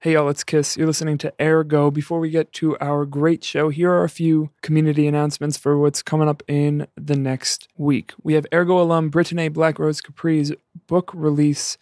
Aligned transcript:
Hey 0.00 0.12
y'all, 0.12 0.28
it's 0.28 0.44
Kiss. 0.44 0.76
You're 0.76 0.86
listening 0.86 1.18
to 1.18 1.34
Ergo. 1.40 1.90
Before 1.90 2.20
we 2.20 2.30
get 2.30 2.52
to 2.52 2.78
our 2.78 3.04
great 3.04 3.42
show, 3.42 3.68
here 3.68 3.90
are 3.90 4.04
a 4.04 4.08
few 4.08 4.50
community 4.62 5.08
announcements 5.08 5.56
for 5.56 5.76
what's 5.76 6.04
coming 6.04 6.28
up 6.28 6.40
in 6.46 6.86
the 6.94 7.16
next 7.16 7.66
week. 7.76 8.12
We 8.22 8.34
have 8.34 8.46
Ergo 8.54 8.80
alum 8.80 9.10
Britteney 9.10 9.52
Black 9.52 9.76
Rose 9.80 10.00
Kapri's 10.00 10.52
book 10.86 11.10
release 11.12 11.78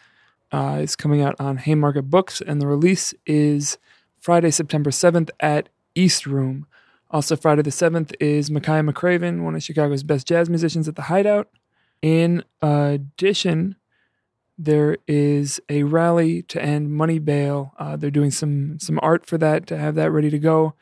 uh, 0.51 0.79
is 0.81 0.97
coming 0.97 1.21
out 1.21 1.39
on 1.39 1.59
Haymarket 1.59 2.09
Books, 2.09 2.41
and 2.41 2.59
the 2.59 2.67
release 2.67 3.13
is 3.27 3.77
Friday, 4.19 4.51
September 4.51 4.89
7th 4.89 5.29
at 5.39 5.69
East 5.95 6.25
Room. 6.25 6.67
Also, 7.11 7.37
Friday 7.37 7.61
the 7.61 7.69
7th 7.69 8.15
is 8.19 8.49
Makaya 8.49 8.91
McCraven, 8.91 9.43
one 9.43 9.55
of 9.55 9.63
Chicago's 9.63 10.03
best 10.03 10.27
jazz 10.27 10.49
musicians 10.49 10.89
at 10.89 10.97
the 10.97 11.03
Hideout. 11.03 11.51
In 12.01 12.45
addition, 12.63 13.77
there 14.59 14.97
is 15.07 15.61
a 15.69 15.83
rally 15.83 16.43
to 16.43 16.63
end 16.63 16.93
money 16.93 17.19
bail. 17.19 17.75
Uh, 17.79 17.97
they're 17.97 18.11
doing 18.11 18.31
some 18.31 18.79
some 18.79 18.99
art 19.03 19.27
for 19.27 19.39
that 19.39 19.67
to 19.69 19.77
have 19.77 19.95
that 19.97 20.11
ready 20.11 20.31
to 20.31 20.39
go. 20.39 20.75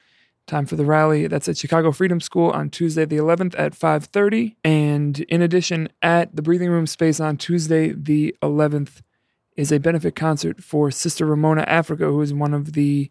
Time 0.46 0.66
for 0.66 0.76
the 0.76 0.84
rally. 0.84 1.26
That's 1.26 1.48
at 1.48 1.56
Chicago 1.56 1.90
Freedom 1.90 2.20
School 2.20 2.50
on 2.50 2.68
Tuesday 2.68 3.04
the 3.04 3.16
11th 3.16 3.54
at 3.58 3.74
5:30. 3.74 4.56
And 4.62 5.20
in 5.20 5.42
addition, 5.42 5.88
at 6.02 6.36
the 6.36 6.42
Breathing 6.42 6.70
Room 6.70 6.86
Space 6.86 7.18
on 7.18 7.36
Tuesday 7.36 7.92
the 7.92 8.36
11th 8.42 9.02
is 9.56 9.72
a 9.72 9.78
benefit 9.78 10.14
concert 10.16 10.62
for 10.62 10.90
Sister 10.90 11.26
Ramona 11.26 11.62
Africa, 11.62 12.06
who 12.06 12.20
is 12.20 12.34
one 12.34 12.54
of 12.54 12.72
the 12.72 13.10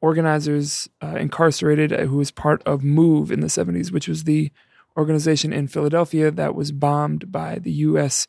organizers 0.00 0.88
uh, 1.02 1.16
incarcerated, 1.16 1.92
uh, 1.92 2.06
who 2.06 2.16
was 2.16 2.30
part 2.30 2.62
of 2.64 2.84
Move 2.84 3.32
in 3.32 3.40
the 3.40 3.46
70s, 3.46 3.90
which 3.90 4.08
was 4.08 4.24
the 4.24 4.50
organization 4.96 5.52
in 5.52 5.68
Philadelphia 5.68 6.30
that 6.30 6.54
was 6.54 6.72
bombed 6.72 7.30
by 7.30 7.58
the 7.58 7.70
U.S. 7.72 8.26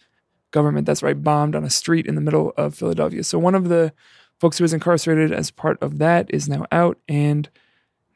government. 0.51 0.85
That's 0.85 1.03
right, 1.03 1.21
bombed 1.21 1.55
on 1.55 1.63
a 1.63 1.69
street 1.69 2.05
in 2.05 2.15
the 2.15 2.21
middle 2.21 2.53
of 2.57 2.75
Philadelphia. 2.75 3.23
So 3.23 3.39
one 3.39 3.55
of 3.55 3.69
the 3.69 3.93
folks 4.39 4.57
who 4.57 4.63
was 4.63 4.73
incarcerated 4.73 5.31
as 5.31 5.51
part 5.51 5.77
of 5.81 5.97
that 5.99 6.29
is 6.33 6.47
now 6.47 6.65
out 6.71 6.97
and 7.07 7.49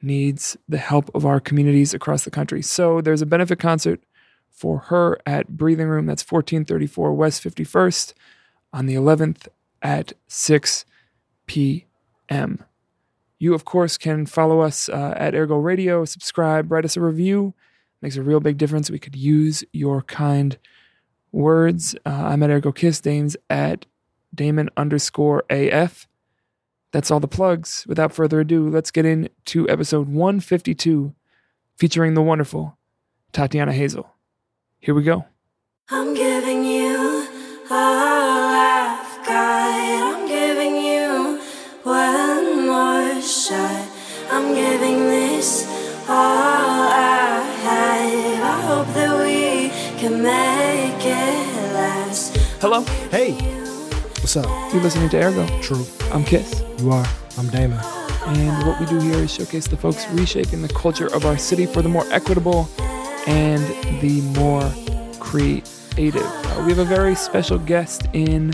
needs 0.01 0.57
the 0.67 0.77
help 0.77 1.09
of 1.15 1.25
our 1.25 1.39
communities 1.39 1.93
across 1.93 2.23
the 2.23 2.31
country. 2.31 2.61
So 2.61 3.01
there's 3.01 3.21
a 3.21 3.25
benefit 3.25 3.59
concert 3.59 4.03
for 4.49 4.79
her 4.79 5.19
at 5.25 5.57
Breathing 5.57 5.87
Room. 5.87 6.05
That's 6.05 6.23
1434 6.23 7.13
West 7.13 7.43
51st 7.43 8.13
on 8.71 8.85
the 8.85 8.95
11th 8.95 9.47
at 9.81 10.13
6 10.27 10.85
p.m. 11.47 12.63
You, 13.39 13.53
of 13.53 13.65
course, 13.65 13.97
can 13.97 14.25
follow 14.25 14.61
us 14.61 14.87
uh, 14.89 15.13
at 15.17 15.35
Ergo 15.35 15.57
Radio, 15.57 16.05
subscribe, 16.05 16.71
write 16.71 16.85
us 16.85 16.95
a 16.95 17.01
review. 17.01 17.53
Makes 18.01 18.17
a 18.17 18.21
real 18.21 18.41
big 18.41 18.57
difference. 18.57 18.91
We 18.91 18.99
could 18.99 19.15
use 19.15 19.63
your 19.71 20.01
kind 20.01 20.57
words. 21.33 21.95
Uh, 22.05 22.11
I'm 22.11 22.41
at 22.43 22.49
Ergo 22.49 22.71
Kiss. 22.71 23.01
Dame's 23.01 23.35
at 23.49 23.85
Damon 24.33 24.69
underscore 24.77 25.43
AF. 25.49 26.07
That's 26.91 27.11
all 27.11 27.19
the 27.19 27.27
plugs. 27.27 27.85
Without 27.87 28.13
further 28.13 28.39
ado, 28.39 28.69
let's 28.69 28.91
get 28.91 29.05
into 29.05 29.67
episode 29.67 30.07
152 30.07 31.13
featuring 31.75 32.13
the 32.13 32.21
wonderful 32.21 32.77
Tatiana 33.33 33.73
Hazel. 33.73 34.09
Here 34.79 34.93
we 34.93 35.03
go. 35.03 35.25
Hello, 52.63 52.79
Hey, 53.11 53.33
what's 54.21 54.37
up? 54.37 54.45
you're 54.71 54.81
listening 54.81 55.09
to 55.09 55.21
Ergo. 55.21 55.45
True. 55.61 55.85
I'm 56.13 56.23
Kiss. 56.23 56.63
You 56.79 56.91
are. 56.91 57.05
I'm 57.37 57.49
Damon. 57.49 57.77
And 58.25 58.65
what 58.65 58.79
we 58.79 58.85
do 58.85 58.99
here 58.99 59.15
is 59.17 59.33
showcase 59.33 59.67
the 59.67 59.75
folks 59.75 60.07
reshaping 60.11 60.61
the 60.61 60.69
culture 60.69 61.13
of 61.13 61.25
our 61.25 61.37
city 61.37 61.65
for 61.65 61.81
the 61.81 61.89
more 61.89 62.05
equitable 62.09 62.69
and 63.27 63.61
the 63.99 64.21
more 64.39 64.63
creative. 65.19 66.23
Uh, 66.23 66.63
we 66.65 66.69
have 66.69 66.79
a 66.79 66.85
very 66.85 67.15
special 67.15 67.59
guest 67.59 68.07
in 68.13 68.53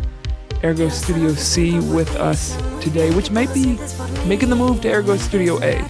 Ergo 0.64 0.90
Studio 0.90 1.36
C 1.36 1.80
with 1.80 2.10
us 2.16 2.58
today, 2.82 3.14
which 3.14 3.30
might 3.30 3.54
be 3.54 3.78
making 4.26 4.50
the 4.50 4.56
move 4.56 4.82
to 4.82 4.92
Ergo 4.92 5.18
Studio 5.18 5.58
A. 5.62 5.86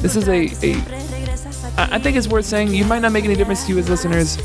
This 0.00 0.16
is 0.16 0.28
a, 0.28 0.48
a 0.66 0.74
I 1.76 1.96
I 1.96 1.98
think 2.00 2.16
it's 2.16 2.26
worth 2.26 2.46
saying 2.46 2.74
you 2.74 2.84
might 2.84 3.00
not 3.00 3.12
make 3.12 3.24
any 3.24 3.36
difference 3.36 3.64
to 3.66 3.72
you 3.72 3.78
as 3.78 3.88
listeners, 3.88 4.38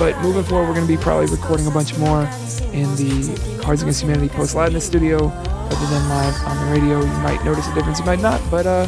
but 0.00 0.18
moving 0.22 0.42
forward, 0.42 0.66
we're 0.66 0.74
going 0.74 0.86
to 0.86 0.96
be 0.96 0.96
probably 0.96 1.26
recording 1.26 1.66
a 1.66 1.70
bunch 1.70 1.94
more 1.98 2.22
in 2.72 2.88
the 2.96 3.60
Cards 3.62 3.82
Against 3.82 4.00
Humanity 4.00 4.30
post 4.30 4.54
live 4.54 4.68
in 4.68 4.72
the 4.72 4.80
studio 4.80 5.28
other 5.28 5.86
than 5.86 6.08
live 6.08 6.34
on 6.46 6.56
the 6.56 6.72
radio. 6.72 7.00
You 7.00 7.18
might 7.18 7.44
notice 7.44 7.68
a 7.68 7.74
difference, 7.74 7.98
you 7.98 8.06
might 8.06 8.20
not, 8.20 8.40
but 8.50 8.66
uh, 8.66 8.86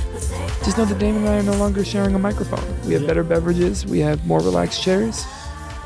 just 0.65 0.79
know 0.79 0.87
that 0.87 0.99
Damon 0.99 1.27
and 1.27 1.29
I 1.29 1.39
are 1.41 1.43
no 1.43 1.53
longer 1.59 1.85
sharing 1.85 2.15
a 2.15 2.19
microphone. 2.19 2.65
We 2.87 2.95
have 2.95 3.07
better 3.07 3.23
beverages, 3.23 3.85
we 3.85 3.99
have 3.99 4.27
more 4.27 4.41
relaxed 4.41 4.83
chairs, 4.83 5.27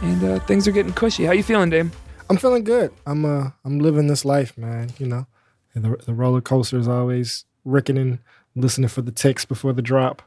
and 0.01 0.23
uh, 0.23 0.39
things 0.47 0.69
are 0.69 0.71
getting 0.71 0.93
cushy. 0.93 1.25
How 1.25 1.33
you 1.33 1.43
feeling, 1.43 1.71
Dame? 1.71 1.91
I'm 2.31 2.37
feeling 2.37 2.63
good. 2.63 2.93
I'm 3.05 3.25
uh 3.25 3.51
I'm 3.65 3.81
living 3.81 4.07
this 4.07 4.25
life, 4.25 4.57
man. 4.57 4.91
You 4.97 5.07
know, 5.07 5.27
and 5.75 5.85
the 5.85 5.97
the 6.07 6.15
roller 6.15 6.41
coaster 6.41 6.79
is 6.79 6.87
always 6.87 7.47
rickening, 7.65 8.21
listening 8.55 8.89
for 8.89 9.03
the 9.03 9.11
ticks 9.11 9.45
before 9.45 9.73
the 9.73 9.83
drop. 9.83 10.23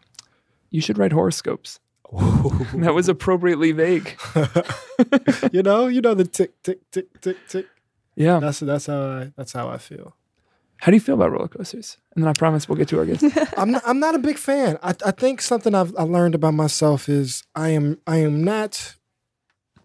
You 0.70 0.82
should 0.82 0.98
write 0.98 1.14
horoscopes. 1.14 1.80
That 2.12 2.94
was 2.94 3.08
appropriately 3.08 3.72
vague. 3.72 4.18
you 5.52 5.62
know, 5.62 5.88
you 5.88 6.02
know 6.02 6.14
the 6.14 6.26
tick 6.26 6.62
tick 6.64 6.80
tick 6.92 7.22
tick 7.22 7.38
tick. 7.48 7.68
Yeah. 8.16 8.40
That's 8.40 8.60
that's 8.60 8.88
how 8.88 9.02
I 9.02 9.32
that's 9.36 9.54
how 9.54 9.70
I 9.70 9.78
feel. 9.78 10.16
How 10.78 10.92
do 10.92 10.96
you 10.96 11.02
feel 11.02 11.16
about 11.16 11.32
roller 11.32 11.50
coasters? 11.50 11.98
And 12.16 12.24
then 12.24 12.30
I 12.30 12.34
promise 12.34 12.70
we'll 12.70 12.78
get 12.78 12.88
to 12.90 13.00
our 13.00 13.06
guest. 13.06 13.24
I'm 13.58 13.72
not, 13.72 13.82
I'm 13.86 14.00
not 14.00 14.16
a 14.16 14.20
big 14.20 14.38
fan. 14.38 14.80
I, 14.82 14.96
I 15.06 15.12
think 15.12 15.42
something 15.42 15.76
I've 15.76 15.96
I 15.98 16.04
learned 16.04 16.36
about 16.36 16.54
myself 16.54 17.10
is 17.10 17.44
I 17.54 17.70
am 17.70 18.00
I 18.08 18.18
am 18.18 18.44
not 18.44 18.96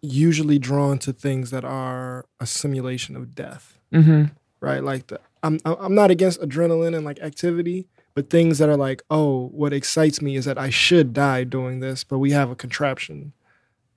usually 0.00 0.58
drawn 0.58 0.98
to 0.98 1.12
things 1.12 1.50
that 1.50 1.64
are 1.64 2.26
a 2.38 2.46
simulation 2.46 3.16
of 3.16 3.34
death. 3.34 3.78
mm-hmm. 3.92 4.24
right? 4.60 4.84
Like 4.84 5.08
the, 5.08 5.20
I'm 5.42 5.58
I'm 5.64 5.94
not 5.94 6.10
against 6.10 6.40
adrenaline 6.40 6.96
and 6.96 7.04
like 7.04 7.20
activity, 7.20 7.86
but 8.14 8.30
things 8.30 8.58
that 8.58 8.68
are 8.68 8.76
like, 8.76 9.02
oh, 9.10 9.48
what 9.48 9.72
excites 9.72 10.22
me 10.22 10.36
is 10.36 10.44
that 10.44 10.58
I 10.58 10.70
should 10.70 11.12
die 11.12 11.44
doing 11.44 11.80
this, 11.80 12.04
but 12.04 12.18
we 12.18 12.30
have 12.30 12.50
a 12.50 12.56
contraption 12.56 13.32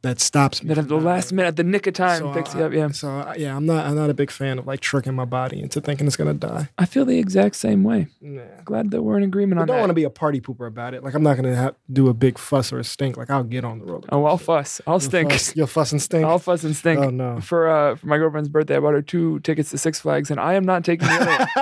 that 0.08 0.20
stops 0.20 0.64
me. 0.64 0.70
That 0.70 0.78
at 0.80 0.88
the 0.88 0.96
last 1.00 1.32
minute, 1.32 1.50
at 1.50 1.56
the 1.58 1.64
nick 1.64 1.86
of 1.88 1.94
time, 1.94 2.20
So 2.20 2.34
picks 2.34 2.56
I- 2.56 2.60
you 2.60 2.66
up. 2.66 2.74
Yeah. 2.74 2.88
So 2.90 3.10
I- 3.10 3.36
yeah, 3.38 3.56
I'm 3.56 3.66
not 3.66 3.86
I'm 3.86 3.96
not 3.96 4.10
a 4.10 4.14
big 4.14 4.32
fan 4.32 4.58
of 4.60 4.66
like 4.66 4.80
tricking 4.80 5.14
my 5.14 5.26
body 5.26 5.62
into 5.62 5.80
thinking 5.82 6.08
it's 6.08 6.16
gonna 6.18 6.34
die. 6.34 6.70
I 6.78 6.86
feel 6.86 7.06
the 7.06 7.18
exact 7.20 7.56
same 7.56 7.84
way. 7.84 8.08
Nah. 8.22 8.42
Glad 8.66 8.92
that 8.92 9.02
we're 9.04 9.18
in 9.18 9.24
agreement 9.24 9.60
I 9.60 9.62
on 9.62 9.68
don't 9.68 9.76
that. 9.78 9.82
want 9.82 9.90
to 9.92 9.94
be 9.96 10.04
a 10.06 10.10
party 10.10 10.42
pooper 10.42 10.68
about 10.68 10.94
it. 10.94 11.04
Like 11.04 11.14
I'm 11.14 11.24
not 11.24 11.36
gonna 11.36 11.56
have, 11.56 11.76
do 11.92 12.08
a 12.10 12.14
big 12.14 12.38
fuss 12.38 12.74
or 12.74 12.80
a 12.80 12.84
stink. 12.84 13.18
Like 13.18 13.30
I'll 13.30 13.44
get 13.44 13.64
on 13.66 13.80
the 13.80 13.86
roller. 13.86 14.08
oh, 14.12 14.26
I'll 14.26 14.38
fuss. 14.38 14.82
I'll 14.88 14.96
You'll 14.96 15.00
stink. 15.02 15.32
Fuss, 15.32 15.56
you'll 15.56 15.68
fuss 15.68 15.92
and 15.92 16.02
stink. 16.08 16.26
I'll 16.26 16.40
fuss 16.40 16.64
and 16.64 16.76
stink. 16.76 17.00
Oh 17.00 17.10
no. 17.10 17.40
For 17.42 17.68
uh, 17.68 17.96
for 17.96 18.08
my 18.08 18.18
girlfriend's 18.18 18.50
birthday, 18.50 18.78
I 18.78 18.80
bought 18.80 18.94
her 18.94 19.02
two 19.02 19.40
tickets 19.42 19.70
to 19.72 19.78
Six 19.78 20.00
Flags, 20.00 20.32
and 20.32 20.40
I 20.40 20.54
am 20.54 20.66
not 20.66 20.84
taking 20.84 21.08
the 21.08 21.14
other. 21.14 21.48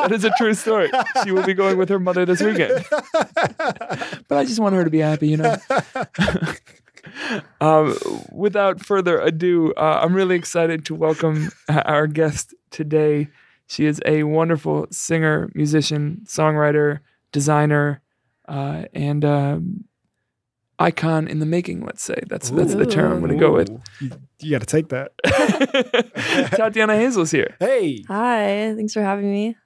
That 0.00 0.12
is 0.12 0.24
a 0.24 0.30
true 0.38 0.54
story. 0.54 0.90
She 1.24 1.30
will 1.32 1.42
be 1.44 1.52
going 1.54 1.76
with 1.76 1.88
her 1.90 1.98
mother 1.98 2.24
this 2.24 2.40
weekend. 2.40 2.84
But 4.28 4.38
I 4.38 4.44
just 4.44 4.60
want 4.60 4.74
her 4.74 4.84
to 4.84 4.90
be 4.90 4.98
happy, 5.00 5.28
you 5.28 5.36
know. 5.36 5.56
Um, 7.60 7.96
without 8.32 8.84
further 8.84 9.20
ado, 9.20 9.72
uh, 9.74 10.00
I'm 10.02 10.14
really 10.14 10.36
excited 10.36 10.84
to 10.86 10.94
welcome 10.94 11.50
our 11.68 12.06
guest 12.06 12.54
today. 12.70 13.28
She 13.66 13.86
is 13.86 14.00
a 14.04 14.24
wonderful 14.24 14.88
singer, 14.90 15.50
musician, 15.54 16.22
songwriter, 16.24 17.00
designer, 17.32 18.02
uh, 18.48 18.84
and 18.92 19.24
um, 19.24 19.84
icon 20.78 21.28
in 21.28 21.38
the 21.38 21.46
making. 21.46 21.84
Let's 21.84 22.02
say 22.02 22.16
that's 22.26 22.50
that's 22.50 22.74
the 22.74 22.86
term 22.86 23.12
I'm 23.12 23.20
going 23.20 23.32
to 23.32 23.38
go 23.38 23.52
with. 23.52 23.70
You, 24.00 24.10
you 24.40 24.50
got 24.50 24.60
to 24.60 24.66
take 24.66 24.88
that. 24.88 25.12
Tatiana 26.56 26.96
Hazel's 26.96 27.30
here. 27.30 27.56
Hey. 27.60 28.02
Hi, 28.08 28.74
thanks 28.76 28.92
for 28.92 29.02
having 29.02 29.30
me. 29.30 29.56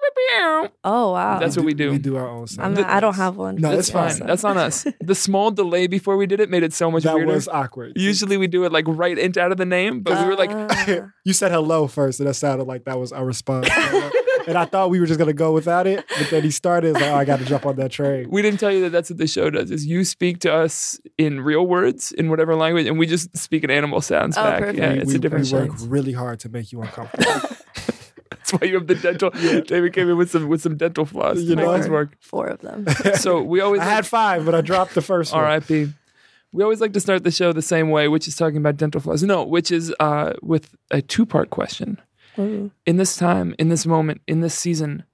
Quack. 0.00 0.72
Oh 0.84 1.12
wow, 1.12 1.38
That's 1.38 1.56
what 1.56 1.64
we 1.66 1.74
do. 1.74 1.90
We 1.90 1.98
do 1.98 2.16
our 2.16 2.28
own 2.28 2.42
I'm 2.42 2.46
sound. 2.46 2.74
not, 2.76 2.86
I 2.90 3.00
don't 3.00 3.14
have 3.16 3.36
one. 3.36 3.56
No, 3.56 3.74
That's 3.74 3.90
That's 3.90 4.12
fine. 4.14 4.18
fine. 4.20 4.26
That's 4.28 4.44
on 4.44 4.58
us. 4.58 4.86
The 5.00 5.14
small 5.14 5.50
delay 5.50 5.86
before 5.86 6.16
we 6.16 6.26
did 6.26 6.40
it 6.40 6.50
made 6.50 6.62
it 6.62 6.72
so 6.72 6.90
much 6.90 7.02
that 7.04 7.14
weirder. 7.16 7.32
was 7.32 7.48
awkward. 7.48 7.92
Usually 7.96 8.36
we 8.36 8.46
do 8.46 8.64
it 8.64 8.72
like 8.72 8.84
right 8.86 9.18
into 9.18 9.40
out 9.40 9.50
of 9.50 9.58
the 9.58 9.66
name, 9.66 10.00
but 10.02 10.18
we 10.20 10.24
were 10.24 10.36
like, 10.36 10.50
Ah. 10.52 11.10
you 11.24 11.32
said 11.32 11.50
hello 11.50 11.86
first, 11.86 12.20
and 12.20 12.28
that 12.28 12.34
sounded 12.34 12.64
like 12.64 12.84
that 12.84 12.98
was 12.98 13.12
our 13.12 13.24
response. 13.24 13.68
and 14.46 14.56
I 14.56 14.64
thought 14.66 14.90
we 14.90 15.00
were 15.00 15.06
just 15.06 15.18
gonna 15.18 15.32
go 15.32 15.52
without 15.52 15.86
it, 15.86 16.04
but 16.18 16.30
then 16.30 16.42
he 16.42 16.50
started. 16.50 16.94
Like, 16.94 17.04
oh, 17.04 17.14
I 17.14 17.24
got 17.24 17.38
to 17.40 17.44
jump 17.44 17.66
on 17.66 17.76
that 17.76 17.90
train. 17.90 18.28
we 18.30 18.42
didn't 18.42 18.60
tell 18.60 18.70
you 18.72 18.82
that 18.82 18.90
that's 18.90 19.10
what 19.10 19.18
the 19.18 19.26
show 19.26 19.50
does. 19.50 19.70
Is 19.70 19.86
you 19.86 20.04
speak 20.04 20.38
to 20.40 20.52
us 20.52 21.00
in 21.18 21.40
real 21.40 21.66
words 21.66 22.12
in 22.12 22.30
whatever 22.30 22.54
language, 22.54 22.86
and 22.86 22.98
we 22.98 23.06
just 23.06 23.36
speak 23.36 23.64
in 23.64 23.70
animal 23.70 24.00
sounds 24.00 24.36
Oh, 24.38 24.42
back. 24.44 24.60
perfect. 24.60 24.78
Yeah, 24.78 24.92
we, 24.92 24.98
it's 25.00 25.08
we, 25.08 25.14
a 25.16 25.18
different 25.18 25.46
we 25.50 25.58
work 25.58 25.70
really 25.86 26.12
hard 26.12 26.40
to 26.40 26.48
make 26.48 26.72
you 26.72 26.80
uncomfortable. 26.82 27.56
That's 28.50 28.62
why 28.62 28.68
you 28.68 28.74
have 28.74 28.86
the 28.86 28.94
dental. 28.94 29.30
Yeah. 29.40 29.60
David 29.60 29.92
came 29.92 30.08
in 30.10 30.16
with 30.16 30.30
some 30.30 30.48
with 30.48 30.60
some 30.60 30.76
dental 30.76 31.04
floss 31.06 31.36
to 31.36 31.42
You 31.42 31.56
make 31.56 31.64
know? 31.66 31.76
this 31.76 31.88
work. 31.88 32.16
Four 32.20 32.46
of 32.48 32.60
them. 32.60 32.86
So 33.16 33.42
we 33.42 33.60
always 33.60 33.80
I 33.80 33.84
had 33.84 34.06
five, 34.06 34.44
but 34.44 34.54
I 34.54 34.60
dropped 34.60 34.94
the 34.94 35.02
first 35.02 35.32
one. 35.32 35.42
R.I.P. 35.44 35.88
We 36.52 36.62
always 36.64 36.80
like 36.80 36.92
to 36.94 37.00
start 37.00 37.22
the 37.22 37.30
show 37.30 37.52
the 37.52 37.62
same 37.62 37.90
way, 37.90 38.08
which 38.08 38.26
is 38.26 38.34
talking 38.36 38.56
about 38.56 38.76
dental 38.76 39.00
floss. 39.00 39.22
No, 39.22 39.44
which 39.44 39.70
is 39.70 39.94
uh, 40.00 40.32
with 40.42 40.74
a 40.90 41.00
two 41.00 41.24
part 41.24 41.50
question. 41.50 42.00
Ooh. 42.38 42.70
In 42.86 42.96
this 42.96 43.16
time, 43.16 43.54
in 43.58 43.68
this 43.68 43.86
moment, 43.86 44.20
in 44.26 44.40
this 44.40 44.54
season, 44.54 45.04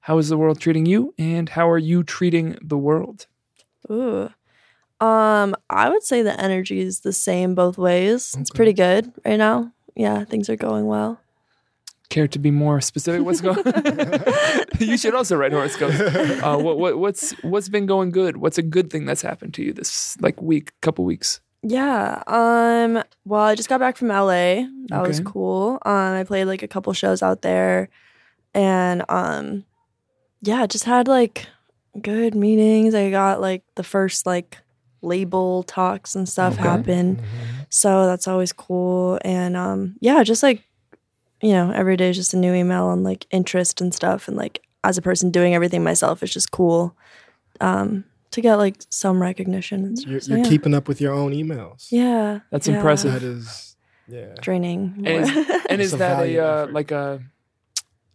how 0.00 0.18
is 0.18 0.28
the 0.28 0.36
world 0.36 0.60
treating 0.60 0.84
you, 0.86 1.14
and 1.18 1.48
how 1.48 1.70
are 1.70 1.78
you 1.78 2.02
treating 2.02 2.58
the 2.62 2.76
world? 2.76 3.26
Ooh. 3.90 4.30
Um, 5.00 5.56
I 5.68 5.88
would 5.88 6.02
say 6.02 6.22
the 6.22 6.38
energy 6.40 6.80
is 6.80 7.00
the 7.00 7.12
same 7.12 7.54
both 7.54 7.76
ways. 7.78 8.36
It's 8.38 8.50
pretty 8.50 8.72
good 8.72 9.12
right 9.24 9.36
now. 9.36 9.72
Yeah, 9.96 10.24
things 10.24 10.48
are 10.48 10.56
going 10.56 10.86
well. 10.86 11.20
Care 12.12 12.28
to 12.28 12.38
be 12.38 12.50
more 12.50 12.80
specific? 12.82 13.24
What's 13.24 13.40
going? 13.40 13.56
you 14.78 14.98
should 14.98 15.14
also 15.14 15.34
write 15.36 15.52
horoscopes. 15.52 15.98
Uh, 16.42 16.58
what, 16.58 16.76
what 16.78 16.98
what's 16.98 17.30
what's 17.42 17.68
been 17.70 17.86
going 17.86 18.10
good? 18.10 18.36
What's 18.36 18.58
a 18.58 18.62
good 18.62 18.90
thing 18.90 19.06
that's 19.06 19.22
happened 19.22 19.54
to 19.54 19.62
you 19.62 19.72
this 19.72 20.20
like 20.20 20.42
week, 20.42 20.72
couple 20.82 21.04
weeks? 21.06 21.40
Yeah. 21.62 22.22
Um. 22.26 23.02
Well, 23.24 23.40
I 23.42 23.54
just 23.54 23.68
got 23.70 23.80
back 23.80 23.96
from 23.96 24.08
LA. 24.08 24.66
That 24.88 25.06
was 25.06 25.20
cool. 25.20 25.78
Um. 25.86 26.14
I 26.14 26.24
played 26.24 26.44
like 26.44 26.62
a 26.62 26.68
couple 26.68 26.92
shows 26.92 27.22
out 27.22 27.40
there, 27.42 27.88
and 28.52 29.04
um, 29.08 29.64
yeah, 30.42 30.66
just 30.66 30.84
had 30.84 31.08
like 31.08 31.46
good 32.02 32.34
meetings. 32.34 32.94
I 32.94 33.10
got 33.10 33.40
like 33.40 33.62
the 33.76 33.84
first 33.84 34.26
like 34.26 34.58
label 35.00 35.62
talks 35.62 36.14
and 36.14 36.28
stuff 36.28 36.54
Okay. 36.54 36.62
happen. 36.62 37.22
So 37.70 38.06
that's 38.06 38.28
always 38.28 38.52
cool. 38.52 39.18
And 39.24 39.56
um, 39.56 39.96
yeah, 40.00 40.22
just 40.24 40.42
like 40.42 40.62
you 41.42 41.52
know, 41.52 41.70
every 41.72 41.96
day 41.96 42.08
is 42.10 42.16
just 42.16 42.32
a 42.34 42.36
new 42.38 42.54
email 42.54 42.90
and 42.90 43.02
like 43.04 43.26
interest 43.30 43.80
and 43.80 43.92
stuff. 43.94 44.28
And 44.28 44.36
like 44.36 44.62
as 44.84 44.96
a 44.98 45.02
person 45.02 45.30
doing 45.30 45.54
everything 45.54 45.82
myself, 45.84 46.22
it's 46.22 46.32
just 46.32 46.50
cool 46.50 46.96
um, 47.60 48.04
to 48.30 48.40
get 48.40 48.56
like 48.56 48.76
some 48.90 49.20
recognition. 49.20 49.84
And 49.84 49.98
stuff. 49.98 50.10
You're, 50.10 50.20
So, 50.20 50.30
you're 50.34 50.44
yeah. 50.44 50.48
keeping 50.50 50.74
up 50.74 50.88
with 50.88 51.00
your 51.00 51.12
own 51.12 51.32
emails. 51.32 51.88
Yeah, 51.90 52.40
That's 52.50 52.68
yeah. 52.68 52.76
impressive. 52.76 53.12
That 53.12 53.22
is, 53.22 53.76
yeah. 54.08 54.34
Draining. 54.40 55.02
And 55.04 55.24
is, 55.28 55.50
and 55.70 55.80
is 55.82 55.94
a 55.94 55.96
that 55.98 56.26
a 56.26 56.38
uh, 56.38 56.66
like 56.70 56.90
a 56.90 57.20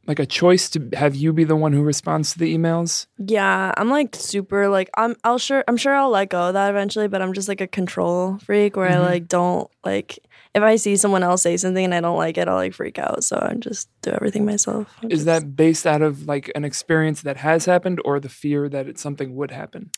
like 0.06 0.20
a 0.20 0.26
choice 0.26 0.70
to 0.70 0.88
have 0.94 1.16
you 1.16 1.34
be 1.34 1.44
the 1.44 1.56
one 1.56 1.74
who 1.74 1.82
responds 1.82 2.32
to 2.34 2.40
the 2.40 2.56
emails? 2.58 3.08
yeah, 3.18 3.74
I'm 3.78 3.90
like 3.90 4.16
super 4.16 4.70
like 4.70 4.90
I'm. 4.96 5.16
I'll 5.24 5.38
sure. 5.38 5.64
I'm 5.68 5.76
sure 5.78 5.94
I'll 5.94 6.10
let 6.10 6.30
go 6.30 6.48
of 6.48 6.54
that 6.54 6.70
eventually. 6.70 7.08
But 7.10 7.22
I'm 7.22 7.34
just 7.34 7.48
like 7.50 7.62
a 7.62 7.68
control 7.68 8.38
freak 8.40 8.76
where 8.78 8.90
Mhm. 8.90 8.96
I 8.96 9.00
like 9.00 9.28
don't 9.28 9.70
like 9.84 10.20
if 10.58 10.64
I 10.64 10.76
see 10.76 10.96
someone 10.98 11.24
else 11.24 11.42
say 11.44 11.56
something 11.58 11.86
and 11.86 11.94
I 11.94 12.02
don't 12.02 12.18
like 12.18 12.38
it, 12.38 12.48
I'll 12.48 12.56
like 12.56 12.74
freak 12.74 12.98
out. 13.00 13.24
So 13.24 13.38
I 13.42 13.54
just 13.54 13.88
do 14.02 14.12
everything 14.12 14.44
myself. 14.46 14.88
I 15.04 15.06
Is 15.08 15.24
just- 15.24 15.26
that 15.26 15.56
based 15.56 15.86
out 15.88 16.02
of 16.02 16.26
like 16.28 16.52
an 16.56 16.66
experience 16.66 17.22
that 17.22 17.38
has 17.38 17.66
happened, 17.66 18.02
or 18.04 18.20
the 18.20 18.30
fear 18.30 18.68
that 18.70 18.88
it, 18.88 18.98
something 19.00 19.36
would 19.36 19.52
happen? 19.52 19.92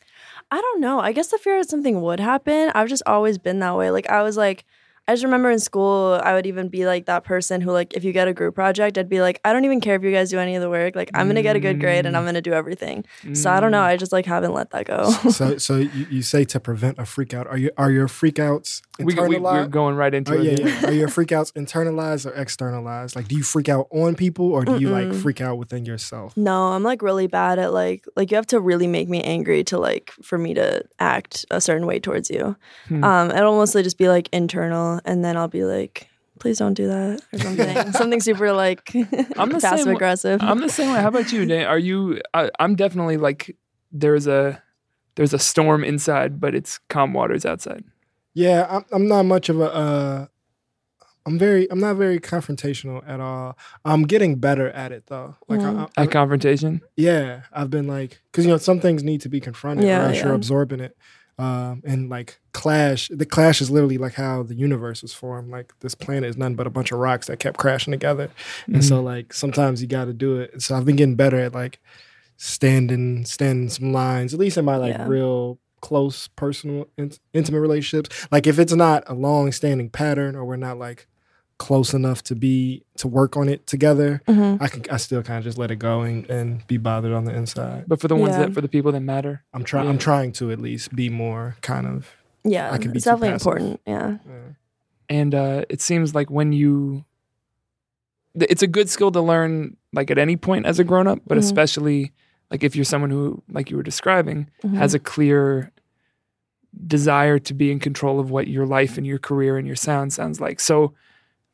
I 0.52 0.60
don't 0.60 0.82
know. 0.82 1.00
I 1.00 1.12
guess 1.14 1.28
the 1.30 1.38
fear 1.38 1.58
that 1.60 1.70
something 1.70 2.02
would 2.02 2.20
happen. 2.20 2.72
I've 2.76 2.90
just 2.90 3.04
always 3.06 3.38
been 3.38 3.60
that 3.60 3.78
way. 3.78 3.90
Like 3.92 4.10
I 4.10 4.22
was 4.24 4.36
like, 4.38 4.66
I 5.10 5.14
just 5.14 5.24
remember 5.24 5.50
in 5.50 5.58
school, 5.60 6.20
I 6.24 6.34
would 6.34 6.46
even 6.46 6.68
be 6.70 6.86
like 6.86 7.06
that 7.08 7.24
person 7.24 7.62
who 7.62 7.72
like, 7.72 7.94
if 7.96 8.04
you 8.04 8.12
get 8.14 8.28
a 8.28 8.34
group 8.34 8.54
project, 8.54 8.98
I'd 8.98 9.10
be 9.10 9.22
like, 9.22 9.42
I 9.44 9.54
don't 9.54 9.66
even 9.66 9.82
care 9.82 9.96
if 9.96 10.04
you 10.04 10.12
guys 10.12 10.30
do 10.30 10.38
any 10.38 10.56
of 10.56 10.62
the 10.62 10.70
work. 10.70 10.96
Like 10.96 11.10
I'm 11.16 11.28
gonna 11.28 11.42
get 11.42 11.56
a 11.56 11.60
good 11.60 11.80
grade 11.80 12.06
and 12.06 12.16
I'm 12.16 12.26
gonna 12.26 12.42
do 12.42 12.54
everything. 12.54 13.06
So 13.34 13.50
I 13.52 13.60
don't 13.60 13.72
know. 13.72 13.82
I 13.82 13.98
just 13.98 14.12
like 14.12 14.26
haven't 14.28 14.54
let 14.54 14.70
that 14.72 14.86
go. 14.86 15.10
so, 15.32 15.58
so 15.58 15.78
you, 15.78 16.06
you 16.12 16.22
say 16.22 16.44
to 16.46 16.60
prevent 16.60 17.00
a 17.00 17.06
freak 17.06 17.34
out. 17.34 17.48
Are 17.48 17.58
you 17.58 17.72
are 17.78 17.90
your 17.92 18.08
freakouts 18.08 18.82
We, 19.00 19.06
we, 19.06 19.16
we're 19.16 19.28
internalized? 19.40 19.72
going 19.72 19.96
right 19.96 20.14
into 20.14 20.34
Oh, 20.34 20.40
it. 20.42 20.60
yeah, 20.60 20.68
yeah. 20.68 20.86
Are 20.90 20.92
your 20.94 21.08
freakouts 21.18 21.52
internalized 21.54 22.26
or 22.26 22.34
externalized? 22.36 23.16
Like, 23.16 23.28
do 23.28 23.36
you 23.36 23.44
freak 23.44 23.68
out 23.70 23.88
on 23.92 24.14
people 24.16 24.52
or 24.52 24.64
do 24.64 24.78
you 24.80 24.90
like 24.90 25.14
freak 25.14 25.42
out 25.42 25.58
within 25.58 25.86
yourself? 25.86 26.38
no, 26.38 26.68
I'm 26.74 26.84
like 26.84 27.02
really 27.02 27.26
bad 27.28 27.58
at 27.58 27.74
like 27.74 28.06
like 28.16 28.30
you 28.32 28.36
have 28.36 28.48
to 28.48 28.60
really 28.60 28.88
make 28.88 29.10
me 29.10 29.24
angry 29.24 29.64
to 29.66 29.80
like 29.80 30.12
for 30.22 30.38
me 30.38 30.54
to 30.54 30.84
act 31.00 31.46
a 31.50 31.60
certain 31.60 31.88
way 31.88 32.00
towards 32.00 32.30
you. 32.30 32.56
Hmm. 32.88 33.04
Um, 33.04 33.32
it'll 33.32 33.56
mostly 33.56 33.82
just 33.82 33.98
be 33.98 34.08
like 34.08 34.30
internal, 34.32 34.99
and 35.06 35.24
then 35.24 35.38
I'll 35.38 35.48
be 35.48 35.64
like. 35.64 36.08
Please 36.40 36.58
don't 36.60 36.74
do 36.74 36.88
that 36.88 37.22
or 37.34 37.40
something. 37.40 37.92
something 37.92 38.22
super 38.22 38.54
like 38.54 38.96
I'm 38.96 39.50
the 39.50 39.60
same 39.60 39.72
passive 39.72 39.88
way- 39.88 39.92
aggressive. 39.96 40.42
I'm 40.42 40.62
the 40.62 40.70
same 40.70 40.94
way. 40.94 41.02
How 41.02 41.10
about 41.10 41.34
you, 41.34 41.46
Dan? 41.46 41.66
Are 41.68 41.78
you? 41.78 42.22
I, 42.34 42.50
I'm 42.62 42.76
definitely 42.76 43.18
like 43.18 43.58
there's 43.92 44.26
a 44.26 44.64
there's 45.16 45.34
a 45.34 45.38
storm 45.40 45.84
inside, 45.84 46.40
but 46.40 46.56
it's 46.56 46.80
calm 46.88 47.12
waters 47.12 47.46
outside. 47.46 47.84
Yeah, 48.34 48.68
I'm, 48.70 48.86
I'm 48.94 49.08
not 49.10 49.24
much 49.24 49.50
of 49.50 49.60
a. 49.60 49.66
Uh, 49.76 50.26
I'm 51.26 51.38
very. 51.38 51.70
I'm 51.70 51.82
not 51.82 51.98
very 51.98 52.22
confrontational 52.22 53.04
at 53.06 53.20
all. 53.20 53.58
I'm 53.84 54.04
getting 54.04 54.38
better 54.38 54.70
at 54.70 54.94
it 54.94 55.08
though. 55.08 55.36
Like, 55.50 55.60
Mm. 55.60 55.90
I, 55.98 56.02
I, 56.02 56.04
At 56.06 56.12
confrontation. 56.12 56.80
yeah, 56.96 57.42
I've 57.52 57.70
been 57.70 57.86
like, 57.88 58.22
because 58.32 58.46
you 58.46 58.52
know, 58.52 58.58
some 58.58 58.80
things 58.80 59.04
need 59.04 59.20
to 59.22 59.30
be 59.30 59.42
confronted, 59.42 59.86
Yeah, 59.86 60.06
or 60.06 60.08
else 60.08 60.20
you're 60.20 60.28
yeah. 60.30 60.36
absorbing 60.36 60.80
it. 60.80 60.96
Um, 61.40 61.82
and 61.86 62.10
like 62.10 62.38
clash, 62.52 63.08
the 63.12 63.26
clash 63.26 63.62
is 63.62 63.72
literally 63.72 63.98
like 63.98 64.14
how 64.16 64.44
the 64.44 64.56
universe 64.56 65.02
was 65.02 65.14
formed. 65.14 65.50
Like 65.52 65.74
this 65.80 65.96
planet 65.96 66.30
is 66.30 66.38
nothing 66.38 66.56
but 66.56 66.68
a 66.68 66.70
bunch 66.70 66.92
of 66.92 67.00
rocks 67.00 67.28
that 67.28 67.38
kept 67.40 67.58
crashing 67.58 67.92
together. 67.92 68.30
And 68.68 68.84
so 68.84 69.02
like 69.02 69.34
sometimes 69.34 69.82
you 69.82 69.88
got 69.88 70.06
to 70.06 70.14
do 70.14 70.38
it. 70.40 70.62
So 70.62 70.76
I've 70.76 70.84
been 70.86 70.98
getting 70.98 71.16
better 71.16 71.40
at 71.40 71.54
like 71.54 71.80
standing, 72.38 73.26
standing 73.26 73.70
some 73.70 73.94
lines, 73.94 74.34
at 74.34 74.40
least 74.40 74.58
in 74.58 74.66
my 74.66 74.76
like 74.78 74.94
Yeah. 74.94 75.08
real 75.08 75.60
close 75.82 76.28
personal 76.28 76.88
in- 76.98 77.14
intimate 77.34 77.62
relationships. 77.62 78.28
Like 78.32 78.46
if 78.46 78.60
it's 78.60 78.74
not 78.74 79.04
a 79.08 79.14
long 79.14 79.52
standing 79.52 79.90
pattern 79.90 80.36
or 80.36 80.44
we're 80.46 80.56
not 80.58 80.78
like 80.78 81.08
close 81.60 81.94
enough 81.94 82.24
to 82.24 82.34
be 82.36 82.82
to 82.98 83.08
work 83.08 83.36
on 83.38 83.48
it 83.50 83.68
together, 83.68 84.22
Mhm. 84.28 84.62
I 84.62 84.68
can 84.70 84.84
I 84.90 84.98
still 84.98 85.22
kind 85.22 85.38
of 85.38 85.44
just 85.44 85.58
let 85.58 85.70
it 85.72 85.76
go 85.76 86.02
and, 86.02 86.28
and 86.30 86.66
be 86.68 86.78
bothered 86.78 87.12
on 87.14 87.26
the 87.26 87.36
inside. 87.36 87.84
But 87.88 88.00
for 88.02 88.08
the 88.08 88.16
ones 88.16 88.32
Yeah. 88.34 88.46
that 88.46 88.54
for 88.54 88.62
the 88.62 88.68
people 88.70 88.92
that 88.94 89.02
matter, 89.02 89.44
I'm 89.54 89.64
trying 89.64 89.84
Yeah. 89.86 89.92
I'm 89.92 89.98
trying 90.00 90.32
to 90.34 90.52
at 90.52 90.60
least 90.60 90.96
be 90.96 91.10
more 91.10 91.58
kind 91.62 91.86
of 91.86 92.08
Yeah, 92.44 92.72
I 92.72 92.78
can 92.78 92.92
be 92.92 92.98
it's 92.98 93.06
definitely 93.06 93.30
passive. 93.32 93.48
important. 93.48 93.82
Yeah. 93.86 94.18
uh, 94.28 94.54
and 95.10 95.36
uh, 95.36 95.66
it 95.70 95.82
seems 95.82 96.16
like 96.16 96.30
when 96.32 96.54
you, 96.54 97.04
it's 98.36 98.62
a 98.64 98.68
good 98.68 98.90
skill 98.90 99.12
to 99.12 99.22
learn 99.22 99.76
like 99.92 100.10
at 100.12 100.18
any 100.18 100.38
point 100.38 100.66
as 100.66 100.80
a 100.80 100.84
grown 100.84 101.08
up, 101.08 101.20
but 101.28 101.36
Mhm. 101.38 101.42
especially 101.42 102.12
like 102.52 102.64
if 102.64 102.76
you're 102.76 102.86
someone 102.86 103.10
who, 103.10 103.44
like 103.52 103.70
you 103.70 103.76
were 103.78 103.84
describing, 103.84 104.48
Mhm. 104.64 104.76
has 104.76 104.94
a 104.94 105.00
clear 105.00 105.72
desire 106.88 107.40
to 107.40 107.54
be 107.54 107.72
in 107.72 107.80
control 107.80 108.20
of 108.20 108.30
what 108.32 108.48
your 108.48 108.66
life 108.66 108.98
and 108.98 109.06
your 109.06 109.18
career 109.20 109.58
and 109.58 109.66
your 109.68 109.76
sound 109.76 110.14
sounds 110.14 110.40
like. 110.40 110.60
So, 110.60 110.94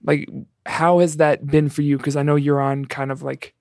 like, 0.06 0.30
how 0.66 1.00
has 1.00 1.18
that 1.18 1.48
been 1.48 1.69
for 1.69 1.81
you? 1.81 1.98
Because 1.98 2.16
I 2.16 2.24
know 2.24 2.36
you're 2.36 2.62
on 2.62 2.86
kind 2.86 3.12
of 3.12 3.22
like 3.22 3.54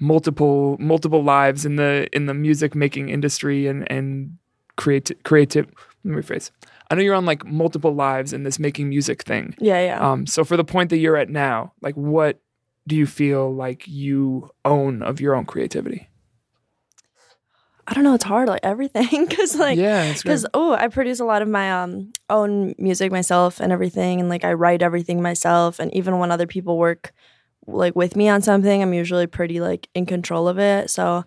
multiple 0.00 0.76
multiple 0.80 1.22
lives 1.22 1.66
in 1.66 1.76
the 1.76 2.08
in 2.12 2.26
the 2.26 2.34
music 2.34 2.74
making 2.74 3.10
industry 3.10 3.66
and 3.66 3.90
and 3.90 4.38
creative 4.76 5.22
creative. 5.22 5.66
Let 6.04 6.14
me 6.14 6.22
rephrase. 6.22 6.50
I 6.90 6.96
know 6.96 7.02
you're 7.02 7.14
on 7.14 7.26
like 7.26 7.44
multiple 7.44 7.94
lives 7.94 8.32
in 8.32 8.42
this 8.42 8.58
making 8.58 8.88
music 8.88 9.22
thing. 9.22 9.54
yeah, 9.60 9.80
yeah. 9.84 10.10
Um, 10.10 10.26
so 10.26 10.42
for 10.42 10.56
the 10.56 10.64
point 10.64 10.90
that 10.90 10.98
you're 10.98 11.16
at 11.16 11.28
now, 11.28 11.72
like, 11.82 11.94
what 11.94 12.40
do 12.88 12.96
you 12.96 13.06
feel 13.06 13.54
like 13.54 13.86
you 13.86 14.50
own 14.64 15.02
of 15.02 15.20
your 15.20 15.36
own 15.36 15.44
creativity? 15.44 16.09
I 17.90 17.94
don't 17.94 18.04
know. 18.04 18.14
It's 18.14 18.24
hard, 18.24 18.46
like 18.48 18.60
everything, 18.62 19.26
because 19.28 19.56
like 19.58 19.76
yeah, 19.76 20.12
because 20.12 20.46
oh 20.54 20.72
i 20.74 20.86
produce 20.88 21.18
a 21.18 21.24
lot 21.24 21.42
of 21.42 21.48
my 21.48 21.82
um 21.82 22.12
own 22.30 22.74
music 22.78 23.10
myself 23.10 23.58
and 23.58 23.72
everything 23.72 24.20
and 24.20 24.28
like 24.28 24.44
i 24.44 24.52
write 24.52 24.80
everything 24.80 25.20
myself 25.20 25.80
and 25.80 25.92
even 25.92 26.18
when 26.20 26.30
other 26.30 26.46
people 26.46 26.78
work 26.78 27.12
like 27.66 27.96
with 27.96 28.14
me 28.14 28.28
on 28.28 28.40
something 28.42 28.80
i'm 28.82 28.94
usually 28.94 29.26
pretty 29.26 29.58
like 29.60 29.88
in 29.94 30.06
control 30.06 30.46
of 30.46 30.58
it 30.58 30.88
so 30.90 31.24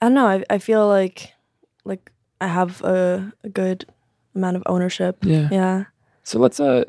i 0.00 0.06
don't 0.06 0.14
know 0.14 0.26
i, 0.26 0.42
I 0.48 0.58
feel 0.58 0.88
like 0.88 1.32
like 1.84 2.10
i 2.40 2.46
have 2.48 2.82
a, 2.82 3.30
a 3.44 3.48
good 3.50 3.84
amount 4.34 4.56
of 4.56 4.62
ownership 4.66 5.18
Yeah. 5.22 5.48
yeah 5.52 5.84
So 6.24 6.38
let's 6.38 6.58
uh 6.58 6.84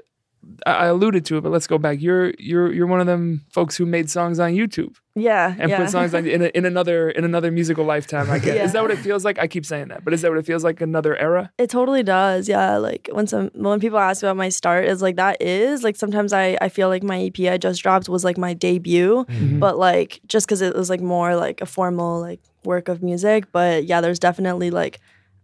I 0.65 0.71
I 0.71 0.85
alluded 0.87 1.25
to 1.25 1.37
it, 1.37 1.41
but 1.41 1.51
let's 1.51 1.67
go 1.67 1.77
back. 1.77 2.01
You're 2.01 2.33
you're 2.39 2.71
you're 2.73 2.87
one 2.87 2.99
of 2.99 3.07
them 3.07 3.45
folks 3.51 3.75
who 3.77 3.85
made 3.85 4.09
songs 4.09 4.39
on 4.39 4.51
YouTube 4.53 4.95
yeah 5.15 5.55
and 5.57 5.69
yeah. 5.71 5.77
put 5.79 5.89
songs 5.89 6.13
on 6.13 6.27
in 6.27 6.43
a, 6.43 6.45
in 6.53 6.63
another 6.65 7.09
in 7.09 7.23
another 7.25 7.49
musical 7.51 7.83
lifetime. 7.85 8.29
I 8.29 8.37
guess 8.39 8.55
Yeah. 8.55 8.63
is 8.65 8.73
that 8.73 8.81
what 8.83 8.91
it 8.91 8.99
feels 8.99 9.25
like? 9.25 9.39
I 9.39 9.47
keep 9.47 9.65
saying 9.65 9.87
that, 9.87 10.03
but 10.03 10.13
is 10.13 10.21
that 10.21 10.29
what 10.31 10.37
it 10.37 10.45
feels 10.45 10.63
like? 10.63 10.79
Another 10.81 11.15
era? 11.17 11.51
It 11.57 11.69
totally 11.69 12.03
does. 12.03 12.47
Yeah. 12.47 12.77
Like 12.77 13.09
when 13.11 13.25
some 13.27 13.49
when 13.55 13.79
people 13.79 13.97
ask 13.99 14.21
about 14.23 14.37
my 14.37 14.49
start, 14.49 14.85
is 14.85 15.01
like 15.01 15.15
that 15.15 15.41
is 15.41 15.83
like 15.83 15.95
sometimes 15.95 16.33
I 16.33 16.57
I 16.61 16.69
feel 16.69 16.87
like 16.89 17.03
my 17.03 17.19
EP 17.23 17.39
I 17.51 17.57
just 17.57 17.81
dropped 17.81 18.07
was 18.09 18.23
like 18.23 18.37
my 18.37 18.53
debut, 18.53 19.25
Mhm. 19.29 19.59
but 19.59 19.77
like 19.77 20.19
just 20.27 20.45
because 20.47 20.61
it 20.61 20.75
was 20.75 20.89
like 20.89 21.01
more 21.01 21.35
like 21.35 21.61
a 21.61 21.65
formal 21.65 22.21
like 22.21 22.39
work 22.63 22.87
of 22.87 23.01
music. 23.01 23.51
But 23.51 23.85
yeah, 23.85 24.01
there's 24.01 24.19
definitely 24.19 24.69
like 24.71 24.99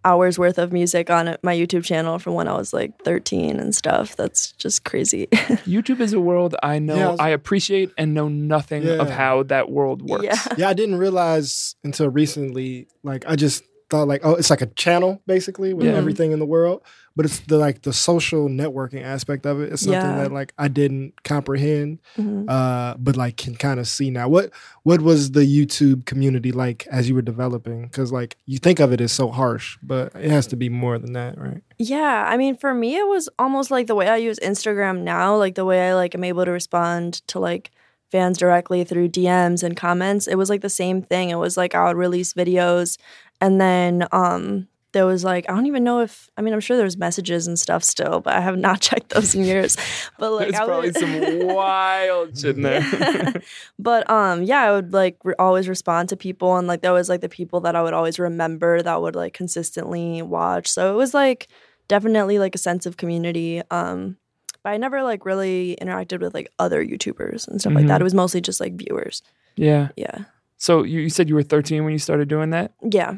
hours 0.05 0.37
worth 0.37 0.57
of 0.57 0.73
music 0.73 1.09
on 1.09 1.37
my 1.43 1.55
YouTube 1.55 1.83
channel 1.85 2.19
from 2.19 2.33
when 2.33 2.47
I 2.47 2.53
was 2.57 2.73
like 2.73 2.91
13 3.03 3.59
and 3.59 3.73
stuff. 3.73 4.15
That's 4.15 4.51
just 4.53 4.83
crazy. 4.83 5.27
YouTube 5.31 5.99
is 5.99 6.13
a 6.13 6.19
world 6.19 6.55
I 6.61 6.79
know 6.79 6.95
Yeah, 6.95 7.07
I 7.07 7.11
was- 7.11 7.19
I 7.19 7.29
appreciate 7.29 7.91
and 7.97 8.13
know 8.13 8.27
nothing 8.27 8.87
of 8.87 9.09
how 9.09 9.43
that 9.43 9.69
world 9.71 10.01
works. 10.07 10.23
Yeah. 10.25 10.39
yeah, 10.57 10.69
I 10.69 10.73
didn't 10.73 10.95
realize 10.97 11.75
until 11.83 12.09
recently. 12.09 12.87
Like, 13.03 13.25
I 13.27 13.35
just 13.35 13.63
thought 13.93 14.07
like, 14.07 14.21
oh, 14.23 14.33
it's 14.33 14.49
like 14.49 14.61
a 14.61 14.71
channel 14.83 15.21
basically 15.27 15.71
with 15.73 15.85
Yeah. 15.85 15.93
everything 15.93 16.31
in 16.31 16.39
the 16.39 16.45
world. 16.45 16.81
But 17.15 17.25
it's 17.27 17.41
the 17.41 17.57
like 17.59 17.83
the 17.83 17.93
social 17.93 18.49
networking 18.49 19.03
aspect 19.03 19.45
of 19.45 19.61
it. 19.61 19.71
It's 19.71 19.83
something 19.83 20.01
Yeah. 20.01 20.23
that 20.23 20.31
like 20.31 20.51
I 20.57 20.67
didn't 20.67 21.21
comprehend, 21.23 21.99
Mhm. 22.17 22.49
uh, 22.49 22.95
but 22.97 23.15
like 23.15 23.37
can 23.37 23.53
kind 23.55 23.79
of 23.79 23.87
see 23.87 24.09
now. 24.09 24.27
What 24.27 24.49
what 24.81 24.99
was 25.01 25.31
the 25.37 25.45
YouTube 25.57 26.05
community 26.05 26.51
like 26.51 26.87
as 26.89 27.07
you 27.07 27.13
were 27.13 27.21
developing? 27.33 27.83
Because 27.83 28.11
like 28.11 28.37
you 28.47 28.57
think 28.57 28.79
of 28.79 28.91
it 28.91 28.99
as 28.99 29.11
so 29.11 29.29
harsh, 29.29 29.77
but 29.83 30.11
it 30.15 30.31
has 30.31 30.47
to 30.47 30.55
be 30.55 30.69
more 30.69 30.97
than 30.97 31.13
that, 31.13 31.37
right? 31.37 31.61
Yeah, 31.77 32.25
I 32.27 32.35
mean, 32.35 32.55
for 32.57 32.73
me, 32.73 32.95
it 32.97 33.07
was 33.07 33.29
almost 33.37 33.69
like 33.69 33.85
the 33.85 33.95
way 33.95 34.07
I 34.07 34.17
use 34.17 34.39
Instagram 34.39 35.01
now, 35.03 35.35
like 35.37 35.53
the 35.53 35.65
way 35.65 35.89
I 35.89 35.93
like 35.93 36.15
am 36.15 36.23
able 36.23 36.45
to 36.45 36.51
respond 36.51 37.21
to 37.27 37.37
like 37.39 37.69
fans 38.11 38.37
directly 38.39 38.83
through 38.83 39.09
DMs 39.09 39.61
and 39.63 39.75
comments. 39.77 40.27
It 40.27 40.35
was 40.35 40.49
like 40.49 40.61
the 40.61 40.69
same 40.69 41.01
thing. 41.03 41.29
It 41.29 41.37
was 41.37 41.57
like 41.57 41.75
I 41.75 41.87
would 41.87 41.97
release 41.97 42.33
videos 42.33 42.97
and 43.43 43.59
then 43.61 44.07
um 44.11 44.67
there 44.93 45.05
was 45.07 45.23
like 45.23 45.49
I 45.49 45.53
don't 45.55 45.65
even 45.65 45.83
know 45.83 46.01
if 46.01 46.29
I 46.37 46.41
mean 46.43 46.53
I'm 46.53 46.59
sure 46.59 46.77
there's 46.77 46.97
messages 46.97 47.47
and 47.47 47.57
stuff 47.57 47.83
still, 47.83 48.21
but 48.21 48.33
I 48.33 48.41
have 48.41 48.57
not 48.57 48.79
checked 48.87 49.09
those 49.09 49.33
in 49.35 49.43
years. 49.43 49.75
But 50.19 50.31
like 50.33 50.49
There's 50.49 50.61
I 50.61 50.65
probably 50.65 50.89
would, 50.91 50.97
some 50.97 51.47
wild 51.61 52.37
shit 52.37 52.57
in 52.57 52.61
there. 52.61 53.33
but 53.79 54.09
um 54.09 54.43
yeah, 54.43 54.61
I 54.61 54.71
would 54.71 54.93
like 54.93 55.17
re- 55.23 55.33
always 55.39 55.67
respond 55.67 56.09
to 56.09 56.15
people 56.15 56.57
and 56.57 56.67
like 56.67 56.81
that 56.81 56.91
was 56.91 57.09
like 57.09 57.21
the 57.21 57.29
people 57.39 57.59
that 57.61 57.75
I 57.75 57.81
would 57.83 57.93
always 57.93 58.19
remember 58.19 58.81
that 58.83 59.01
would 59.01 59.15
like 59.15 59.33
consistently 59.33 60.21
watch. 60.21 60.67
So 60.67 60.93
it 60.93 60.95
was 60.97 61.13
like 61.13 61.47
definitely 61.87 62.37
like 62.39 62.53
a 62.55 62.59
sense 62.59 62.85
of 62.85 62.97
community. 62.97 63.61
Um 63.71 64.17
but 64.63 64.69
I 64.73 64.77
never 64.77 65.01
like 65.03 65.25
really 65.25 65.75
interacted 65.81 66.21
with 66.21 66.33
like 66.35 66.49
other 66.59 66.85
YouTubers 66.85 67.47
and 67.47 67.59
stuff 67.59 67.73
like 67.73 67.87
that. 67.87 67.97
Mhm. 67.97 68.01
It 68.01 68.03
was 68.03 68.13
mostly 68.13 68.41
just 68.41 68.61
like 68.61 68.73
viewers. 68.75 69.21
yeah. 69.55 69.89
Yeah. 69.97 70.25
So 70.57 70.83
you, 70.83 71.01
you 71.01 71.09
said 71.09 71.27
you 71.27 71.35
were 71.35 71.43
13 71.43 71.83
when 71.83 71.91
you 71.91 71.99
started 71.99 72.29
doing 72.29 72.51
that. 72.51 72.71
Yeah. 72.89 73.15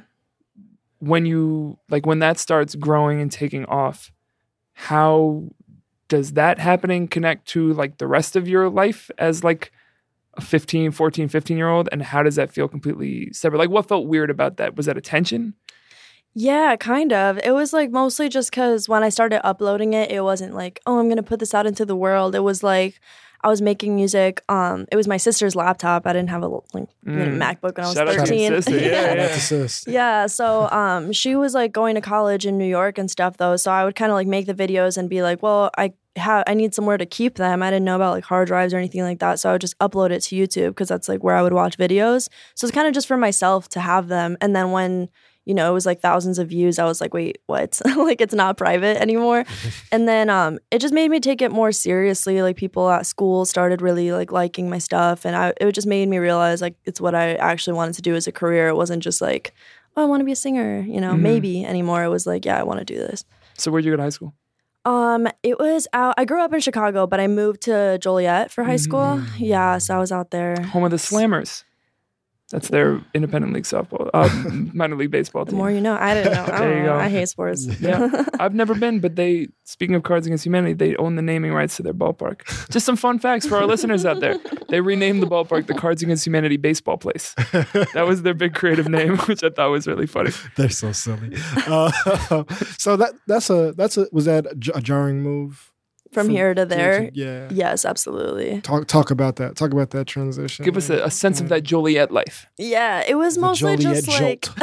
When 0.99 1.25
you 1.25 1.77
like 1.89 2.05
when 2.05 2.19
that 2.19 2.39
starts 2.39 2.75
growing 2.75 3.21
and 3.21 3.31
taking 3.31 3.65
off, 3.65 4.11
how 4.73 5.49
does 6.07 6.33
that 6.33 6.59
happening 6.59 7.07
connect 7.07 7.47
to 7.49 7.73
like 7.73 7.97
the 7.97 8.07
rest 8.07 8.35
of 8.35 8.47
your 8.47 8.69
life 8.69 9.09
as 9.17 9.43
like 9.43 9.71
a 10.35 10.41
15, 10.41 10.91
14, 10.91 11.27
15 11.29 11.57
year 11.57 11.69
old 11.69 11.89
and 11.91 12.01
how 12.01 12.21
does 12.21 12.35
that 12.35 12.51
feel 12.51 12.67
completely 12.67 13.31
separate? 13.31 13.59
Like 13.59 13.69
what 13.69 13.87
felt 13.87 14.07
weird 14.07 14.29
about 14.29 14.57
that? 14.57 14.75
Was 14.75 14.85
that 14.85 14.97
attention? 14.97 15.53
Yeah, 16.37 16.75
kind 16.75 17.13
of. 17.13 17.39
It 17.43 17.51
was 17.51 17.71
like 17.71 17.91
mostly 17.91 18.27
just 18.27 18.51
because 18.51 18.89
when 18.89 19.03
I 19.03 19.09
started 19.09 19.45
uploading 19.45 19.93
it, 19.93 20.11
it 20.11 20.21
wasn't 20.21 20.53
like, 20.53 20.81
oh, 20.85 20.99
I'm 20.99 21.07
gonna 21.07 21.23
put 21.23 21.39
this 21.39 21.53
out 21.53 21.65
into 21.65 21.85
the 21.85 21.95
world. 21.95 22.35
It 22.35 22.41
was 22.41 22.61
like 22.61 22.99
I 23.45 23.47
was 23.47 23.61
making 23.61 23.95
music. 23.95 24.41
Um, 24.49 24.85
it 24.91 24.95
was 24.95 25.07
my 25.07 25.17
sister's 25.17 25.55
laptop. 25.55 26.05
I 26.07 26.13
didn't 26.13 26.29
have 26.31 26.43
a 26.43 26.47
like 26.47 26.89
Mm. 27.05 27.37
MacBook 27.37 27.77
when 27.77 27.85
I 27.85 27.87
was 27.87 27.93
Shout 27.93 28.07
out 28.09 28.13
to 28.13 28.19
13. 28.19 28.51
sister. 28.61 28.71
Yeah, 28.79 29.13
yeah. 29.13 29.27
to 29.27 29.39
sis. 29.39 29.85
Yeah, 29.87 30.25
so 30.25 30.67
um, 30.71 31.11
she 31.13 31.35
was 31.35 31.53
like 31.53 31.71
going 31.71 31.93
to 31.95 32.01
college 32.01 32.45
in 32.47 32.57
New 32.57 32.65
York 32.65 32.97
and 32.97 33.09
stuff 33.09 33.37
though. 33.37 33.55
So 33.55 33.71
I 33.71 33.85
would 33.85 33.95
kind 33.95 34.11
of 34.11 34.15
like 34.15 34.27
make 34.27 34.47
the 34.47 34.55
videos 34.55 34.97
and 34.97 35.09
be 35.09 35.21
like, 35.21 35.43
well, 35.43 35.69
I 35.77 35.93
have 36.17 36.43
I 36.47 36.53
need 36.55 36.73
somewhere 36.73 36.97
to 36.97 37.05
keep 37.05 37.35
them. 37.35 37.61
I 37.61 37.69
didn't 37.69 37.85
know 37.85 37.95
about 37.97 38.11
like 38.13 38.23
hard 38.23 38.47
drives 38.47 38.73
or 38.73 38.77
anything 38.77 39.01
like 39.03 39.19
that, 39.19 39.39
so 39.39 39.49
I 39.49 39.51
would 39.53 39.61
just 39.61 39.77
upload 39.79 40.09
it 40.11 40.21
to 40.21 40.35
YouTube 40.35 40.69
because 40.69 40.87
that's 40.87 41.07
like 41.07 41.23
where 41.23 41.35
I 41.35 41.41
would 41.43 41.53
watch 41.53 41.77
videos. 41.77 42.29
So 42.55 42.65
it's 42.65 42.73
kind 42.73 42.87
of 42.87 42.93
just 42.93 43.05
for 43.07 43.17
myself 43.17 43.69
to 43.69 43.79
have 43.79 44.07
them. 44.07 44.37
And 44.41 44.55
then 44.55 44.71
when 44.71 45.09
you 45.45 45.53
know 45.53 45.69
it 45.69 45.73
was 45.73 45.85
like 45.85 46.01
thousands 46.01 46.39
of 46.39 46.49
views, 46.49 46.79
I 46.79 46.85
was 46.85 46.99
like, 47.01 47.13
wait, 47.13 47.37
what? 47.45 47.79
like 47.97 48.19
it's 48.21 48.33
not 48.33 48.57
private 48.57 48.97
anymore. 49.01 49.45
and 49.91 50.07
then 50.07 50.29
um, 50.29 50.59
it 50.71 50.79
just 50.79 50.93
made 50.93 51.09
me 51.09 51.19
take 51.19 51.41
it 51.41 51.51
more 51.51 51.71
seriously. 51.71 52.41
Like 52.41 52.55
people 52.57 52.89
at 52.89 53.05
school 53.05 53.45
started 53.45 53.81
really 53.81 54.11
like 54.11 54.31
liking 54.31 54.69
my 54.69 54.79
stuff, 54.79 55.25
and 55.25 55.35
I 55.35 55.53
it 55.61 55.71
just 55.73 55.87
made 55.87 56.09
me 56.09 56.17
realize 56.17 56.61
like 56.61 56.75
it's 56.85 56.99
what 56.99 57.15
I 57.15 57.35
actually 57.35 57.73
wanted 57.77 57.95
to 57.95 58.01
do 58.01 58.15
as 58.15 58.27
a 58.27 58.31
career. 58.31 58.67
It 58.67 58.75
wasn't 58.75 59.03
just 59.03 59.21
like 59.21 59.53
oh, 59.97 60.03
I 60.03 60.05
want 60.07 60.19
to 60.19 60.25
be 60.25 60.33
a 60.33 60.35
singer, 60.35 60.81
you 60.81 60.99
know, 60.99 61.13
Mhm. 61.13 61.21
maybe 61.21 61.63
anymore. 61.63 62.03
It 62.03 62.09
was 62.09 62.27
like, 62.27 62.43
yeah, 62.43 62.59
I 62.59 62.63
want 62.63 62.79
to 62.79 62.85
do 62.85 62.97
this. 62.97 63.23
So 63.57 63.71
where'd 63.71 63.85
you 63.85 63.91
go 63.91 63.95
to 63.97 64.03
high 64.03 64.09
school? 64.09 64.33
Um, 64.83 65.27
it 65.41 65.57
was 65.57 65.87
out. 65.93 66.15
I 66.17 66.25
grew 66.25 66.41
up 66.43 66.53
in 66.53 66.59
Chicago, 66.59 67.07
but 67.07 67.19
I 67.21 67.27
moved 67.27 67.61
to 67.61 67.97
Joliet 67.99 68.51
for 68.51 68.63
high 68.65 68.75
school. 68.75 68.99
Mm. 69.19 69.27
Yeah, 69.39 69.77
so 69.77 69.95
I 69.95 69.99
was 69.99 70.11
out 70.11 70.31
there. 70.31 70.61
Home 70.73 70.83
of 70.83 70.91
the 70.91 70.97
Slammers. 70.97 71.63
That's 72.51 72.67
their 72.69 73.01
independent 73.15 73.53
league 73.53 73.63
softball, 73.63 74.07
uh, 74.13 74.29
minor 74.73 74.95
league 74.95 75.09
baseball 75.09 75.45
The 75.45 75.51
team. 75.51 75.57
more 75.57 75.71
you 75.71 75.81
know. 75.81 75.97
I 75.99 76.13
didn't 76.13 76.33
know. 76.33 76.43
I, 76.53 76.59
There 76.59 76.69
don't 76.69 76.77
you 76.77 76.83
know. 76.83 76.89
go. 76.89 76.99
I 76.99 77.09
hate 77.09 77.27
sports. 77.27 77.65
Yeah. 77.81 78.23
I've 78.39 78.53
never 78.53 78.75
been, 78.75 78.99
but 78.99 79.15
they, 79.15 79.47
speaking 79.63 79.95
of 79.95 80.03
Cards 80.03 80.27
Against 80.27 80.45
Humanity, 80.45 80.73
they 80.73 80.95
own 80.97 81.15
the 81.15 81.23
naming 81.23 81.53
rights 81.53 81.75
to 81.77 81.83
their 81.83 81.93
ballpark. 81.95 82.45
Just 82.69 82.85
some 82.85 82.95
fun 82.97 83.17
facts 83.17 83.47
for 83.47 83.57
our 83.57 83.65
listeners 83.65 84.05
out 84.05 84.19
there. 84.19 84.37
They 84.69 84.79
renamed 84.79 85.23
the 85.23 85.27
ballpark 85.27 85.65
the 85.65 85.73
Cards 85.73 86.03
Against 86.03 86.25
Humanity 86.25 86.57
Baseball 86.57 86.97
Place. 86.97 87.33
That 87.95 88.05
was 88.07 88.21
their 88.21 88.35
big 88.35 88.53
creative 88.53 88.87
name, 88.87 89.17
which 89.19 89.43
I 89.43 89.49
thought 89.49 89.71
was 89.71 89.87
really 89.87 90.05
funny. 90.07 90.29
They're 90.55 90.69
so 90.69 90.91
silly. 90.91 91.35
Uh, 91.65 91.91
so 92.77 92.95
that 92.97 93.13
that's 93.27 93.49
a 93.49 93.73
that's 93.75 93.97
a 93.97 94.07
was 94.11 94.25
that 94.25 94.45
a 94.51 94.55
j- 94.55 94.71
a 94.75 94.81
jarring 94.81 95.21
move 95.23 95.71
From 96.15 96.29
here 96.29 96.53
to 96.53 96.65
there. 96.65 97.10
Yeah. 97.13 97.50
Yes, 97.51 97.86
absolutely. 97.86 98.62
Talk 98.62 98.88
talk 98.88 99.12
about 99.12 99.36
that. 99.36 99.55
Talk 99.55 99.72
about 99.72 99.91
that 99.91 100.05
transition. 100.07 100.65
Give 100.65 100.77
us 100.77 100.89
a, 100.89 101.03
a 101.03 101.12
sense 101.12 101.39
of 101.41 101.50
that 101.50 101.63
Joliet 101.63 102.12
life. 102.12 102.48
Yeah, 102.57 103.03
it 103.07 103.15
was 103.15 103.36
The 103.36 103.41
mostly 103.41 103.77
Joliet 103.77 104.05
just 104.05 104.22
like. 104.22 104.48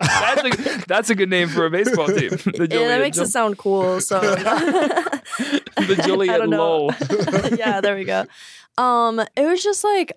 That's 0.00 0.42
a, 0.42 0.84
that's 0.86 1.10
a 1.10 1.14
good 1.14 1.28
name 1.28 1.48
for 1.48 1.66
a 1.66 1.70
baseball 1.70 2.06
team. 2.08 2.30
The 2.30 2.68
yeah, 2.70 2.88
that 2.88 3.00
makes 3.00 3.18
Jol- 3.18 3.26
it 3.26 3.30
sound 3.30 3.58
cool. 3.58 4.00
So 4.00 4.18
the 4.20 5.20
I 5.76 6.06
Joliet 6.06 6.38
don't 6.38 6.50
know. 6.50 6.90
Yeah, 7.54 7.82
there 7.82 7.96
we 7.96 8.04
go. 8.04 8.24
Um, 8.78 9.20
it 9.36 9.46
was 9.46 9.62
just 9.62 9.84
like 9.84 10.12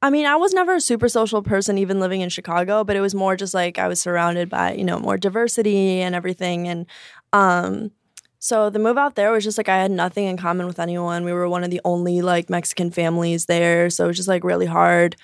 I 0.00 0.10
mean, 0.10 0.26
I 0.26 0.36
was 0.36 0.52
never 0.54 0.76
a 0.76 0.80
super 0.80 1.08
social 1.08 1.42
person 1.42 1.76
even 1.76 1.98
living 1.98 2.20
in 2.20 2.28
Chicago, 2.28 2.84
but 2.84 2.94
it 2.94 3.00
was 3.00 3.14
more 3.14 3.36
just 3.36 3.52
like 3.52 3.78
I 3.78 3.88
was 3.88 4.00
surrounded 4.00 4.48
by, 4.48 4.74
you 4.74 4.84
know, 4.84 4.98
more 5.00 5.16
diversity 5.16 6.00
and 6.00 6.14
everything 6.14 6.68
and 6.68 6.86
um 7.32 7.90
so 8.38 8.70
the 8.70 8.78
move 8.78 8.96
out 8.98 9.14
there 9.14 9.30
was 9.32 9.44
just 9.44 9.58
like 9.58 9.68
I 9.68 9.78
had 9.78 9.90
nothing 9.90 10.26
in 10.26 10.36
common 10.36 10.66
with 10.66 10.78
anyone. 10.78 11.24
We 11.24 11.32
were 11.32 11.48
one 11.48 11.64
of 11.64 11.70
the 11.70 11.80
only 11.84 12.22
like 12.22 12.48
Mexican 12.50 12.90
families 12.90 13.46
there, 13.46 13.90
so 13.90 14.04
it 14.04 14.08
was 14.08 14.16
just 14.16 14.28
like 14.28 14.44
really 14.44 14.66
hard. 14.66 15.16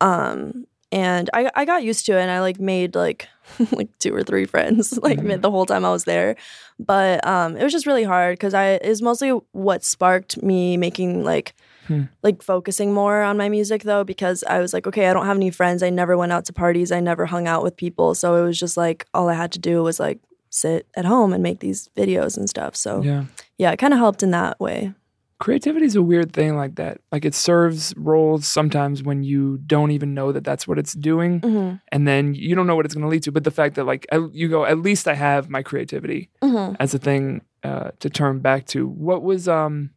Um 0.00 0.66
and 0.92 1.30
I 1.32 1.50
I 1.54 1.64
got 1.64 1.84
used 1.84 2.06
to 2.06 2.12
it 2.18 2.20
and 2.22 2.30
I 2.30 2.40
like 2.40 2.58
made 2.58 2.94
like 2.94 3.28
like 3.72 3.88
two 3.98 4.14
or 4.14 4.22
three 4.24 4.44
friends 4.46 4.98
like 5.02 5.18
Mhm. 5.20 5.40
the 5.40 5.50
whole 5.50 5.66
time 5.66 5.84
I 5.84 5.90
was 5.92 6.04
there 6.04 6.36
but 6.78 7.24
um 7.26 7.56
it 7.56 7.62
was 7.62 7.72
just 7.72 7.86
really 7.86 8.04
hard 8.04 8.32
because 8.38 8.54
i 8.54 8.76
is 8.76 9.02
mostly 9.02 9.30
what 9.52 9.84
sparked 9.84 10.42
me 10.42 10.76
making 10.78 11.24
like 11.24 11.54
Hmm. 11.86 12.02
like 12.22 12.40
focusing 12.42 12.94
more 12.94 13.20
on 13.22 13.36
my 13.36 13.48
music 13.48 13.82
though 13.82 14.04
because 14.04 14.44
i 14.44 14.60
was 14.60 14.72
like 14.72 14.86
okay 14.86 15.08
i 15.08 15.12
don't 15.12 15.26
have 15.26 15.36
any 15.36 15.50
friends 15.50 15.82
i 15.82 15.90
never 15.90 16.16
went 16.16 16.30
out 16.32 16.44
to 16.46 16.52
parties 16.52 16.92
i 16.92 17.00
never 17.00 17.26
hung 17.26 17.48
out 17.48 17.62
with 17.64 17.76
people 17.76 18.14
so 18.14 18.36
it 18.36 18.44
was 18.46 18.58
just 18.60 18.76
like 18.76 19.06
all 19.12 19.28
i 19.28 19.34
had 19.34 19.50
to 19.52 19.58
do 19.58 19.82
was 19.82 19.98
like 20.00 20.20
sit 20.50 20.86
at 20.94 21.04
home 21.04 21.32
and 21.32 21.42
make 21.42 21.60
these 21.60 21.88
videos 21.96 22.36
and 22.36 22.48
stuff 22.50 22.74
so 22.76 23.02
yeah, 23.02 23.24
Yeah. 23.58 23.70
it 23.72 23.78
kind 23.78 23.92
of 23.94 23.98
helped 23.98 24.22
in 24.22 24.30
that 24.32 24.58
way 24.60 24.92
Creativity 25.38 25.86
is 25.86 25.96
a 25.96 26.02
weird 26.02 26.34
thing 26.34 26.54
like 26.54 26.74
that. 26.74 27.00
Like 27.10 27.24
it 27.24 27.34
serves 27.34 27.94
roles 27.96 28.46
sometimes 28.46 29.02
when 29.02 29.22
you 29.22 29.56
don't 29.66 29.90
even 29.90 30.12
know 30.12 30.32
that 30.32 30.44
that's 30.44 30.68
what 30.68 30.78
it's 30.78 30.92
doing. 30.92 31.40
hmm 31.40 31.76
and 31.90 32.06
then 32.06 32.34
you 32.34 32.54
don't 32.54 32.66
know 32.66 32.76
what 32.76 32.84
it's 32.84 32.94
going 32.94 33.04
to 33.04 33.08
lead 33.08 33.22
to. 33.22 33.32
But 33.32 33.44
the 33.44 33.50
fact 33.50 33.76
that 33.76 33.84
like 33.84 34.06
you 34.34 34.50
go, 34.50 34.66
at 34.66 34.80
least 34.80 35.08
I 35.08 35.14
have 35.14 35.48
my 35.48 35.62
creativity 35.62 36.28
hmm 36.42 36.74
as 36.78 36.92
a 36.92 36.98
thing 36.98 37.40
uh, 37.64 37.92
to 38.00 38.10
turn 38.10 38.40
back 38.40 38.66
to. 38.66 38.86
What 38.86 39.22
was 39.22 39.48
um? 39.48 39.92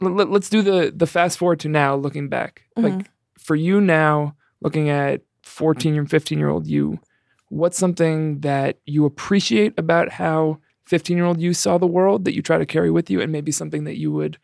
Let, 0.00 0.28
us 0.28 0.48
do 0.50 0.60
the 0.62 0.92
the 0.94 1.06
fast 1.06 1.38
forward 1.38 1.60
to 1.60 1.68
now, 1.68 1.94
looking 1.94 2.28
back. 2.28 2.62
Like 2.76 3.08
for 3.38 3.54
you 3.54 3.80
now, 3.80 4.34
looking 4.62 4.88
at 4.88 5.20
fourteen 5.44 5.96
and 5.96 6.10
fifteen 6.10 6.38
year 6.40 6.48
old 6.48 6.66
you, 6.66 6.98
what's 7.50 7.76
something 7.76 8.40
that 8.40 8.78
you 8.86 9.04
appreciate 9.04 9.74
about 9.78 10.08
how 10.08 10.58
fifteen 10.84 11.16
year 11.16 11.26
old 11.26 11.40
you 11.40 11.52
saw 11.52 11.76
the 11.76 11.86
world 11.86 12.24
that 12.24 12.34
you 12.34 12.40
try 12.40 12.56
to 12.56 12.64
carry 12.64 12.90
with 12.90 13.10
you, 13.10 13.20
and 13.20 13.30
maybe 13.30 13.52
something 13.52 13.84
that 13.84 13.98
you 13.98 14.10
would 14.10 14.38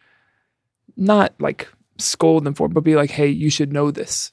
not 0.97 1.35
like 1.41 1.69
scold 1.99 2.45
them 2.45 2.55
for, 2.55 2.69
but 2.69 2.85
be 2.85 2.95
like, 2.95 3.11
hey, 3.11 3.29
you 3.29 3.49
should 3.49 3.73
know 3.73 3.91
this. 3.91 4.33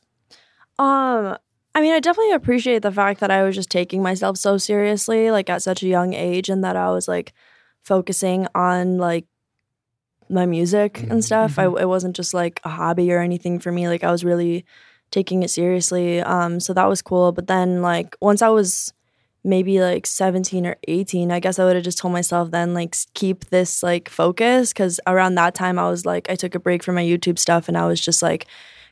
Um, 0.77 1.37
I 1.75 1.81
mean, 1.81 1.93
I 1.93 1.99
definitely 1.99 2.33
appreciate 2.33 2.81
the 2.81 2.91
fact 2.91 3.19
that 3.21 3.31
I 3.31 3.43
was 3.43 3.55
just 3.55 3.69
taking 3.69 4.03
myself 4.03 4.37
so 4.37 4.57
seriously, 4.57 5.31
like 5.31 5.49
at 5.49 5.63
such 5.63 5.81
a 5.81 5.87
young 5.87 6.13
age, 6.13 6.49
and 6.49 6.63
that 6.63 6.75
I 6.75 6.91
was 6.91 7.07
like 7.07 7.33
focusing 7.81 8.47
on 8.53 8.97
like 8.97 9.25
my 10.29 10.45
music 10.45 11.01
and 11.09 11.23
stuff. 11.23 11.59
I, 11.59 11.65
it 11.65 11.87
wasn't 11.87 12.15
just 12.15 12.33
like 12.33 12.59
a 12.63 12.69
hobby 12.69 13.11
or 13.11 13.19
anything 13.19 13.59
for 13.59 13.71
me. 13.71 13.87
Like 13.87 14.03
I 14.03 14.11
was 14.11 14.23
really 14.23 14.65
taking 15.13 15.43
it 15.43 15.49
seriously. 15.51 16.21
Um, 16.21 16.59
so 16.59 16.73
that 16.73 16.89
was 16.89 17.01
cool. 17.03 17.31
But 17.31 17.45
then, 17.45 17.81
like 17.83 18.17
once 18.19 18.41
I 18.41 18.49
was 18.49 18.91
maybe 19.45 19.81
like 19.81 20.07
17 20.07 20.65
or 20.65 20.77
18 20.87 21.29
i 21.29 21.37
guess 21.37 21.59
i 21.59 21.65
would 21.65 21.75
have 21.75 21.83
just 21.83 21.97
told 21.97 22.13
myself 22.13 22.51
then 22.51 22.73
like 22.73 22.95
keep 23.13 23.43
this 23.49 23.83
like 23.83 24.07
focus 24.07 24.71
because 24.71 25.01
around 25.05 25.35
that 25.35 25.53
time 25.53 25.77
i 25.77 25.89
was 25.89 26.05
like 26.05 26.29
i 26.29 26.35
took 26.35 26.55
a 26.55 26.59
break 26.59 26.81
from 26.81 26.95
my 26.95 27.03
youtube 27.03 27.37
stuff 27.37 27.67
and 27.67 27.77
i 27.77 27.85
was 27.85 27.99
just 27.99 28.21
like 28.21 28.47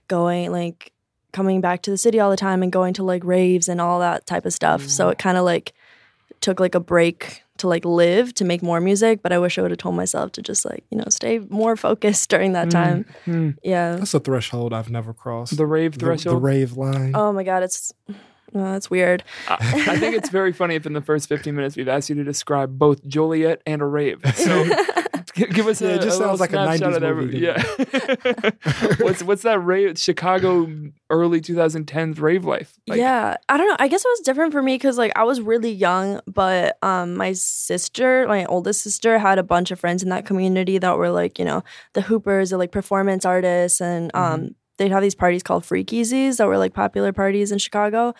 going 0.09 0.51
like 0.51 0.91
coming 1.31 1.61
back 1.61 1.81
to 1.81 1.89
the 1.89 1.97
city 1.97 2.19
all 2.19 2.29
the 2.29 2.35
time 2.35 2.61
and 2.61 2.69
going 2.73 2.93
to 2.93 3.01
like 3.01 3.23
raves 3.23 3.69
and 3.69 3.79
all 3.79 4.01
that 4.01 4.25
type 4.25 4.45
of 4.45 4.51
stuff 4.51 4.81
so 4.89 5.07
it 5.07 5.17
kind 5.17 5.37
of 5.37 5.45
like 5.45 5.71
took 6.41 6.59
like 6.59 6.75
a 6.75 6.81
break 6.81 7.43
to 7.61 7.67
like 7.67 7.85
live 7.85 8.33
to 8.33 8.43
make 8.45 8.61
more 8.61 8.79
music 8.81 9.21
but 9.23 9.31
i 9.31 9.37
wish 9.39 9.57
i 9.57 9.61
would 9.61 9.71
have 9.71 9.77
told 9.77 9.95
myself 9.95 10.31
to 10.31 10.41
just 10.41 10.65
like 10.65 10.83
you 10.91 10.97
know 10.97 11.05
stay 11.09 11.39
more 11.49 11.75
focused 11.75 12.29
during 12.33 12.51
that 12.53 12.69
time 12.69 13.05
Hmm. 13.25 13.51
yeah 13.63 13.95
That's 13.95 14.13
a 14.13 14.19
threshold 14.19 14.73
I've 14.73 14.89
never 14.89 15.13
crossed. 15.13 15.55
The 15.57 15.65
rave 15.65 15.93
The- 15.93 15.99
threshold. 16.05 16.35
The, 16.37 16.41
rave 16.41 16.71
line. 16.77 17.11
oh 17.15 17.31
my 17.31 17.43
god 17.43 17.63
it's 17.63 17.93
uh, 18.55 18.71
that's 18.73 18.89
weird 18.89 19.23
I, 19.47 19.55
I 19.55 19.97
think 19.99 20.15
it's 20.15 20.29
very 20.29 20.51
funny 20.53 20.75
if 20.75 20.85
in 20.85 20.93
the 20.93 21.01
first 21.01 21.27
15 21.29 21.55
minutes 21.55 21.75
we've 21.75 21.87
asked 21.87 22.09
you 22.09 22.15
to 22.15 22.23
describe 22.23 22.77
both 22.77 23.05
Joliet 23.07 23.61
and 23.65 23.81
a 23.81 23.85
rave. 23.85 24.21
So 24.35 24.65
G- 25.33 25.45
Give 25.47 25.67
us 25.67 25.79
Yeah, 25.81 25.89
a, 25.89 25.95
it 25.95 26.01
just 26.01 26.17
a 26.17 26.19
little 26.19 26.37
sounds 26.37 26.39
like 26.41 26.49
a 26.53 26.75
snapshot 26.77 26.93
90s 26.93 26.95
of 26.95 27.01
that 27.01 27.15
movie 27.15 27.39
Yeah. 27.39 28.95
what's 29.05 29.23
what's 29.23 29.41
that 29.43 29.59
rave 29.59 29.97
Chicago 29.97 30.67
early 31.09 31.39
2010s 31.41 32.19
rave 32.19 32.43
life? 32.45 32.73
Like, 32.87 32.99
yeah, 32.99 33.37
I 33.47 33.57
don't 33.57 33.67
know. 33.67 33.75
I 33.79 33.87
guess 33.87 34.03
it 34.03 34.09
was 34.09 34.19
different 34.21 34.51
for 34.51 34.61
me 34.61 34.75
because 34.75 34.97
like 34.97 35.11
I 35.15 35.23
was 35.23 35.39
really 35.41 35.71
young, 35.71 36.19
but 36.27 36.77
um, 36.81 37.15
my 37.15 37.33
sister, 37.33 38.25
my 38.27 38.45
oldest 38.45 38.81
sister, 38.81 39.19
had 39.19 39.39
a 39.39 39.43
bunch 39.43 39.71
of 39.71 39.79
friends 39.79 40.03
in 40.03 40.09
that 40.09 40.25
community 40.25 40.77
that 40.77 40.97
were 40.97 41.09
like 41.11 41.39
you 41.39 41.45
know 41.45 41.63
the 41.93 42.01
hoopers 42.01 42.51
or 42.51 42.57
like 42.57 42.71
performance 42.71 43.25
artists, 43.25 43.79
and 43.81 44.11
um, 44.15 44.55
they'd 44.77 44.91
have 44.91 45.01
these 45.01 45.15
parties 45.15 45.43
called 45.43 45.63
freakiesies 45.63 46.37
that 46.37 46.47
were 46.47 46.57
like 46.57 46.73
popular 46.73 47.11
parties 47.13 47.51
in 47.51 47.57
Chicago, 47.57 48.13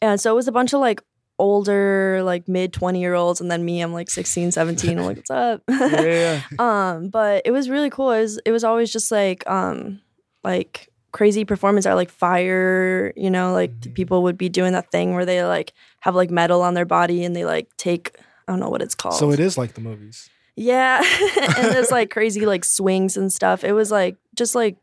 and 0.00 0.20
so 0.20 0.32
it 0.32 0.34
was 0.34 0.48
a 0.48 0.52
bunch 0.52 0.72
of 0.72 0.80
like 0.80 1.02
older 1.40 2.20
like 2.24 2.48
mid 2.48 2.72
20 2.72 3.00
year 3.00 3.14
olds 3.14 3.40
and 3.40 3.48
then 3.48 3.64
me 3.64 3.80
i'm 3.80 3.92
like 3.92 4.10
16 4.10 4.50
17 4.50 4.98
i'm 4.98 5.04
like 5.06 5.16
what's 5.18 5.30
up? 5.30 5.62
Yeah, 5.70 6.02
yeah. 6.02 6.42
um 6.94 7.10
but 7.10 7.42
it 7.44 7.52
was 7.52 7.70
really 7.70 7.90
cool. 7.90 8.10
It 8.10 8.22
was 8.22 8.40
it 8.44 8.50
was 8.50 8.64
always 8.64 8.92
just 8.92 9.12
like 9.12 9.48
um 9.48 10.00
like 10.42 10.88
crazy 11.12 11.44
performance 11.44 11.86
art 11.86 11.94
like 11.96 12.10
fire 12.10 13.12
you 13.16 13.30
know 13.30 13.52
like 13.52 13.70
Mm-hmm. 13.70 13.92
people 13.92 14.24
would 14.24 14.36
be 14.36 14.48
doing 14.48 14.72
that 14.72 14.90
thing 14.90 15.14
where 15.14 15.24
they 15.24 15.44
like 15.44 15.72
have 16.00 16.16
like 16.16 16.28
metal 16.30 16.60
on 16.60 16.74
their 16.74 16.84
body 16.84 17.24
and 17.24 17.36
they 17.36 17.44
like 17.44 17.68
take 17.76 18.16
i 18.48 18.52
don't 18.52 18.58
know 18.58 18.68
what 18.68 18.82
it's 18.82 18.96
called 18.96 19.14
So 19.14 19.30
it 19.30 19.38
is 19.38 19.56
like 19.56 19.74
the 19.74 19.80
movies. 19.80 20.28
yeah. 20.56 21.00
And 21.56 21.72
there's 21.72 21.92
like 21.92 22.10
crazy 22.10 22.46
like 22.46 22.64
swings 22.64 23.16
and 23.16 23.32
stuff. 23.32 23.62
It 23.62 23.72
was 23.74 23.92
like 23.92 24.16
just 24.34 24.56
like 24.56 24.76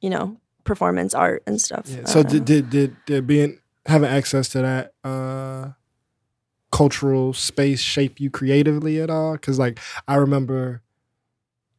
you 0.00 0.08
know 0.08 0.38
performance 0.64 1.14
art 1.14 1.42
and 1.46 1.60
stuff 1.60 1.86
Yeah. 1.88 2.04
So 2.04 2.22
did, 2.22 2.44
did 2.44 2.70
did 2.70 2.96
did 3.06 3.26
being 3.26 3.58
having 3.86 4.08
access 4.08 4.48
to 4.50 4.62
that 4.62 4.92
uh 5.04 5.72
cultural 6.70 7.32
space 7.32 7.80
shape 7.80 8.18
you 8.18 8.30
creatively 8.30 9.00
at 9.00 9.10
all? 9.10 9.32
Because 9.32 9.58
like 9.58 9.78
I 10.08 10.16
remember, 10.16 10.82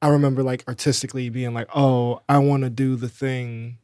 I 0.01 0.07
remember 0.09 0.43
like 0.43 0.63
artistically 0.67 1.29
being 1.29 1.53
like, 1.53 1.67
oh, 1.75 2.21
I 2.29 2.37
want 2.37 2.63
to 2.63 2.69
do 2.69 2.95
the 2.95 3.09
thing 3.09 3.79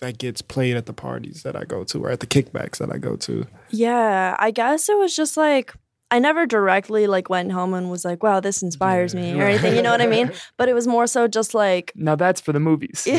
that 0.00 0.18
gets 0.18 0.42
played 0.42 0.76
at 0.76 0.86
the 0.86 0.92
parties 0.92 1.42
that 1.42 1.56
I 1.56 1.64
go 1.64 1.84
to 1.84 2.04
or 2.04 2.10
at 2.10 2.20
the 2.20 2.26
kickbacks 2.26 2.78
that 2.78 2.92
I 2.92 2.98
go 2.98 3.16
to. 3.16 3.46
Yeah, 3.70 4.36
I 4.38 4.50
guess 4.50 4.88
it 4.88 4.98
was 4.98 5.14
just 5.14 5.36
like 5.36 5.74
I 6.10 6.20
never 6.20 6.46
directly 6.46 7.06
like 7.08 7.28
went 7.28 7.50
home 7.50 7.74
and 7.74 7.90
was 7.90 8.04
like, 8.04 8.22
"Wow, 8.22 8.38
this 8.40 8.62
inspires 8.62 9.14
me" 9.14 9.34
or 9.40 9.44
anything. 9.44 9.74
You 9.74 9.82
know 9.82 9.90
what 9.90 10.00
I 10.00 10.06
mean? 10.06 10.30
But 10.56 10.68
it 10.68 10.74
was 10.74 10.86
more 10.86 11.06
so 11.08 11.26
just 11.26 11.52
like, 11.54 11.92
Now 11.96 12.14
that's 12.14 12.40
for 12.40 12.52
the 12.52 12.60
movies. 12.60 13.04
yeah, 13.06 13.16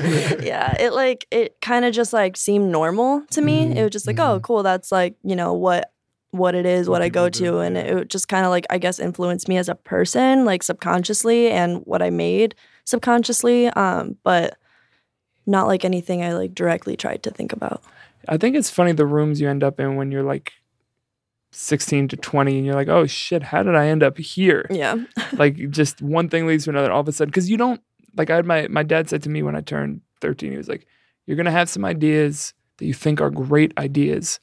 yeah. 0.42 0.76
It 0.80 0.92
like 0.92 1.26
it 1.32 1.56
kind 1.60 1.84
of 1.84 1.92
just 1.92 2.12
like 2.12 2.36
seemed 2.36 2.70
normal 2.70 3.22
to 3.32 3.42
me. 3.42 3.66
Mhm, 3.66 3.76
It 3.76 3.82
was 3.82 3.90
just 3.90 4.06
like, 4.06 4.20
oh, 4.20 4.38
cool. 4.40 4.62
That's 4.62 4.92
like 4.92 5.16
you 5.24 5.34
know 5.34 5.52
what 5.54 5.90
what 6.30 6.54
it 6.54 6.64
is, 6.64 6.88
What 6.88 6.94
what 7.00 7.02
I 7.02 7.08
go 7.10 7.28
do, 7.28 7.44
to, 7.44 7.58
and 7.58 7.76
yeah. 7.76 7.98
it 7.98 8.08
just 8.08 8.28
kind 8.28 8.44
of 8.46 8.50
like 8.50 8.66
I 8.70 8.78
guess 8.78 8.98
influenced 9.00 9.48
me 9.48 9.56
as 9.58 9.68
a 9.68 9.74
person, 9.74 10.44
like 10.44 10.62
subconsciously, 10.62 11.50
and 11.50 11.82
what 11.86 12.02
I 12.02 12.10
made 12.10 12.54
subconsciously. 12.86 13.66
Um, 13.68 14.16
but 14.22 14.56
not 15.44 15.66
like 15.66 15.84
anything 15.84 16.22
I 16.22 16.34
like 16.34 16.54
directly 16.54 16.96
tried 16.96 17.22
to 17.24 17.30
think 17.30 17.52
about. 17.52 17.82
I 18.28 18.36
think 18.38 18.54
it's 18.54 18.70
funny 18.70 18.92
the 18.92 19.06
rooms 19.06 19.40
you 19.40 19.48
end 19.48 19.64
up 19.64 19.80
in 19.80 19.96
when 19.96 20.12
you're 20.12 20.22
like 20.22 20.52
16 21.52 22.08
to 22.08 22.16
20 22.16 22.56
and 22.56 22.66
you're 22.66 22.74
like, 22.74 22.88
oh 22.88 23.06
shit, 23.06 23.42
how 23.42 23.62
did 23.62 23.74
I 23.74 23.86
end 23.88 24.02
up 24.02 24.18
here? 24.18 24.66
Yeah. 24.70 24.96
like 25.34 25.70
just 25.70 26.02
one 26.02 26.28
thing 26.28 26.46
leads 26.46 26.64
to 26.64 26.70
another 26.70 26.90
all 26.90 27.00
of 27.00 27.08
a 27.08 27.12
sudden. 27.12 27.32
Cause 27.32 27.48
you 27.48 27.56
don't, 27.56 27.80
like 28.16 28.30
I 28.30 28.36
had 28.36 28.46
my, 28.46 28.68
my 28.68 28.82
dad 28.82 29.08
said 29.08 29.22
to 29.24 29.28
me 29.28 29.42
when 29.42 29.56
I 29.56 29.60
turned 29.60 30.00
13, 30.20 30.50
he 30.50 30.56
was 30.56 30.68
like, 30.68 30.86
you're 31.26 31.36
going 31.36 31.46
to 31.46 31.52
have 31.52 31.68
some 31.68 31.84
ideas 31.84 32.54
that 32.78 32.86
you 32.86 32.94
think 32.94 33.20
are 33.20 33.30
great 33.30 33.72
ideas. 33.78 34.40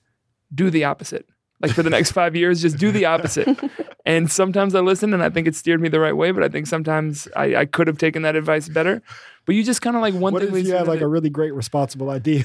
Do 0.54 0.70
the 0.70 0.86
opposite. 0.86 1.28
Like 1.62 1.72
for 1.72 1.84
the 1.84 1.90
next 1.90 2.12
five 2.14 2.36
years, 2.36 2.62
just 2.62 2.78
do 2.78 2.92
the 2.92 3.06
opposite. 3.06 3.48
And 4.10 4.32
sometimes 4.32 4.74
I 4.74 4.80
listen 4.80 5.14
and 5.14 5.22
I 5.22 5.30
think 5.30 5.48
it 5.48 5.56
steered 5.56 5.80
me 5.80 5.88
the 5.88 6.00
right 6.00 6.18
way, 6.18 6.32
but 6.32 6.42
I 6.44 6.50
think 6.50 6.66
sometimes 6.66 7.28
I, 7.36 7.56
I 7.56 7.66
could 7.66 7.86
have 7.86 8.00
taken 8.00 8.24
that 8.24 8.36
advice 8.36 8.68
better. 8.68 9.04
But 9.50 9.56
you 9.56 9.64
just 9.64 9.82
kind 9.82 9.96
of 9.96 10.04
like 10.04 10.14
one 10.14 10.32
what 10.32 10.44
thing 10.44 10.56
if 10.56 10.68
you 10.68 10.76
had 10.76 10.88
like 10.88 11.02
a 11.02 11.08
really 11.08 11.32
great 11.32 11.56
responsible 11.56 12.12
idea? 12.12 12.44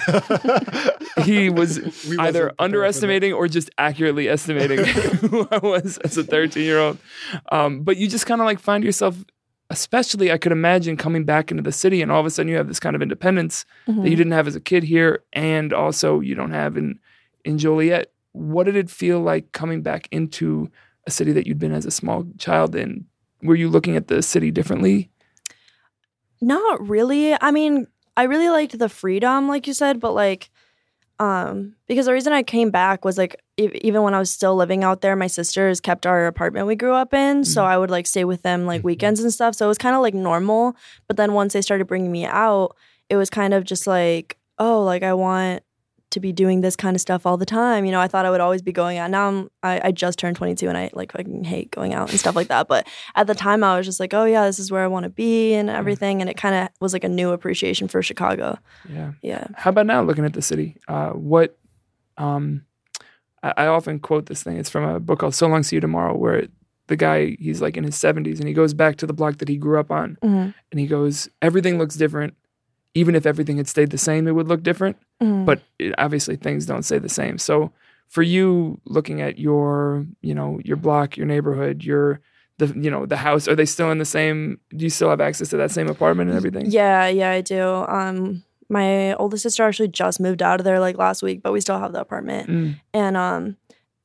he 1.23 1.51
was 1.51 1.79
We 2.09 2.17
either 2.17 2.55
underestimating 2.59 3.35
or 3.35 3.47
just 3.47 3.69
accurately 3.77 4.27
estimating 4.27 4.79
who 4.87 5.47
I 5.51 5.59
was 5.59 5.99
as 5.99 6.17
a 6.17 6.25
13 6.25 6.63
year 6.63 6.79
old. 6.79 6.97
Um, 7.53 7.83
but 7.83 7.99
you 7.99 8.09
just 8.09 8.25
kind 8.25 8.41
of 8.41 8.47
like 8.47 8.59
find 8.59 8.83
yourself, 8.83 9.23
especially 9.69 10.33
I 10.33 10.39
could 10.39 10.51
imagine 10.51 10.97
coming 10.97 11.27
back 11.27 11.51
into 11.51 11.63
the 11.63 11.73
city 11.73 12.01
and 12.01 12.11
all 12.11 12.21
of 12.21 12.25
a 12.25 12.31
sudden 12.31 12.49
you 12.49 12.57
have 12.57 12.69
this 12.69 12.81
kind 12.81 12.97
of 12.97 13.03
independence 13.03 13.67
that 13.87 14.09
you 14.09 14.17
didn't 14.17 14.33
have 14.33 14.49
as 14.49 14.57
a 14.57 14.61
kid 14.61 14.83
here 14.83 15.23
and 15.35 15.75
also 15.75 16.21
you 16.21 16.35
don't 16.35 16.53
have 16.53 16.79
in, 16.79 16.99
in 17.45 17.59
Joliet. 17.59 18.15
What 18.33 18.65
did 18.65 18.77
it 18.77 18.89
feel 18.89 19.21
like 19.21 19.53
coming 19.53 19.83
back 19.83 20.09
into 20.11 20.71
a 21.07 21.11
city 21.11 21.33
that 21.33 21.47
you'd 21.47 21.59
been 21.59 21.75
as 21.75 21.85
a 21.85 21.91
small 21.91 22.27
child 22.39 22.75
in? 22.75 23.05
Were 23.43 23.57
you 23.57 23.69
looking 23.69 23.95
at 23.95 24.09
the 24.09 24.23
city 24.23 24.51
differently? 24.51 25.11
Not 26.45 26.87
really. 26.87 27.35
I 27.41 27.51
mean, 27.51 27.87
I 28.19 28.25
really 28.25 28.51
liked 28.51 28.79
the 28.79 28.91
freedom, 28.91 29.49
like 29.49 29.67
you 29.67 29.73
said, 29.73 29.99
but 29.99 30.13
like, 30.13 30.51
um, 31.19 31.75
because 31.89 32.07
the 32.07 32.13
reason 32.13 32.35
I 32.35 32.43
came 32.43 32.71
back 32.71 33.05
was 33.05 33.17
like, 33.17 33.37
e- 33.57 33.71
even 33.83 34.03
when 34.03 34.15
I 34.15 34.19
was 34.21 34.31
still 34.31 34.55
living 34.55 34.85
out 34.85 35.01
there, 35.01 35.17
my 35.17 35.27
sisters 35.27 35.81
kept 35.81 36.07
our 36.07 36.27
apartment 36.27 36.67
we 36.67 36.77
grew 36.77 36.93
up 36.93 37.15
in, 37.15 37.45
so 37.47 37.65
I 37.65 37.79
would 37.79 37.91
like 37.91 38.07
stay 38.07 38.25
with 38.25 38.43
them 38.43 38.67
like 38.67 38.85
weekends 38.85 39.21
and 39.21 39.33
stuff. 39.33 39.57
So 39.57 39.65
it 39.65 39.69
was 39.69 39.79
kind 39.79 39.97
of 39.97 40.03
like 40.03 40.15
normal. 40.15 40.77
But 41.09 41.17
then 41.17 41.33
once 41.33 41.55
they 41.55 41.63
started 41.63 41.87
bringing 41.87 42.13
me 42.13 42.27
out, 42.27 42.77
it 43.11 43.17
was 43.17 43.31
kind 43.31 43.55
of 43.55 43.65
just 43.65 43.87
like, 43.87 44.39
oh, 44.61 44.85
like 44.85 45.03
I 45.03 45.15
want 45.15 45.64
to 46.15 46.21
be 46.21 46.33
doing 46.33 46.61
this 46.63 46.75
kind 46.75 46.97
of 46.97 47.01
stuff 47.01 47.27
all 47.27 47.37
the 47.37 47.47
time. 47.47 47.85
You 47.85 47.93
know, 47.93 48.01
I 48.01 48.09
thought 48.09 48.25
I 48.27 48.31
would 48.31 48.41
always 48.41 48.63
be 48.63 48.73
going 48.73 48.99
out. 48.99 49.11
Now 49.11 49.29
I'm, 49.29 49.49
I, 49.63 49.81
I 49.85 49.91
just 49.93 50.19
turned 50.19 50.35
22 50.37 50.69
and 50.69 50.77
I 50.77 50.91
like 50.95 51.13
fucking 51.13 51.45
hate 51.45 51.71
going 51.71 51.95
out 51.95 52.11
and 52.11 52.19
stuff 52.19 52.35
like 52.35 52.49
that. 52.49 52.67
But 52.67 52.89
at 53.15 53.27
the 53.27 53.35
time, 53.35 53.63
I 53.63 53.77
was 53.77 53.87
just 53.87 54.01
like, 54.01 54.15
oh 54.15 54.25
yeah, 54.25 54.47
this 54.47 54.59
is 54.59 54.71
where 54.73 54.83
I 54.83 54.87
want 54.89 55.05
to 55.05 55.11
be 55.11 55.55
and 55.55 55.69
everything. 55.71 56.21
And 56.21 56.29
it 56.31 56.37
kind 56.37 56.55
of 56.55 56.69
was 56.81 56.93
like 56.93 57.05
a 57.05 57.09
new 57.09 57.31
appreciation 57.31 57.87
for 57.87 58.03
Chicago. 58.03 58.59
Yeah. 58.89 59.13
Yeah. 59.23 59.47
How 59.57 59.71
about 59.71 59.87
now 59.87 60.03
looking 60.03 60.25
at 60.25 60.33
the 60.33 60.43
city? 60.43 60.77
Uh, 60.89 61.11
what 61.11 61.59
um, 62.17 62.65
I, 63.43 63.53
I 63.59 63.67
often 63.67 63.99
quote 64.01 64.27
this 64.27 64.43
thing. 64.43 64.57
It's 64.57 64.71
from 64.71 64.85
a 64.85 65.01
book 65.01 65.19
called 65.21 65.35
So 65.35 65.47
Long 65.47 65.63
See 65.63 65.77
You 65.77 65.81
Tomorrow, 65.81 66.17
where 66.17 66.47
the 66.87 66.97
guy 66.97 67.37
he's 67.41 67.63
like 67.63 67.77
in 67.77 67.85
his 67.85 67.97
70s 67.97 68.39
and 68.39 68.47
he 68.49 68.53
goes 68.55 68.75
back 68.75 68.97
to 68.97 69.07
the 69.07 69.15
block 69.15 69.39
that 69.39 69.49
he 69.49 69.57
grew 69.57 69.81
up 69.81 69.91
on 69.91 70.19
Mhm. 70.23 70.55
and 70.71 70.81
he 70.81 70.87
goes, 70.87 71.29
everything 71.41 71.79
looks 71.79 71.95
different. 71.97 72.35
Even 72.95 73.15
if 73.15 73.27
everything 73.27 73.57
had 73.57 73.69
stayed 73.69 73.91
the 73.91 73.99
same, 73.99 74.29
it 74.29 74.33
would 74.33 74.49
look 74.49 74.63
different. 74.63 74.97
Mhm. 75.21 75.45
But 75.45 75.63
it, 75.79 75.95
obviously, 75.99 76.37
things 76.37 76.67
don't 76.67 76.85
stay 76.85 76.99
the 76.99 77.09
same. 77.09 77.39
So 77.39 77.73
for 78.09 78.23
you, 78.23 78.81
looking 78.85 79.21
at 79.21 79.39
your, 79.39 80.07
you 80.21 80.35
know, 80.35 80.61
your 80.65 80.77
block, 80.77 81.17
your 81.17 81.27
neighborhood, 81.27 81.83
your 81.83 82.21
the 82.59 82.67
you 82.69 82.91
know 82.91 83.05
the 83.07 83.17
house, 83.17 83.49
are 83.49 83.57
they 83.57 83.65
still 83.67 83.91
in 83.91 83.99
the 83.99 84.05
same? 84.05 84.61
Do 84.77 84.85
you 84.85 84.91
still 84.91 85.11
have 85.11 85.21
access 85.21 85.49
to 85.51 85.57
that 85.57 85.73
same 85.73 85.89
apartment 85.89 86.31
and 86.31 86.37
everything? 86.37 86.67
Yeah, 86.71 87.09
yeah, 87.09 87.31
I 87.31 87.41
do. 87.41 87.63
Um, 87.63 88.45
my 88.69 89.15
oldest 89.15 89.43
sister 89.43 89.65
actually 89.65 89.89
just 89.89 90.21
moved 90.21 90.43
out 90.43 90.61
of 90.61 90.65
there 90.65 90.81
like 90.81 90.97
last 90.97 91.23
week, 91.23 91.43
but 91.43 91.53
we 91.53 91.61
still 91.61 91.79
have 91.79 91.93
the 91.93 92.01
apartment. 92.01 92.49
Mm. 92.49 92.81
And 92.93 93.17
um, 93.17 93.57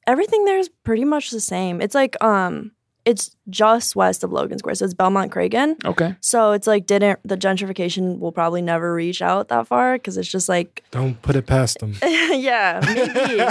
everything 0.08 0.45
there 0.45 0.58
is 0.58 0.69
pretty 0.84 1.06
much 1.06 1.30
the 1.30 1.39
same. 1.39 1.82
It's 1.82 1.95
like 1.95 2.21
um, 2.23 2.71
it's 3.06 3.36
just 3.50 3.96
west 3.96 4.24
of 4.24 4.32
Logan 4.32 4.60
Square, 4.60 4.76
so 4.76 4.86
it's 4.86 4.94
Belmont 4.94 5.32
Cragin. 5.32 5.84
Okay. 5.86 6.16
So 6.22 6.52
it's 6.52 6.68
like 6.68 6.86
didn't 6.86 7.20
the 7.24 7.38
gentrification 7.38 8.20
will 8.20 8.32
probably 8.32 8.62
never 8.62 8.94
reach 8.94 9.22
out 9.22 9.48
that 9.48 9.68
far 9.68 9.96
because 9.96 10.18
it's 10.18 10.30
just 10.30 10.48
like 10.50 10.84
Don't 10.92 11.20
put 11.22 11.36
it 11.36 11.48
past 11.48 11.80
them. 11.80 11.96
yeah 12.04 12.80
maybe 12.86 13.44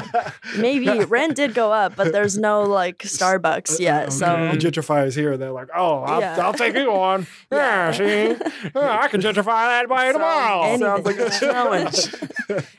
maybe 0.59 1.05
rent 1.05 1.37
did 1.37 1.55
go 1.55 1.73
up, 1.73 1.97
but 1.97 2.13
there's 2.13 2.39
no 2.39 2.63
like 2.63 2.99
Starbucks 2.99 3.73
uh, 3.75 3.83
yet. 3.83 4.13
So 4.13 4.27
the 4.53 4.59
gentrifiers 4.59 5.15
here, 5.15 5.37
they're 5.37 5.51
like, 5.51 5.69
"Oh, 5.75 6.03
I'll, 6.03 6.21
Yeah. 6.21 6.37
I'll 6.41 6.53
take 6.53 6.75
you 6.75 6.93
on. 6.93 7.27
Yeah, 7.51 7.93
see, 7.93 8.37
Yeah, 8.75 8.99
I 9.01 9.09
can 9.09 9.21
gentrify 9.21 9.45
that 9.45 9.89
by 9.89 10.13
tomorrow." 10.13 10.77
Sounds 10.79 11.07
like 11.07 11.19
a 11.19 11.31
challenge. 11.31 12.15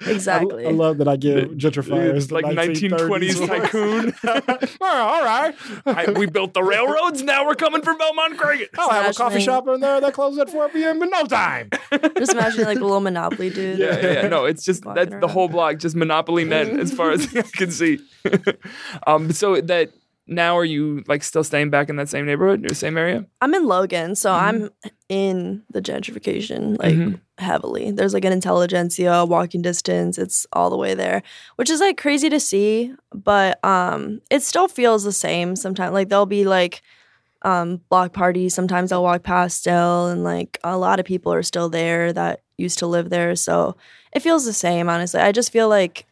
exactly. 0.08 0.66
I, 0.66 0.70
I 0.70 0.72
love 0.72 1.00
that 1.00 1.08
I 1.08 1.16
give 1.18 1.50
gentrifiers 1.52 2.32
like 2.32 2.46
1920s 2.46 3.48
tycoon. 3.48 4.14
oh, 4.24 4.70
all 4.82 5.24
right, 5.24 5.56
I, 5.86 6.12
we 6.12 6.26
built 6.28 6.54
the 6.60 6.68
railroads. 6.68 7.24
Now 7.24 7.46
we're 7.46 7.56
coming 7.56 7.82
for 7.82 7.96
Belmont 7.96 8.38
Cragin. 8.38 8.68
I'll 8.78 8.90
have 8.90 9.12
a 9.12 9.14
coffee 9.14 9.42
shop 9.42 9.68
in 9.68 9.80
there 9.80 10.02
that 10.02 10.14
closes 10.14 10.40
at 10.40 10.50
4 10.50 10.70
p.m. 10.70 11.02
in 11.02 11.10
no 11.10 11.26
time. 11.26 11.70
Just 12.18 12.34
imagine 12.34 12.66
like 12.66 12.78
the 12.78 12.84
little 12.84 13.00
Monopoly 13.00 13.50
dude. 13.50 13.80
Yeah, 13.80 14.00
yeah, 14.00 14.12
yeah. 14.14 14.28
No, 14.28 14.46
it's 14.46 14.64
just 14.64 14.86
Walking 14.86 15.10
that's 15.10 15.22
the 15.22 15.28
whole 15.28 15.48
block, 15.48 15.78
just 15.78 15.96
Monopoly 15.96 16.46
men, 16.46 16.80
as 16.80 16.94
far 16.94 17.12
as 17.12 17.36
I 17.36 17.42
can 17.42 17.72
see. 17.72 18.00
um, 19.08 19.32
so 19.32 19.60
that 19.62 19.92
now 20.30 20.58
are 20.58 20.66
you 20.66 21.04
like 21.08 21.24
still 21.24 21.44
staying 21.44 21.70
back 21.72 21.90
in 21.90 21.96
that 21.98 22.08
same 22.10 22.26
neighborhood 22.26 22.66
or 22.66 22.74
same 22.74 22.98
area? 22.98 23.26
I'm 23.42 23.54
in 23.54 23.66
Logan, 23.66 24.16
so 24.16 24.32
Mm-hmm. 24.32 24.64
I'm 24.66 24.70
in 25.10 25.64
the 25.72 25.82
gentrification 25.82 26.78
like 26.78 26.96
Mhm. 26.96 27.20
heavily. 27.40 27.92
There's 27.92 28.14
like 28.14 28.26
an 28.26 28.34
intelligentsia 28.34 29.26
walking 29.26 29.62
distance. 29.62 30.18
It's 30.18 30.46
all 30.54 30.70
the 30.70 30.78
way 30.78 30.94
there, 30.94 31.24
which 31.56 31.70
is 31.70 31.80
like 31.80 31.98
crazy 31.98 32.30
to 32.30 32.40
see, 32.40 32.94
but 33.14 33.64
um 33.66 34.22
it 34.30 34.42
still 34.44 34.68
feels 34.68 35.04
the 35.04 35.12
same 35.14 35.56
sometimes. 35.56 35.94
Like 35.94 36.10
there'll 36.10 36.26
be 36.26 36.46
like 36.46 36.82
um 37.44 37.78
block 37.90 38.12
parties 38.12 38.54
sometimes 38.54 38.92
I'll 38.92 39.02
walk 39.04 39.24
past 39.24 39.58
still 39.60 40.08
and 40.10 40.24
like 40.26 40.60
a 40.64 40.78
lot 40.78 41.00
of 41.00 41.06
people 41.06 41.32
are 41.34 41.42
still 41.44 41.70
there 41.70 42.12
that 42.12 42.42
used 42.58 42.80
to 42.80 42.88
live 42.88 43.10
there, 43.10 43.36
so 43.36 43.78
it 44.14 44.20
feels 44.22 44.46
the 44.46 44.54
same 44.54 44.90
honestly. 44.90 45.22
I 45.22 45.32
just 45.32 45.52
feel 45.52 45.70
like 45.70 46.06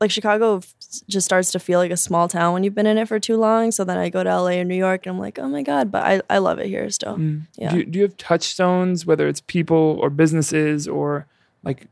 like 0.00 0.10
Chicago 0.10 0.60
just 1.02 1.24
starts 1.24 1.50
to 1.52 1.58
feel 1.58 1.78
like 1.78 1.90
a 1.90 1.96
small 1.96 2.28
town 2.28 2.52
when 2.54 2.62
you've 2.64 2.74
been 2.74 2.86
in 2.86 2.98
it 2.98 3.08
for 3.08 3.18
too 3.20 3.36
long. 3.36 3.70
So 3.70 3.84
then 3.84 3.96
I 3.98 4.08
go 4.08 4.22
to 4.24 4.30
LA 4.40 4.58
or 4.60 4.64
New 4.64 4.74
York 4.76 5.06
and 5.06 5.14
I'm 5.14 5.20
like, 5.20 5.38
oh 5.38 5.48
my 5.48 5.62
God, 5.62 5.90
but 5.90 6.02
I, 6.04 6.20
I 6.30 6.38
love 6.38 6.58
it 6.58 6.66
here 6.66 6.88
still. 6.90 7.16
Mm. 7.16 7.42
Yeah. 7.56 7.70
Do, 7.72 7.84
do 7.84 7.98
you 7.98 8.02
have 8.04 8.16
touchstones, 8.16 9.04
whether 9.06 9.26
it's 9.28 9.40
people 9.42 9.98
or 10.00 10.10
businesses 10.10 10.86
or 10.88 11.26
like 11.64 11.86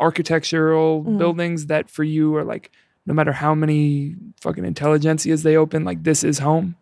architectural 0.00 1.02
Mhm. 1.04 1.18
buildings 1.18 1.66
that 1.66 1.90
for 1.90 2.04
you 2.04 2.34
are 2.36 2.44
like, 2.44 2.70
no 3.06 3.14
matter 3.14 3.32
how 3.32 3.54
many 3.54 4.14
fucking 4.40 4.64
intelligentsias 4.64 5.42
they 5.42 5.56
open, 5.56 5.84
like 5.84 6.02
this 6.04 6.22
is 6.24 6.38
home? 6.38 6.76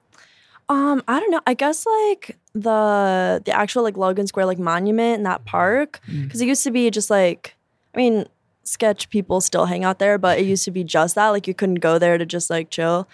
Um, 0.68 1.02
I 1.08 1.18
don't 1.20 1.30
know. 1.30 1.40
I 1.46 1.54
guess 1.54 1.84
like 1.86 2.36
the 2.54 3.42
the 3.44 3.52
actual 3.52 3.82
like 3.82 3.96
Logan 3.96 4.26
Square 4.26 4.46
like 4.46 4.58
monument 4.58 5.18
in 5.18 5.22
that 5.24 5.44
park 5.44 6.00
Mm. 6.08 6.24
because 6.24 6.40
it 6.40 6.46
used 6.46 6.64
to 6.64 6.70
be 6.70 6.90
just 6.90 7.10
like 7.10 7.54
I 7.94 7.98
mean 7.98 8.26
sketch 8.64 9.10
people 9.10 9.40
still 9.40 9.66
hang 9.66 9.84
out 9.84 9.98
there 9.98 10.18
but 10.18 10.38
it 10.38 10.46
used 10.46 10.64
to 10.64 10.70
be 10.70 10.84
just 10.84 11.14
that 11.14 11.28
like 11.30 11.48
you 11.48 11.54
couldn't 11.54 11.80
go 11.80 11.98
there 11.98 12.18
to 12.18 12.26
just 12.26 12.50
like 12.50 12.70
chill. 12.70 13.08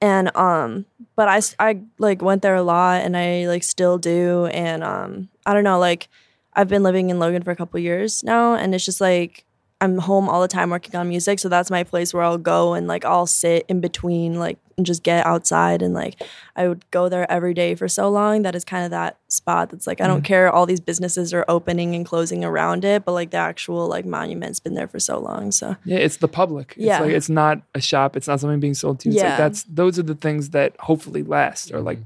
And 0.00 0.34
um 0.36 0.86
but 1.16 1.28
i 1.28 1.40
i 1.58 1.80
like 1.98 2.22
went 2.22 2.42
there 2.42 2.54
a 2.54 2.62
lot 2.62 3.02
and 3.02 3.16
I 3.16 3.46
like 3.46 3.64
still 3.64 3.98
do. 3.98 4.46
And 4.46 4.82
um 4.82 5.28
I 5.46 5.54
don't 5.54 5.64
know 5.64 5.78
like 5.78 6.08
I've 6.54 6.68
been 6.68 6.82
living 6.82 7.10
in 7.10 7.18
Logan 7.18 7.42
for 7.42 7.50
a 7.50 7.56
couple 7.56 7.80
years 7.80 8.22
now 8.24 8.54
and 8.54 8.74
it's 8.74 8.84
just 8.84 9.00
like 9.00 9.44
I'm 9.84 9.98
home 9.98 10.28
all 10.28 10.40
the 10.40 10.48
time 10.48 10.70
working 10.70 10.96
on 10.96 11.08
music 11.08 11.38
so 11.38 11.48
that's 11.48 11.70
my 11.70 11.84
place 11.84 12.12
where 12.14 12.22
I'll 12.22 12.38
go 12.38 12.74
and 12.74 12.86
like 12.88 13.04
I'll 13.04 13.26
sit 13.26 13.64
in 13.68 13.80
between 13.80 14.38
like 14.38 14.58
and 14.76 14.84
just 14.84 15.04
get 15.04 15.24
outside 15.24 15.82
and 15.82 15.94
like 15.94 16.20
I 16.56 16.66
would 16.66 16.88
go 16.90 17.08
there 17.08 17.30
every 17.30 17.54
day 17.54 17.76
for 17.76 17.86
so 17.88 18.08
long 18.10 18.42
that 18.42 18.54
is 18.56 18.64
kind 18.64 18.84
of 18.84 18.90
that 18.90 19.18
spot 19.28 19.70
that's 19.70 19.86
like 19.86 20.00
I 20.00 20.08
don't 20.08 20.22
care 20.22 20.50
all 20.50 20.66
these 20.66 20.80
businesses 20.80 21.32
are 21.32 21.44
opening 21.48 21.94
and 21.94 22.04
closing 22.04 22.44
around 22.44 22.84
it 22.84 23.04
but 23.04 23.12
like 23.12 23.30
the 23.30 23.36
actual 23.36 23.86
like 23.86 24.04
monument's 24.04 24.58
been 24.58 24.74
there 24.74 24.88
for 24.88 24.98
so 24.98 25.18
long 25.20 25.52
so 25.52 25.76
Yeah, 25.84 25.98
it's 25.98 26.16
the 26.16 26.26
public. 26.28 26.72
It's 26.76 26.86
Yeah. 26.86 27.00
like 27.02 27.12
it's 27.12 27.28
not 27.28 27.62
a 27.74 27.80
shop. 27.80 28.16
It's 28.16 28.26
not 28.26 28.40
something 28.40 28.58
being 28.58 28.74
sold 28.74 28.98
to 29.00 29.08
you. 29.08 29.14
It's 29.14 29.22
like 29.22 29.30
Yeah. 29.30 29.36
that's 29.36 29.62
those 29.64 29.98
are 29.98 30.02
the 30.02 30.16
things 30.16 30.50
that 30.50 30.74
hopefully 30.80 31.22
last 31.22 31.70
or 31.72 31.80
like 31.80 32.00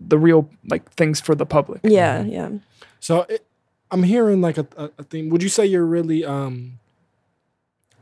the 0.00 0.18
real 0.18 0.48
like 0.68 0.90
things 0.92 1.20
for 1.20 1.34
the 1.36 1.46
public. 1.46 1.80
yeah 1.84 2.22
yeah 2.24 2.50
So 3.00 3.26
it, 3.28 3.44
I'm 3.92 4.02
hearing 4.02 4.40
like 4.40 4.58
a, 4.58 4.66
a, 4.76 4.90
a 4.98 5.02
theme. 5.04 5.28
Would 5.30 5.42
you 5.42 5.48
say 5.48 5.64
you're 5.66 5.86
really 5.86 6.24
um 6.24 6.78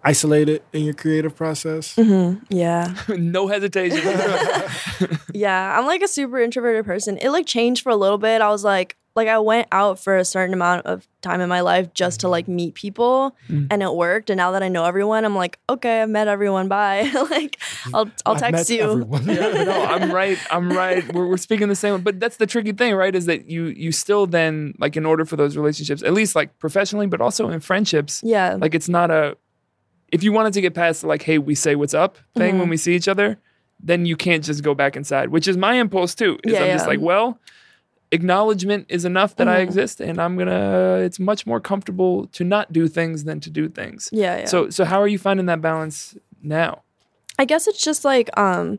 isolated 0.07 0.63
in 0.73 0.85
your 0.85 0.95
creative 0.95 1.35
process? 1.35 1.95
hmm 1.97 2.35
yeah 2.49 2.95
no 3.09 3.49
hesitation. 3.49 3.99
yeah 5.35 5.79
i'm 5.79 5.87
like 5.87 6.03
a 6.03 6.09
super 6.09 6.39
introverted 6.41 6.85
person 6.85 7.19
it 7.19 7.31
like 7.31 7.47
changed 7.47 7.83
for 7.83 7.91
a 7.91 7.97
little 7.97 8.19
bit 8.19 8.41
i 8.41 8.49
was 8.49 8.65
like 8.65 8.97
like 9.15 9.29
i 9.29 9.39
went 9.39 9.67
out 9.73 9.99
for 9.99 10.17
a 10.17 10.25
certain 10.25 10.53
amount 10.55 10.85
of 10.87 11.07
time 11.23 11.41
in 11.41 11.49
my 11.49 11.61
life 11.61 11.93
just 11.95 12.21
to 12.21 12.29
like 12.29 12.47
meet 12.49 12.75
people 12.75 13.35
Mm. 13.49 13.69
and 13.71 13.83
it 13.83 13.93
worked 13.95 14.31
and 14.31 14.39
now 14.39 14.51
that 14.53 14.63
i 14.63 14.69
know 14.69 14.85
everyone 14.85 15.25
i'm 15.25 15.35
like 15.37 15.59
okay 15.69 16.03
i've 16.03 16.09
met 16.11 16.29
everyone 16.29 16.69
bye 16.69 17.11
like 17.31 17.59
i'll 17.95 18.09
i'll 18.27 18.35
I've 18.35 18.41
text 18.41 18.71
met 18.71 18.77
you 18.79 19.09
yeah, 19.27 19.65
no, 19.65 19.85
I'm 19.85 20.11
right. 20.13 20.39
I'm 20.51 20.71
right. 20.71 21.03
We're, 21.15 21.27
we're 21.29 21.37
speaking 21.37 21.69
the 21.69 21.75
same. 21.77 22.01
But 22.03 22.21
that's 22.21 22.37
the 22.37 22.47
tricky 22.47 22.73
thing, 22.73 22.95
right? 22.95 23.15
Is 23.15 23.27
that 23.27 23.49
you 23.49 23.67
you 23.67 23.91
still 23.93 24.27
then 24.27 24.75
like 24.79 24.97
in 24.97 25.05
order 25.07 25.25
for 25.25 25.37
those 25.37 25.57
relationships, 25.57 26.03
at 26.03 26.13
least 26.13 26.35
like 26.37 26.59
professionally, 26.59 27.07
but 27.07 27.21
also 27.21 27.49
in 27.49 27.61
friendships, 27.61 28.21
yeah 28.25 28.55
like 28.61 28.75
it's 28.75 28.89
not 28.89 29.11
a. 29.11 29.37
If 30.17 30.23
you 30.23 30.33
wanted 30.33 30.55
to 30.55 30.63
get 30.63 30.73
past 30.75 31.03
the, 31.03 31.09
like, 31.09 31.23
hey, 31.29 31.37
we 31.39 31.55
say 31.55 31.75
what's 31.75 31.93
up 32.05 32.17
thing 32.35 32.53
Mm-hmm. 32.53 32.61
when 32.61 32.69
we 32.71 32.79
see 32.79 32.95
each 32.97 33.07
other, 33.15 33.39
then 33.89 34.07
you 34.07 34.17
can't 34.17 34.43
just 34.43 34.63
go 34.63 34.75
back 34.75 34.97
inside, 34.97 35.29
which 35.29 35.47
is 35.47 35.57
my 35.59 35.75
impulse 35.75 36.15
too. 36.15 36.39
Is 36.43 36.55
Yeah, 36.55 36.63
I'm 36.65 36.73
just 36.73 36.87
like, 36.87 37.01
well, 37.11 37.39
acknowledgement 38.13 38.87
is 38.89 39.05
enough 39.05 39.37
that 39.37 39.49
I 39.49 39.59
Mhm. 39.61 39.63
exist, 39.69 40.01
and 40.01 40.19
I'm 40.19 40.37
gonna. 40.39 41.01
It's 41.07 41.19
much 41.19 41.47
more 41.47 41.61
comfortable 41.61 42.27
to 42.29 42.45
not 42.45 42.73
do 42.73 42.89
things 42.89 43.25
than 43.25 43.41
to 43.41 43.51
do 43.51 43.69
things. 43.69 44.09
yeah 44.13 44.39
yeah 44.39 44.45
So 44.47 44.71
so 44.71 44.85
how 44.85 45.01
are 45.03 45.09
you 45.09 45.19
finding 45.19 45.47
that 45.47 45.61
balance 45.61 46.17
now? 46.43 46.83
I 47.39 47.45
guess 47.45 47.67
it's 47.69 47.83
just 47.85 48.03
like 48.05 48.29
um 48.39 48.79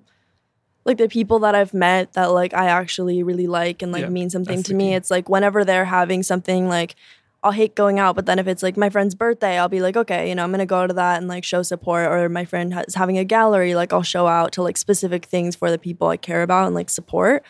like 0.85 0.97
the 0.97 1.09
people 1.09 1.39
that 1.39 1.53
I've 1.53 1.73
met 1.73 2.13
that 2.13 2.31
like 2.31 2.53
I 2.53 2.65
actually 2.67 3.21
really 3.21 3.45
like 3.45 3.81
and 3.83 3.91
like 3.91 4.03
Yeah, 4.03 4.09
mean 4.09 4.29
something 4.29 4.63
to 4.63 4.73
me. 4.73 4.89
key. 4.89 4.93
It's 4.95 5.11
like 5.11 5.29
whenever 5.29 5.63
they're 5.65 5.85
having 5.85 6.23
something 6.23 6.67
like 6.67 6.95
I'll 7.43 7.51
hate 7.51 7.75
going 7.75 7.99
out, 7.99 8.15
but 8.15 8.25
then 8.25 8.39
if 8.39 8.47
it's 8.47 8.63
like 8.63 8.77
my 8.77 8.89
friend's 8.89 9.13
birthday, 9.15 9.57
I'll 9.59 9.69
be 9.69 9.79
like, 9.79 9.95
okay, 9.95 10.27
you 10.27 10.35
know, 10.35 10.43
I'm 10.43 10.51
gonna 10.51 10.65
go 10.65 10.87
to 10.87 10.93
that 10.95 11.17
and 11.19 11.27
like 11.27 11.43
show 11.43 11.61
support. 11.63 12.07
Or 12.11 12.27
my 12.29 12.45
friend 12.45 12.73
is 12.87 12.95
having 12.95 13.17
a 13.17 13.23
gallery, 13.23 13.75
like 13.75 13.93
I'll 13.93 14.03
show 14.03 14.27
out 14.27 14.51
to 14.53 14.63
like 14.63 14.77
specific 14.77 15.25
things 15.25 15.55
for 15.55 15.69
the 15.71 15.77
people 15.77 16.07
I 16.07 16.17
care 16.17 16.41
about 16.43 16.65
and 16.65 16.75
like 16.75 16.89
support. 16.89 17.43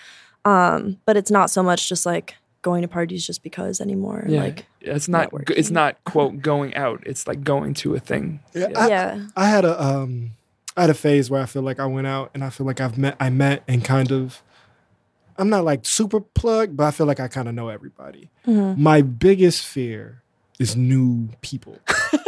Um, 0.45 0.97
but 1.05 1.17
it's 1.17 1.31
not 1.31 1.49
so 1.49 1.63
much 1.63 1.89
just 1.89 2.05
like 2.05 2.35
going 2.61 2.81
to 2.81 2.87
parties 2.87 3.25
just 3.25 3.43
because 3.43 3.79
anymore. 3.81 4.25
Yeah, 4.27 4.41
Like 4.41 4.65
it's 4.81 5.07
not. 5.07 5.31
networking. 5.31 5.51
It's 5.57 5.71
not 5.71 6.03
quote 6.03 6.41
going 6.41 6.75
out. 6.75 7.03
It's 7.05 7.27
like 7.27 7.43
going 7.43 7.73
to 7.75 7.95
a 7.95 7.99
thing. 7.99 8.41
Yeah, 8.53 8.67
I, 8.75 8.87
yeah, 8.89 9.27
I 9.35 9.47
had 9.47 9.63
a 9.65 9.81
um 9.81 10.31
I 10.75 10.81
had 10.81 10.89
a 10.89 10.93
phase 10.95 11.29
where 11.29 11.41
I 11.41 11.45
feel 11.45 11.61
like 11.63 11.79
I 11.79 11.85
went 11.85 12.07
out 12.07 12.29
and 12.33 12.43
I 12.43 12.49
feel 12.49 12.65
like 12.67 12.81
I've 12.81 12.97
met 12.97 13.15
I 13.19 13.29
met 13.29 13.63
and 13.67 13.83
kind 13.83 14.11
of 14.11 14.41
I'm 15.37 15.49
not 15.49 15.63
like 15.63 15.85
super 15.85 16.19
plugged, 16.19 16.75
but 16.77 16.85
I 16.85 16.91
feel 16.91 17.05
like 17.07 17.19
I 17.19 17.27
kind 17.27 17.47
of 17.47 17.53
know 17.55 17.69
everybody. 17.69 18.29
Mhm. 18.45 18.77
My 18.77 19.01
biggest 19.01 19.65
fear 19.65 20.23
is 20.59 20.75
new 20.75 21.29
people. 21.41 21.77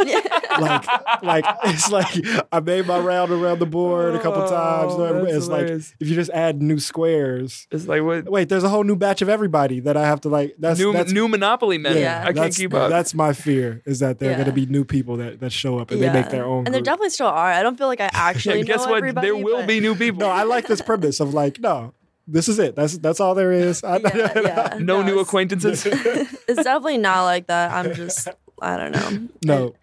like 0.60 1.22
like 1.22 1.44
it's 1.64 1.90
like 1.90 2.06
I 2.52 2.60
made 2.60 2.86
my 2.86 2.98
round 2.98 3.30
around 3.30 3.58
the 3.60 3.66
board 3.66 4.14
a 4.14 4.20
couple 4.20 4.46
times. 4.48 4.92
Oh, 4.92 4.98
know 4.98 5.04
everybody- 5.04 5.32
It's 5.36 5.48
like 5.48 5.66
if 5.68 6.08
you 6.08 6.14
just 6.14 6.30
add 6.30 6.60
new 6.62 6.78
squares. 6.78 7.66
It's 7.70 7.86
like 7.86 8.02
what 8.02 8.28
Wait, 8.30 8.48
there's 8.48 8.64
a 8.64 8.68
whole 8.68 8.84
new 8.84 8.96
batch 8.96 9.22
of 9.22 9.28
everybody 9.28 9.80
that 9.80 9.96
I 9.96 10.06
have 10.06 10.20
to 10.22 10.28
like. 10.28 10.54
That's 10.58 10.78
new 10.78 10.92
that's, 10.92 11.12
new 11.12 11.28
Monopoly 11.28 11.78
men. 11.78 11.96
Yeah. 11.96 12.24
I 12.26 12.32
can't 12.32 12.54
keep 12.54 12.74
up. 12.74 12.90
That's 12.90 13.14
my 13.14 13.32
fear 13.32 13.82
is 13.86 14.00
that 14.00 14.18
there 14.18 14.30
are 14.32 14.34
going 14.34 14.46
to 14.46 14.52
be 14.52 14.66
new 14.66 14.84
people 14.84 15.16
that, 15.18 15.40
that 15.40 15.50
show 15.52 15.78
up 15.78 15.90
and 15.90 16.00
they 16.02 16.12
make 16.12 16.30
their 16.30 16.44
own. 16.44 16.66
And 16.66 16.74
there 16.74 16.80
group. 16.80 16.84
definitely 16.86 17.10
still 17.10 17.26
are. 17.28 17.52
I 17.52 17.62
don't 17.62 17.76
feel 17.78 17.86
like 17.88 18.00
I 18.00 18.10
actually 18.12 18.58
Yeah, 18.58 18.64
guess 18.64 18.84
know 18.84 18.90
what? 18.92 18.96
everybody. 18.98 19.26
There 19.28 19.36
will 19.36 19.58
but- 19.58 19.68
be 19.68 19.80
new 19.80 19.94
people. 19.94 20.20
No, 20.20 20.28
I 20.28 20.42
like 20.44 20.66
this 20.66 20.80
premise 20.82 21.20
of 21.20 21.32
like, 21.34 21.58
no, 21.60 21.94
this 22.32 22.48
is 22.48 22.58
it. 22.58 22.76
That's 22.76 22.98
that's 22.98 23.20
all 23.20 23.34
there 23.34 23.52
is. 23.52 23.82
I, 23.84 23.96
Yeah, 24.14 24.32
yeah. 24.40 24.78
no, 24.80 25.02
new 25.02 25.18
acquaintances. 25.18 25.86
It's 26.50 26.64
definitely 26.64 26.98
not 26.98 27.24
like 27.24 27.46
that. 27.46 27.70
I'm 27.72 27.94
just, 27.94 28.28
I 28.60 28.76
don't 28.76 28.92
know. 28.92 29.28
no, 29.44 29.74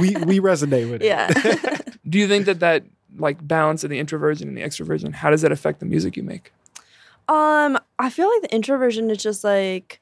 we 0.00 0.14
we 0.26 0.40
resonate 0.40 0.90
with 0.90 1.02
it. 1.02 1.06
Yeah. 1.06 1.28
Do 2.08 2.18
you 2.18 2.28
think 2.28 2.46
that 2.46 2.60
that 2.60 2.84
like 3.18 3.46
balance 3.46 3.82
of 3.82 3.90
the 3.90 3.98
introversion 3.98 4.48
and 4.48 4.56
the 4.56 4.62
extroversion, 4.62 5.14
how 5.14 5.30
does 5.30 5.42
that 5.42 5.52
affect 5.52 5.80
the 5.80 5.86
music 5.86 6.16
you 6.16 6.22
make? 6.22 6.52
um, 7.28 7.78
I 7.98 8.10
feel 8.10 8.28
like 8.30 8.42
the 8.42 8.54
introversion 8.54 9.10
is 9.10 9.18
just 9.18 9.42
like, 9.42 10.00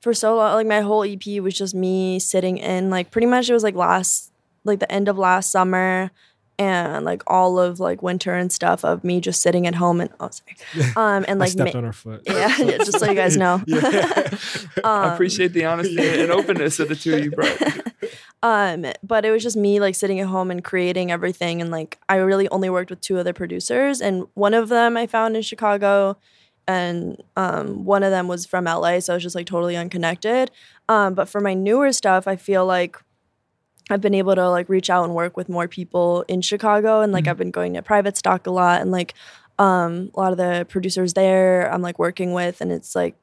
for 0.00 0.12
so 0.12 0.36
long, 0.36 0.52
like 0.54 0.66
my 0.66 0.80
whole 0.82 1.04
EP 1.04 1.40
was 1.40 1.56
just 1.56 1.74
me 1.74 2.18
sitting 2.18 2.58
in, 2.58 2.90
like 2.90 3.10
pretty 3.10 3.26
much 3.26 3.48
it 3.48 3.54
was 3.54 3.62
like 3.62 3.74
last, 3.76 4.30
like 4.64 4.80
the 4.80 4.90
end 4.92 5.08
of 5.08 5.16
last 5.16 5.50
summer 5.50 6.10
and 6.58 7.04
like 7.04 7.22
all 7.26 7.58
of 7.58 7.80
like 7.80 8.02
winter 8.02 8.34
and 8.34 8.50
stuff 8.50 8.84
of 8.84 9.04
me 9.04 9.20
just 9.20 9.42
sitting 9.42 9.66
at 9.66 9.74
home 9.74 10.00
and, 10.00 10.10
oh, 10.20 10.30
sorry. 10.30 10.92
Um, 10.96 11.24
and 11.28 11.38
I 11.40 11.44
like, 11.44 11.50
stepped 11.50 11.74
ma- 11.74 11.78
on 11.78 11.84
her 11.84 11.92
foot. 11.92 12.22
yeah, 12.26 12.56
yeah, 12.58 12.78
just 12.78 12.98
so 12.98 13.06
you 13.08 13.14
guys 13.14 13.36
know. 13.44 13.62
Yeah. 13.66 14.30
I 14.84 15.04
Um, 15.08 15.12
appreciate 15.12 15.52
the 15.52 15.64
honesty 15.66 16.20
and 16.20 16.30
openness 16.32 16.78
of 16.80 16.88
the 16.88 16.96
two 16.96 17.14
of 17.16 17.24
you 17.24 17.30
bro 17.30 17.46
Um, 18.42 18.86
but 19.02 19.24
it 19.24 19.30
was 19.30 19.42
just 19.42 19.56
me 19.56 19.80
like 19.80 19.94
sitting 19.94 20.20
at 20.20 20.26
home 20.28 20.50
and 20.50 20.62
creating 20.62 21.10
everything, 21.10 21.60
and 21.60 21.70
like 21.70 21.98
I 22.08 22.16
really 22.16 22.48
only 22.50 22.70
worked 22.70 22.90
with 22.90 23.00
two 23.00 23.18
other 23.18 23.32
producers, 23.32 24.00
and 24.00 24.26
one 24.34 24.54
of 24.54 24.68
them 24.68 24.96
I 24.96 25.06
found 25.06 25.36
in 25.36 25.42
Chicago, 25.42 26.16
and 26.68 27.22
um, 27.36 27.84
one 27.84 28.02
of 28.02 28.10
them 28.10 28.28
was 28.28 28.46
from 28.46 28.64
LA, 28.66 29.00
so 29.00 29.12
I 29.12 29.16
was 29.16 29.22
just 29.22 29.34
like 29.34 29.46
totally 29.46 29.76
unconnected. 29.76 30.50
Um, 30.88 31.14
but 31.14 31.28
for 31.28 31.40
my 31.40 31.54
newer 31.54 31.92
stuff, 31.92 32.28
I 32.28 32.36
feel 32.36 32.64
like 32.66 32.96
I've 33.88 34.00
been 34.00 34.14
able 34.14 34.34
to 34.34 34.48
like 34.50 34.68
reach 34.68 34.90
out 34.90 35.04
and 35.04 35.14
work 35.14 35.36
with 35.36 35.48
more 35.48 35.68
people 35.68 36.24
in 36.28 36.40
Chicago, 36.40 37.00
and 37.02 37.12
like 37.12 37.28
I've 37.28 37.38
been 37.38 37.52
going 37.52 37.74
to 37.74 37.82
private 37.82 38.16
stock 38.16 38.46
a 38.46 38.50
lot, 38.50 38.80
and 38.80 38.90
like 38.90 39.14
um, 39.58 40.10
a 40.14 40.20
lot 40.20 40.32
of 40.32 40.38
the 40.38 40.66
producers 40.68 41.14
there 41.14 41.72
I'm 41.72 41.82
like 41.82 41.98
working 41.98 42.32
with, 42.32 42.60
and 42.60 42.72
it's 42.72 42.94
like 42.94 43.14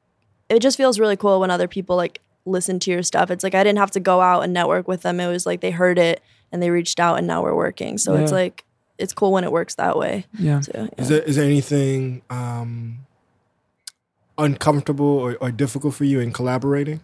it 0.48 0.60
just 0.60 0.76
feels 0.76 0.98
really 0.98 1.16
cool 1.16 1.40
when 1.40 1.50
other 1.50 1.68
people 1.68 1.96
like 1.96 2.20
listen 2.46 2.78
to 2.78 2.90
your 2.90 3.02
stuff. 3.02 3.30
It's 3.30 3.44
like 3.44 3.54
I 3.54 3.62
didn't 3.62 3.78
have 3.78 3.90
to 3.92 4.00
go 4.00 4.20
out 4.20 4.42
and 4.42 4.52
network 4.52 4.88
with 4.88 5.02
them. 5.02 5.20
It 5.20 5.28
was 5.28 5.46
like 5.46 5.60
they 5.60 5.70
heard 5.70 5.98
it 5.98 6.22
and 6.50 6.62
they 6.62 6.70
reached 6.70 6.98
out, 6.98 7.18
and 7.18 7.26
now 7.26 7.42
we're 7.42 7.54
working. 7.54 7.98
So 7.98 8.14
it's 8.16 8.32
like 8.32 8.64
it's 8.98 9.12
cool 9.12 9.32
when 9.32 9.44
it 9.44 9.52
works 9.52 9.74
that 9.74 9.98
way. 9.98 10.26
Yeah. 10.38 10.60
Too. 10.60 10.72
Yeah. 10.74 10.88
Is 10.96 11.08
there 11.08 11.22
is 11.22 11.36
there 11.36 11.44
anything 11.44 12.22
um, 12.30 13.00
uncomfortable 14.38 15.06
or, 15.06 15.36
or 15.40 15.50
difficult 15.50 15.94
for 15.94 16.04
you 16.04 16.20
in 16.20 16.32
collaborating? 16.32 17.00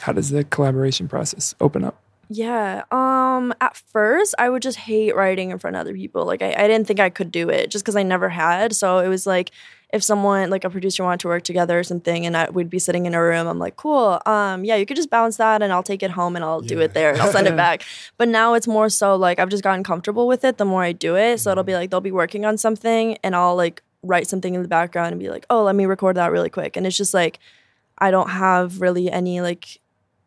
How 0.00 0.12
does 0.12 0.30
the 0.30 0.44
collaboration 0.44 1.08
process 1.08 1.54
open 1.60 1.84
up? 1.84 2.00
Yeah. 2.32 2.84
Um. 2.92 3.52
At 3.60 3.76
first, 3.76 4.36
I 4.38 4.48
would 4.48 4.62
just 4.62 4.78
hate 4.78 5.16
writing 5.16 5.50
in 5.50 5.58
front 5.58 5.74
of 5.74 5.80
other 5.80 5.94
people. 5.94 6.24
Like, 6.24 6.42
I, 6.42 6.54
I 6.56 6.68
didn't 6.68 6.86
think 6.86 7.00
I 7.00 7.10
could 7.10 7.32
do 7.32 7.48
it 7.48 7.72
just 7.72 7.84
because 7.84 7.96
I 7.96 8.04
never 8.04 8.28
had. 8.28 8.72
So 8.72 8.98
it 8.98 9.08
was 9.08 9.26
like, 9.26 9.50
if 9.92 10.04
someone 10.04 10.48
like 10.48 10.62
a 10.62 10.70
producer 10.70 11.02
wanted 11.02 11.18
to 11.20 11.26
work 11.26 11.42
together 11.42 11.76
or 11.76 11.82
something, 11.82 12.24
and 12.24 12.36
I, 12.36 12.48
we'd 12.48 12.70
be 12.70 12.78
sitting 12.78 13.06
in 13.06 13.14
a 13.14 13.20
room, 13.20 13.48
I'm 13.48 13.58
like, 13.58 13.74
cool. 13.74 14.22
Um. 14.26 14.64
Yeah, 14.64 14.76
you 14.76 14.86
could 14.86 14.96
just 14.96 15.10
bounce 15.10 15.38
that, 15.38 15.60
and 15.60 15.72
I'll 15.72 15.82
take 15.82 16.04
it 16.04 16.12
home, 16.12 16.36
and 16.36 16.44
I'll 16.44 16.60
do 16.60 16.78
it 16.78 16.94
there, 16.94 17.10
and 17.10 17.20
I'll 17.20 17.32
send 17.32 17.48
it 17.48 17.56
back. 17.56 17.82
But 18.16 18.28
now 18.28 18.54
it's 18.54 18.68
more 18.68 18.88
so 18.88 19.16
like 19.16 19.40
I've 19.40 19.48
just 19.48 19.64
gotten 19.64 19.82
comfortable 19.82 20.28
with 20.28 20.44
it. 20.44 20.56
The 20.56 20.64
more 20.64 20.84
I 20.84 20.92
do 20.92 21.16
it, 21.16 21.40
so 21.40 21.50
it'll 21.50 21.64
be 21.64 21.74
like 21.74 21.90
they'll 21.90 22.00
be 22.00 22.12
working 22.12 22.44
on 22.44 22.56
something, 22.56 23.18
and 23.24 23.34
I'll 23.34 23.56
like 23.56 23.82
write 24.04 24.28
something 24.28 24.54
in 24.54 24.62
the 24.62 24.68
background 24.68 25.10
and 25.10 25.18
be 25.20 25.30
like, 25.30 25.46
oh, 25.50 25.64
let 25.64 25.74
me 25.74 25.84
record 25.84 26.16
that 26.16 26.30
really 26.30 26.48
quick, 26.48 26.76
and 26.76 26.86
it's 26.86 26.96
just 26.96 27.12
like 27.12 27.40
I 27.98 28.12
don't 28.12 28.30
have 28.30 28.80
really 28.80 29.10
any 29.10 29.40
like 29.40 29.80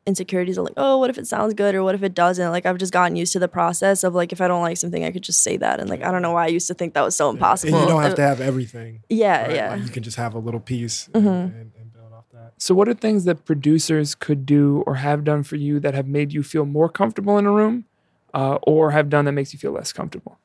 insecurities 0.05 0.57
of 0.57 0.65
like, 0.65 0.73
oh, 0.77 0.97
what 0.97 1.09
if 1.09 1.17
it 1.17 1.27
sounds 1.27 1.53
good 1.53 1.75
or 1.75 1.83
what 1.83 1.95
if 1.95 2.03
it 2.03 2.13
doesn't? 2.13 2.51
Like 2.51 2.65
I've 2.65 2.77
just 2.77 2.91
gotten 2.93 3.15
used 3.15 3.33
to 3.33 3.39
the 3.39 3.47
process 3.47 4.03
of 4.03 4.13
like 4.13 4.31
if 4.33 4.41
I 4.41 4.47
don't 4.47 4.61
like 4.61 4.77
something, 4.77 5.03
I 5.05 5.11
could 5.11 5.23
just 5.23 5.41
say 5.43 5.57
that. 5.57 5.79
And 5.79 5.89
like 5.89 6.03
I 6.03 6.11
don't 6.11 6.21
know 6.21 6.31
why 6.33 6.43
I 6.45 6.47
used 6.47 6.67
to 6.67 6.73
think 6.73 6.93
that 6.93 7.03
was 7.03 7.15
so 7.15 7.29
impossible. 7.29 7.73
And 7.75 7.83
you 7.83 7.89
don't 7.93 8.01
have 8.03 8.13
Uh, 8.13 8.15
to 8.15 8.21
have 8.21 8.41
everything. 8.41 9.01
Yeah, 9.09 9.41
right? 9.47 9.55
yeah. 9.55 9.69
Like, 9.71 9.83
you 9.83 9.89
can 9.89 10.03
just 10.03 10.17
have 10.17 10.33
a 10.35 10.39
little 10.39 10.59
piece 10.59 11.09
Mhm. 11.13 11.15
and, 11.15 11.25
and, 11.53 11.71
and 11.79 11.93
build 11.93 12.11
off 12.13 12.25
that. 12.33 12.53
So, 12.57 12.75
what 12.75 12.87
are 12.89 12.93
things 12.93 13.23
that 13.25 13.45
producers 13.45 14.13
could 14.15 14.45
do 14.45 14.83
or 14.85 14.95
have 14.95 15.23
done 15.23 15.43
for 15.43 15.55
you 15.55 15.79
that 15.79 15.93
have 15.93 16.07
made 16.07 16.33
you 16.33 16.43
feel 16.43 16.65
more 16.65 16.89
comfortable 16.89 17.37
in 17.37 17.45
a 17.45 17.51
room, 17.51 17.85
uh, 18.33 18.57
or 18.63 18.91
have 18.91 19.09
done 19.09 19.25
that 19.25 19.31
makes 19.31 19.53
you 19.53 19.59
feel 19.59 19.71
less 19.71 19.93
comfortable? 19.93 20.37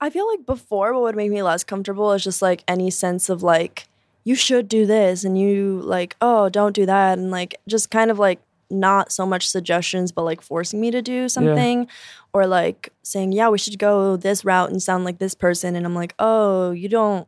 I 0.00 0.10
feel 0.10 0.28
like 0.28 0.46
before 0.46 0.92
what 0.94 1.02
would 1.02 1.16
make 1.16 1.30
me 1.30 1.42
less 1.42 1.64
comfortable 1.64 2.12
is 2.12 2.22
just 2.24 2.40
like 2.40 2.62
any 2.68 2.90
sense 2.90 3.28
of 3.28 3.42
like 3.42 3.88
you 4.24 4.34
should 4.36 4.68
do 4.68 4.86
this 4.86 5.24
and 5.24 5.36
you 5.38 5.80
like 5.82 6.14
oh 6.20 6.48
don't 6.48 6.72
do 6.74 6.84
that 6.86 7.18
and 7.18 7.30
like 7.32 7.56
just 7.66 7.90
kind 7.90 8.10
of 8.10 8.18
like 8.18 8.38
not 8.70 9.10
so 9.12 9.24
much 9.26 9.48
suggestions 9.48 10.12
but 10.12 10.22
like 10.24 10.40
forcing 10.42 10.80
me 10.80 10.90
to 10.90 11.00
do 11.02 11.28
something 11.28 11.86
or 12.34 12.46
like 12.46 12.92
saying 13.02 13.32
yeah 13.32 13.48
we 13.48 13.58
should 13.58 13.78
go 13.78 14.16
this 14.16 14.44
route 14.44 14.70
and 14.70 14.82
sound 14.82 15.04
like 15.04 15.18
this 15.18 15.34
person 15.34 15.74
and 15.76 15.86
I'm 15.86 15.94
like 15.94 16.14
oh 16.18 16.70
you 16.72 16.88
don't 16.88 17.26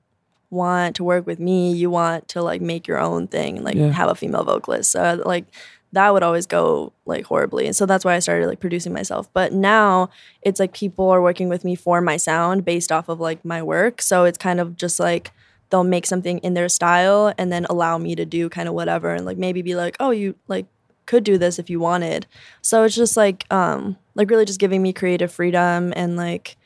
want 0.50 0.96
to 0.96 1.04
work 1.04 1.26
with 1.26 1.38
me 1.38 1.72
you 1.72 1.88
want 1.90 2.26
to 2.28 2.42
like 2.42 2.60
make 2.60 2.86
your 2.88 2.98
own 2.98 3.26
thing 3.28 3.56
and 3.56 3.64
like 3.64 3.76
Yeah. 3.76 3.90
have 3.92 4.08
a 4.10 4.14
female 4.14 4.44
vocalist 4.44 4.90
so 4.92 5.00
uh, 5.02 5.16
like 5.24 5.46
that 5.92 6.12
would 6.12 6.22
always 6.22 6.46
go 6.46 6.92
like 7.06 7.24
horribly 7.24 7.66
and 7.66 7.74
so 7.74 7.86
that's 7.86 8.04
why 8.04 8.14
I 8.14 8.18
started 8.20 8.46
like 8.46 8.60
producing 8.60 8.92
myself 8.92 9.28
but 9.32 9.52
now 9.52 10.10
it's 10.42 10.60
like 10.60 10.72
people 10.72 11.08
are 11.08 11.22
working 11.22 11.48
with 11.48 11.64
me 11.64 11.74
for 11.74 12.00
my 12.00 12.16
sound 12.16 12.64
based 12.64 12.92
off 12.92 13.08
of 13.08 13.18
like 13.20 13.44
my 13.44 13.62
work. 13.62 14.00
So 14.02 14.24
it's 14.24 14.38
kind 14.38 14.60
of 14.60 14.76
just 14.76 15.00
like 15.00 15.32
they'll 15.70 15.84
make 15.84 16.06
something 16.06 16.38
in 16.38 16.54
their 16.54 16.68
style 16.68 17.32
and 17.38 17.50
then 17.52 17.64
allow 17.70 17.96
me 17.98 18.14
to 18.16 18.24
do 18.24 18.48
kind 18.48 18.68
of 18.68 18.74
whatever 18.74 19.14
and 19.14 19.24
like 19.24 19.36
maybe 19.38 19.62
be 19.62 19.74
like, 19.76 19.96
"Oh, 20.00 20.10
you 20.10 20.34
like 20.48 20.66
could 21.10 21.24
do 21.24 21.36
this 21.38 21.58
if 21.58 21.68
you 21.70 21.78
wanted." 21.80 22.26
So 22.62 22.74
it's 22.84 22.94
just 23.02 23.16
like 23.16 23.44
um 23.50 23.96
like 24.14 24.30
really 24.30 24.44
just 24.44 24.60
giving 24.60 24.82
me 24.82 24.92
creative 24.92 25.30
freedom 25.32 25.92
and 25.96 26.16
like 26.16 26.56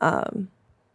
um 0.00 0.48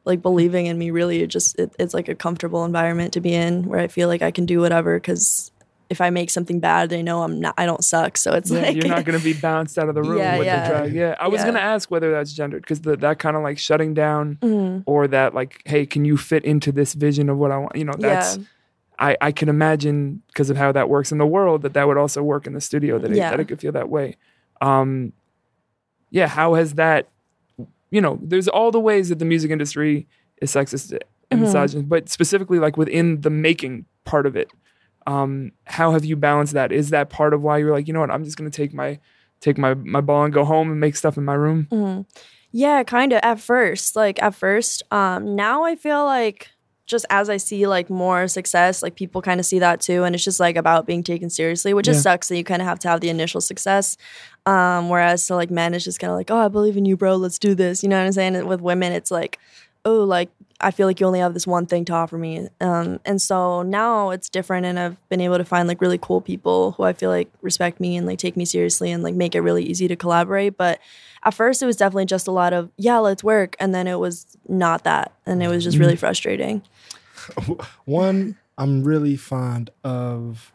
like 0.05 0.21
believing 0.21 0.65
in 0.67 0.77
me 0.77 0.89
really 0.91 1.21
it 1.23 1.27
just 1.27 1.57
it, 1.59 1.69
it's 1.79 1.93
like 1.93 2.07
a 2.09 2.15
comfortable 2.15 2.63
environment 2.65 3.11
to 3.13 3.21
be 3.21 3.33
in 3.33 3.63
where 3.69 3.79
I 3.79 3.87
feel 3.87 4.07
like 4.07 4.21
I 4.21 4.31
can 4.31 4.45
do 4.45 4.59
whatever 4.61 4.99
cuz 4.99 5.51
if 5.89 6.01
I 6.01 6.09
make 6.09 6.29
something 6.29 6.59
bad, 6.59 6.89
they 6.89 7.01
know 7.01 7.23
I'm 7.23 7.39
not 7.39 7.53
I 7.57 7.65
don't 7.65 7.83
suck. 7.83 8.17
So 8.17 8.33
it's 8.33 8.51
Yeah, 8.51 8.61
like 8.61 8.75
you're 8.75 8.89
not 8.95 9.05
going 9.05 9.17
to 9.17 9.23
be 9.23 9.31
bounced 9.31 9.77
out 9.79 9.87
of 9.87 9.95
the 9.95 10.03
room 10.09 10.17
Yeah, 10.19 10.37
with 10.37 10.47
yeah. 10.47 10.61
the 10.61 10.67
drag. 10.67 10.93
Yeah, 10.93 11.15
I 11.17 11.29
was 11.29 11.41
going 11.43 11.55
to 11.55 11.61
ask 11.61 11.89
whether 11.89 12.11
that's 12.11 12.33
gendered 12.33 12.61
because 12.63 12.81
that 12.81 13.19
kind 13.19 13.37
of 13.37 13.41
like 13.43 13.57
shutting 13.57 13.93
down 13.93 14.37
Mhm. 14.43 14.83
or 14.85 15.07
that 15.07 15.33
like, 15.33 15.61
hey, 15.65 15.85
can 15.85 16.03
you 16.03 16.17
fit 16.17 16.43
into 16.43 16.73
this 16.73 16.93
vision 16.93 17.29
of 17.29 17.37
what 17.37 17.51
I 17.51 17.57
want? 17.57 17.75
You 17.77 17.85
know, 17.85 17.95
that's. 17.97 18.37
I 18.99 19.17
I 19.21 19.31
can 19.31 19.49
imagine 19.49 20.21
because 20.27 20.49
of 20.49 20.57
how 20.57 20.71
that 20.71 20.89
works 20.89 21.11
in 21.11 21.17
the 21.17 21.25
world 21.25 21.61
that 21.63 21.73
that 21.73 21.87
would 21.87 21.97
also 21.97 22.23
work 22.23 22.47
in 22.47 22.53
the 22.53 22.61
studio 22.61 22.97
that 22.99 23.11
it, 23.11 23.17
Yeah. 23.17 23.29
that 23.31 23.39
it 23.39 23.45
could 23.47 23.59
feel 23.59 23.71
that 23.73 23.89
way. 23.89 24.15
Um, 24.61 25.13
yeah, 26.09 26.27
how 26.27 26.53
has 26.55 26.73
that? 26.75 27.07
You 27.91 28.01
know, 28.01 28.19
there's 28.21 28.47
all 28.47 28.71
the 28.71 28.79
ways 28.79 29.09
that 29.09 29.19
the 29.19 29.25
music 29.25 29.51
industry 29.51 30.07
is 30.41 30.51
sexist 30.51 30.91
and 31.31 31.39
Mhm. 31.39 31.43
misogynist, 31.45 31.89
but 31.89 32.09
specifically 32.09 32.59
like 32.59 32.77
within 32.77 33.21
the 33.21 33.29
making 33.29 33.85
part 34.03 34.25
of 34.25 34.35
it. 34.35 34.49
Um, 35.05 35.51
how 35.65 35.91
have 35.91 36.03
you 36.03 36.15
balanced 36.17 36.53
that? 36.53 36.71
Is 36.71 36.89
that 36.89 37.09
part 37.09 37.33
of 37.33 37.41
why 37.41 37.57
you're 37.59 37.71
like, 37.71 37.87
you 37.87 37.93
know 37.93 38.01
what, 38.01 38.11
I'm 38.11 38.23
just 38.25 38.37
gonna 38.37 38.49
take 38.49 38.73
my 38.73 38.99
take 39.39 39.57
my 39.57 39.73
my 39.75 40.01
ball 40.01 40.23
and 40.25 40.33
go 40.33 40.43
home 40.43 40.71
and 40.71 40.79
make 40.79 40.95
stuff 40.95 41.17
in 41.17 41.23
my 41.23 41.33
room? 41.35 41.67
Mhm. 41.71 42.05
Yeah, 42.51 42.83
kind 42.83 43.13
of 43.13 43.19
at 43.23 43.39
first. 43.39 43.95
Like 43.95 44.21
at 44.21 44.33
first, 44.35 44.83
um 44.91 45.35
now 45.35 45.63
I 45.63 45.75
feel 45.75 46.03
like 46.05 46.49
just 46.87 47.05
as 47.09 47.29
I 47.29 47.37
see 47.37 47.67
like 47.67 47.89
more 47.89 48.27
success, 48.27 48.81
like 48.81 48.95
people 48.95 49.21
kind 49.21 49.39
of 49.39 49.45
see 49.45 49.59
that 49.59 49.81
too 49.81 50.03
and 50.05 50.15
it's 50.15 50.23
just 50.23 50.39
like 50.39 50.55
about 50.55 50.87
being 50.87 51.03
taken 51.03 51.29
seriously, 51.29 51.73
which 51.73 51.85
Yeah. 51.87 51.93
just 51.93 52.03
sucks 52.03 52.29
that 52.29 52.37
you 52.37 52.43
kind 52.43 52.61
of 52.61 52.67
have 52.67 52.79
to 52.79 52.87
have 52.87 53.01
the 53.01 53.09
initial 53.09 53.41
success. 53.41 53.97
Um 54.45 54.89
whereas 54.89 55.25
to 55.27 55.35
like 55.35 55.51
men 55.51 55.73
it's 55.73 55.83
just 55.83 55.99
kind 55.99 56.11
of 56.11 56.17
like, 56.17 56.31
"Oh, 56.31 56.37
I 56.37 56.47
believe 56.47 56.77
in 56.77 56.85
you, 56.85 56.95
bro. 56.97 57.15
Let's 57.17 57.37
do 57.37 57.53
this." 57.53 57.83
You 57.83 57.89
know 57.89 57.97
what 57.99 58.05
I'm 58.05 58.11
saying? 58.13 58.35
And 58.37 58.47
with 58.47 58.61
women 58.61 58.93
it's 58.93 59.11
like, 59.11 59.37
"Oh, 59.85 60.03
like 60.03 60.29
I 60.59 60.71
feel 60.71 60.87
like 60.87 60.99
you 60.99 61.05
only 61.05 61.19
have 61.19 61.33
this 61.35 61.45
one 61.45 61.65
thing 61.65 61.83
to 61.85 61.93
offer 61.93 62.17
me." 62.17 62.47
Um 62.61 62.99
and 63.05 63.21
so 63.21 63.63
now 63.63 64.11
it's 64.11 64.29
different 64.29 64.65
and 64.65 64.79
I've 64.79 65.09
been 65.09 65.19
able 65.21 65.37
to 65.37 65.45
find 65.45 65.67
like 65.67 65.81
really 65.81 65.97
cool 66.01 66.21
people 66.21 66.71
who 66.77 66.83
I 66.83 66.93
feel 66.93 67.09
like 67.09 67.29
respect 67.41 67.79
me 67.81 67.97
and 67.97 68.07
like 68.07 68.19
take 68.19 68.37
me 68.37 68.45
seriously 68.45 68.91
and 68.91 69.03
like 69.03 69.15
make 69.15 69.35
it 69.35 69.41
really 69.41 69.63
easy 69.65 69.87
to 69.89 69.95
collaborate, 69.97 70.55
but 70.57 70.79
at 71.23 71.33
first 71.33 71.61
it 71.61 71.65
was 71.65 71.75
definitely 71.75 72.05
just 72.05 72.27
a 72.27 72.31
lot 72.31 72.53
of 72.53 72.71
yeah 72.77 72.99
let's 72.99 73.23
work 73.23 73.55
and 73.59 73.75
then 73.75 73.87
it 73.87 73.99
was 73.99 74.25
not 74.47 74.83
that 74.85 75.11
and 75.25 75.43
it 75.43 75.49
was 75.49 75.63
just 75.63 75.77
really 75.77 75.95
frustrating 75.97 76.61
One, 77.85 78.37
I'm 78.57 78.83
really 78.83 79.15
fond 79.15 79.69
of 79.83 80.53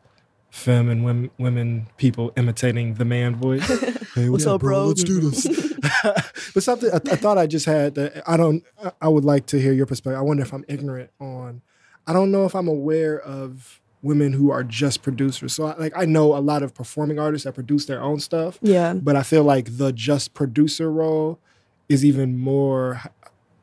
femme 0.50 0.88
and 0.90 1.04
women, 1.04 1.30
women 1.38 1.86
people 1.96 2.32
imitating 2.36 2.94
the 2.94 3.04
man 3.04 3.36
voice. 3.36 3.66
Hey, 4.14 4.28
What's 4.28 4.44
up, 4.44 4.60
bro? 4.60 4.88
Let's 4.88 5.04
do 5.04 5.20
this. 5.20 5.46
but 6.52 6.62
something 6.62 6.90
I, 6.92 6.96
I 6.96 7.16
thought 7.16 7.38
I 7.38 7.46
just 7.46 7.64
had 7.64 7.94
that 7.94 8.22
I 8.28 8.36
don't. 8.36 8.62
I- 8.84 8.92
I 9.00 9.08
would 9.08 9.24
like 9.24 9.46
to 9.46 9.58
hear 9.58 9.72
your 9.72 9.86
perspective. 9.86 10.18
I 10.18 10.22
wonder 10.22 10.42
if 10.42 10.52
I'm 10.52 10.66
ignorant 10.68 11.08
on. 11.18 11.62
I 12.06 12.12
don't 12.12 12.30
know 12.30 12.44
if 12.44 12.54
I'm 12.54 12.68
aware 12.68 13.18
of 13.18 13.80
women 14.02 14.34
who 14.34 14.50
are 14.50 14.64
just 14.64 15.00
producers. 15.02 15.54
So 15.54 15.64
I, 15.64 15.76
like 15.78 15.92
I 15.96 16.04
know 16.04 16.36
a 16.36 16.40
lot 16.40 16.62
of 16.62 16.74
performing 16.74 17.18
artists 17.18 17.44
that 17.46 17.54
produce 17.54 17.86
their 17.86 18.02
own 18.02 18.20
stuff. 18.20 18.58
yeah 18.60 18.92
but 18.92 19.16
I 19.16 19.22
feel 19.22 19.44
like 19.44 19.78
the 19.78 19.92
just 19.94 20.34
producer 20.34 20.92
role 20.92 21.38
is 21.88 22.04
even 22.04 22.36
more 22.38 23.00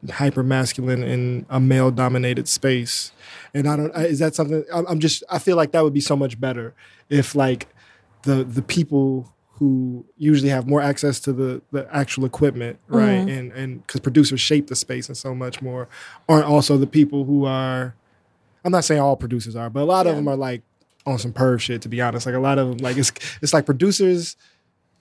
hyper 0.10 0.44
masculine 0.44 1.04
in 1.04 1.46
a 1.50 1.60
male 1.60 1.92
dominated 1.92 2.48
space. 2.48 3.12
And 3.54 3.68
I 3.68 3.76
don't, 3.76 3.96
is 3.98 4.20
that 4.20 4.36
something 4.36 4.64
I'm 4.74 5.00
just, 5.00 5.24
I 5.30 5.40
feel 5.40 5.58
like 5.58 5.72
that 5.72 5.84
would 5.84 5.94
be 5.94 6.02
so 6.02 6.16
much 6.16 6.40
better 6.40 6.74
if 7.10 7.36
like 7.36 7.68
the, 8.24 8.44
the 8.44 8.62
people 8.62 9.34
who 9.54 10.06
usually 10.18 10.50
have 10.50 10.68
more 10.68 10.82
access 10.82 11.20
to 11.20 11.34
the, 11.34 11.62
the 11.72 11.88
actual 11.94 12.24
equipment, 12.24 12.80
mm-hmm. 12.86 12.96
right? 12.96 13.30
And, 13.30 13.52
and 13.52 13.86
cause 13.88 14.00
producers 14.00 14.40
shape 14.40 14.68
the 14.68 14.76
space 14.76 15.10
and 15.10 15.18
so 15.18 15.36
much 15.36 15.62
more 15.62 15.90
aren't 16.30 16.46
also 16.46 16.78
the 16.78 16.88
people 16.88 17.26
who 17.26 17.46
are, 17.46 17.94
I'm 18.64 18.72
not 18.72 18.86
saying 18.86 19.02
all 19.02 19.18
producers 19.18 19.56
are, 19.56 19.70
but 19.70 19.82
a 19.82 19.86
lot 19.86 20.08
of 20.08 20.16
them 20.16 20.28
are 20.30 20.38
like 20.38 20.62
on 21.06 21.18
some 21.18 21.34
perv 21.34 21.60
shit, 21.60 21.82
to 21.82 21.90
be 21.90 22.02
honest. 22.02 22.26
Like 22.26 22.36
a 22.36 22.40
lot 22.40 22.58
of 22.58 22.70
them, 22.70 22.78
like 22.78 22.98
it's, 22.98 23.12
it's 23.42 23.54
like 23.54 23.66
producers 23.66 24.38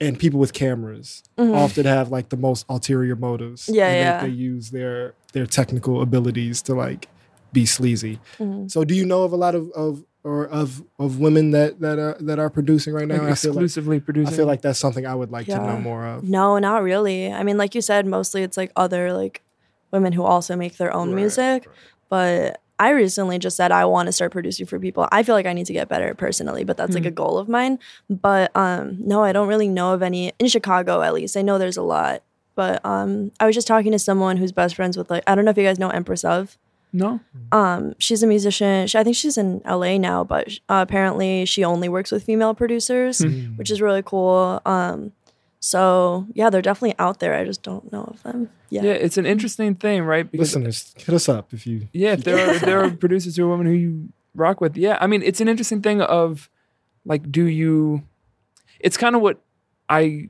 and 0.01 0.17
people 0.17 0.39
with 0.39 0.53
cameras 0.53 1.23
often 1.37 1.85
have 1.85 2.09
like 2.11 2.29
the 2.29 2.37
most 2.37 2.65
ulterior 2.69 3.15
motives. 3.15 3.63
Mm-hmm. 3.63 3.75
Yeah, 3.75 3.87
and 3.87 3.95
they- 3.95 3.99
yeah. 4.01 4.21
They, 4.23 4.29
use 4.29 4.71
their 4.71 5.13
their 5.33 5.45
technical 5.45 6.01
abilities 6.01 6.61
to 6.63 6.73
like 6.75 7.07
be 7.53 7.65
sleazy. 7.65 8.19
Mm-hmm. 8.37 8.67
So, 8.67 8.83
do 8.83 8.93
you 8.95 9.05
know 9.05 9.23
of 9.23 9.31
a 9.33 9.35
lot 9.37 9.55
of 9.55 9.69
of 9.71 10.03
or 10.23 10.45
of 10.47 10.83
of 10.99 11.19
women 11.19 11.51
that 11.51 11.79
that 11.79 11.97
are 11.99 12.17
that 12.19 12.39
are 12.39 12.49
producing 12.49 12.93
right 12.93 13.07
now? 13.07 13.15
Like 13.15 13.21
I 13.23 13.25
like 13.25 13.31
exclusively 13.33 13.99
producing. 13.99 14.33
I 14.33 14.37
feel 14.37 14.45
like 14.45 14.61
that's 14.61 14.79
something 14.79 15.05
I 15.05 15.15
would 15.15 15.31
like 15.31 15.45
to 15.47 15.55
know 15.57 15.79
more 15.79 16.05
of. 16.05 16.23
no 16.23 16.59
not 16.59 16.83
really 16.83 17.31
i 17.31 17.41
mean 17.43 17.57
like 17.57 17.73
you 17.75 17.81
said 17.81 18.05
mostly 18.05 18.43
it's 18.43 18.57
like 18.57 18.71
other 18.75 19.13
like 19.13 19.41
women 19.91 20.11
who 20.13 20.23
also 20.23 20.55
make 20.55 20.77
their 20.77 20.93
own 20.93 21.09
Right, 21.09 21.15
music 21.15 21.67
but 22.09 22.61
i 22.79 22.89
recently 22.89 23.37
just 23.37 23.55
said 23.57 23.71
i 23.71 23.83
want 23.85 24.07
to 24.07 24.11
start 24.11 24.31
producing 24.31 24.65
for 24.65 24.79
people. 24.79 25.07
I 25.11 25.21
feel 25.23 25.35
like 25.35 25.45
i 25.45 25.53
need 25.53 25.65
to 25.67 25.73
get 25.73 25.87
better 25.89 26.13
personally 26.15 26.63
but 26.63 26.77
that's 26.77 26.95
like 26.95 27.05
a 27.05 27.11
goal 27.11 27.37
of 27.37 27.47
mine. 27.49 27.77
But 28.09 28.55
um 28.55 28.97
no 28.99 29.23
i 29.23 29.31
don't 29.33 29.47
really 29.47 29.67
know 29.67 29.93
of 29.93 30.01
any 30.01 30.31
in 30.39 30.47
chicago 30.47 31.01
at 31.01 31.13
least. 31.13 31.37
I 31.37 31.41
know 31.41 31.57
there's 31.57 31.77
a 31.77 31.83
lot. 31.83 32.23
But 32.55 32.83
um 32.85 33.31
i 33.39 33.45
was 33.45 33.55
just 33.55 33.67
talking 33.67 33.91
to 33.91 33.99
someone 33.99 34.37
who's 34.37 34.51
best 34.51 34.75
friends 34.75 34.97
with 34.97 35.09
like 35.11 35.23
i 35.27 35.35
don't 35.35 35.45
know 35.45 35.51
if 35.51 35.57
you 35.57 35.63
guys 35.63 35.77
know 35.79 35.89
empress 35.89 36.23
of. 36.23 36.57
No. 36.91 37.19
um 37.51 37.93
she's 37.99 38.23
a 38.23 38.27
musician. 38.27 38.87
She, 38.87 38.97
i 38.97 39.03
think 39.03 39.15
she's 39.15 39.37
in 39.37 39.61
la 39.65 39.95
now 39.97 40.23
but 40.23 40.47
uh, 40.69 40.83
apparently 40.87 41.45
she 41.45 41.63
only 41.63 41.87
works 41.87 42.11
with 42.11 42.23
female 42.23 42.55
producers 42.55 43.19
which 43.57 43.69
is 43.69 43.79
really 43.81 44.01
cool. 44.03 44.59
Um 44.65 45.11
so 45.59 46.25
yeah 46.33 46.49
they're 46.49 46.61
definitely 46.61 46.95
out 46.99 47.19
there 47.19 47.33
i 47.35 47.43
just 47.43 47.63
don't 47.63 47.91
know 47.91 48.03
of 48.03 48.23
them 48.23 48.49
yeah, 48.69 48.83
Yeah, 48.83 48.91
it's 48.93 49.17
an 49.17 49.25
interesting 49.25 49.75
thing, 49.75 50.03
right? 50.03 50.29
Because 50.29 50.55
Listeners, 50.55 50.93
hit 50.97 51.13
us 51.13 51.27
up 51.27 51.53
if 51.53 51.65
you. 51.65 51.87
Yeah, 51.91 52.13
if 52.13 52.23
there 52.23 52.37
are 52.37 52.53
if 52.53 52.61
there 52.61 52.83
are 52.83 52.91
producers 53.05 53.35
who 53.35 53.45
are 53.45 53.49
women 53.49 53.65
who 53.65 53.73
you 53.73 54.09
rock 54.35 54.61
with. 54.61 54.77
Yeah, 54.77 54.97
I 55.01 55.07
mean, 55.07 55.23
it's 55.23 55.41
an 55.41 55.47
interesting 55.47 55.81
thing 55.81 56.01
of 56.01 56.49
like, 57.05 57.31
do 57.31 57.45
you? 57.45 58.03
It's 58.79 58.97
kind 58.97 59.15
of 59.15 59.21
what 59.21 59.41
I 59.89 60.29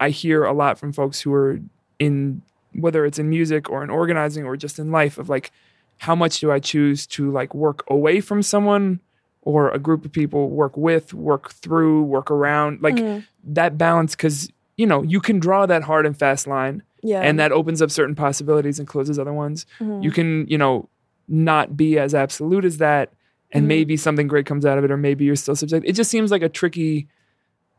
I 0.00 0.10
hear 0.10 0.44
a 0.44 0.52
lot 0.52 0.78
from 0.78 0.92
folks 0.92 1.20
who 1.20 1.32
are 1.34 1.60
in 1.98 2.42
whether 2.72 3.06
it's 3.06 3.18
in 3.18 3.28
music 3.28 3.70
or 3.70 3.82
in 3.82 3.90
organizing 3.90 4.44
or 4.44 4.56
just 4.56 4.78
in 4.78 4.90
life 4.90 5.16
of 5.16 5.28
like, 5.28 5.50
how 5.98 6.14
much 6.14 6.40
do 6.40 6.52
I 6.52 6.58
choose 6.58 7.06
to 7.08 7.30
like 7.30 7.54
work 7.54 7.84
away 7.88 8.20
from 8.20 8.42
someone 8.42 9.00
or 9.40 9.70
a 9.70 9.78
group 9.78 10.04
of 10.04 10.12
people, 10.12 10.50
work 10.50 10.76
with, 10.76 11.14
work 11.14 11.52
through, 11.52 12.02
work 12.02 12.30
around, 12.30 12.82
like 12.82 12.96
mm. 12.96 13.24
that 13.44 13.78
balance 13.78 14.14
because 14.14 14.50
you 14.76 14.86
know 14.86 15.02
you 15.02 15.20
can 15.20 15.38
draw 15.38 15.66
that 15.66 15.82
hard 15.82 16.06
and 16.06 16.16
fast 16.18 16.46
line 16.46 16.82
yeah 17.02 17.20
and 17.20 17.38
that 17.38 17.52
opens 17.52 17.80
up 17.82 17.90
certain 17.90 18.14
possibilities 18.14 18.78
and 18.78 18.88
closes 18.88 19.18
other 19.18 19.32
ones. 19.32 19.64
Mm-hmm. 19.80 20.02
You 20.02 20.10
can, 20.10 20.46
you 20.48 20.58
know, 20.58 20.88
not 21.28 21.76
be 21.76 21.98
as 21.98 22.14
absolute 22.14 22.64
as 22.64 22.78
that, 22.78 23.12
and 23.52 23.62
Mm-hmm. 23.62 23.68
maybe 23.68 23.96
something 23.96 24.26
great 24.26 24.44
comes 24.46 24.66
out 24.66 24.76
of 24.78 24.84
it, 24.84 24.90
or 24.90 24.96
maybe 24.96 25.24
you're 25.24 25.36
still 25.36 25.54
subject. 25.56 25.86
It 25.86 25.92
just 25.92 26.10
seems 26.10 26.30
like 26.32 26.42
a 26.42 26.48
tricky, 26.48 27.06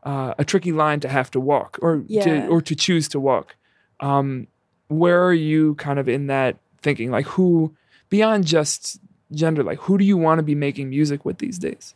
uh, 0.02 0.32
a 0.38 0.44
tricky 0.44 0.72
line 0.72 1.00
to 1.00 1.08
have 1.08 1.30
to 1.32 1.40
walk, 1.40 1.78
or 1.82 1.98
to 2.24 2.46
or 2.48 2.62
to 2.62 2.74
choose 2.74 3.06
to 3.08 3.20
walk. 3.20 3.54
Um, 4.00 4.46
where 4.88 5.22
are 5.24 5.34
you 5.34 5.74
kind 5.74 5.98
of 5.98 6.08
in 6.08 6.28
that 6.28 6.56
thinking? 6.80 7.10
Like, 7.10 7.26
who 7.26 7.74
beyond 8.08 8.46
just 8.46 8.98
gender, 9.32 9.62
like 9.62 9.78
who 9.80 9.98
do 9.98 10.04
you 10.04 10.16
want 10.16 10.38
to 10.38 10.42
be 10.42 10.54
making 10.54 10.88
music 10.88 11.24
with 11.24 11.38
these 11.38 11.58
days? 11.58 11.94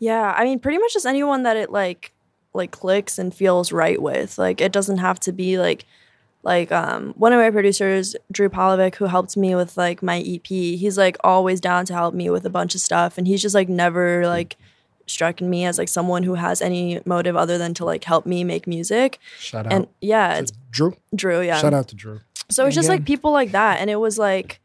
yeah 0.00 0.34
i 0.36 0.42
mean 0.44 0.58
pretty 0.58 0.76
much 0.76 0.92
just 0.92 1.06
anyone 1.06 1.44
that 1.44 1.56
it 1.56 1.70
like 1.70 2.12
like 2.54 2.70
clicks 2.70 3.18
and 3.18 3.34
feels 3.34 3.72
right 3.72 4.00
with. 4.00 4.38
Like 4.38 4.60
it 4.60 4.72
doesn't 4.72 4.98
have 4.98 5.20
to 5.20 5.32
be 5.32 5.58
like 5.58 5.84
like 6.42 6.70
um 6.72 7.14
one 7.16 7.32
of 7.32 7.40
my 7.40 7.50
producers, 7.50 8.16
Drew 8.30 8.48
Polovic, 8.48 8.96
who 8.96 9.06
helped 9.06 9.36
me 9.36 9.54
with 9.54 9.76
like 9.76 10.02
my 10.02 10.20
EP, 10.20 10.46
he's 10.46 10.96
like 10.96 11.16
always 11.24 11.60
down 11.60 11.84
to 11.86 11.94
help 11.94 12.14
me 12.14 12.30
with 12.30 12.46
a 12.46 12.50
bunch 12.50 12.74
of 12.74 12.80
stuff 12.80 13.18
and 13.18 13.26
he's 13.26 13.42
just 13.42 13.54
like 13.54 13.68
never 13.68 14.26
like 14.26 14.56
struck 15.06 15.40
me 15.40 15.64
as 15.64 15.78
like 15.78 15.88
someone 15.88 16.22
who 16.22 16.34
has 16.34 16.62
any 16.62 17.00
motive 17.04 17.36
other 17.36 17.58
than 17.58 17.74
to 17.74 17.84
like 17.84 18.04
help 18.04 18.26
me 18.26 18.44
make 18.44 18.66
music. 18.66 19.18
Shout 19.38 19.66
out. 19.66 19.72
And 19.72 19.86
yeah, 20.00 20.38
it's 20.38 20.52
Drew. 20.70 20.96
Drew, 21.14 21.42
yeah. 21.42 21.60
Shout 21.60 21.74
out 21.74 21.88
to 21.88 21.94
Drew. 21.94 22.20
So 22.50 22.66
it's 22.66 22.74
just 22.74 22.88
like 22.88 23.04
people 23.06 23.32
like 23.32 23.52
that, 23.52 23.80
and 23.80 23.88
it 23.88 23.96
was 23.96 24.18
like 24.18 24.60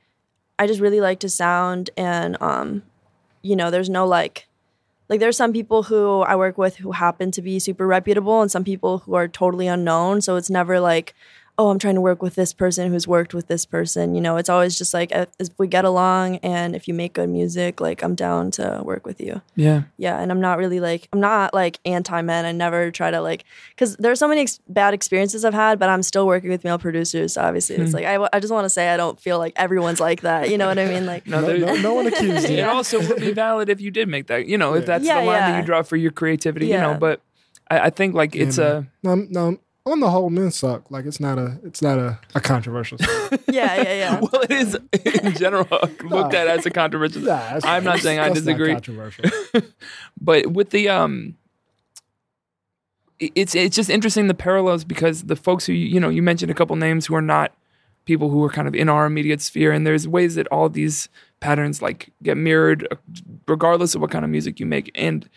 I 0.57 0.67
just 0.67 0.81
really 0.81 0.99
liked 0.99 1.21
his 1.21 1.33
sound, 1.33 1.89
and 1.95 2.39
um, 2.41 2.83
you 3.41 3.55
know, 3.55 3.71
there's 3.71 3.89
no 3.89 4.05
like, 4.05 4.48
like 5.09 5.19
there's 5.19 5.37
some 5.37 5.51
people 5.51 5.83
who 5.83 6.21
I 6.21 6.35
work 6.35 6.57
with 6.57 6.77
who 6.77 6.91
happen 6.91 7.31
to 7.31 7.41
be 7.41 7.59
super 7.59 7.87
reputable, 7.87 8.41
and 8.41 8.51
some 8.51 8.63
people 8.63 8.99
who 8.99 9.15
are 9.15 9.27
totally 9.27 9.67
unknown. 9.67 10.21
So 10.21 10.35
it's 10.35 10.49
never 10.49 10.79
like, 10.79 11.15
oh, 11.59 11.69
I'm 11.69 11.77
trying 11.77 11.95
to 11.95 12.01
work 12.01 12.23
with 12.23 12.35
this 12.35 12.53
person 12.53 12.89
who's 12.89 13.05
worked 13.05 13.33
with 13.33 13.47
this 13.47 13.65
person. 13.65 14.15
You 14.15 14.21
know, 14.21 14.37
it's 14.37 14.47
always 14.47 14.77
just 14.77 14.93
like 14.93 15.11
if 15.11 15.27
if 15.39 15.49
we 15.57 15.67
get 15.67 15.83
along, 15.83 16.37
and 16.37 16.73
if 16.73 16.87
you 16.87 16.93
make 16.93 17.13
good 17.13 17.29
music, 17.29 17.81
like 17.81 18.01
I'm 18.01 18.15
down 18.15 18.49
to 18.51 18.81
work 18.83 19.05
with 19.05 19.19
you. 19.19 19.41
Yeah. 19.57 19.83
Yeah, 19.97 20.19
and 20.19 20.31
I'm 20.31 20.39
not 20.39 20.57
really 20.57 20.79
like 20.79 21.09
I'm 21.11 21.19
not 21.19 21.53
like 21.53 21.79
anti 21.83 22.21
men. 22.21 22.45
I 22.45 22.53
never 22.53 22.91
try 22.91 23.11
to 23.11 23.19
like 23.19 23.43
because 23.71 23.97
there's 23.97 24.19
so 24.19 24.27
many 24.27 24.41
ex- 24.41 24.61
bad 24.69 24.93
experiences 24.93 25.43
I've 25.43 25.53
had, 25.53 25.79
but 25.79 25.89
I'm 25.89 26.01
still 26.01 26.25
working 26.25 26.49
with 26.49 26.63
male 26.63 26.79
producers. 26.79 27.33
So 27.33 27.41
obviously, 27.41 27.75
it's 27.75 27.91
hmm. 27.91 27.97
like 27.97 28.05
I, 28.05 28.13
w- 28.13 28.29
I 28.31 28.39
just 28.39 28.53
want 28.53 28.63
to 28.63 28.69
say 28.69 28.89
I 28.89 28.95
don't 28.95 29.19
feel 29.19 29.37
like 29.37 29.51
everyone's 29.57 29.99
like 29.99 30.21
that. 30.21 30.49
You 30.49 30.57
know 30.57 30.67
what 30.67 30.79
I 30.79 30.85
mean? 30.85 31.05
Like 31.05 31.27
No, 31.27 31.41
No, 31.41 31.57
no, 31.57 31.75
no 31.75 31.93
one 31.93 32.07
accused 32.07 32.49
you. 32.49 32.59
It 32.59 32.69
also 32.69 33.05
would 33.05 33.19
be 33.19 33.33
valid 33.33 33.67
if 33.67 33.81
you 33.81 33.91
did 33.91 34.07
make 34.07 34.27
that. 34.27 34.47
You 34.47 34.57
know, 34.57 34.75
if 34.75 34.85
that's 34.85 35.03
Yeah, 35.03 35.19
the 35.19 35.27
line 35.27 35.39
that 35.41 35.59
you 35.59 35.65
draw 35.65 35.81
for 35.81 35.97
your 35.97 36.11
creativity. 36.11 36.67
You 36.67 36.77
know, 36.77 36.95
but 36.97 37.21
I, 37.69 37.79
I 37.79 37.89
think 37.89 38.15
like 38.15 38.33
it's 38.33 38.57
a. 38.57 38.77
Um, 38.77 38.89
no, 39.03 39.15
no. 39.15 39.59
On 39.89 39.99
the 39.99 40.11
whole, 40.11 40.29
men 40.29 40.51
suck. 40.51 40.91
Like 40.91 41.05
it's 41.05 41.19
not 41.19 41.39
a, 41.39 41.59
it's 41.63 41.81
not 41.81 41.97
a, 41.97 42.19
a 42.35 42.41
controversial. 42.41 42.97
subject. 42.99 43.43
yeah, 43.47 43.75
yeah, 43.81 43.93
yeah. 43.93 44.19
Well, 44.21 44.41
it 44.43 44.51
is 44.51 44.77
in 45.23 45.33
general 45.33 45.67
looked 46.03 46.35
at 46.35 46.47
as 46.47 46.65
a 46.67 46.69
controversial. 46.69 47.23
Nah, 47.23 47.37
that's 47.37 47.65
I'm 47.65 47.83
not 47.83 47.97
saying 47.99 48.19
I 48.19 48.29
that's 48.29 48.41
not 48.41 48.45
disagree. 48.45 48.73
controversial. 48.73 49.25
but 50.21 50.47
with 50.47 50.69
the 50.69 50.89
um 50.89 51.35
it's 53.19 53.55
it's 53.55 53.75
just 53.75 53.89
interesting 53.89 54.27
the 54.27 54.33
parallels 54.35 54.83
because 54.83 55.23
the 55.23 55.35
folks 55.35 55.65
who 55.65 55.73
you 55.73 55.99
know 55.99 56.09
you 56.09 56.21
mentioned 56.21 56.51
a 56.51 56.53
couple 56.55 56.75
names 56.75 57.07
who 57.07 57.15
are 57.15 57.21
not 57.21 57.51
people 58.05 58.29
who 58.29 58.43
are 58.43 58.49
kind 58.49 58.67
of 58.67 58.75
in 58.75 58.89
our 58.89 59.05
immediate 59.05 59.41
sphere 59.41 59.71
and 59.71 59.87
there's 59.87 60.07
ways 60.07 60.35
that 60.35 60.47
all 60.47 60.69
these 60.69 61.09
patterns 61.39 61.81
like 61.81 62.11
get 62.23 62.37
mirrored 62.37 62.87
uh, 62.91 62.95
regardless 63.47 63.95
of 63.95 64.01
what 64.01 64.11
kind 64.11 64.23
of 64.23 64.31
music 64.31 64.59
you 64.59 64.65
make 64.65 64.91
and 64.95 65.29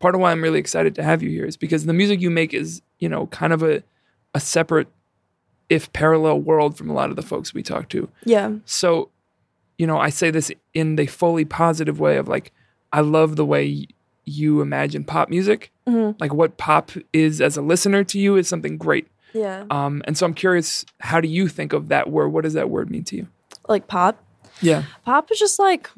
part 0.00 0.14
of 0.14 0.20
why 0.20 0.32
I'm 0.32 0.42
really 0.42 0.58
excited 0.58 0.94
to 0.96 1.02
have 1.02 1.22
you 1.22 1.30
here 1.30 1.46
is 1.46 1.56
because 1.56 1.86
the 1.86 1.92
music 1.92 2.20
you 2.20 2.30
make 2.30 2.52
is 2.52 2.82
you 2.98 3.08
know 3.08 3.26
kind 3.28 3.52
of 3.52 3.62
a 3.62 3.82
a 4.34 4.40
separate 4.40 4.88
if 5.68 5.92
parallel 5.92 6.40
world 6.40 6.76
from 6.76 6.90
a 6.90 6.92
lot 6.94 7.10
of 7.10 7.16
the 7.16 7.22
folks 7.22 7.54
we 7.54 7.62
talk 7.62 7.88
to 7.90 8.08
Yeah, 8.24 8.52
so, 8.64 9.08
you 9.78 9.86
know, 9.86 9.98
I 9.98 10.10
say 10.10 10.30
this 10.30 10.50
in 10.74 10.96
the 10.96 11.06
fully 11.06 11.44
positive 11.44 12.00
way 12.00 12.16
of 12.16 12.28
like, 12.28 12.52
I 12.92 13.00
love 13.00 13.36
the 13.36 13.44
way 13.46 13.86
you 14.24 14.60
imagine 14.60 15.04
pop 15.04 15.28
music. 15.28 15.72
Mhm. 15.88 16.20
Like 16.20 16.32
what 16.32 16.56
pop 16.56 16.90
is 17.12 17.40
as 17.40 17.56
a 17.56 17.62
listener 17.62 18.04
to 18.04 18.18
you 18.18 18.36
is 18.36 18.46
something 18.48 18.76
great. 18.78 19.08
yeah. 19.32 19.64
Um, 19.70 20.02
and 20.06 20.16
so 20.18 20.26
I'm 20.26 20.34
curious, 20.34 20.84
how 21.00 21.20
do 21.20 21.28
you 21.28 21.46
think 21.48 21.72
of 21.72 21.88
that 21.88 22.10
word? 22.10 22.28
What 22.28 22.42
does 22.44 22.54
that 22.54 22.68
word 22.70 22.90
mean 22.90 23.04
to 23.04 23.16
you? 23.16 23.28
Like 23.68 23.86
pop. 23.86 24.22
Yeah. 24.60 24.84
Pop 25.04 25.30
is 25.30 25.38
just 25.38 25.58
like, 25.58 25.88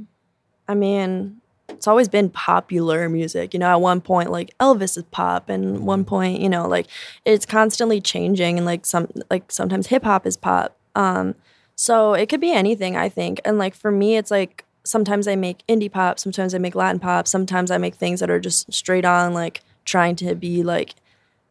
I 0.69 0.75
mean, 0.75 1.41
it's 1.75 1.89
always 1.89 2.09
been 2.09 2.31
popular 2.31 3.09
music. 3.09 3.53
You 3.55 3.61
know, 3.61 3.67
at 3.69 3.81
one 3.81 4.01
point, 4.01 4.31
like 4.31 4.57
Elvis 4.59 4.97
is 4.97 5.05
pop, 5.11 5.49
and 5.49 5.87
one 5.87 6.05
point, 6.05 6.41
you 6.41 6.49
know, 6.49 6.67
like 6.69 6.87
it's 7.25 7.47
constantly 7.47 8.01
changing, 8.01 8.57
and 8.59 8.67
like 8.67 8.87
some, 8.87 9.09
like 9.31 9.51
sometimes 9.51 9.89
hip 9.89 10.05
hop 10.05 10.27
is 10.27 10.37
pop. 10.37 10.77
Um, 10.95 11.35
so 11.75 12.15
it 12.15 12.29
could 12.29 12.41
be 12.41 12.53
anything, 12.53 12.97
I 12.97 13.09
think. 13.09 13.41
And 13.45 13.59
like 13.59 13.75
for 13.75 13.91
me, 13.91 14.17
it's 14.17 14.31
like 14.31 14.65
sometimes 14.85 15.27
I 15.27 15.37
make 15.37 15.67
indie 15.67 15.91
pop, 15.91 16.19
sometimes 16.19 16.55
I 16.55 16.59
make 16.59 16.75
Latin 16.75 17.01
pop, 17.01 17.27
sometimes 17.27 17.71
I 17.71 17.79
make 17.79 17.95
things 17.95 18.21
that 18.21 18.31
are 18.31 18.41
just 18.41 18.73
straight 18.73 19.05
on, 19.05 19.35
like 19.35 19.63
trying 19.85 20.17
to 20.17 20.35
be 20.35 20.63
like 20.63 20.95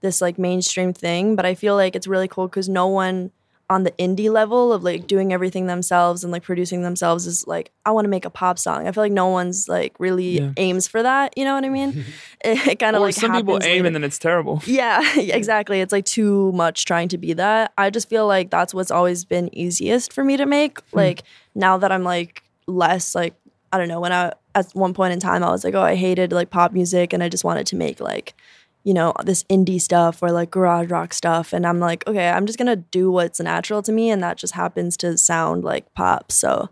this 0.01 0.21
like 0.21 0.37
mainstream 0.37 0.93
thing. 0.93 1.35
But 1.35 1.45
I 1.45 1.55
feel 1.55 1.75
like 1.75 1.95
it's 1.95 2.07
really 2.07 2.27
cool 2.27 2.47
because 2.47 2.69
no 2.69 2.87
one 2.87 3.31
on 3.71 3.83
the 3.83 3.91
indie 3.91 4.29
level 4.29 4.73
of 4.73 4.83
like 4.83 5.07
doing 5.07 5.31
everything 5.31 5.65
themselves 5.67 6.25
and 6.25 6.31
like 6.33 6.43
producing 6.43 6.81
themselves 6.81 7.25
is 7.25 7.47
like 7.47 7.71
I 7.85 7.91
want 7.91 8.03
to 8.03 8.09
make 8.09 8.25
a 8.25 8.29
pop 8.29 8.59
song. 8.59 8.85
I 8.85 8.91
feel 8.91 9.01
like 9.01 9.13
no 9.13 9.27
one's 9.29 9.69
like 9.69 9.93
really 9.97 10.39
Yeah. 10.39 10.51
aims 10.57 10.89
for 10.89 11.01
that. 11.01 11.33
You 11.37 11.45
know 11.45 11.55
what 11.55 11.63
I 11.63 11.69
mean? 11.69 12.03
it 12.43 12.79
kind 12.79 12.97
of 12.97 13.01
like 13.01 13.13
some 13.15 13.31
people 13.31 13.55
aim 13.55 13.61
later. 13.61 13.85
and 13.87 13.95
then 13.95 14.03
it's 14.03 14.19
terrible. 14.19 14.61
Yeah, 14.67 15.01
exactly. 15.17 15.79
It's 15.79 15.93
like 15.93 16.03
too 16.03 16.51
much 16.51 16.83
trying 16.83 17.07
to 17.09 17.17
be 17.17 17.31
that. 17.33 17.71
I 17.77 17.89
just 17.89 18.09
feel 18.09 18.27
like 18.27 18.49
that's 18.51 18.73
what's 18.73 18.91
always 18.91 19.23
been 19.23 19.47
easiest 19.57 20.11
for 20.11 20.23
me 20.25 20.35
to 20.35 20.45
make. 20.45 20.81
Hmm. 20.91 20.97
Like 20.97 21.23
now 21.55 21.77
that 21.77 21.93
I'm 21.93 22.03
like 22.03 22.43
less 22.67 23.15
like 23.15 23.35
I 23.71 23.77
don't 23.77 23.87
know, 23.87 24.01
when 24.01 24.11
I 24.11 24.33
at 24.53 24.69
one 24.73 24.93
point 24.93 25.13
in 25.13 25.21
time 25.21 25.45
I 25.45 25.49
was 25.49 25.63
like, 25.63 25.75
oh, 25.75 25.81
I 25.81 25.95
hated 25.95 26.33
like 26.33 26.49
pop 26.49 26.73
music 26.73 27.13
and 27.13 27.23
I 27.23 27.29
just 27.29 27.45
wanted 27.45 27.67
to 27.67 27.77
make 27.77 28.01
like 28.01 28.33
you 28.83 28.93
know, 28.93 29.13
this 29.23 29.43
indie 29.43 29.79
stuff 29.79 30.23
or 30.23 30.31
like 30.31 30.51
garage 30.51 30.89
rock 30.89 31.13
stuff 31.13 31.53
and 31.53 31.65
I'm 31.67 31.79
like, 31.79 32.07
okay, 32.07 32.29
I'm 32.29 32.45
just 32.45 32.57
to 32.67 32.75
do 32.75 33.11
what's 33.11 33.39
natural 33.39 33.81
to 33.83 33.91
me 33.91 34.09
and 34.09 34.23
that 34.23 34.37
just 34.37 34.55
happens 34.55 34.97
to 34.97 35.17
sound 35.17 35.63
like 35.63 35.93
pop. 35.93 36.31
So 36.31 36.69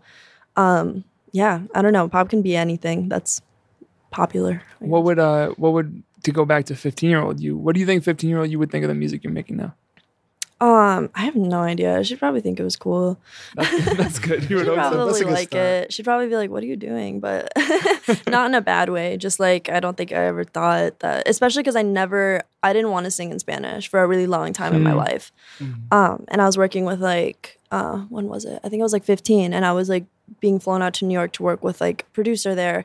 um 0.56 1.04
yeah, 1.32 1.62
I 1.74 1.82
don't 1.82 1.92
know, 1.92 2.08
pop 2.08 2.28
can 2.28 2.42
be 2.42 2.56
anything 2.56 3.08
that's 3.08 3.40
popular. 4.10 4.62
What 4.80 5.04
would 5.04 5.18
uh 5.18 5.50
what 5.50 5.72
would 5.72 6.02
to 6.24 6.32
go 6.32 6.44
back 6.44 6.64
to 6.66 6.76
15 6.76 7.08
year 7.08 7.20
old 7.20 7.40
you? 7.40 7.56
What 7.56 7.74
do 7.74 7.80
you 7.80 7.86
think 7.86 8.04
15 8.04 8.28
year 8.28 8.40
old 8.40 8.50
you 8.50 8.58
would 8.58 8.70
think 8.70 8.84
of 8.84 8.88
the 8.88 8.94
music 8.94 9.22
you're 9.22 9.32
making 9.32 9.56
now? 9.56 9.74
Um, 10.60 11.08
I 11.14 11.22
have 11.22 11.36
no 11.36 11.60
idea. 11.60 12.04
She'd 12.04 12.18
probably 12.18 12.42
think 12.42 12.60
it 12.60 12.62
was 12.62 12.76
cool. 12.76 13.18
That's, 13.54 13.94
that's 13.96 14.18
good. 14.18 14.50
You 14.50 14.56
would 14.56 14.66
She'd 14.66 14.68
hope. 14.68 14.76
That's 14.76 14.94
probably 14.94 15.22
like 15.24 15.48
start. 15.48 15.64
it. 15.64 15.92
She'd 15.92 16.04
probably 16.04 16.28
be 16.28 16.36
like, 16.36 16.50
"What 16.50 16.62
are 16.62 16.66
you 16.66 16.76
doing?" 16.76 17.18
But 17.18 17.50
not 18.28 18.46
in 18.46 18.54
a 18.54 18.60
bad 18.60 18.90
way. 18.90 19.16
Just 19.16 19.40
like 19.40 19.70
I 19.70 19.80
don't 19.80 19.96
think 19.96 20.12
I 20.12 20.26
ever 20.26 20.44
thought 20.44 20.98
that, 21.00 21.26
especially 21.26 21.62
because 21.62 21.76
I 21.76 21.82
never, 21.82 22.42
I 22.62 22.74
didn't 22.74 22.90
want 22.90 23.04
to 23.04 23.10
sing 23.10 23.30
in 23.30 23.38
Spanish 23.38 23.88
for 23.88 24.02
a 24.02 24.06
really 24.06 24.26
long 24.26 24.52
time 24.52 24.74
in 24.74 24.82
my 24.82 24.90
Hmm. 24.90 24.96
life. 24.98 25.32
Um, 25.90 26.24
and 26.28 26.42
I 26.42 26.46
was 26.46 26.58
working 26.58 26.84
with 26.84 27.00
like, 27.00 27.58
uh, 27.70 27.98
when 28.10 28.28
was 28.28 28.44
it? 28.44 28.60
I 28.62 28.68
think 28.68 28.80
I 28.82 28.84
was 28.84 28.92
like 28.92 29.04
15, 29.04 29.54
and 29.54 29.64
I 29.64 29.72
was 29.72 29.88
like 29.88 30.04
being 30.40 30.58
flown 30.60 30.82
out 30.82 30.92
to 30.94 31.04
New 31.06 31.14
York 31.14 31.32
to 31.32 31.42
work 31.42 31.64
with 31.64 31.80
like 31.80 32.02
a 32.02 32.10
producer 32.12 32.54
there. 32.54 32.84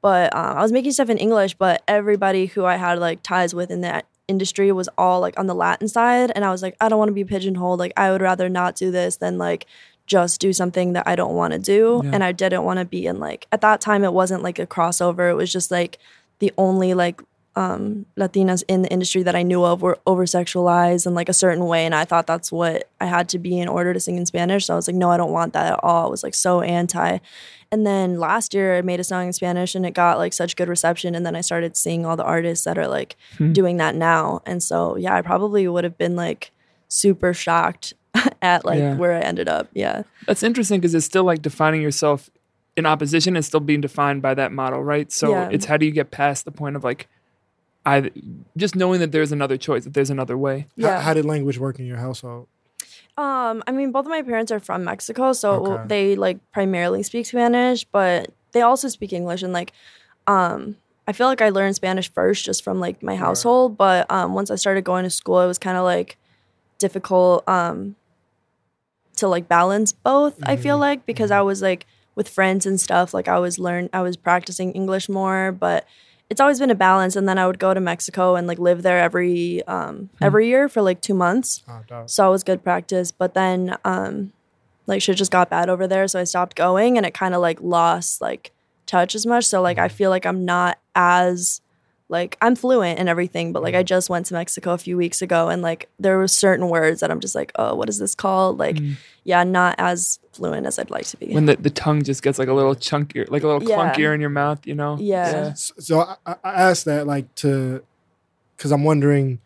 But 0.00 0.34
um, 0.36 0.58
I 0.58 0.62
was 0.62 0.70
making 0.70 0.92
stuff 0.92 1.10
in 1.10 1.18
English, 1.18 1.54
but 1.54 1.82
everybody 1.88 2.46
who 2.46 2.64
I 2.64 2.76
had 2.76 3.00
like 3.00 3.24
ties 3.24 3.52
with 3.54 3.70
in 3.72 3.80
that 3.80 4.06
industry 4.28 4.72
was 4.72 4.88
all 4.98 5.20
like 5.20 5.38
on 5.38 5.46
the 5.46 5.54
Latin 5.54 5.88
side, 5.88 6.32
and 6.34 6.44
I 6.44 6.50
was 6.50 6.62
like, 6.62 6.76
I 6.80 6.88
don't 6.88 6.98
want 6.98 7.08
to 7.08 7.14
be 7.14 7.24
pigeonholed. 7.24 7.78
Like 7.78 7.92
I 7.96 8.10
would 8.10 8.22
rather 8.22 8.48
not 8.48 8.76
do 8.76 8.90
this 8.90 9.16
than 9.16 9.38
like 9.38 9.66
just 10.06 10.40
do 10.40 10.52
something 10.52 10.92
that 10.92 11.06
I 11.06 11.16
don't 11.16 11.34
want 11.34 11.52
to 11.52 11.58
do. 11.58 12.00
Yeah. 12.04 12.10
And 12.14 12.24
I 12.24 12.32
didn't 12.32 12.64
want 12.64 12.78
to 12.78 12.84
be 12.84 13.06
in 13.06 13.18
like 13.18 13.46
at 13.52 13.60
that 13.60 13.80
time 13.80 14.04
it 14.04 14.12
wasn't 14.12 14.42
like 14.42 14.58
a 14.58 14.66
crossover. 14.66 15.30
It 15.30 15.34
was 15.34 15.52
just 15.52 15.70
like 15.70 15.98
the 16.38 16.52
only 16.56 16.94
like 16.94 17.20
um 17.56 18.04
Latinas 18.18 18.62
in 18.68 18.82
the 18.82 18.88
industry 18.90 19.22
that 19.22 19.34
I 19.34 19.42
knew 19.42 19.64
of 19.64 19.80
were 19.82 19.98
over 20.06 20.24
sexualized 20.26 21.06
in 21.06 21.14
like 21.14 21.28
a 21.28 21.32
certain 21.32 21.64
way 21.66 21.86
and 21.86 21.94
I 21.94 22.04
thought 22.04 22.26
that's 22.26 22.52
what 22.52 22.88
I 23.00 23.06
had 23.06 23.28
to 23.30 23.38
be 23.38 23.58
in 23.58 23.66
order 23.68 23.92
to 23.94 23.98
sing 24.00 24.16
in 24.18 24.26
Spanish. 24.26 24.66
So 24.66 24.74
I 24.74 24.76
was 24.76 24.86
like, 24.86 24.96
no, 24.96 25.10
I 25.10 25.16
don't 25.16 25.32
want 25.32 25.54
that 25.54 25.72
at 25.72 25.80
all. 25.82 26.06
I 26.06 26.10
was 26.10 26.22
like 26.22 26.34
so 26.34 26.60
anti. 26.60 27.18
And 27.72 27.86
then 27.86 28.20
last 28.20 28.54
year 28.54 28.76
I 28.76 28.82
made 28.82 29.00
a 29.00 29.04
song 29.04 29.26
in 29.26 29.32
Spanish 29.32 29.74
and 29.74 29.84
it 29.86 29.92
got 29.94 30.18
like 30.18 30.32
such 30.34 30.54
good 30.54 30.68
reception 30.68 31.14
and 31.14 31.24
then 31.26 31.34
I 31.34 31.40
started 31.40 31.76
seeing 31.76 32.04
all 32.06 32.16
the 32.16 32.24
artists 32.24 32.64
that 32.66 32.76
are 32.78 32.86
like 32.88 33.16
Hmm. 33.38 33.52
doing 33.52 33.78
that 33.78 33.94
now. 33.94 34.42
And 34.46 34.62
so 34.62 34.96
yeah, 34.96 35.14
I 35.16 35.22
probably 35.22 35.66
would 35.66 35.84
have 35.84 35.96
been 35.98 36.14
like 36.14 36.52
super 36.88 37.32
shocked 37.34 37.94
at 38.42 38.64
like 38.66 38.78
Yeah. 38.78 38.96
where 38.96 39.14
I 39.14 39.20
ended 39.20 39.48
up. 39.48 39.68
Yeah. 39.72 40.02
That's 40.26 40.42
interesting 40.42 40.78
because 40.80 40.94
it's 40.94 41.06
still 41.06 41.24
like 41.24 41.40
defining 41.42 41.80
yourself 41.80 42.28
in 42.76 42.84
opposition 42.84 43.34
and 43.36 43.44
still 43.44 43.60
being 43.60 43.80
defined 43.80 44.20
by 44.20 44.34
that 44.34 44.52
model, 44.52 44.84
right? 44.84 45.10
So 45.10 45.30
Yeah. 45.30 45.48
it's 45.50 45.64
how 45.64 45.78
do 45.78 45.86
you 45.86 45.92
get 45.92 46.10
past 46.10 46.44
the 46.44 46.50
point 46.52 46.76
of 46.76 46.84
like, 46.84 47.08
I 47.86 48.10
just 48.56 48.74
knowing 48.76 49.00
that 49.00 49.12
there's 49.12 49.32
another 49.32 49.56
choice, 49.56 49.84
that 49.84 49.94
there's 49.94 50.10
another 50.10 50.36
way. 50.36 50.66
How, 50.80 50.88
Yeah. 50.88 51.00
how 51.00 51.14
did 51.14 51.24
language 51.24 51.58
work 51.58 51.78
in 51.78 51.86
your 51.86 51.98
household? 51.98 52.48
Um, 53.16 53.62
I 53.66 53.72
mean, 53.72 53.92
both 53.92 54.04
of 54.04 54.10
my 54.10 54.20
parents 54.22 54.52
are 54.52 54.60
from 54.60 54.84
Mexico, 54.84 55.32
so 55.32 55.64
Okay. 55.64 55.88
they 55.88 56.16
like 56.16 56.38
primarily 56.52 57.02
speak 57.02 57.24
Spanish, 57.26 57.84
but 57.84 58.30
they 58.52 58.60
also 58.60 58.88
speak 58.88 59.12
English. 59.12 59.42
And 59.42 59.52
like, 59.52 59.72
um, 60.26 60.76
I 61.06 61.12
feel 61.12 61.28
like 61.28 61.40
I 61.40 61.48
learned 61.50 61.76
Spanish 61.76 62.12
first 62.12 62.44
just 62.44 62.64
from 62.64 62.80
like 62.80 63.02
my 63.02 63.14
household, 63.16 63.78
but 63.78 64.10
um, 64.10 64.34
once 64.34 64.50
I 64.50 64.56
started 64.56 64.82
going 64.84 65.04
to 65.04 65.10
school, 65.10 65.40
it 65.40 65.46
was 65.46 65.58
kind 65.58 65.78
of 65.78 65.84
like 65.84 66.18
difficult 66.78 67.48
um 67.48 67.96
to 69.16 69.28
like 69.28 69.48
balance 69.48 69.92
both. 69.92 70.36
I 70.42 70.56
feel 70.56 70.76
like 70.76 71.06
because 71.06 71.30
I 71.30 71.40
was 71.40 71.62
like 71.62 71.86
with 72.16 72.28
friends 72.28 72.66
and 72.66 72.78
stuff, 72.80 73.14
like 73.14 73.28
I 73.28 73.38
was 73.38 73.58
learn, 73.58 73.88
I 73.92 74.02
was 74.02 74.16
practicing 74.16 74.72
English 74.72 75.08
more, 75.08 75.52
but 75.52 75.86
it's 76.28 76.40
always 76.40 76.58
been 76.58 76.70
a 76.70 76.74
balance. 76.74 77.16
And 77.16 77.28
then 77.28 77.38
I 77.38 77.46
would 77.46 77.58
go 77.58 77.72
to 77.72 77.80
Mexico 77.80 78.34
and 78.34 78.46
like 78.46 78.58
live 78.58 78.82
there 78.82 78.98
every 78.98 79.62
um 79.66 80.10
every 80.20 80.48
year 80.48 80.68
for 80.68 80.82
like 80.82 81.00
two 81.00 81.14
months. 81.14 81.62
Oh. 81.68 82.04
So 82.06 82.28
it 82.28 82.30
was 82.30 82.44
good 82.44 82.62
practice. 82.62 83.10
But 83.12 83.34
then 83.34 83.76
um 83.84 84.32
like 84.86 85.02
shit 85.02 85.16
just 85.16 85.32
got 85.32 85.50
bad 85.50 85.68
over 85.68 85.86
there. 85.86 86.06
So 86.08 86.20
I 86.20 86.24
stopped 86.24 86.56
going 86.56 86.96
and 86.96 87.06
it 87.06 87.14
kind 87.14 87.34
of 87.34 87.40
like 87.40 87.60
lost 87.60 88.20
like 88.20 88.52
touch 88.86 89.14
as 89.14 89.26
much. 89.26 89.44
So 89.46 89.62
like 89.62 89.78
I 89.78 89.88
feel 89.88 90.10
like 90.10 90.26
I'm 90.26 90.44
not 90.44 90.78
as 90.94 91.60
like 92.08 92.36
I'm 92.40 92.54
fluent 92.54 92.98
and 92.98 93.08
everything, 93.08 93.52
but 93.52 93.62
like 93.62 93.74
I 93.74 93.82
just 93.82 94.08
went 94.08 94.26
to 94.26 94.34
Mexico 94.34 94.72
a 94.72 94.78
few 94.78 94.96
weeks 94.96 95.22
ago 95.22 95.48
and 95.48 95.60
like 95.60 95.88
there 95.98 96.16
were 96.18 96.28
certain 96.28 96.68
words 96.68 97.00
that 97.00 97.10
I'm 97.10 97.20
just 97.20 97.34
like, 97.34 97.50
oh, 97.56 97.74
what 97.74 97.88
is 97.88 97.98
this 97.98 98.14
called? 98.14 98.58
Like, 98.58 98.78
yeah, 99.24 99.42
not 99.42 99.74
as 99.78 100.20
fluent 100.36 100.66
as 100.66 100.78
I'd 100.78 100.90
like 100.90 101.06
to 101.06 101.16
be. 101.16 101.34
When 101.34 101.46
the, 101.46 101.56
the 101.56 101.70
tongue 101.70 102.02
just 102.02 102.22
gets 102.22 102.38
like 102.38 102.48
a 102.48 102.52
little 102.54 102.74
chunkier, 102.74 103.28
like 103.30 103.42
a 103.42 103.46
little 103.48 103.62
Yeah. 103.68 103.76
clunkier 103.92 104.14
in 104.14 104.20
your 104.20 104.30
mouth, 104.30 104.66
you 104.66 104.74
know? 104.74 104.96
Yeah. 105.00 105.48
S- 105.52 105.72
So 105.78 106.00
I, 106.00 106.16
I 106.26 106.34
I 106.44 106.52
asked 106.70 106.84
that 106.86 107.06
like 107.06 107.34
to, 107.36 107.82
because 108.56 108.70
I'm 108.72 108.84
wondering, 108.84 109.40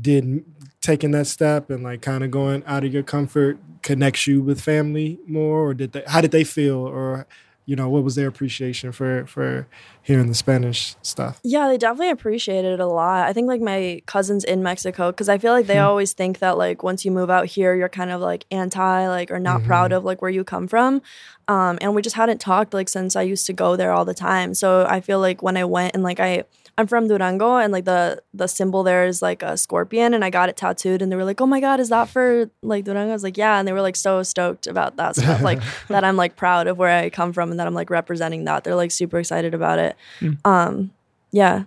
did 0.00 0.44
taking 0.80 1.10
that 1.12 1.26
step 1.26 1.70
and 1.70 1.82
like 1.82 2.02
kind 2.02 2.24
of 2.24 2.30
going 2.30 2.62
out 2.66 2.84
of 2.84 2.92
your 2.92 3.02
comfort 3.02 3.58
connects 3.82 4.26
you 4.26 4.40
with 4.42 4.60
family 4.60 5.18
more, 5.26 5.60
or 5.68 5.74
did 5.74 5.92
they? 5.92 6.02
How 6.06 6.20
did 6.20 6.30
they 6.30 6.44
feel, 6.44 6.76
or 6.76 7.26
you 7.64 7.76
know, 7.76 7.88
what 7.88 8.02
was 8.02 8.16
their 8.16 8.28
appreciation 8.28 8.90
for 8.92 9.24
for 9.26 9.68
hearing 10.02 10.26
the 10.26 10.34
Spanish 10.34 10.96
stuff? 11.02 11.40
Yeah, 11.44 11.68
they 11.68 11.78
definitely 11.78 12.10
appreciated 12.10 12.72
it 12.74 12.80
a 12.80 12.86
lot. 12.86 13.28
I 13.28 13.32
think 13.32 13.46
like 13.46 13.60
my 13.60 14.02
cousins 14.06 14.42
in 14.44 14.62
Mexico, 14.62 15.12
because 15.12 15.28
I 15.28 15.38
feel 15.38 15.52
like 15.52 15.66
they 15.66 15.78
always 15.78 16.12
think 16.12 16.40
that 16.40 16.58
like 16.58 16.82
once 16.82 17.04
you 17.04 17.12
move 17.12 17.30
out 17.30 17.46
here, 17.46 17.74
you're 17.74 17.88
kind 17.88 18.10
of 18.10 18.20
like 18.20 18.44
anti, 18.50 19.06
like 19.06 19.30
or 19.30 19.38
not 19.38 19.62
proud 19.62 19.92
of 19.92 20.04
like 20.04 20.20
where 20.20 20.30
you 20.30 20.42
come 20.42 20.66
from. 20.66 21.02
Um, 21.48 21.78
and 21.80 21.94
we 21.94 22.02
just 22.02 22.16
hadn't 22.16 22.40
talked 22.40 22.74
like 22.74 22.88
since 22.88 23.14
I 23.14 23.22
used 23.22 23.46
to 23.46 23.52
go 23.52 23.76
there 23.76 23.92
all 23.92 24.04
the 24.04 24.14
time. 24.14 24.54
So 24.54 24.86
I 24.88 25.00
feel 25.00 25.20
like 25.20 25.42
when 25.42 25.56
I 25.56 25.64
went 25.64 25.94
and 25.94 26.02
like 26.02 26.18
I 26.18 26.44
I'm 26.78 26.86
from 26.86 27.06
Durango 27.06 27.56
and 27.56 27.72
like 27.72 27.84
the 27.84 28.22
the 28.32 28.46
symbol 28.46 28.82
there 28.82 29.04
is 29.06 29.20
like 29.20 29.42
a 29.42 29.56
scorpion 29.56 30.14
and 30.14 30.24
I 30.24 30.30
got 30.30 30.48
it 30.48 30.56
tattooed 30.56 31.02
and 31.02 31.12
they 31.12 31.16
were 31.16 31.24
like, 31.24 31.40
Oh 31.40 31.46
my 31.46 31.60
god, 31.60 31.80
is 31.80 31.90
that 31.90 32.08
for 32.08 32.50
like 32.62 32.84
Durango? 32.84 33.10
I 33.10 33.12
was 33.12 33.22
like, 33.22 33.36
Yeah, 33.36 33.58
and 33.58 33.68
they 33.68 33.72
were 33.72 33.82
like 33.82 33.96
so 33.96 34.22
stoked 34.22 34.66
about 34.66 34.96
that 34.96 35.16
stuff. 35.16 35.42
like 35.42 35.60
that 35.88 36.02
I'm 36.02 36.16
like 36.16 36.36
proud 36.36 36.66
of 36.66 36.78
where 36.78 36.96
I 36.96 37.10
come 37.10 37.32
from 37.32 37.50
and 37.50 37.60
that 37.60 37.66
I'm 37.66 37.74
like 37.74 37.90
representing 37.90 38.44
that. 38.46 38.64
They're 38.64 38.74
like 38.74 38.90
super 38.90 39.18
excited 39.18 39.52
about 39.54 39.78
it. 39.78 39.96
Um 40.44 40.92
yeah. 41.30 41.64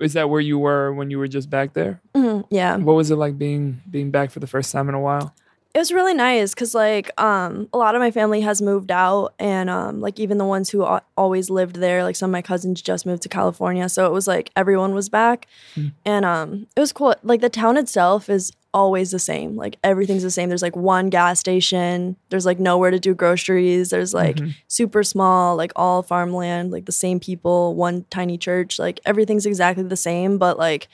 Is 0.00 0.14
that 0.14 0.28
where 0.28 0.40
you 0.40 0.58
were 0.58 0.92
when 0.92 1.10
you 1.10 1.18
were 1.18 1.28
just 1.28 1.48
back 1.48 1.72
there? 1.74 2.00
Mhm, 2.14 2.44
Yeah. 2.50 2.76
What 2.76 2.94
was 2.96 3.10
it 3.10 3.16
like 3.16 3.38
being 3.38 3.80
being 3.90 4.10
back 4.10 4.30
for 4.30 4.40
the 4.40 4.46
first 4.46 4.70
time 4.72 4.88
in 4.88 4.94
a 4.94 5.00
while? 5.00 5.34
It 5.74 5.78
was 5.78 5.90
really 5.90 6.12
nice 6.12 6.54
because 6.54 6.74
like 6.74 7.10
um 7.20 7.68
a 7.72 7.78
lot 7.78 7.94
of 7.94 8.00
my 8.00 8.10
family 8.10 8.42
has 8.42 8.60
moved 8.60 8.90
out 8.90 9.32
and 9.38 9.70
um 9.70 10.00
like 10.02 10.20
even 10.20 10.36
the 10.36 10.44
ones 10.44 10.68
who 10.68 10.84
al- 10.84 11.02
always 11.16 11.48
lived 11.48 11.76
there 11.76 12.02
like 12.02 12.14
some 12.16 12.28
of 12.28 12.32
my 12.32 12.42
cousins 12.42 12.82
just 12.82 13.06
moved 13.06 13.22
to 13.22 13.30
California 13.30 13.88
so 13.88 14.04
it 14.06 14.12
was 14.12 14.26
like 14.26 14.50
everyone 14.54 14.94
was 14.94 15.08
back. 15.08 15.46
And 16.04 16.24
um 16.26 16.66
it 16.76 16.80
was 16.80 16.92
cool. 16.92 17.14
Like 17.22 17.40
the 17.40 17.48
town 17.48 17.78
itself 17.78 18.28
is 18.28 18.52
always 18.74 19.10
the 19.10 19.18
same. 19.18 19.56
Like 19.56 19.76
everything's 19.82 20.22
the 20.22 20.30
same. 20.30 20.48
There's 20.50 20.62
like 20.62 20.76
one 20.76 21.08
gas 21.10 21.40
station. 21.40 22.16
There's 22.28 22.46
like 22.46 22.58
nowhere 22.60 22.90
to 22.90 22.98
do 22.98 23.14
groceries. 23.14 23.90
There's 23.90 24.12
like 24.12 24.38
super 24.68 25.02
small 25.02 25.56
like 25.56 25.72
all 25.76 26.02
farmland 26.02 26.70
like 26.70 26.84
the 26.84 26.92
same 26.92 27.18
people 27.18 27.74
one 27.74 28.04
tiny 28.10 28.36
church. 28.36 28.78
Like 28.78 29.00
everything's 29.06 29.46
exactly 29.46 29.84
the 29.84 29.96
same 29.96 30.36
but 30.36 30.58
like 30.58 30.88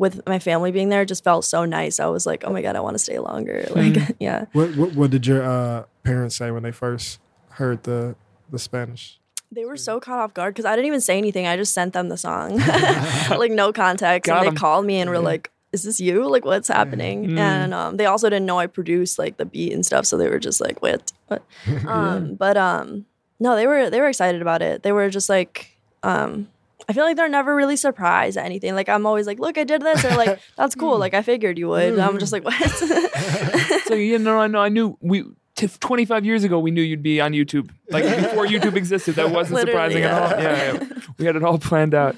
with 0.00 0.26
my 0.26 0.38
family 0.38 0.70
being 0.72 0.88
there 0.88 1.04
just 1.04 1.22
felt 1.22 1.44
so 1.44 1.64
nice 1.64 2.00
i 2.00 2.06
was 2.06 2.24
like 2.30 2.42
oh 2.46 2.52
my 2.56 2.62
god 2.62 2.74
i 2.74 2.80
want 2.80 2.94
to 2.94 2.98
stay 2.98 3.18
longer 3.18 3.58
like 3.80 3.96
yeah 4.18 4.46
What 4.52 4.74
what, 4.80 4.90
what 4.98 5.10
did 5.10 5.26
your 5.26 5.42
uh, 5.44 5.84
parents 6.02 6.34
say 6.36 6.50
when 6.50 6.62
they 6.62 6.72
first 6.72 7.20
heard 7.60 7.82
the 7.84 8.16
the 8.50 8.58
Spanish? 8.58 9.18
They 9.52 9.64
were 9.64 9.76
so 9.76 10.00
caught 10.00 10.20
off 10.20 10.32
guard 10.34 10.54
because 10.54 10.64
I 10.64 10.74
didn't 10.76 10.86
even 10.86 11.00
say 11.00 11.18
anything. 11.18 11.46
I 11.46 11.56
just 11.56 11.74
sent 11.74 11.92
them 11.92 12.08
the 12.08 12.16
song, 12.16 12.56
like 13.44 13.50
no 13.52 13.72
context. 13.72 14.26
Got 14.28 14.38
and 14.38 14.46
'em. 14.48 14.54
they 14.54 14.58
called 14.58 14.86
me 14.86 15.00
and 15.00 15.10
were 15.10 15.18
like, 15.18 15.50
"Is 15.72 15.82
this 15.82 15.98
you? 16.00 16.28
Like, 16.28 16.44
what's 16.44 16.68
happening?" 16.68 17.36
And 17.38 17.74
um, 17.74 17.96
they 17.96 18.06
also 18.06 18.30
didn't 18.30 18.46
know 18.46 18.58
I 18.58 18.68
produced 18.68 19.18
like 19.18 19.36
the 19.36 19.44
beat 19.44 19.72
and 19.72 19.84
stuff, 19.84 20.06
so 20.06 20.16
they 20.16 20.28
were 20.28 20.38
just 20.38 20.60
like, 20.60 20.80
"What?" 20.82 21.12
what? 21.28 21.42
um, 21.86 22.34
but 22.36 22.56
um, 22.56 23.06
no, 23.38 23.56
they 23.56 23.66
were 23.66 23.90
they 23.90 24.00
were 24.00 24.08
excited 24.08 24.40
about 24.40 24.62
it. 24.62 24.82
They 24.84 24.92
were 24.92 25.10
just 25.10 25.28
like, 25.28 25.76
um, 26.02 26.48
I 26.90 26.92
feel 26.92 27.04
like 27.04 27.16
they're 27.16 27.28
never 27.28 27.54
really 27.54 27.76
surprised 27.76 28.36
at 28.36 28.44
anything. 28.44 28.74
Like 28.74 28.88
I'm 28.88 29.06
always 29.06 29.26
like, 29.26 29.38
"Look, 29.38 29.56
I 29.58 29.64
did 29.64 29.80
this." 29.80 30.02
They're 30.02 30.16
like, 30.16 30.40
"That's 30.56 30.74
cool." 30.74 30.98
Like 30.98 31.14
I 31.14 31.22
figured 31.22 31.56
you 31.56 31.68
would. 31.68 31.92
And 31.92 32.02
I'm 32.02 32.18
just 32.18 32.32
like, 32.32 32.44
"What?" 32.44 32.54
So 33.86 33.94
you 33.94 34.18
know, 34.18 34.38
I 34.40 34.46
know, 34.48 34.60
I 34.60 34.68
knew 34.68 34.96
we. 35.00 35.24
t- 35.54 35.68
25 35.68 36.24
years 36.24 36.42
ago, 36.44 36.58
we 36.58 36.70
knew 36.70 36.82
you'd 36.82 37.02
be 37.02 37.20
on 37.20 37.32
YouTube. 37.32 37.70
Like 37.90 38.04
before 38.04 38.46
YouTube 38.46 38.74
existed, 38.76 39.14
that 39.16 39.30
wasn't 39.30 39.56
Literally, 39.56 40.02
surprising 40.02 40.02
at 40.04 40.12
all. 40.22 40.42
Yeah, 40.42 40.72
yeah, 40.72 40.98
we 41.18 41.24
had 41.26 41.36
it 41.36 41.44
all 41.44 41.58
planned 41.58 41.94
out. 41.94 42.16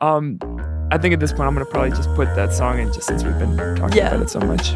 Um, 0.00 0.38
I 0.90 0.98
think 0.98 1.14
at 1.14 1.20
this 1.20 1.32
point, 1.32 1.46
I'm 1.48 1.54
gonna 1.54 1.64
probably 1.66 1.90
just 1.90 2.12
put 2.14 2.26
that 2.34 2.52
song 2.52 2.78
in, 2.80 2.92
just 2.92 3.06
since 3.06 3.24
we've 3.24 3.38
been 3.38 3.56
talking 3.76 3.96
Yeah. 3.98 4.08
about 4.08 4.22
it 4.22 4.30
so 4.30 4.40
much. 4.40 4.74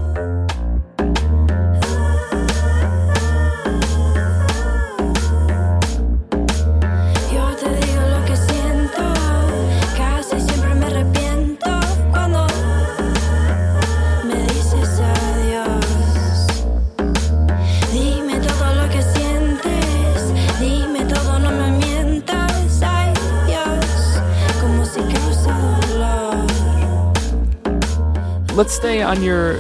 Let's 28.57 28.72
stay 28.72 29.02
on 29.02 29.22
your 29.22 29.59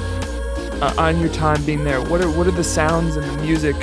uh, 0.80 0.94
on 0.96 1.20
your 1.20 1.28
time 1.28 1.62
being 1.66 1.84
there. 1.84 2.00
What 2.00 2.22
are 2.22 2.30
what 2.30 2.46
are 2.46 2.50
the 2.50 2.64
sounds 2.64 3.16
and 3.16 3.26
the 3.26 3.42
music 3.42 3.76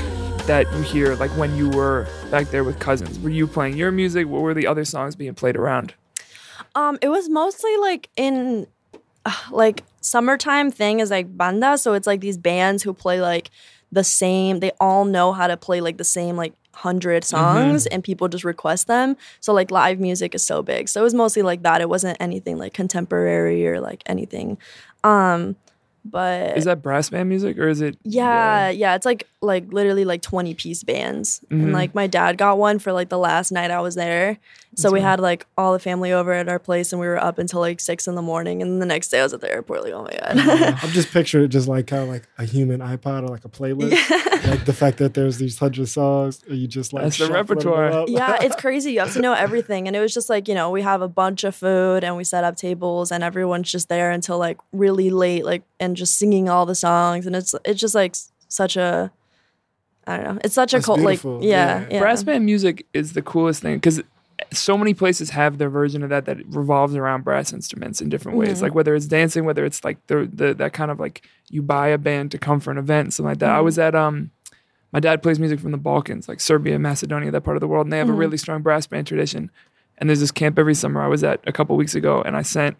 that 0.47 0.65
you 0.73 0.81
hear 0.81 1.13
like 1.13 1.29
when 1.37 1.55
you 1.55 1.69
were 1.69 2.07
back 2.31 2.47
there 2.47 2.63
with 2.63 2.79
cousins? 2.79 3.19
Were 3.19 3.29
you 3.29 3.45
playing 3.45 3.77
your 3.77 3.91
music? 3.91 4.27
What 4.27 4.41
were 4.41 4.55
the 4.55 4.65
other 4.65 4.83
songs 4.83 5.15
being 5.15 5.35
played 5.35 5.55
around? 5.55 5.93
Um, 6.73 6.97
it 6.99 7.09
was 7.09 7.29
mostly 7.29 7.77
like 7.77 8.09
in 8.15 8.65
uh, 9.23 9.35
like 9.51 9.83
summertime 10.01 10.71
thing 10.71 10.99
is 10.99 11.11
like 11.11 11.37
banda, 11.37 11.77
so 11.77 11.93
it's 11.93 12.07
like 12.07 12.21
these 12.21 12.39
bands 12.39 12.81
who 12.81 12.91
play 12.91 13.21
like 13.21 13.51
the 13.91 14.03
same. 14.03 14.61
They 14.61 14.71
all 14.79 15.05
know 15.05 15.31
how 15.31 15.45
to 15.45 15.57
play 15.57 15.79
like 15.79 15.97
the 15.97 16.03
same 16.03 16.37
like 16.37 16.53
hundred 16.71 17.23
songs, 17.23 17.85
and 17.85 18.03
people 18.03 18.27
just 18.29 18.43
request 18.43 18.87
them. 18.87 19.15
So 19.41 19.53
like 19.53 19.69
live 19.69 19.99
music 19.99 20.33
is 20.33 20.43
so 20.43 20.63
big. 20.63 20.89
So 20.89 21.01
it 21.01 21.03
was 21.03 21.13
mostly 21.13 21.43
like 21.43 21.61
that. 21.61 21.81
It 21.81 21.89
wasn't 21.89 22.17
anything 22.19 22.57
like 22.57 22.73
contemporary 22.73 23.67
or 23.67 23.79
like 23.79 24.01
anything. 24.07 24.57
Um, 25.03 25.55
but 26.05 26.57
Is 26.57 26.65
that 26.65 26.81
brass 26.81 27.09
band 27.09 27.29
music 27.29 27.57
or 27.57 27.67
is 27.67 27.81
it? 27.81 27.97
yeah, 28.03 28.69
yeah, 28.69 28.95
it's 28.95 29.05
like 29.05 29.27
like 29.43 29.71
literally 29.71 30.05
like 30.05 30.21
20 30.21 30.53
piece 30.55 30.83
bands. 30.83 31.43
And 31.49 31.63
mm-hmm. 31.63 31.73
like 31.73 31.93
my 31.93 32.07
dad 32.07 32.37
got 32.37 32.57
one 32.57 32.79
for 32.79 32.93
like 32.93 33.09
the 33.09 33.17
last 33.17 33.51
night 33.51 33.71
I 33.71 33.81
was 33.81 33.95
there. 33.95 34.39
So 34.75 34.91
we 34.91 35.01
had 35.01 35.19
like 35.19 35.45
all 35.55 35.73
the 35.73 35.79
family 35.79 36.11
over 36.11 36.33
at 36.33 36.49
our 36.49 36.57
place 36.57 36.91
and 36.91 36.99
we 36.99 37.05
were 37.05 37.21
up 37.21 37.37
until 37.37 37.59
like 37.59 37.79
six 37.79 38.07
in 38.07 38.15
the 38.15 38.21
morning. 38.21 38.61
And 38.61 38.81
the 38.81 38.85
next 38.85 39.09
day 39.09 39.19
I 39.19 39.23
was 39.23 39.33
at 39.33 39.41
the 39.41 39.51
airport, 39.51 39.83
like, 39.83 39.93
oh 39.93 40.03
my 40.03 40.11
God. 40.11 40.79
I'm 40.83 40.89
just 40.89 41.11
picturing 41.11 41.45
it 41.45 41.49
just 41.49 41.67
like 41.67 41.87
kind 41.87 42.03
of 42.03 42.09
like 42.09 42.27
a 42.37 42.45
human 42.45 42.79
iPod 42.79 43.23
or 43.23 43.27
like 43.27 43.45
a 43.45 43.49
playlist. 43.49 43.91
Like 44.47 44.65
the 44.65 44.73
fact 44.73 44.97
that 44.97 45.13
there's 45.13 45.37
these 45.37 45.57
hundred 45.57 45.87
songs, 45.87 46.41
and 46.47 46.57
you 46.57 46.67
just 46.67 46.91
like 46.91 47.03
That's 47.03 47.17
the 47.17 47.31
repertoire. 47.31 48.05
yeah, 48.07 48.37
it's 48.41 48.55
crazy. 48.55 48.93
You 48.93 48.99
have 49.01 49.13
to 49.13 49.21
know 49.21 49.33
everything. 49.33 49.87
And 49.87 49.95
it 49.95 49.99
was 49.99 50.13
just 50.13 50.29
like, 50.29 50.47
you 50.47 50.55
know, 50.55 50.69
we 50.69 50.81
have 50.81 51.01
a 51.01 51.07
bunch 51.07 51.43
of 51.43 51.55
food 51.55 52.03
and 52.03 52.17
we 52.17 52.23
set 52.23 52.43
up 52.43 52.57
tables 52.57 53.11
and 53.11 53.23
everyone's 53.23 53.71
just 53.71 53.89
there 53.89 54.11
until 54.11 54.37
like 54.37 54.57
really 54.71 55.09
late, 55.09 55.45
like 55.45 55.63
and 55.79 55.95
just 55.95 56.17
singing 56.17 56.49
all 56.49 56.65
the 56.65 56.75
songs. 56.75 57.25
And 57.27 57.35
it's 57.35 57.53
it's 57.63 57.79
just 57.79 57.95
like 57.95 58.15
such 58.47 58.75
a 58.75 59.11
I 60.07 60.17
don't 60.17 60.35
know. 60.35 60.41
It's 60.43 60.53
such 60.55 60.73
a 60.73 60.77
That's 60.77 60.85
cult 60.85 60.99
like 60.99 61.23
yeah, 61.23 61.39
Yeah. 61.41 61.85
yeah. 61.91 61.99
Brass 61.99 62.23
band 62.23 62.45
music 62.45 62.85
is 62.93 63.13
the 63.13 63.21
coolest 63.21 63.61
thing 63.61 63.75
because 63.75 64.01
so 64.51 64.77
many 64.77 64.93
places 64.93 65.29
have 65.29 65.57
their 65.57 65.69
version 65.69 66.03
of 66.03 66.09
that 66.09 66.25
that 66.25 66.37
revolves 66.47 66.95
around 66.95 67.23
brass 67.23 67.53
instruments 67.53 68.01
in 68.01 68.09
different 68.09 68.37
ways. 68.37 68.55
Mm-hmm. 68.55 68.63
Like 68.63 68.75
whether 68.75 68.93
it's 68.95 69.05
dancing, 69.05 69.45
whether 69.45 69.63
it's 69.63 69.83
like 69.83 70.05
the, 70.07 70.29
the 70.31 70.53
that 70.55 70.73
kind 70.73 70.91
of 70.91 70.99
like 70.99 71.25
you 71.49 71.61
buy 71.61 71.87
a 71.87 71.97
band 71.97 72.31
to 72.31 72.37
come 72.37 72.59
for 72.59 72.71
an 72.71 72.77
event, 72.77 73.05
and 73.07 73.13
something 73.13 73.29
like 73.31 73.39
that. 73.39 73.49
I 73.51 73.55
Mm-hmm. 73.57 73.65
was 73.65 73.79
at 73.79 73.95
um, 73.95 74.31
my 74.91 74.99
dad 74.99 75.23
plays 75.23 75.39
music 75.39 75.59
from 75.59 75.71
the 75.71 75.77
Balkans, 75.77 76.27
like 76.27 76.39
Serbia, 76.39 76.77
Macedonia, 76.77 77.31
that 77.31 77.41
part 77.41 77.55
of 77.57 77.61
the 77.61 77.67
world, 77.67 77.85
and 77.85 77.93
they 77.93 77.97
have 77.97 78.07
Mm-hmm. 78.07 78.15
a 78.15 78.19
really 78.19 78.37
strong 78.37 78.61
brass 78.61 78.85
band 78.85 79.07
tradition. 79.07 79.49
And 79.99 80.09
there's 80.09 80.19
this 80.19 80.31
camp 80.31 80.59
every 80.59 80.75
summer 80.75 81.01
I 81.01 81.07
was 81.07 81.23
at 81.23 81.39
a 81.47 81.51
couple 81.53 81.75
weeks 81.77 81.95
ago, 81.95 82.21
and 82.21 82.35
I 82.35 82.41
sent 82.41 82.75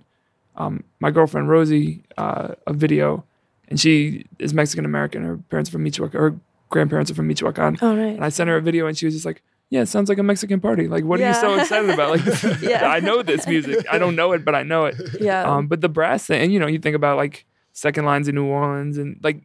um, 0.58 0.84
my 1.00 1.10
girlfriend 1.12 1.48
Rosie 1.50 2.04
uh, 2.18 2.56
a 2.68 2.74
video, 2.74 3.24
and 3.70 3.80
she 3.80 4.26
is 4.40 4.54
Mexican 4.54 4.84
American. 4.84 5.24
Her 5.24 5.38
parents 5.38 5.70
are 5.70 5.74
from 5.74 5.84
Michoacan. 5.84 6.20
Her 6.20 6.36
grandparents 6.74 7.10
are 7.12 7.16
from 7.16 7.28
Michoacan. 7.28 7.78
Oh 7.82 7.96
right. 7.96 8.16
And 8.16 8.26
I 8.26 8.30
sent 8.30 8.50
her 8.50 8.58
a 8.58 8.62
video 8.62 8.88
and 8.88 8.98
she 8.98 9.06
was 9.06 9.14
just 9.16 9.26
like, 9.26 9.42
Yeah, 9.70 9.82
it 9.82 9.88
sounds 9.88 10.10
like 10.10 10.18
a 10.18 10.24
Mexican 10.24 10.60
party. 10.60 10.88
Like, 10.88 11.04
what 11.06 11.20
are 11.22 11.28
you 11.28 11.34
so 11.36 11.54
excited 11.60 11.90
about? 11.90 12.10
Like, 12.12 12.62
Yeah. 12.62 12.88
I 12.88 13.00
know 13.00 13.24
this 13.24 13.48
music. 13.48 13.86
I 13.92 13.98
don't 13.98 14.16
know 14.16 14.32
it, 14.34 14.44
but 14.44 14.56
I 14.56 14.64
know 14.64 14.86
it. 14.86 14.96
Yeah. 15.22 15.44
Um, 15.44 15.68
but 15.68 15.82
the 15.82 15.90
brass 15.90 16.26
thing, 16.28 16.42
and 16.42 16.52
you 16.54 16.60
know, 16.60 16.68
you 16.68 16.80
think 16.80 16.96
about 16.96 17.16
like 17.18 17.46
second 17.72 18.06
lines 18.06 18.28
in 18.28 18.36
New 18.36 18.46
Orleans 18.46 18.98
and 18.98 19.20
like 19.24 19.44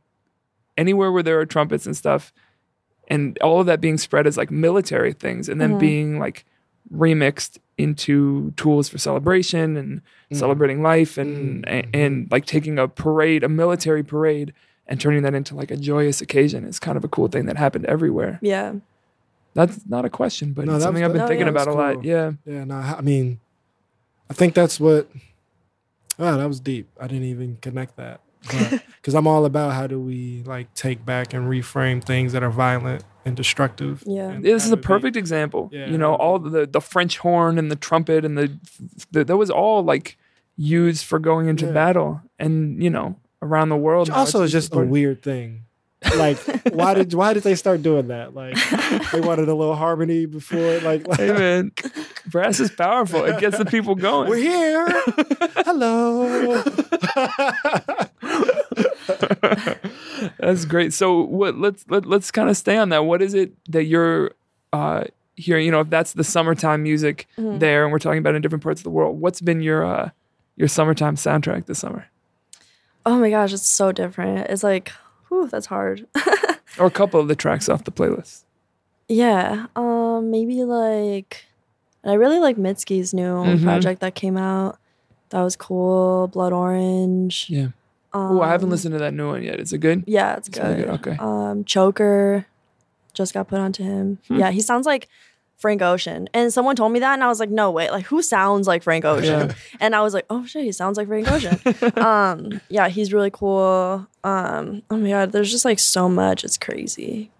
anywhere 0.76 1.10
where 1.12 1.22
there 1.22 1.38
are 1.40 1.46
trumpets 1.46 1.86
and 1.86 1.96
stuff, 1.96 2.32
and 3.08 3.38
all 3.40 3.60
of 3.60 3.66
that 3.66 3.80
being 3.80 3.96
spread 3.98 4.26
as 4.26 4.36
like 4.36 4.50
military 4.50 5.12
things 5.12 5.48
and 5.48 5.60
then 5.60 5.74
Mhm. 5.74 5.80
being 5.80 6.18
like 6.18 6.44
remixed 6.92 7.58
into 7.76 8.50
tools 8.56 8.88
for 8.88 8.98
celebration 8.98 9.76
and 9.76 10.00
celebrating 10.32 10.82
life 10.82 11.16
and, 11.18 11.66
and 11.68 11.86
and 11.94 12.28
like 12.30 12.44
taking 12.44 12.78
a 12.78 12.88
parade, 12.88 13.42
a 13.44 13.48
military 13.48 14.02
parade, 14.02 14.52
and 14.88 15.00
turning 15.00 15.22
that 15.22 15.34
into 15.34 15.54
like 15.54 15.70
a 15.70 15.76
joyous 15.76 16.20
occasion 16.20 16.64
is 16.64 16.78
kind 16.78 16.96
of 16.96 17.04
a 17.04 17.08
cool 17.08 17.28
thing 17.28 17.46
that 17.46 17.56
happened 17.56 17.84
everywhere. 17.86 18.38
yeah. 18.42 18.74
That's 19.54 19.80
not 19.88 20.04
a 20.04 20.10
question, 20.10 20.52
but 20.52 20.66
No, 20.66 20.74
it's 20.76 20.84
something 20.84 21.02
was- 21.02 21.08
I've 21.10 21.12
been 21.14 21.20
that- 21.22 21.28
thinking 21.28 21.46
no, 21.46 21.50
about 21.52 21.66
yeah, 21.66 21.72
a 21.72 21.74
lot. 21.74 22.04
Yeah. 22.04 22.32
Yeah, 22.46 22.64
no, 22.64 22.74
I 22.76 23.00
mean, 23.00 23.40
I 24.30 24.34
think 24.34 24.54
that's 24.54 24.78
what. 24.78 25.08
Wow, 26.18 26.36
that 26.36 26.46
was 26.46 26.60
deep. 26.60 26.88
I 27.00 27.06
didn't 27.08 27.24
even 27.24 27.58
connect 27.60 27.96
that 27.96 28.20
because 28.42 29.14
I'm 29.16 29.26
all 29.26 29.44
about 29.44 29.72
how 29.72 29.86
do 29.86 29.98
we 30.00 30.42
like 30.46 30.72
take 30.74 31.04
back 31.04 31.32
and 31.34 31.48
reframe 31.48 32.04
things 32.04 32.32
that 32.34 32.42
are 32.42 32.50
violent 32.50 33.04
and 33.24 33.36
destructive. 33.36 34.02
Yeah. 34.06 34.28
and 34.30 34.44
This 34.44 34.64
is 34.64 34.70
a 34.70 34.74
it 34.74 34.76
be- 34.76 34.82
perfect 34.82 35.16
example. 35.16 35.70
Yeah. 35.72 35.86
You 35.86 35.98
know, 35.98 36.14
all 36.14 36.38
the 36.38 36.66
the 36.66 36.80
French 36.80 37.18
horn 37.18 37.58
and 37.58 37.70
the 37.70 37.76
trumpet 37.76 38.24
and 38.24 38.36
the, 38.38 38.56
the 39.10 39.24
that 39.24 39.36
was 39.36 39.50
all 39.50 39.82
like 39.82 40.16
used 40.56 41.04
for 41.04 41.18
going 41.18 41.48
into 41.48 41.66
Yeah. 41.66 41.72
battle 41.72 42.20
and 42.38 42.82
you 42.82 42.90
know 42.90 43.16
around 43.42 43.68
the 43.68 43.76
world. 43.76 44.08
Which 44.08 44.16
also 44.16 44.42
it's 44.42 44.54
is 44.54 44.68
just 44.68 44.74
a 44.74 44.78
weird 44.80 45.22
thing. 45.22 45.62
Like, 46.16 46.38
why 46.72 46.94
did 46.94 47.12
why 47.12 47.34
did 47.34 47.42
they 47.42 47.56
start 47.56 47.82
doing 47.82 48.06
that? 48.08 48.32
Like, 48.34 48.54
they 49.12 49.20
wanted 49.20 49.48
a 49.48 49.54
little 49.54 49.74
harmony 49.74 50.26
before. 50.26 50.78
Like, 50.80 51.04
Hey 51.16 51.32
man, 51.32 51.72
brass 52.26 52.60
is 52.60 52.70
powerful. 52.70 53.24
It 53.24 53.40
gets 53.40 53.58
the 53.58 53.64
people 53.64 53.96
going. 53.96 54.28
we're 54.28 54.36
here. 54.36 54.86
Hello. 55.66 56.62
That's 60.38 60.64
great. 60.64 60.92
So 60.92 61.22
what? 61.22 61.56
Let's 61.58 61.84
let, 61.88 62.06
let's 62.06 62.30
kind 62.30 62.48
of 62.48 62.56
stay 62.56 62.76
on 62.76 62.88
that. 62.90 63.04
What 63.04 63.22
is 63.22 63.34
it 63.34 63.52
that 63.70 63.84
you're 63.84 64.32
uh, 64.72 65.04
hearing? 65.36 65.66
You 65.66 65.72
know, 65.72 65.80
if 65.80 65.90
that's 65.90 66.12
the 66.12 66.24
summertime 66.24 66.82
music 66.82 67.26
Mm-hmm. 67.38 67.58
there, 67.58 67.84
and 67.84 67.92
we're 67.92 67.98
talking 67.98 68.18
about 68.18 68.34
in 68.34 68.42
different 68.42 68.62
parts 68.62 68.80
of 68.80 68.84
the 68.84 68.90
world. 68.90 69.20
What's 69.20 69.40
been 69.40 69.60
your 69.62 69.84
uh, 69.84 70.10
your 70.56 70.68
summertime 70.68 71.16
soundtrack 71.16 71.66
this 71.66 71.78
summer, 71.78 72.06
Oh 73.06 73.18
my 73.18 73.30
gosh, 73.30 73.52
it's 73.52 73.66
so 73.68 73.92
different. 73.92 74.48
It's 74.50 74.62
like, 74.62 74.90
whew, 75.28 75.48
that's 75.48 75.66
hard. 75.66 76.06
or 76.78 76.86
a 76.86 76.90
couple 76.90 77.20
of 77.20 77.28
the 77.28 77.36
tracks 77.36 77.68
off 77.68 77.84
the 77.84 77.92
playlist? 77.92 78.42
yeah. 79.08 79.66
Um, 79.74 80.30
maybe 80.30 80.64
like 80.64 81.46
I 82.04 82.12
really 82.14 82.38
like 82.38 82.56
Mitski's 82.56 83.14
new 83.14 83.22
Mhm. 83.44 83.62
project 83.62 84.00
that 84.02 84.14
came 84.14 84.36
out. 84.36 84.78
That 85.30 85.42
was 85.42 85.56
cool. 85.56 86.28
Blood 86.28 86.52
Orange. 86.52 87.46
Yeah. 87.48 87.68
Um, 88.12 88.38
Oh, 88.38 88.40
I 88.42 88.48
haven't 88.48 88.70
listened 88.70 88.92
to 88.94 88.98
that 88.98 89.12
new 89.14 89.28
one 89.28 89.42
yet. 89.42 89.60
Is 89.60 89.72
it 89.72 89.78
good? 89.78 90.04
Yeah, 90.06 90.36
it's 90.36 90.48
It's 90.48 90.58
really 90.58 90.76
good. 90.76 90.86
good, 91.02 91.08
okay. 91.12 91.16
Um, 91.20 91.64
Choker 91.64 92.46
just 93.14 93.34
got 93.34 93.48
put 93.48 93.58
onto 93.60 93.82
him. 93.82 94.18
Hmm. 94.28 94.36
Yeah, 94.38 94.50
he 94.50 94.60
sounds 94.60 94.86
like 94.86 95.08
Frank 95.58 95.82
Ocean. 95.82 96.28
And 96.32 96.52
someone 96.52 96.76
told 96.76 96.92
me 96.92 97.00
that, 97.00 97.14
and 97.14 97.22
I 97.24 97.26
was 97.26 97.40
like, 97.40 97.50
no, 97.50 97.70
wait, 97.70 97.90
like 97.90 98.06
who 98.06 98.22
sounds 98.22 98.66
like 98.68 98.82
Frank 98.82 99.04
Ocean? 99.04 99.48
Yeah. 99.48 99.54
And 99.80 99.94
I 99.94 100.02
was 100.02 100.14
like, 100.14 100.24
oh 100.30 100.46
shit, 100.46 100.62
he 100.64 100.72
sounds 100.72 100.96
like 100.96 101.08
Frank 101.08 101.30
Ocean. 101.30 101.58
um, 102.02 102.60
yeah, 102.68 102.88
he's 102.88 103.12
really 103.12 103.30
cool. 103.30 104.06
Um, 104.24 104.82
oh 104.88 104.96
my 104.96 105.10
god, 105.10 105.32
there's 105.32 105.50
just 105.50 105.64
like 105.64 105.80
so 105.80 106.08
much. 106.08 106.44
It's 106.44 106.56
crazy. 106.56 107.30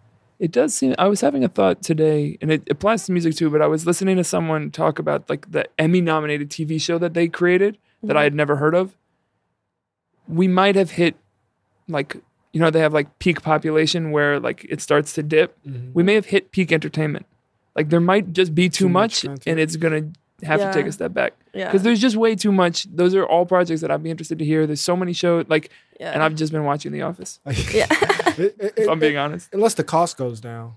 It 0.41 0.53
does 0.53 0.75
seem. 0.75 0.95
I 0.99 1.09
was 1.09 1.21
having 1.21 1.43
a 1.43 1.49
thought 1.49 1.83
today, 1.83 2.39
and 2.41 2.53
it 2.53 2.63
applies 2.71 3.07
to 3.07 3.13
music 3.13 3.35
too. 3.35 3.51
But 3.51 3.63
I 3.63 3.67
was 3.67 3.87
listening 3.87 4.17
to 4.17 4.25
someone 4.25 4.71
talk 4.71 4.99
about 4.99 5.29
like 5.29 5.51
the 5.51 5.67
Emmy-nominated 5.81 6.49
TV 6.51 6.81
show 6.81 6.99
that 6.99 7.15
they 7.15 7.29
created 7.29 7.79
that 8.03 8.17
I 8.17 8.23
had 8.25 8.35
never 8.35 8.57
heard 8.57 8.75
of. 8.75 8.97
We 10.29 10.47
might 10.47 10.77
have 10.77 10.93
hit, 10.93 11.17
like 11.89 12.17
you 12.53 12.61
know, 12.61 12.71
they 12.71 12.81
have 12.81 12.93
like 12.93 13.19
peak 13.19 13.43
population 13.43 14.11
where 14.11 14.39
like 14.41 14.65
it 14.69 14.81
starts 14.81 15.13
to 15.15 15.23
dip. 15.23 15.57
Mhm. 15.65 15.93
We 15.93 16.03
may 16.03 16.15
have 16.15 16.27
hit 16.27 16.51
peak 16.53 16.71
entertainment. 16.73 17.27
Like 17.79 17.89
there 17.91 18.01
might 18.01 18.33
just 18.33 18.55
be 18.55 18.69
too, 18.69 18.85
Too 18.87 18.89
much, 18.89 19.25
much 19.25 19.47
and 19.47 19.61
it's 19.61 19.77
gonna 19.77 20.03
have 20.43 20.59
Yeah. 20.61 20.67
to 20.71 20.73
take 20.79 20.87
a 20.87 20.93
step 20.93 21.13
back 21.15 21.33
Yeah. 21.55 21.67
because 21.67 21.83
there's 21.85 22.01
just 22.01 22.17
way 22.17 22.35
too 22.35 22.51
much. 22.53 22.87
Those 22.95 23.15
are 23.15 23.25
all 23.25 23.47
projects 23.47 23.81
that 23.83 23.91
I'd 23.93 24.03
be 24.03 24.11
interested 24.11 24.39
to 24.41 24.45
hear. 24.45 24.67
There's 24.67 24.81
so 24.81 24.97
many 24.97 25.13
shows, 25.13 25.47
like, 25.49 25.71
yeah. 26.01 26.11
and 26.13 26.23
I've 26.23 26.35
just 26.35 26.53
been 26.53 26.65
watching 26.65 26.91
The 26.93 27.03
Office. 27.03 27.39
yeah. 27.73 27.87
It- 28.39 28.57
it- 28.59 28.75
If 28.77 28.89
I'm 28.89 28.99
it- 28.99 29.01
being 29.01 29.17
honest. 29.17 29.49
unless 29.53 29.75
the 29.75 29.85
cost 29.85 30.17
goes 30.19 30.41
down 30.41 30.73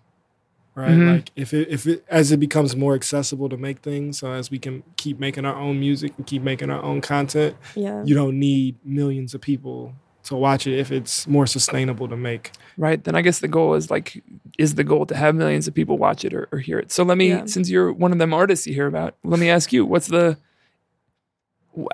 right 0.75 0.91
Mhm. 0.91 1.13
like 1.15 1.31
if 1.35 1.53
it 1.53 1.67
if 1.69 1.85
it 1.85 2.03
as 2.09 2.31
it 2.31 2.37
becomes 2.37 2.75
more 2.77 2.95
accessible 2.95 3.49
to 3.49 3.57
make 3.57 3.79
things 3.79 4.17
so 4.19 4.31
as 4.31 4.49
we 4.49 4.57
can 4.57 4.83
keep 4.95 5.19
making 5.19 5.43
our 5.45 5.55
own 5.55 5.77
music 5.79 6.13
and 6.17 6.25
keep 6.25 6.41
making 6.41 6.69
our 6.69 6.81
own 6.81 7.01
content 7.01 7.55
yeah. 7.75 8.01
you 8.05 8.15
don't 8.15 8.39
need 8.39 8.77
millions 8.85 9.33
of 9.35 9.41
people 9.41 9.93
to 10.23 10.35
watch 10.35 10.67
it 10.67 10.77
if 10.77 10.91
it's 10.91 11.27
more 11.27 11.45
sustainable 11.47 12.07
to 12.07 12.15
make 12.17 12.51
right 12.77 13.03
then 13.05 13.15
i 13.15 13.21
guess 13.21 13.39
the 13.39 13.47
goal 13.47 13.73
is 13.73 13.89
like 13.89 14.23
is 14.57 14.75
the 14.75 14.83
goal 14.83 15.05
to 15.05 15.15
have 15.15 15.33
millions 15.35 15.67
of 15.67 15.73
people 15.73 15.97
watch 15.97 16.23
it 16.23 16.33
or, 16.33 16.47
or 16.51 16.59
hear 16.59 16.77
it 16.79 16.91
so 16.91 17.03
let 17.03 17.17
me 17.17 17.29
Yeah. 17.29 17.45
since 17.45 17.69
you're 17.69 17.91
one 17.91 18.11
of 18.11 18.19
them 18.19 18.33
artists 18.33 18.67
you 18.67 18.73
hear 18.73 18.87
about 18.87 19.15
let 19.23 19.39
me 19.39 19.49
ask 19.49 19.73
you 19.73 19.85
what's 19.85 20.07
the 20.07 20.37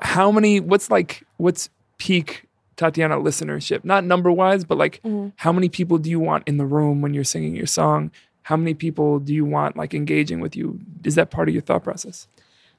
how 0.02 0.32
many 0.32 0.60
what's 0.60 0.90
like 0.90 1.24
what's 1.38 1.70
peak 1.98 2.46
tatiana 2.76 3.16
listenership 3.18 3.84
not 3.84 4.04
number 4.04 4.32
wise 4.32 4.64
but 4.64 4.78
like 4.78 5.00
Mhm. 5.04 5.34
how 5.38 5.52
many 5.52 5.70
people 5.70 5.98
do 5.98 6.10
you 6.10 6.20
want 6.20 6.48
in 6.48 6.58
the 6.58 6.66
room 6.66 7.02
when 7.02 7.14
you're 7.14 7.24
singing 7.24 7.56
your 7.56 7.66
song 7.68 8.12
how 8.44 8.56
many 8.56 8.74
people 8.74 9.20
do 9.20 9.34
you 9.34 9.46
want 9.46 9.76
like 9.78 9.94
engaging 9.94 10.40
with 10.40 10.56
you 10.56 10.80
is 11.04 11.16
that 11.16 11.30
part 11.32 11.48
of 11.48 11.54
your 11.54 11.62
thought 11.64 11.84
process 11.84 12.28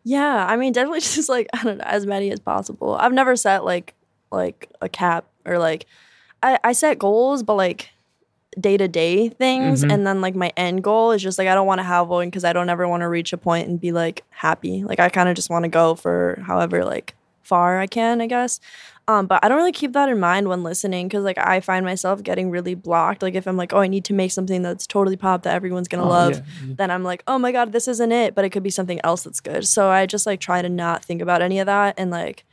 Yeah, 0.05 0.47
I 0.49 0.57
mean, 0.57 0.73
definitely 0.73 1.01
just 1.19 1.29
like 1.29 1.49
I 1.53 1.63
don't 1.63 1.79
know, 1.79 1.85
as 1.85 2.07
many 2.07 2.31
as 2.31 2.41
possible. 2.41 2.95
I've 2.95 3.13
never 3.13 3.37
set 3.37 3.65
like 3.65 3.95
like 4.31 4.69
a 4.81 4.89
cap 4.89 5.27
or 5.49 5.59
like 5.59 5.87
I 6.43 6.59
I 6.65 6.73
set 6.73 6.99
goals, 6.99 7.43
but 7.43 7.55
like 7.55 7.91
day 8.59 8.77
to 8.77 8.89
day 8.89 9.29
things, 9.29 9.85
Mhm. 9.85 9.93
and 9.93 10.07
then 10.07 10.21
like 10.21 10.35
my 10.35 10.53
end 10.57 10.83
goal 10.83 11.13
is 11.13 11.23
just 11.23 11.39
like 11.39 11.49
I 11.49 11.55
don't 11.55 11.67
want 11.67 11.79
to 11.81 11.85
have 11.85 12.09
one 12.09 12.27
because 12.29 12.45
I 12.45 12.53
don't 12.53 12.69
ever 12.69 12.89
want 12.89 13.03
to 13.03 13.09
reach 13.09 13.33
a 13.33 13.39
point 13.39 13.69
and 13.69 13.81
be 13.81 13.93
like 13.93 14.25
happy. 14.31 14.83
Like 14.85 15.01
I 15.01 15.09
kind 15.09 15.29
of 15.29 15.35
just 15.37 15.51
want 15.51 15.65
to 15.65 15.69
go 15.69 15.95
for 15.95 16.43
however 16.47 16.85
like 16.85 17.15
far 17.43 17.79
I 17.79 17.87
can, 17.87 18.21
I 18.21 18.27
guess. 18.27 18.61
Um, 19.07 19.27
but 19.27 19.43
I 19.43 19.49
don't 19.49 19.57
really 19.57 19.73
keep 19.73 19.95
that 19.95 20.11
in 20.11 20.21
mind 20.21 20.49
when 20.49 20.63
listening 20.63 21.09
because 21.09 21.25
like 21.25 21.39
I 21.39 21.61
find 21.61 21.83
myself 21.87 22.23
getting 22.23 22.51
really 22.51 22.75
blocked. 22.75 23.23
Like 23.23 23.35
if 23.35 23.47
I'm 23.47 23.57
like, 23.57 23.73
oh, 23.73 23.79
I 23.79 23.87
need 23.89 24.05
to 24.07 24.13
make 24.13 24.33
something 24.33 24.61
that's 24.61 24.87
totally 24.87 25.17
pop 25.17 25.45
that 25.45 25.55
everyone's 25.55 25.89
gonna 25.89 26.05
Oh, 26.05 26.09
love 26.09 26.33
yeah, 26.35 26.41
yeah. 26.67 26.75
then 26.77 26.91
I'm 26.91 27.05
like, 27.05 27.23
oh 27.27 27.39
my 27.39 27.51
god, 27.53 27.73
this 27.73 27.89
isn't 27.89 28.13
it, 28.13 28.35
but 28.35 28.45
it 28.45 28.51
could 28.51 28.63
be 28.63 28.69
something 28.71 29.01
else 29.05 29.23
that's 29.23 29.41
good. 29.41 29.67
So 29.67 29.89
I 29.89 30.05
just 30.05 30.27
like 30.27 30.41
try 30.41 30.61
to 30.61 30.69
not 30.69 31.03
think 31.05 31.23
about 31.23 31.41
any 31.43 31.59
of 31.59 31.67
that, 31.67 31.95
and 31.97 32.11
like, 32.11 32.45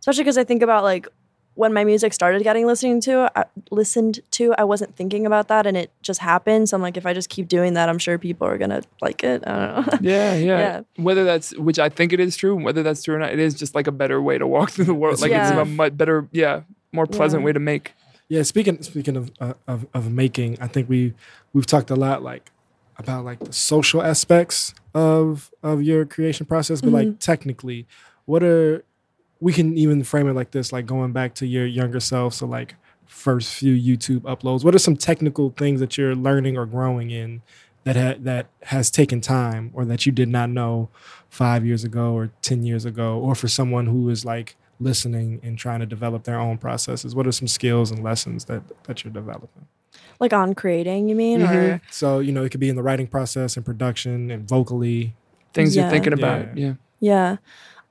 especially 0.00 0.22
because 0.24 0.38
I 0.38 0.44
think 0.44 0.62
about 0.62 0.84
like 0.84 1.08
when 1.56 1.72
my 1.72 1.82
music 1.84 2.12
started 2.14 2.42
getting 2.44 2.64
listening 2.66 3.00
to, 3.00 3.30
I, 3.34 3.44
listened 3.70 4.20
to, 4.32 4.54
I 4.56 4.64
wasn't 4.64 4.94
thinking 4.94 5.26
about 5.26 5.48
that, 5.48 5.66
and 5.66 5.76
it 5.76 5.90
just 6.02 6.20
happened. 6.20 6.68
So 6.68 6.76
I'm 6.76 6.82
like, 6.82 6.96
if 6.96 7.04
I 7.06 7.12
just 7.12 7.28
keep 7.28 7.48
doing 7.48 7.74
that, 7.74 7.88
I'm 7.88 7.98
sure 7.98 8.18
people 8.18 8.46
are 8.46 8.56
gonna 8.58 8.82
like 9.02 9.24
it. 9.24 9.42
I 9.46 9.50
don't 9.74 9.86
know. 9.92 9.98
Yeah, 10.00 10.34
yeah, 10.48 10.58
Yeah. 10.58 10.80
Whether 11.02 11.24
that's 11.24 11.56
which 11.56 11.78
I 11.80 11.88
think 11.88 12.12
it 12.12 12.20
is 12.20 12.36
true, 12.36 12.54
whether 12.62 12.82
that's 12.84 13.02
true 13.02 13.16
or 13.16 13.18
not, 13.18 13.32
it 13.32 13.40
is 13.40 13.54
just 13.54 13.74
like 13.74 13.86
a 13.88 13.92
better 13.92 14.22
way 14.22 14.38
to 14.38 14.46
walk 14.46 14.70
through 14.74 14.84
the 14.86 14.94
world. 14.94 15.14
It's 15.14 15.22
Like 15.22 15.32
it's 15.32 15.50
a 15.50 15.64
much 15.64 15.96
better, 15.96 16.28
yeah, 16.30 16.62
more 16.92 17.06
pleasant 17.06 17.40
Yeah. 17.42 17.46
way 17.46 17.52
to 17.52 17.60
make. 17.60 17.92
yeah 18.28 18.42
speaking 18.42 18.82
speaking 18.82 19.16
of 19.16 19.30
uh, 19.40 19.54
of, 19.68 19.86
of 19.94 20.10
making 20.10 20.58
i 20.60 20.66
think 20.66 20.88
we 20.88 21.14
we've 21.52 21.66
talked 21.74 21.90
a 21.90 21.94
lot 21.96 22.22
like 22.24 22.50
about 22.98 23.24
like 23.24 23.38
the 23.38 23.52
social 23.52 24.02
aspects 24.02 24.74
of 24.94 25.50
of 25.62 25.80
your 25.82 26.04
creation 26.04 26.44
process 26.46 26.80
but 26.80 26.90
like 26.92 27.18
technically 27.20 27.86
what 28.24 28.42
are 28.42 28.82
we 29.46 29.52
can 29.52 29.78
even 29.78 30.02
frame 30.02 30.28
it 30.28 30.32
like 30.32 30.50
this 30.50 30.72
like 30.72 30.86
going 30.86 31.12
back 31.12 31.32
to 31.32 31.46
your 31.46 31.64
younger 31.64 32.00
self 32.00 32.34
so 32.34 32.44
like 32.44 32.74
first 33.06 33.54
few 33.54 33.72
youtube 33.72 34.22
uploads 34.22 34.64
what 34.64 34.74
are 34.74 34.78
some 34.80 34.96
technical 34.96 35.50
things 35.50 35.78
that 35.78 35.96
you're 35.96 36.16
learning 36.16 36.58
or 36.58 36.66
growing 36.66 37.12
in 37.12 37.40
that 37.84 37.94
ha- 37.94 38.18
that 38.18 38.48
has 38.62 38.90
taken 38.90 39.20
time 39.20 39.70
or 39.72 39.84
that 39.84 40.04
you 40.04 40.10
did 40.10 40.28
not 40.28 40.50
know 40.50 40.88
five 41.30 41.64
years 41.64 41.84
ago 41.84 42.12
or 42.12 42.32
10 42.42 42.64
years 42.64 42.84
ago 42.84 43.20
or 43.20 43.36
for 43.36 43.46
someone 43.46 43.86
who 43.86 44.10
is 44.10 44.24
like 44.24 44.56
listening 44.80 45.38
and 45.44 45.56
trying 45.56 45.78
to 45.78 45.86
develop 45.86 46.24
their 46.24 46.40
own 46.40 46.58
processes 46.58 47.14
what 47.14 47.24
are 47.24 47.30
some 47.30 47.46
skills 47.46 47.92
and 47.92 48.02
lessons 48.02 48.46
that 48.46 48.62
that 48.82 49.04
you're 49.04 49.12
developing 49.12 49.68
like 50.18 50.32
on 50.32 50.54
creating, 50.54 51.10
you 51.10 51.14
mean? 51.14 51.42
Or 51.42 51.46
mm-hmm. 51.46 51.86
so 51.90 52.20
you 52.20 52.32
know 52.32 52.42
it 52.42 52.48
could 52.48 52.60
be 52.60 52.70
in 52.70 52.76
the 52.76 52.82
writing 52.82 53.06
process 53.06 53.54
and 53.56 53.66
production 53.66 54.30
and 54.30 54.48
vocally 54.48 55.14
Things 55.56 55.76
you're 55.76 55.90
thinking 55.90 56.12
about. 56.12 56.56
Yeah. 56.56 56.64
Yeah. 56.66 56.74
Yeah. 57.00 57.36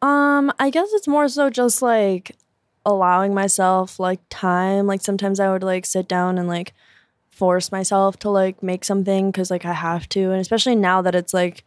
Um, 0.05 0.53
I 0.59 0.69
guess 0.69 0.89
it's 0.93 1.07
more 1.07 1.27
so 1.27 1.49
just 1.49 1.81
like 1.81 2.35
allowing 2.85 3.33
myself 3.33 3.99
like 3.99 4.19
time. 4.29 4.85
Like 4.85 5.01
sometimes 5.01 5.39
I 5.39 5.51
would 5.51 5.63
like 5.63 5.83
sit 5.83 6.07
down 6.07 6.37
and 6.37 6.47
like 6.47 6.73
force 7.27 7.71
myself 7.71 8.17
to 8.19 8.29
like 8.29 8.61
make 8.61 8.85
something 8.85 9.31
because 9.31 9.49
like 9.49 9.65
I 9.65 9.73
have 9.73 10.07
to. 10.09 10.31
And 10.31 10.39
especially 10.39 10.75
now 10.75 11.01
that 11.01 11.15
it's 11.15 11.33
like 11.33 11.63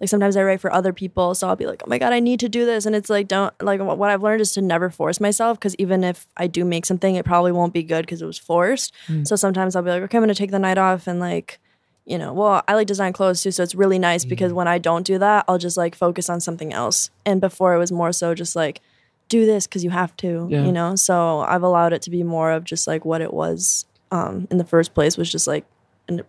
like 0.00 0.08
sometimes 0.08 0.36
I 0.36 0.42
write 0.42 0.60
for 0.60 0.72
other 0.72 0.92
people, 0.92 1.34
so 1.36 1.48
I'll 1.48 1.54
be 1.54 1.66
like, 1.66 1.82
oh 1.86 1.88
my 1.88 1.98
god, 1.98 2.12
I 2.12 2.18
need 2.18 2.40
to 2.40 2.48
do 2.48 2.66
this, 2.66 2.86
and 2.86 2.94
it's 2.96 3.08
like 3.08 3.28
don't 3.28 3.54
like 3.62 3.80
what 3.80 3.98
what 3.98 4.10
I've 4.10 4.22
learned 4.22 4.40
is 4.40 4.52
to 4.54 4.60
never 4.62 4.90
force 4.90 5.20
myself 5.20 5.56
because 5.58 5.76
even 5.76 6.02
if 6.02 6.26
I 6.36 6.48
do 6.48 6.64
make 6.64 6.86
something, 6.86 7.14
it 7.14 7.24
probably 7.24 7.52
won't 7.52 7.72
be 7.72 7.84
good 7.84 8.04
because 8.04 8.20
it 8.20 8.26
was 8.26 8.36
forced. 8.38 8.92
So 9.24 9.36
sometimes 9.36 9.76
I'll 9.76 9.82
be 9.84 9.90
like, 9.90 10.02
okay, 10.02 10.18
I'm 10.18 10.22
gonna 10.22 10.34
take 10.34 10.50
the 10.50 10.58
night 10.58 10.76
off 10.78 11.06
and 11.06 11.20
like 11.20 11.60
you 12.06 12.16
know, 12.18 12.32
well, 12.32 12.62
I 12.68 12.74
like 12.74 12.86
design 12.86 13.12
clothes 13.12 13.42
too, 13.42 13.50
so 13.50 13.62
it's 13.62 13.74
really 13.74 13.98
nice 13.98 14.24
because 14.24 14.52
when 14.52 14.68
I 14.68 14.78
don't 14.78 15.04
do 15.04 15.18
that, 15.18 15.44
I'll 15.48 15.58
just 15.58 15.76
like 15.76 15.94
focus 15.94 16.30
on 16.30 16.40
something 16.40 16.72
else. 16.72 17.10
And 17.26 17.40
before 17.40 17.74
it 17.74 17.78
was 17.78 17.90
more 17.92 18.12
so 18.12 18.34
just 18.34 18.54
like 18.56 18.80
do 19.28 19.44
this 19.44 19.66
because 19.66 19.82
you 19.82 19.90
have 19.90 20.16
to, 20.18 20.46
Yeah. 20.48 20.64
you 20.64 20.70
know. 20.72 20.94
So 20.94 21.40
I've 21.40 21.64
allowed 21.64 21.92
it 21.92 22.02
to 22.02 22.10
be 22.10 22.22
more 22.22 22.52
of 22.52 22.62
just 22.64 22.86
like 22.86 23.04
what 23.04 23.20
it 23.20 23.34
was 23.34 23.84
um, 24.12 24.46
in 24.52 24.58
the 24.58 24.64
first 24.64 24.94
place 24.94 25.16
was 25.18 25.30
just 25.30 25.46
like 25.48 25.64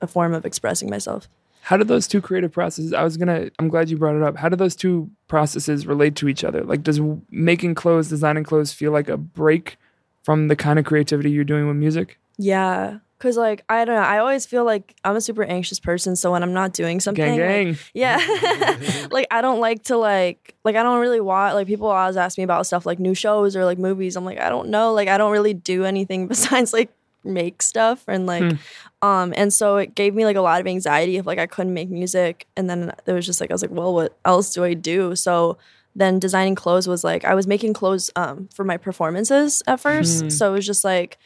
a 0.02 0.08
form 0.08 0.34
of 0.34 0.46
expressing 0.46 0.90
myself. 0.90 1.30
How 1.62 1.78
did 1.78 1.88
those 1.90 2.08
two 2.08 2.22
creative 2.22 2.52
processes? 2.52 2.94
I 2.94 3.04
was 3.04 3.18
gonna. 3.18 3.50
I'm 3.60 3.68
glad 3.68 3.90
you 3.90 3.98
brought 3.98 4.16
it 4.16 4.24
up. 4.24 4.38
How 4.38 4.48
do 4.50 4.56
those 4.56 4.76
two 4.76 5.12
processes 5.28 5.86
relate 5.86 6.16
to 6.16 6.28
each 6.30 6.44
other? 6.44 6.64
Like, 6.64 6.82
does 6.82 7.00
making 7.30 7.76
clothes, 7.76 8.08
designing 8.08 8.46
clothes, 8.46 8.72
feel 8.74 8.92
like 8.94 9.10
a 9.10 9.18
break 9.18 9.78
from 10.24 10.48
the 10.48 10.56
kind 10.56 10.80
of 10.80 10.86
creativity 10.86 11.30
you're 11.30 11.44
doing 11.44 11.68
with 11.68 11.76
music? 11.76 12.18
Yeah, 12.38 13.00
Cause 13.20 13.36
like 13.36 13.64
I 13.68 13.84
don't 13.84 13.96
know, 13.96 14.02
I 14.02 14.20
always 14.20 14.46
feel 14.46 14.64
like 14.64 14.96
I'm 15.04 15.16
a 15.16 15.22
super 15.22 15.44
anxious 15.44 15.80
person. 15.80 16.16
So 16.16 16.32
when 16.34 16.44
I'm 16.44 16.54
not 16.54 16.74
doing 16.74 17.00
something, 17.00 17.26
Gang, 17.38 17.40
like- 17.68 17.76
gang. 17.76 17.78
yeah, 17.96 19.08
like 19.12 19.26
I 19.32 19.42
don't 19.42 19.60
like 19.60 19.84
to 19.86 19.98
like 19.98 20.56
like 20.64 20.76
I 20.76 20.84
don't 20.84 21.00
really 21.00 21.20
watch 21.22 21.54
like 21.56 21.66
people 21.66 21.88
always 21.88 22.16
ask 22.16 22.38
me 22.38 22.44
about 22.44 22.68
stuff 22.68 22.86
like 22.86 23.00
new 23.00 23.16
shows 23.16 23.56
or 23.56 23.66
like 23.66 23.80
movies. 23.80 24.16
I'm 24.16 24.24
like 24.26 24.40
I 24.40 24.50
don't 24.50 24.70
know, 24.70 24.94
like 24.94 25.08
I 25.08 25.18
don't 25.18 25.32
really 25.32 25.56
do 25.56 25.84
anything 25.84 26.28
besides 26.34 26.74
like 26.74 26.92
make 27.24 27.62
stuff 27.62 28.04
and 28.08 28.26
like 28.26 28.54
um 29.02 29.34
and 29.36 29.52
so 29.52 29.78
it 29.78 29.96
gave 29.96 30.14
me 30.16 30.24
like 30.24 30.38
a 30.38 30.42
lot 30.42 30.62
of 30.62 30.68
anxiety 30.68 31.18
if 31.18 31.26
like 31.26 31.40
I 31.40 31.46
couldn't 31.48 31.74
make 31.74 31.90
music 31.90 32.46
and 32.56 32.70
then 32.70 32.94
there 33.06 33.16
was 33.16 33.26
just 33.26 33.42
like 33.42 33.52
I 33.52 33.54
was 33.54 33.62
like 33.62 33.72
well 33.72 33.94
what 33.94 34.16
else 34.24 34.54
do 34.54 34.64
I 34.64 34.76
do 34.76 35.14
so 35.16 35.58
then 35.94 36.20
designing 36.20 36.56
clothes 36.56 36.88
was 36.88 37.04
like 37.04 37.26
I 37.26 37.34
was 37.36 37.46
making 37.46 37.74
clothes 37.74 38.12
um 38.16 38.48
for 38.54 38.64
my 38.64 38.78
performances 38.78 39.62
at 39.68 39.80
first 39.82 40.24
Mhm. 40.26 40.32
so 40.32 40.52
it 40.52 40.54
was 40.54 40.66
just 40.66 40.86
like 40.86 41.18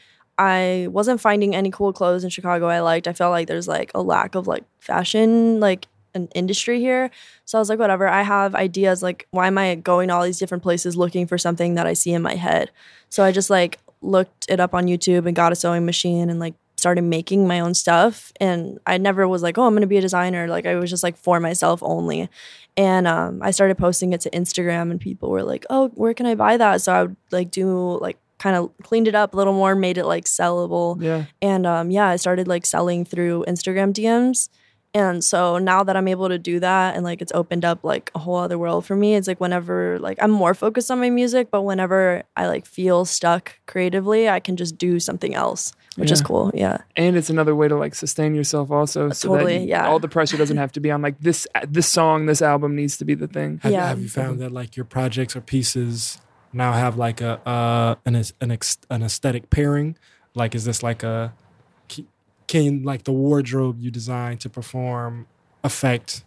I 0.42 0.88
wasn't 0.90 1.22
finding 1.22 1.54
any 1.54 1.70
cool 1.70 1.94
clothes 1.94 2.24
in 2.24 2.32
Chicago 2.32 2.66
I 2.66 2.80
liked. 2.80 3.08
I 3.08 3.14
felt 3.14 3.30
like 3.30 3.48
there's 3.48 3.68
like 3.68 3.92
a 3.94 4.02
lack 4.02 4.34
of 4.34 4.48
like 4.48 4.64
fashion 4.80 5.60
like 5.60 5.88
an 6.16 6.30
industry 6.34 6.80
here. 6.80 7.12
So 7.46 7.60
I 7.60 7.62
was 7.62 7.70
like 7.70 7.78
whatever, 7.78 8.08
I 8.08 8.24
have 8.24 8.56
ideas 8.56 9.04
like 9.04 9.28
why 9.30 9.46
am 9.46 9.60
I 9.60 9.76
going 9.76 10.10
all 10.10 10.24
these 10.24 10.40
different 10.40 10.64
places 10.64 10.98
looking 10.98 11.28
for 11.28 11.38
something 11.38 11.76
that 11.76 11.86
I 11.86 11.94
see 11.94 12.12
in 12.12 12.24
my 12.24 12.34
head? 12.34 12.72
So 13.10 13.24
I 13.24 13.32
just 13.32 13.52
like 13.52 13.78
looked 14.02 14.48
it 14.50 14.60
up 14.60 14.74
on 14.74 14.86
YouTube 14.86 15.28
and 15.28 15.36
got 15.36 15.52
a 15.52 15.56
sewing 15.56 15.86
machine 15.86 16.32
and 16.32 16.40
like 16.40 16.56
started 16.76 17.04
making 17.04 17.48
my 17.48 17.60
own 17.60 17.76
stuff 17.76 18.34
and 18.42 18.80
I 18.88 18.98
never 18.98 19.28
was 19.28 19.44
like, 19.44 19.60
"Oh, 19.60 19.68
I'm 19.68 19.74
going 19.74 19.82
to 19.82 19.88
be 19.88 19.98
a 19.98 20.02
designer." 20.02 20.48
Like 20.48 20.66
I 20.66 20.74
was 20.74 20.90
just 20.90 21.04
like 21.04 21.18
for 21.18 21.40
myself 21.40 21.84
only. 21.84 22.30
And 22.76 23.06
um, 23.06 23.42
I 23.44 23.52
started 23.52 23.78
posting 23.78 24.14
it 24.14 24.22
to 24.22 24.30
Instagram, 24.32 24.90
and 24.90 25.00
people 25.00 25.30
were 25.30 25.44
like, 25.44 25.66
"Oh, 25.70 25.90
where 25.90 26.16
can 26.16 26.26
I 26.26 26.34
buy 26.36 26.58
that?" 26.58 26.82
So 26.82 26.94
I 26.94 27.02
would 27.04 27.16
like 27.30 27.52
do 27.52 28.00
like 28.00 28.18
kind 28.42 28.56
of 28.56 28.72
cleaned 28.82 29.08
it 29.08 29.16
up 29.16 29.34
a 29.34 29.38
little 29.38 29.54
more, 29.54 29.76
made 29.76 29.98
it 29.98 30.06
like 30.06 30.26
sellable, 30.26 31.00
Yeah. 31.02 31.26
and 31.42 31.66
um, 31.68 31.92
yeah, 31.92 32.08
I 32.08 32.16
started 32.18 32.48
like 32.48 32.66
selling 32.66 33.06
through 33.06 33.46
Instagram 33.48 33.94
DMs. 33.94 34.50
And 34.94 35.24
so 35.24 35.58
now 35.58 35.84
that 35.84 35.96
I'm 35.96 36.10
able 36.10 36.28
to 36.28 36.38
do 36.38 36.60
that, 36.60 36.96
and 36.96 37.04
like 37.06 37.22
it's 37.22 37.32
opened 37.34 37.64
up 37.64 37.80
like 37.84 38.12
a 38.14 38.20
whole 38.20 38.36
other 38.36 38.58
world 38.58 38.86
for 38.86 38.96
me. 38.96 39.16
It's 39.16 39.26
like 39.28 39.40
whenever 39.40 39.98
like 40.00 40.18
I'm 40.22 40.32
more 40.32 40.54
focused 40.54 40.92
on 40.92 41.00
my 41.00 41.10
music, 41.10 41.50
but 41.50 41.62
whenever 41.62 42.24
I 42.36 42.48
like 42.48 42.66
feel 42.66 43.06
stuck 43.06 43.58
creatively, 43.68 44.28
I 44.28 44.42
can 44.42 44.58
just 44.58 44.78
do 44.78 45.00
something 45.00 45.34
else, 45.34 45.72
which 45.96 46.12
is 46.12 46.22
cool. 46.22 46.52
Yeah. 46.54 46.80
And 46.98 47.16
it's 47.16 47.30
another 47.30 47.56
way 47.56 47.70
to 47.70 47.78
like 47.78 47.96
sustain 47.96 48.36
yourself 48.36 48.70
also. 48.70 49.12
So 49.12 49.30
Totally, 49.30 49.60
that 49.60 49.64
you- 49.64 49.70
yeah. 49.70 49.88
all 49.88 50.00
the 50.00 50.10
pressure 50.10 50.36
doesn't 50.36 50.58
have 50.58 50.74
to 50.74 50.82
be 50.82 50.92
on 50.92 51.02
like 51.02 51.18
this 51.22 51.48
this 51.70 51.88
song, 51.88 52.26
this 52.26 52.42
album 52.42 52.76
needs 52.76 52.98
to 52.98 53.06
be 53.06 53.14
the 53.14 53.28
thing. 53.28 53.60
Have, 53.64 53.72
Yeah. 53.72 53.88
have 53.88 54.02
you 54.02 54.10
found 54.10 54.40
that 54.42 54.52
like 54.52 54.76
your 54.76 54.86
projects 54.86 55.38
or 55.38 55.42
pieces 55.42 56.18
now 56.54 56.74
have 56.74 56.98
like 56.98 57.22
a 57.22 57.40
uh 57.48 57.96
an 58.06 58.16
an, 58.42 58.52
ex, 58.52 58.78
an 58.90 59.04
aesthetic 59.04 59.50
pairing? 59.50 59.98
Like, 60.34 60.56
is 60.56 60.66
this 60.66 60.82
like 60.82 61.04
a 61.04 61.34
can- 62.48 62.84
like 62.84 63.04
the 63.04 63.12
wardrobe 63.12 63.80
you 63.80 63.92
design 63.92 64.38
to 64.40 64.50
perform 64.50 65.28
affect 65.64 66.24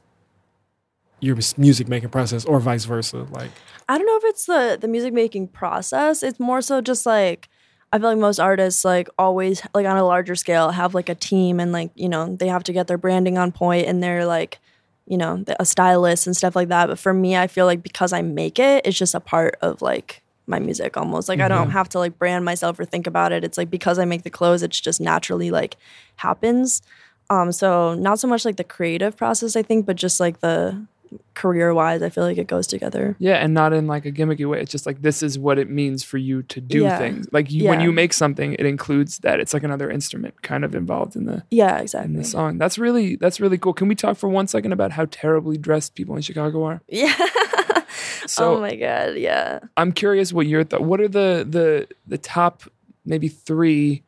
your 1.21 1.37
music 1.57 1.89
making 1.89 2.09
process 2.11 2.45
or 2.45 2.61
vice 2.61 2.85
versa? 2.85 3.27
Like, 3.31 3.51
I 3.89 3.99
don't 3.99 4.07
know 4.07 4.17
if 4.17 4.25
it's 4.25 4.47
the 4.47 4.79
the 4.81 4.89
music 4.89 5.13
making 5.13 5.49
process. 5.49 6.23
It's 6.23 6.41
more 6.41 6.63
so 6.63 6.81
just 6.81 7.07
like 7.07 7.49
I 7.93 7.99
feel 7.99 8.09
like 8.09 8.19
most 8.19 8.41
artists 8.41 8.85
like 8.85 9.09
always 9.19 9.63
like 9.73 9.87
on 9.87 9.97
a 9.97 10.05
larger 10.05 10.35
scale 10.35 10.71
have 10.71 10.95
like 10.95 11.09
a 11.09 11.15
team 11.15 11.61
and 11.61 11.71
like 11.73 11.91
you 11.95 12.09
know 12.09 12.35
they 12.35 12.49
have 12.49 12.65
to 12.65 12.73
get 12.73 12.89
their 12.89 12.99
branding 12.99 13.39
on 13.39 13.53
point 13.53 13.87
and 13.87 14.03
they're 14.03 14.27
like 14.27 14.59
you 15.07 15.17
know 15.19 15.45
a 15.61 15.65
stylist 15.65 16.27
and 16.27 16.37
stuff 16.37 16.57
like 16.57 16.69
that. 16.69 16.87
But 16.87 16.99
for 16.99 17.13
me, 17.15 17.37
I 17.37 17.47
feel 17.47 17.67
like 17.67 17.83
because 17.83 18.13
I 18.13 18.23
make 18.23 18.59
it, 18.59 18.87
it's 18.87 18.99
just 18.99 19.15
a 19.15 19.21
part 19.21 19.57
of 19.61 19.83
like 19.83 20.23
my 20.47 20.59
music 20.59 20.97
almost. 20.97 21.29
Like 21.29 21.41
I 21.41 21.49
don't 21.49 21.71
have 21.71 21.89
to 21.91 21.99
like 21.99 22.19
brand 22.19 22.45
myself 22.45 22.79
or 22.79 22.85
think 22.85 23.07
about 23.07 23.33
it. 23.33 23.45
It's 23.45 23.59
like 23.59 23.71
because 23.71 23.99
I 23.99 24.05
make 24.05 24.23
the 24.23 24.31
clothes, 24.31 24.63
it's 24.63 24.81
just 24.81 25.01
naturally 25.01 25.51
like 25.51 25.77
happens. 26.17 26.83
Um, 27.31 27.53
so 27.53 27.95
not 27.95 28.21
so 28.21 28.29
much 28.29 28.45
like 28.45 28.57
the 28.57 28.65
creative 28.65 29.17
process, 29.17 29.57
I 29.57 29.63
think, 29.63 29.87
but 29.87 29.97
just 29.97 30.21
like 30.21 30.41
the 30.41 30.87
career 31.35 31.73
wise, 31.75 32.03
I 32.03 32.09
feel 32.11 32.25
like 32.25 32.39
it 32.39 32.47
goes 32.47 32.67
together. 32.67 33.17
Yeah, 33.19 33.35
and 33.37 33.53
not 33.55 33.73
in 33.73 33.87
like 33.87 34.05
a 34.07 34.13
gimmicky 34.13 34.49
way. 34.49 34.61
It's 34.61 34.71
just 34.71 34.87
like 34.87 35.03
this 35.03 35.23
is 35.23 35.39
what 35.39 35.59
it 35.59 35.69
means 35.71 36.03
for 36.03 36.19
you 36.19 36.43
to 36.45 36.61
do 36.61 36.83
Yeah. 36.83 36.99
things. 36.99 37.27
Like 37.33 37.51
you, 37.51 37.69
when 37.69 37.81
you 37.81 37.93
make 37.93 38.13
something, 38.13 38.55
it 38.55 38.67
includes 38.67 39.19
that. 39.21 39.41
It's 39.41 39.53
like 39.55 39.63
another 39.65 39.91
instrument 39.91 40.43
kind 40.43 40.65
of 40.65 40.75
involved 40.75 41.17
in 41.17 41.27
the 41.27 41.45
Yeah, 41.51 41.77
in 41.77 41.83
exactly. 41.83 42.17
the 42.17 42.25
song. 42.25 42.59
That's 42.59 42.79
really 42.79 43.17
that's 43.17 43.41
really 43.41 43.59
cool. 43.59 43.73
Can 43.73 43.89
we 43.89 43.95
talk 43.95 44.17
for 44.17 44.29
one 44.29 44.47
second 44.47 44.73
about 44.73 44.93
how 44.93 45.07
terribly 45.11 45.57
dressed 45.59 45.95
people 45.95 46.17
in 46.17 46.23
Chicago 46.23 46.63
are? 46.65 46.81
Yeah. 46.89 47.15
So 48.27 48.57
oh 48.57 48.61
my 48.61 48.75
god, 48.75 49.17
yeah. 49.17 49.61
I'm 49.77 49.93
curious 49.93 50.33
what 50.33 50.47
your 50.47 50.65
thought. 50.65 50.83
What 50.83 51.01
are 51.01 51.09
the 51.09 51.47
the 51.49 51.87
the 52.07 52.19
top 52.19 52.63
maybe 53.05 53.29
three 53.29 54.03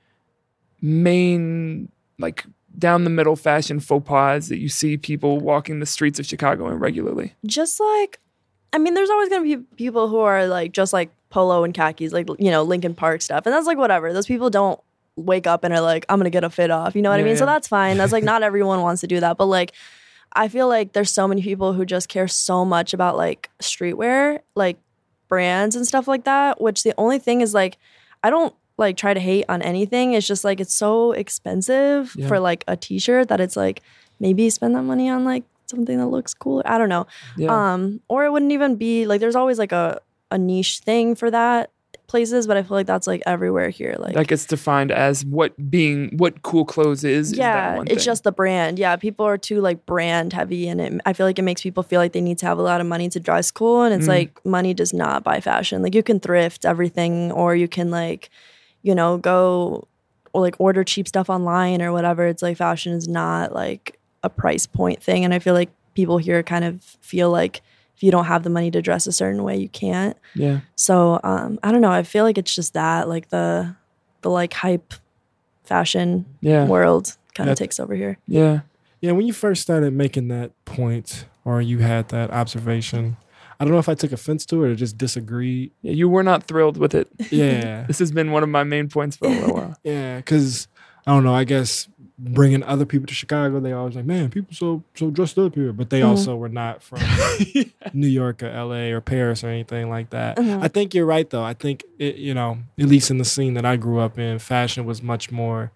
main 0.81 1.91
like 2.19 2.45
down 2.79 3.05
the 3.05 3.11
middle 3.11 3.37
fashion 3.37 3.81
faux 3.81 4.07
pas 4.07 4.49
that 4.49 4.59
you 4.59 4.69
see 4.69 4.97
people 4.97 5.39
walking 5.39 5.81
the 5.81 5.87
streets 5.87 6.19
of 6.19 6.27
Chicago 6.27 6.69
in 6.69 6.79
regularly? 6.79 7.35
Just 7.47 7.81
like 7.81 8.21
I 8.73 8.79
mean, 8.79 8.95
there's 8.95 9.11
always 9.11 9.29
gonna 9.29 9.45
be 9.45 9.57
people 9.77 10.09
who 10.09 10.19
are 10.19 10.47
like 10.47 10.73
just 10.73 10.93
like 10.93 11.11
polo 11.31 11.65
and 11.65 11.73
khakis, 11.75 12.13
like 12.13 12.29
you 12.39 12.51
know, 12.51 12.63
Lincoln 12.63 12.95
Park 12.95 13.23
stuff. 13.23 13.47
And 13.47 13.55
that's 13.55 13.67
like 13.67 13.79
whatever. 13.79 14.13
Those 14.13 14.27
people 14.27 14.51
don't 14.51 14.79
wake 15.17 15.47
up 15.47 15.65
and 15.65 15.73
are 15.73 15.81
like, 15.81 16.05
I'm 16.09 16.19
gonna 16.19 16.31
get 16.31 16.45
a 16.45 16.51
fit 16.51 16.71
off. 16.71 16.95
You 16.95 17.03
know 17.03 17.11
what 17.11 17.17
Yeah, 17.19 17.25
I 17.25 17.29
mean? 17.29 17.37
So 17.37 17.47
that's 17.47 17.69
fine. 17.69 17.97
That's 17.97 18.13
like 18.13 18.25
not 18.25 18.43
everyone 18.51 18.83
wants 18.83 19.01
to 19.01 19.07
do 19.07 19.21
that. 19.21 19.39
But 19.39 19.47
like 19.47 19.73
I 20.33 20.49
feel 20.49 20.69
like 20.69 20.93
there's 20.93 21.11
so 21.11 21.27
many 21.27 21.41
people 21.43 21.73
who 21.73 21.87
just 21.87 22.09
care 22.09 22.29
so 22.29 22.65
much 22.65 22.93
about 22.93 23.17
like 23.17 23.49
streetwear, 23.61 24.41
like 24.55 24.79
brands 25.29 25.75
and 25.77 25.87
stuff 25.87 26.07
like 26.07 26.25
that. 26.25 26.61
Which 26.61 26.83
the 26.83 26.93
only 26.99 27.19
thing 27.19 27.41
is 27.41 27.55
like 27.55 27.79
I 28.23 28.29
don't 28.31 28.55
like 28.79 28.97
try 28.97 29.15
to 29.15 29.21
hate 29.21 29.45
on 29.49 29.63
anything. 29.63 30.13
It's 30.13 30.27
just 30.27 30.45
like 30.45 30.61
it's 30.61 30.75
so 30.75 31.13
expensive 31.13 32.15
Yeah. 32.17 32.29
for 32.29 32.39
like 32.41 32.65
a 32.69 32.77
t-shirt 32.77 33.29
that 33.29 33.41
it's 33.41 33.57
like 33.57 33.83
maybe 34.21 34.51
spend 34.51 34.75
that 34.75 34.83
money 34.83 35.09
on 35.09 35.25
like 35.25 35.45
something 35.67 35.99
that 35.99 36.07
looks 36.07 36.35
cool. 36.35 36.63
I 36.65 36.79
don't 36.79 36.89
know. 36.89 37.07
Yeah. 37.37 37.73
Um, 37.75 38.01
or 38.09 38.25
it 38.25 38.33
wouldn't 38.33 38.53
even 38.53 38.77
be 38.77 39.07
like 39.07 39.21
there's 39.21 39.37
always 39.37 39.59
like 39.59 39.73
a, 39.73 40.01
a 40.31 40.39
niche 40.39 40.81
thing 40.81 41.15
for 41.15 41.31
that 41.31 41.71
places, 42.09 42.47
but 42.47 42.57
I 42.57 42.63
feel 42.63 42.77
like 42.77 42.87
that's 42.87 43.07
like 43.09 43.21
everywhere 43.27 43.69
here. 43.71 43.97
Like 43.99 44.15
that 44.15 44.29
gets 44.29 44.45
defined 44.45 44.93
as 44.93 45.25
what 45.25 45.53
being 45.71 46.17
what 46.19 46.43
cool 46.43 46.65
clothes 46.65 47.03
is. 47.03 47.33
is 47.33 47.39
that 47.39 47.39
yeah, 47.39 47.77
one 47.77 47.87
it's 47.89 47.97
thing. 47.97 48.05
just 48.05 48.23
the 48.25 48.31
brand. 48.33 48.79
Yeah, 48.79 48.95
people 48.97 49.27
are 49.27 49.37
too 49.39 49.61
like 49.61 49.87
brand 49.87 50.33
heavy, 50.33 50.69
and 50.69 50.81
it, 50.81 51.01
I 51.05 51.13
feel 51.15 51.27
like 51.27 51.39
it 51.39 51.43
makes 51.43 51.63
people 51.63 51.83
feel 51.83 52.01
like 52.01 52.13
they 52.13 52.21
need 52.21 52.39
to 52.39 52.47
have 52.47 52.59
a 52.59 52.63
lot 52.63 52.81
of 52.81 52.87
money 52.87 53.09
to 53.09 53.19
dress 53.19 53.51
cool, 53.51 53.83
and 53.83 53.93
it's 53.95 54.05
Mm. 54.07 54.09
like 54.17 54.45
money 54.47 54.73
does 54.75 54.93
not 54.93 55.25
buy 55.25 55.41
fashion. 55.41 55.83
Like 55.83 55.95
you 55.97 56.03
can 56.05 56.21
thrift 56.21 56.65
everything, 56.65 57.33
or 57.33 57.57
you 57.57 57.67
can 57.67 57.91
like, 57.91 58.31
you 58.87 58.95
know, 58.95 59.19
go 59.19 59.87
or 60.33 60.41
like 60.43 60.55
order 60.59 60.85
cheap 60.85 61.09
stuff 61.09 61.29
online 61.29 61.83
or 61.83 61.93
whatever. 61.93 62.27
It's 62.27 62.43
like 62.43 62.57
fashion 62.57 62.93
is 62.93 63.09
not 63.09 63.53
like 63.53 63.99
a 64.23 64.31
price 64.31 64.67
point 64.67 65.03
thing, 65.03 65.25
and 65.25 65.35
I 65.35 65.39
feel 65.41 65.55
like 65.55 65.71
people 65.95 66.19
here 66.19 66.43
kind 66.43 66.65
of 66.65 66.83
feel 67.01 67.31
like 67.31 67.63
if 67.97 68.03
you 68.03 68.11
don't 68.11 68.27
have 68.27 68.43
the 68.43 68.51
money 68.51 68.71
to 68.71 68.83
dress 68.83 69.07
a 69.07 69.13
certain 69.13 69.43
way, 69.43 69.57
you 69.57 69.69
can't. 69.71 70.17
yeah. 70.35 70.61
So 70.77 71.19
um, 71.25 71.59
I 71.63 71.73
don't 71.73 71.81
know. 71.81 71.91
I 71.91 72.03
feel 72.03 72.25
like 72.25 72.39
it's 72.39 72.55
just 72.55 72.75
that 72.75 73.09
like 73.09 73.29
the 73.31 73.75
the 74.23 74.31
like 74.31 74.53
hype 74.53 74.93
fashion 75.65 76.25
Yeah. 76.41 76.67
world 76.67 77.17
kind 77.35 77.49
Yeah. 77.49 77.53
of 77.53 77.59
takes 77.59 77.81
over 77.81 77.95
here. 77.95 78.19
Yeah. 78.29 78.61
yeah, 79.01 79.13
when 79.13 79.27
you 79.27 79.33
first 79.33 79.63
started 79.63 79.93
making 79.95 80.29
that 80.29 80.53
point 80.65 81.27
or 81.45 81.61
you 81.63 81.79
had 81.79 82.09
that 82.11 82.31
observation, 82.31 83.17
I 83.59 83.65
don't 83.65 83.73
know 83.73 83.79
if 83.79 83.89
I 83.89 83.95
took 83.95 84.13
offense 84.13 84.45
to 84.47 84.65
it 84.65 84.69
or 84.71 84.75
just 84.75 84.99
disagreed. 84.99 85.73
Yeah, 85.83 85.93
you 85.93 86.09
were 86.09 86.23
not 86.23 86.45
thrilled 86.45 86.77
with 86.77 86.95
it. 86.95 87.09
Yeah, 87.31 87.85
This 87.89 87.99
has 88.01 88.13
been 88.13 88.31
one 88.33 88.43
of 88.43 88.49
my 88.49 88.65
main 88.65 88.89
points 88.89 89.17
for 89.17 89.27
a 89.27 89.31
little 89.31 89.55
while. 89.55 89.77
yeah, 89.85 90.17
because 90.19 90.69
I 91.07 91.13
don't 91.15 91.25
know. 91.25 91.35
I 91.35 91.45
guess 91.45 91.89
bringing 92.19 92.63
other 92.63 92.87
people 92.87 93.07
to 93.07 93.13
Chicago, 93.15 93.61
they 93.61 93.73
always 93.73 93.95
like, 93.95 94.07
man, 94.07 94.31
people 94.31 94.55
so 94.55 94.83
so 94.95 95.11
dressed 95.11 95.39
up 95.39 95.55
here, 95.55 95.73
but 95.73 95.91
they 95.91 96.01
Mhm. 96.01 96.09
also 96.09 96.35
were 96.37 96.49
not 96.49 96.83
from 96.83 97.01
New 97.93 98.07
York 98.09 98.43
or 98.43 98.47
L.A. 98.49 98.91
or 98.93 99.01
Paris 99.01 99.45
or 99.45 99.49
anything 99.49 99.89
like 99.91 100.11
that. 100.11 100.37
Mhm. 100.39 100.63
I 100.63 100.69
think 100.69 100.95
you're 100.95 101.07
right, 101.07 101.29
though. 101.29 101.43
I 101.45 101.53
think 101.55 101.85
it, 101.99 102.17
you 102.17 102.33
know, 102.35 102.59
at 102.79 102.87
least 102.87 103.11
in 103.11 103.19
the 103.19 103.25
scene 103.25 103.55
that 103.55 103.65
I 103.67 103.77
grew 103.77 103.99
up 104.01 104.19
in, 104.19 104.39
fashion 104.39 104.85
was 104.87 105.03
much 105.03 105.31
more 105.31 105.73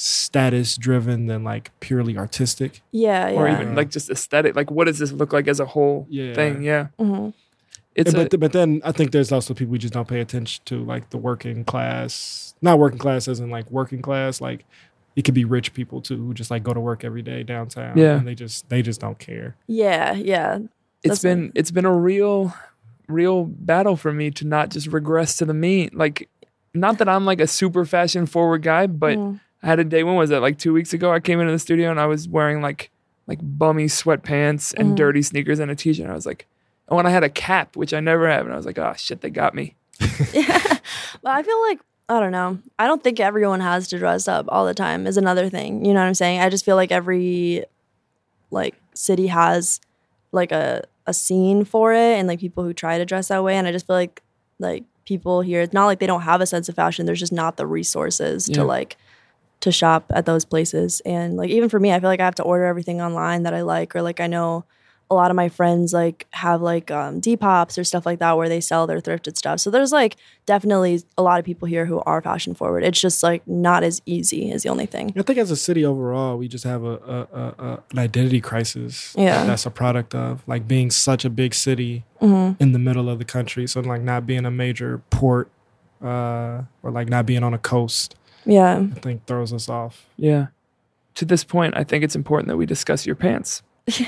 status 0.00 0.76
driven 0.78 1.26
than 1.26 1.44
like 1.44 1.70
purely 1.80 2.16
artistic. 2.16 2.80
Yeah, 2.90 3.28
yeah. 3.28 3.38
Or 3.38 3.48
even 3.48 3.74
like 3.74 3.90
just 3.90 4.08
aesthetic. 4.10 4.56
Like 4.56 4.70
what 4.70 4.86
does 4.86 4.98
this 4.98 5.12
look 5.12 5.32
like 5.32 5.46
as 5.46 5.60
a 5.60 5.66
whole 5.66 6.06
Yeah. 6.08 6.32
thing? 6.34 6.62
Yeah. 6.62 6.88
Mhm. 6.98 7.34
It's 7.94 8.14
but 8.14 8.32
a, 8.32 8.38
but 8.38 8.52
then 8.52 8.80
I 8.84 8.92
think 8.92 9.10
there's 9.10 9.30
also 9.32 9.52
people 9.52 9.72
who 9.72 9.78
just 9.78 9.92
don't 9.92 10.08
pay 10.08 10.20
attention 10.20 10.62
to 10.66 10.82
like 10.84 11.10
the 11.10 11.18
working 11.18 11.64
class, 11.64 12.54
not 12.62 12.78
working 12.78 12.98
class 12.98 13.28
as 13.28 13.40
in 13.40 13.50
like 13.50 13.70
working 13.70 14.00
class, 14.00 14.40
like 14.40 14.64
it 15.16 15.22
could 15.22 15.34
be 15.34 15.44
rich 15.44 15.74
people 15.74 16.00
too 16.00 16.16
who 16.16 16.32
just 16.32 16.50
like 16.50 16.62
go 16.62 16.72
to 16.72 16.80
work 16.80 17.04
every 17.04 17.20
day 17.22 17.42
downtown. 17.42 17.98
Yeah. 17.98 18.16
and 18.16 18.26
they 18.26 18.34
just 18.34 18.68
they 18.70 18.80
just 18.80 19.00
don't 19.00 19.18
care. 19.18 19.56
Yeah, 19.66 20.14
yeah. 20.14 20.58
it's 21.02 21.20
That's 21.20 21.22
been 21.22 21.52
it's 21.54 21.70
been 21.70 21.84
a 21.84 21.92
real 21.94 22.54
real 23.08 23.44
battle 23.44 23.96
for 23.96 24.12
me 24.12 24.30
to 24.30 24.46
not 24.46 24.70
just 24.70 24.86
regress 24.86 25.36
to 25.38 25.44
the 25.44 25.52
mean 25.54 25.90
like 25.92 26.28
not 26.74 26.98
that 26.98 27.08
i'm 27.08 27.24
like 27.26 27.40
a 27.40 27.46
super 27.48 27.84
fashion 27.84 28.24
forward 28.24 28.62
guy 28.62 28.86
but 28.86 29.18
Mhm. 29.18 29.40
I 29.62 29.66
had 29.66 29.78
a 29.78 29.84
day 29.84 30.02
when 30.02 30.14
was 30.16 30.30
that 30.30 30.40
like 30.40 30.58
two 30.58 30.72
weeks 30.72 30.92
ago 30.92 31.12
i 31.12 31.20
came 31.20 31.40
into 31.40 31.52
the 31.52 31.58
studio 31.58 31.90
and 31.90 32.00
i 32.00 32.06
was 32.06 32.28
wearing 32.28 32.60
like 32.62 32.90
like 33.26 33.38
bummy 33.42 33.86
sweatpants 33.86 34.74
and 34.74 34.92
Mhm. 34.92 34.96
dirty 34.96 35.22
sneakers 35.22 35.58
and 35.58 35.70
a 35.70 35.74
t-shirt 35.74 36.04
and 36.04 36.12
i 36.12 36.14
was 36.14 36.26
like 36.26 36.46
oh 36.88 36.98
and 36.98 37.06
i 37.06 37.10
had 37.10 37.22
a 37.24 37.28
cap 37.28 37.76
which 37.76 37.92
i 37.94 38.00
never 38.00 38.28
have 38.28 38.44
and 38.46 38.52
i 38.52 38.56
was 38.56 38.66
like 38.66 38.78
oh 38.78 38.92
shit 38.96 39.20
they 39.20 39.30
got 39.30 39.54
me 39.54 39.74
yeah. 40.32 40.78
But 41.22 41.30
I 41.32 41.42
feel 41.42 41.60
like 41.68 41.80
I 42.08 42.18
don't 42.18 42.32
know. 42.32 42.58
I 42.78 42.86
don't 42.88 43.04
think 43.04 43.20
everyone 43.20 43.60
has 43.60 43.86
to 43.88 43.98
dress 43.98 44.26
up 44.26 44.46
all 44.48 44.66
the 44.66 44.74
time. 44.74 45.06
Is 45.06 45.16
another 45.16 45.48
thing. 45.48 45.84
You 45.84 45.92
know 45.94 46.00
what 46.00 46.06
I'm 46.06 46.14
saying? 46.14 46.40
I 46.40 46.48
just 46.48 46.64
feel 46.64 46.74
like 46.74 46.90
every 46.90 47.64
like 48.50 48.74
city 48.94 49.28
has 49.28 49.80
like 50.32 50.50
a 50.52 50.82
a 51.06 51.12
scene 51.12 51.64
for 51.64 51.92
it 51.92 52.18
and 52.18 52.26
like 52.26 52.40
people 52.40 52.64
who 52.64 52.72
try 52.72 52.98
to 52.98 53.04
dress 53.04 53.28
that 53.28 53.44
way 53.44 53.56
and 53.56 53.66
I 53.68 53.72
just 53.72 53.86
feel 53.86 53.94
like 53.96 54.22
like 54.58 54.84
people 55.04 55.40
here 55.42 55.60
it's 55.60 55.72
not 55.74 55.86
like 55.86 55.98
they 56.00 56.06
don't 56.06 56.22
have 56.22 56.40
a 56.40 56.46
sense 56.46 56.68
of 56.68 56.74
fashion 56.74 57.04
there's 57.06 57.20
just 57.20 57.32
not 57.32 57.56
the 57.56 57.66
resources 57.66 58.48
Yeah. 58.48 58.56
to 58.56 58.64
like 58.64 58.96
to 59.60 59.70
shop 59.72 60.04
at 60.10 60.24
those 60.26 60.44
places 60.44 61.00
and 61.04 61.36
like 61.36 61.50
even 61.50 61.68
for 61.68 61.78
me 61.78 61.92
I 61.92 62.00
feel 62.00 62.08
like 62.08 62.20
I 62.20 62.24
have 62.24 62.34
to 62.36 62.42
order 62.42 62.64
everything 62.64 63.00
online 63.00 63.42
that 63.44 63.54
I 63.54 63.60
like 63.62 63.94
or 63.94 64.02
like 64.02 64.20
I 64.20 64.26
know 64.26 64.64
a 65.12 65.14
lot 65.16 65.28
of 65.32 65.34
my 65.36 65.48
friends 65.48 65.92
like 65.92 66.28
have 66.30 66.62
like 66.62 66.88
um, 66.92 67.20
Depop's 67.20 67.76
or 67.76 67.82
stuff 67.82 68.06
like 68.06 68.20
that 68.20 68.36
where 68.36 68.48
they 68.48 68.60
sell 68.60 68.86
their 68.86 69.00
thrifted 69.00 69.36
stuff. 69.36 69.58
So 69.58 69.68
there's 69.68 69.90
like 69.90 70.14
definitely 70.46 71.02
a 71.18 71.22
lot 71.22 71.40
of 71.40 71.44
people 71.44 71.66
here 71.66 71.84
who 71.84 71.98
are 72.06 72.22
fashion 72.22 72.54
forward. 72.54 72.84
It's 72.84 73.00
just 73.00 73.20
like 73.20 73.44
not 73.44 73.82
as 73.82 74.00
easy 74.06 74.52
is 74.52 74.62
the 74.62 74.68
only 74.68 74.86
thing. 74.86 75.12
I 75.18 75.22
think 75.22 75.40
as 75.40 75.50
a 75.50 75.56
city 75.56 75.84
overall, 75.84 76.36
we 76.38 76.46
just 76.46 76.62
have 76.62 76.84
a, 76.84 76.92
a, 76.92 77.28
a, 77.32 77.54
a 77.58 77.82
an 77.90 77.98
identity 77.98 78.40
crisis. 78.40 79.12
Yeah. 79.18 79.44
that's 79.46 79.66
a 79.66 79.70
product 79.72 80.14
of 80.14 80.44
like 80.46 80.68
being 80.68 80.92
such 80.92 81.24
a 81.24 81.30
big 81.30 81.54
city 81.54 82.04
Mm-hmm. 82.22 82.62
in 82.62 82.70
the 82.72 82.78
middle 82.78 83.08
of 83.08 83.18
the 83.18 83.24
country. 83.24 83.66
So 83.66 83.80
like 83.80 84.02
not 84.02 84.26
being 84.26 84.44
a 84.46 84.50
major 84.50 84.98
port, 85.10 85.50
uh, 86.02 86.62
or 86.82 86.90
like 86.92 87.08
not 87.08 87.26
being 87.26 87.42
on 87.42 87.52
a 87.54 87.58
coast. 87.58 88.14
Yeah. 88.44 88.84
I 88.96 89.00
think 89.00 89.26
throws 89.26 89.52
us 89.52 89.68
off. 89.68 90.06
Yeah. 90.16 90.48
To 91.16 91.24
this 91.24 91.44
point, 91.44 91.76
I 91.76 91.84
think 91.84 92.04
it's 92.04 92.16
important 92.16 92.48
that 92.48 92.56
we 92.56 92.66
discuss 92.66 93.04
your 93.06 93.16
pants. 93.16 93.62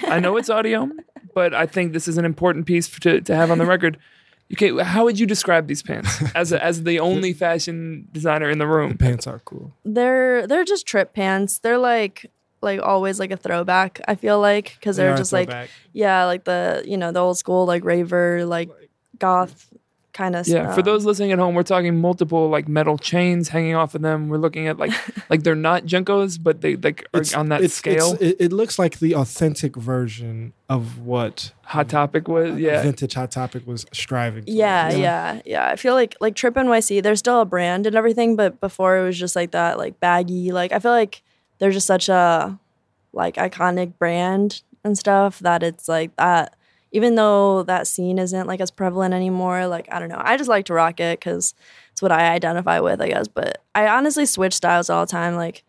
I 0.06 0.20
know 0.20 0.36
it's 0.36 0.48
audio, 0.50 0.88
but 1.34 1.52
I 1.54 1.66
think 1.66 1.92
this 1.92 2.06
is 2.08 2.16
an 2.18 2.24
important 2.24 2.66
piece 2.66 2.88
to, 3.00 3.20
to 3.20 3.34
have 3.34 3.50
on 3.50 3.58
the 3.58 3.66
record. 3.66 3.98
Okay, 4.52 4.70
how 4.82 5.04
would 5.04 5.18
you 5.18 5.26
describe 5.26 5.66
these 5.66 5.82
pants 5.82 6.22
as 6.34 6.52
a, 6.52 6.62
as 6.62 6.82
the 6.84 7.00
only 7.00 7.32
fashion 7.32 8.06
designer 8.12 8.50
in 8.50 8.58
the 8.58 8.64
The 8.64 8.70
room? 8.70 8.98
pants 8.98 9.26
are 9.26 9.38
cool. 9.40 9.72
They're 9.84 10.46
they're 10.46 10.64
just 10.64 10.86
trip 10.86 11.14
pants. 11.14 11.58
They're 11.58 11.78
like 11.78 12.30
like 12.60 12.80
always 12.82 13.18
like 13.18 13.30
a 13.30 13.36
throwback. 13.36 14.00
I 14.06 14.14
feel 14.14 14.38
like 14.40 14.76
because 14.78 14.96
They 14.96 15.04
they're 15.04 15.16
just 15.16 15.32
like 15.32 15.50
yeah, 15.94 16.26
like 16.26 16.44
the 16.44 16.84
you 16.86 16.98
know 16.98 17.12
the 17.12 17.20
old 17.20 17.38
school 17.38 17.64
like 17.66 17.82
raver 17.82 18.44
like 18.44 18.68
goth 19.18 19.71
kind 20.12 20.36
of 20.36 20.46
Yeah, 20.46 20.74
for 20.74 20.82
those 20.82 21.04
listening 21.04 21.32
at 21.32 21.38
home, 21.38 21.54
we're 21.54 21.62
talking 21.62 22.00
multiple 22.00 22.48
like 22.50 22.68
metal 22.68 22.98
chains 22.98 23.48
hanging 23.48 23.74
off 23.74 23.94
of 23.94 24.02
them. 24.02 24.28
We're 24.28 24.36
looking 24.38 24.68
at 24.68 24.78
like 24.78 24.92
like 25.30 25.42
they're 25.42 25.54
not 25.54 25.84
JNCOs, 25.84 26.42
but 26.42 26.60
they 26.60 26.76
like 26.76 27.02
are 27.14 27.20
It's- 27.20 27.34
on 27.34 27.48
that 27.48 27.60
it's- 27.60 27.72
scale. 27.74 28.14
it's- 28.14 28.32
it, 28.32 28.36
it 28.46 28.52
looks 28.52 28.78
like 28.78 28.98
the 28.98 29.14
authentic 29.14 29.76
version 29.76 30.52
of 30.68 30.98
what 30.98 31.52
Hot 31.64 31.88
Topic 31.88 32.28
was 32.28 32.52
uh, 32.52 32.54
yeah. 32.56 32.82
vintage 32.82 33.14
hot 33.14 33.30
topic 33.30 33.66
was 33.66 33.86
striving. 33.92 34.44
for. 34.44 34.50
Yeah, 34.50 34.90
yeah, 34.92 35.40
yeah, 35.44 35.66
I 35.68 35.76
feel 35.76 35.94
like 35.94 36.16
like 36.20 36.34
Tripp 36.34 36.54
NYC, 36.54 37.02
they're 37.02 37.16
still 37.16 37.40
a 37.40 37.44
brand 37.44 37.86
and 37.86 37.96
everything, 37.96 38.36
but 38.36 38.60
before 38.60 38.98
it 38.98 39.02
was 39.04 39.18
just 39.18 39.34
like 39.36 39.50
that, 39.52 39.78
like 39.78 39.98
baggy. 40.00 40.52
Like 40.52 40.72
I 40.72 40.78
feel 40.78 40.92
like 40.92 41.22
they're 41.58 41.70
just 41.70 41.86
such 41.86 42.08
a 42.08 42.58
like 43.14 43.36
iconic 43.36 43.98
brand 43.98 44.62
and 44.84 44.96
stuff 44.98 45.38
that 45.40 45.62
it's 45.62 45.88
like 45.88 46.14
that. 46.16 46.54
Even 46.92 47.14
though 47.14 47.62
that 47.64 47.86
scene 47.86 48.18
isn't 48.18 48.46
like 48.46 48.60
as 48.60 48.70
prevalent 48.70 49.14
anymore, 49.14 49.66
like 49.66 49.88
I 49.90 49.98
don't 49.98 50.08
know, 50.10 50.20
I 50.22 50.36
just 50.36 50.48
like 50.50 50.66
to 50.66 50.74
rock 50.74 51.00
it 51.00 51.18
because 51.18 51.54
it's 51.92 52.02
what 52.02 52.12
I 52.12 52.30
identify 52.32 52.80
with, 52.80 53.00
I 53.00 53.08
guess. 53.08 53.28
But 53.28 53.62
I 53.74 53.88
honestly 53.88 54.26
switch 54.26 54.54
styles 54.54 54.88
all 54.90 55.04
the 55.06 55.10
time, 55.10 55.36
like. 55.36 55.64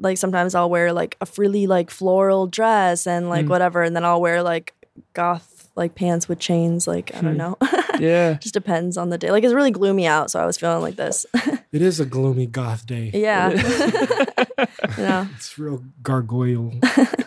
Like 0.00 0.18
sometimes 0.18 0.56
I'll 0.56 0.68
wear 0.68 0.92
like 0.92 1.16
a 1.20 1.24
frilly 1.26 1.68
like 1.68 1.88
floral 1.88 2.48
dress 2.48 3.06
and 3.06 3.28
like 3.28 3.46
Mm. 3.46 3.50
whatever, 3.50 3.80
and 3.84 3.94
then 3.94 4.04
I'll 4.04 4.20
wear 4.20 4.42
like 4.42 4.74
goth 5.12 5.70
like 5.76 5.94
pants 5.94 6.28
with 6.28 6.40
chains. 6.40 6.88
Like 6.88 7.14
I 7.14 7.20
don't 7.20 7.32
Hmm. 7.34 7.38
know. 7.38 7.56
Yeah. 8.00 8.34
just 8.34 8.54
depends 8.54 8.96
on 8.96 9.10
the 9.10 9.18
day. 9.18 9.30
Like 9.30 9.44
it's 9.44 9.54
really 9.54 9.70
gloomy 9.70 10.04
out, 10.04 10.32
so 10.32 10.40
I 10.40 10.46
was 10.46 10.58
feeling 10.58 10.82
like 10.82 10.96
this. 10.96 11.24
It 11.72 11.80
is 11.80 12.00
a 12.00 12.04
gloomy 12.04 12.46
goth 12.46 12.86
day. 12.86 13.12
yeah. 13.14 13.50
you 14.98 15.04
know. 15.04 15.28
It's 15.36 15.56
real 15.58 15.84
gargoyle. 16.02 16.70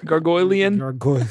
Gargoylean. 0.05 0.78
Gargoyle. 0.78 1.25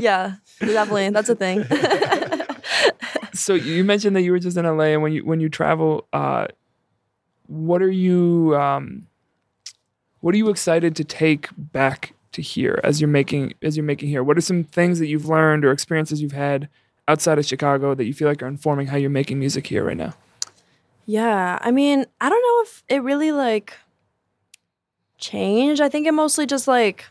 Yeah. 0.00 0.34
Definitely. 0.60 1.10
That's 1.10 1.28
a 1.28 1.34
thing. 1.34 1.64
so 3.32 3.54
you 3.54 3.84
mentioned 3.84 4.16
that 4.16 4.22
you 4.22 4.32
were 4.32 4.38
just 4.38 4.56
in 4.56 4.64
LA 4.64 4.84
and 4.84 5.02
when 5.02 5.12
you 5.12 5.24
when 5.24 5.40
you 5.40 5.48
travel, 5.48 6.06
uh 6.12 6.46
what 7.46 7.82
are 7.82 7.90
you 7.90 8.56
um 8.56 9.06
what 10.20 10.34
are 10.34 10.38
you 10.38 10.50
excited 10.50 10.94
to 10.96 11.04
take 11.04 11.48
back 11.56 12.14
to 12.32 12.42
here 12.42 12.78
as 12.84 13.00
you're 13.00 13.08
making 13.08 13.54
as 13.62 13.76
you're 13.76 13.84
making 13.84 14.08
here? 14.08 14.22
What 14.22 14.36
are 14.38 14.42
some 14.42 14.64
things 14.64 14.98
that 14.98 15.06
you've 15.06 15.26
learned 15.26 15.64
or 15.64 15.72
experiences 15.72 16.22
you've 16.22 16.32
had 16.32 16.68
outside 17.08 17.38
of 17.38 17.46
Chicago 17.46 17.94
that 17.94 18.04
you 18.04 18.14
feel 18.14 18.28
like 18.28 18.42
are 18.42 18.46
informing 18.46 18.86
how 18.86 18.96
you're 18.96 19.10
making 19.10 19.38
music 19.38 19.66
here 19.66 19.84
right 19.84 19.96
now? 19.96 20.14
yeah. 21.06 21.58
I 21.60 21.72
mean, 21.72 22.06
I 22.20 22.28
don't 22.28 22.42
know 22.42 22.62
if 22.62 22.84
it 22.88 23.02
really 23.02 23.32
like 23.32 23.76
changed. 25.18 25.80
I 25.80 25.88
think 25.88 26.06
it 26.06 26.12
mostly 26.12 26.46
just 26.46 26.68
like 26.68 27.06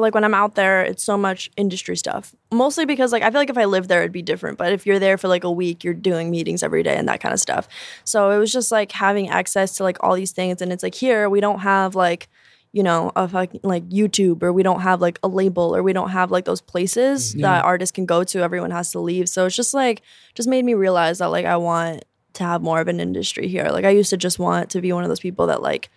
like 0.00 0.14
when 0.14 0.24
I'm 0.24 0.34
out 0.34 0.54
there, 0.54 0.82
it's 0.82 1.04
so 1.04 1.16
much 1.16 1.50
industry 1.56 1.96
stuff. 1.96 2.34
Mostly 2.52 2.84
because 2.84 3.12
like 3.12 3.22
I 3.22 3.30
feel 3.30 3.40
like 3.40 3.50
if 3.50 3.58
I 3.58 3.64
lived 3.64 3.88
there 3.88 4.00
it'd 4.00 4.12
be 4.12 4.22
different. 4.22 4.58
But 4.58 4.72
if 4.72 4.86
you're 4.86 4.98
there 4.98 5.18
for 5.18 5.28
like 5.28 5.44
a 5.44 5.50
week, 5.50 5.84
you're 5.84 5.94
doing 5.94 6.30
meetings 6.30 6.62
every 6.62 6.82
day 6.82 6.96
and 6.96 7.08
that 7.08 7.20
kind 7.20 7.32
of 7.32 7.40
stuff. 7.40 7.68
So 8.04 8.30
it 8.30 8.38
was 8.38 8.52
just 8.52 8.72
like 8.72 8.92
having 8.92 9.28
access 9.28 9.76
to 9.76 9.82
like 9.82 10.02
all 10.02 10.14
these 10.14 10.32
things 10.32 10.62
and 10.62 10.72
it's 10.72 10.82
like 10.82 10.94
here 10.94 11.28
we 11.28 11.40
don't 11.40 11.60
have 11.60 11.94
like 11.94 12.28
you 12.72 12.82
know, 12.82 13.10
a 13.16 13.26
fucking 13.26 13.60
like 13.62 13.88
YouTube 13.88 14.42
or 14.42 14.52
we 14.52 14.62
don't 14.62 14.80
have 14.80 15.00
like 15.00 15.18
a 15.22 15.28
label 15.28 15.74
or 15.74 15.82
we 15.82 15.92
don't 15.92 16.10
have 16.10 16.30
like 16.30 16.44
those 16.44 16.60
places 16.60 17.32
mm-hmm. 17.32 17.40
that 17.40 17.64
artists 17.64 17.92
can 17.92 18.06
go 18.06 18.24
to. 18.24 18.40
Everyone 18.40 18.70
has 18.70 18.92
to 18.92 19.00
leave. 19.00 19.28
So 19.28 19.46
it's 19.46 19.56
just 19.56 19.72
like 19.72 20.02
just 20.34 20.48
made 20.48 20.64
me 20.64 20.74
realize 20.74 21.18
that 21.18 21.28
like 21.28 21.46
I 21.46 21.56
want 21.56 22.04
to 22.34 22.44
have 22.44 22.62
more 22.62 22.80
of 22.80 22.88
an 22.88 23.00
industry 23.00 23.48
here. 23.48 23.68
Like 23.70 23.84
I 23.84 23.90
used 23.90 24.10
to 24.10 24.16
just 24.16 24.38
want 24.38 24.70
to 24.70 24.80
be 24.80 24.92
one 24.92 25.02
of 25.02 25.08
those 25.08 25.20
people 25.20 25.46
that 25.46 25.62
like 25.62 25.88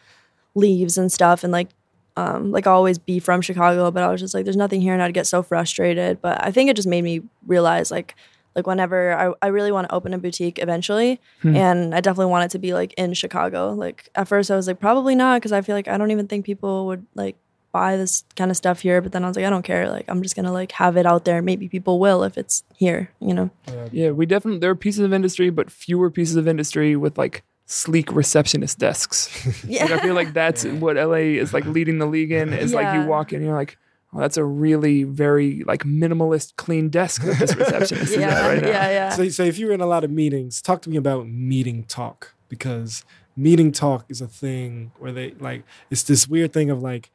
leaves 0.56 0.98
and 0.98 1.12
stuff 1.12 1.44
and 1.44 1.52
like 1.52 1.70
um 2.18 2.52
like 2.52 2.68
always 2.68 2.98
be 2.98 3.20
from 3.20 3.42
Chicago, 3.42 3.90
but 3.92 4.04
I 4.04 4.12
was 4.12 4.22
just 4.22 4.34
like 4.34 4.46
there's 4.46 4.58
nothing 4.58 4.82
here 4.82 4.94
and 4.94 5.02
I'd 5.02 5.14
get 5.14 5.28
so 5.28 5.44
frustrated. 5.44 6.22
But 6.22 6.44
I 6.46 6.52
think 6.52 6.70
it 6.70 6.76
just 6.76 6.88
made 6.88 7.04
me 7.04 7.22
realize 7.48 7.92
like 7.92 8.16
like 8.56 8.68
whenever 8.68 9.14
I, 9.14 9.34
I 9.42 9.48
really 9.48 9.72
want 9.72 9.88
to 9.88 9.96
open 9.96 10.14
a 10.14 10.18
boutique 10.18 10.60
eventually 10.60 11.22
and 11.56 11.96
I 11.96 12.02
definitely 12.02 12.32
want 12.32 12.46
it 12.46 12.52
to 12.52 12.60
be 12.60 12.74
like 12.74 12.94
in 12.98 13.14
Chicago. 13.14 13.74
Like 13.74 14.10
at 14.14 14.28
first 14.28 14.52
I 14.52 14.56
was 14.58 14.68
like 14.68 14.80
probably 14.80 15.16
not 15.16 15.38
because 15.42 15.54
I 15.54 15.62
feel 15.62 15.76
like 15.76 15.88
I 15.88 15.98
don't 15.98 16.12
even 16.12 16.28
think 16.28 16.46
people 16.46 16.88
would 16.88 17.06
like 17.16 17.38
buy 17.72 17.96
this 17.96 18.26
kind 18.36 18.52
of 18.52 18.58
stuff 18.58 18.82
here, 18.82 19.00
but 19.02 19.14
then 19.14 19.24
I 19.24 19.28
was 19.28 19.38
like 19.38 19.46
I 19.46 19.50
don't 19.50 19.64
care. 19.64 19.90
Like 19.90 20.04
I'm 20.10 20.22
just 20.22 20.36
going 20.36 20.46
to 20.46 20.52
like 20.52 20.74
have 20.74 20.98
it 20.98 21.06
out 21.06 21.24
there. 21.24 21.42
Maybe 21.42 21.70
people 21.70 22.00
will 22.00 22.24
if 22.24 22.38
it's 22.38 22.64
here, 22.76 23.10
you 23.22 23.34
know. 23.34 23.50
Yeah, 23.94 24.12
we 24.12 24.26
definitely 24.26 24.60
there 24.60 24.72
are 24.72 24.76
pieces 24.76 25.06
of 25.06 25.14
industry, 25.14 25.50
but 25.50 25.72
fewer 25.72 26.12
pieces 26.12 26.36
of 26.36 26.46
industry 26.50 26.98
with 26.98 27.18
like 27.18 27.44
sleek 27.72 28.12
receptionist 28.12 28.78
desks. 28.80 29.30
Yeah. 29.66 29.86
Like 29.90 29.92
I 29.92 30.00
feel 30.04 30.14
like 30.14 30.34
that's 30.34 30.66
what 30.66 30.96
LA 30.98 31.40
is 31.40 31.54
like 31.54 31.66
leading 31.66 32.00
the 32.00 32.06
league 32.06 32.32
in. 32.32 32.52
Is 32.54 32.74
like 32.74 32.94
you 32.96 33.06
walk 33.08 33.32
in, 33.32 33.38
and 33.38 33.46
you're 33.46 33.56
like, 33.56 33.78
oh, 34.14 34.20
that's 34.20 34.38
a 34.38 34.44
really 34.44 35.04
very 35.04 35.64
like 35.66 35.84
minimalist, 35.84 36.56
clean 36.58 36.90
desk 36.90 37.22
that 37.24 37.40
this 37.40 37.56
receptionist 37.56 38.12
is 38.14 38.18
yeah, 38.18 38.28
at 38.30 38.48
right 38.48 38.62
now. 38.62 38.68
yeah, 38.68 38.90
yeah. 38.92 39.10
So, 39.12 39.30
so 39.30 39.44
if 39.44 39.58
you're 39.58 39.72
in 39.72 39.82
a 39.82 39.86
lot 39.86 40.04
of 40.04 40.12
meetings, 40.12 40.62
talk 40.62 40.82
to 40.84 40.90
me 40.90 40.98
about 40.98 41.28
meeting 41.28 41.84
talk 41.86 42.34
because 42.50 43.06
meeting 43.38 43.72
talk 43.72 44.06
is 44.10 44.20
a 44.22 44.28
thing 44.28 44.92
where 45.00 45.14
they 45.14 45.32
like 45.40 45.64
it's 45.90 46.04
this 46.04 46.28
weird 46.28 46.52
thing 46.52 46.70
of 46.70 46.82
like 46.84 47.10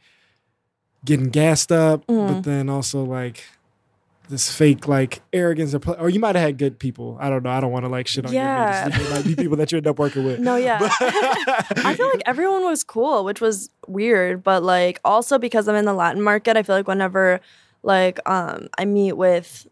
getting 1.04 1.28
gassed 1.28 1.70
up, 1.70 2.06
Mm. 2.06 2.28
but 2.28 2.40
then 2.42 2.68
also 2.70 3.04
like 3.04 3.44
this 4.28 4.52
fake 4.54 4.88
like 4.88 5.22
arrogance 5.32 5.74
or, 5.74 5.80
or 5.98 6.08
you 6.08 6.18
might 6.20 6.34
have 6.36 6.44
had 6.44 6.58
good 6.58 6.78
people. 6.78 7.16
I 7.20 7.28
don't 7.30 7.42
know. 7.42 7.50
I 7.50 7.60
don't 7.60 7.70
want 7.72 7.84
to 7.84 7.88
like 7.88 8.06
shit 8.06 8.26
on 8.26 8.32
Yeah. 8.32 8.88
your. 8.88 8.98
There 8.98 9.10
might 9.10 9.24
be 9.24 9.34
people 9.36 9.56
that 9.58 9.70
you 9.72 9.78
end 9.78 9.86
up 9.86 9.98
working 9.98 10.24
with. 10.24 10.40
No, 10.40 10.56
yeah. 10.56 10.78
I 11.00 11.94
feel 11.96 12.08
like 12.08 12.22
everyone 12.26 12.64
was 12.64 12.84
cool, 12.84 13.24
which 13.24 13.40
was 13.40 13.70
weird, 13.86 14.42
but 14.42 14.62
like 14.62 15.00
also 15.04 15.38
because 15.38 15.68
I'm 15.68 15.74
in 15.76 15.84
the 15.84 15.94
Latin 15.94 16.22
market, 16.22 16.56
I 16.56 16.62
feel 16.62 16.76
like 16.76 16.88
whenever 16.88 17.40
like 17.82 18.18
um 18.28 18.68
I 18.78 18.84
meet 18.84 19.12
with 19.12 19.66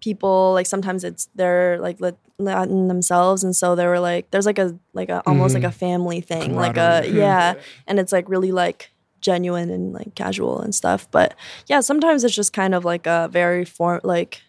people, 0.00 0.52
like 0.54 0.66
sometimes 0.66 1.04
it's 1.04 1.28
they're 1.34 1.78
like 1.80 2.00
Lat- 2.00 2.16
Latin 2.38 2.88
themselves, 2.88 3.42
and 3.44 3.54
so 3.54 3.74
they 3.74 3.86
were 3.86 4.00
like 4.00 4.30
there's 4.30 4.46
like 4.46 4.58
a 4.58 4.78
like 4.92 5.08
a 5.08 5.22
almost 5.26 5.54
like 5.54 5.64
a 5.64 5.72
family 5.72 6.20
thing, 6.20 6.54
like 6.54 6.76
a 6.76 7.04
yeah, 7.10 7.54
and 7.86 7.98
it's 7.98 8.12
like 8.12 8.28
really 8.28 8.52
like 8.52 8.90
genuine 9.20 9.70
and 9.70 9.92
like 9.92 10.14
casual 10.14 10.60
and 10.60 10.74
stuff. 10.74 11.08
But 11.10 11.34
yeah, 11.66 11.80
sometimes 11.80 12.24
it's 12.24 12.34
just 12.34 12.52
kind 12.52 12.74
of 12.74 12.84
like 12.84 13.06
a 13.06 13.28
very 13.32 13.64
form 13.64 14.00
like 14.04 14.42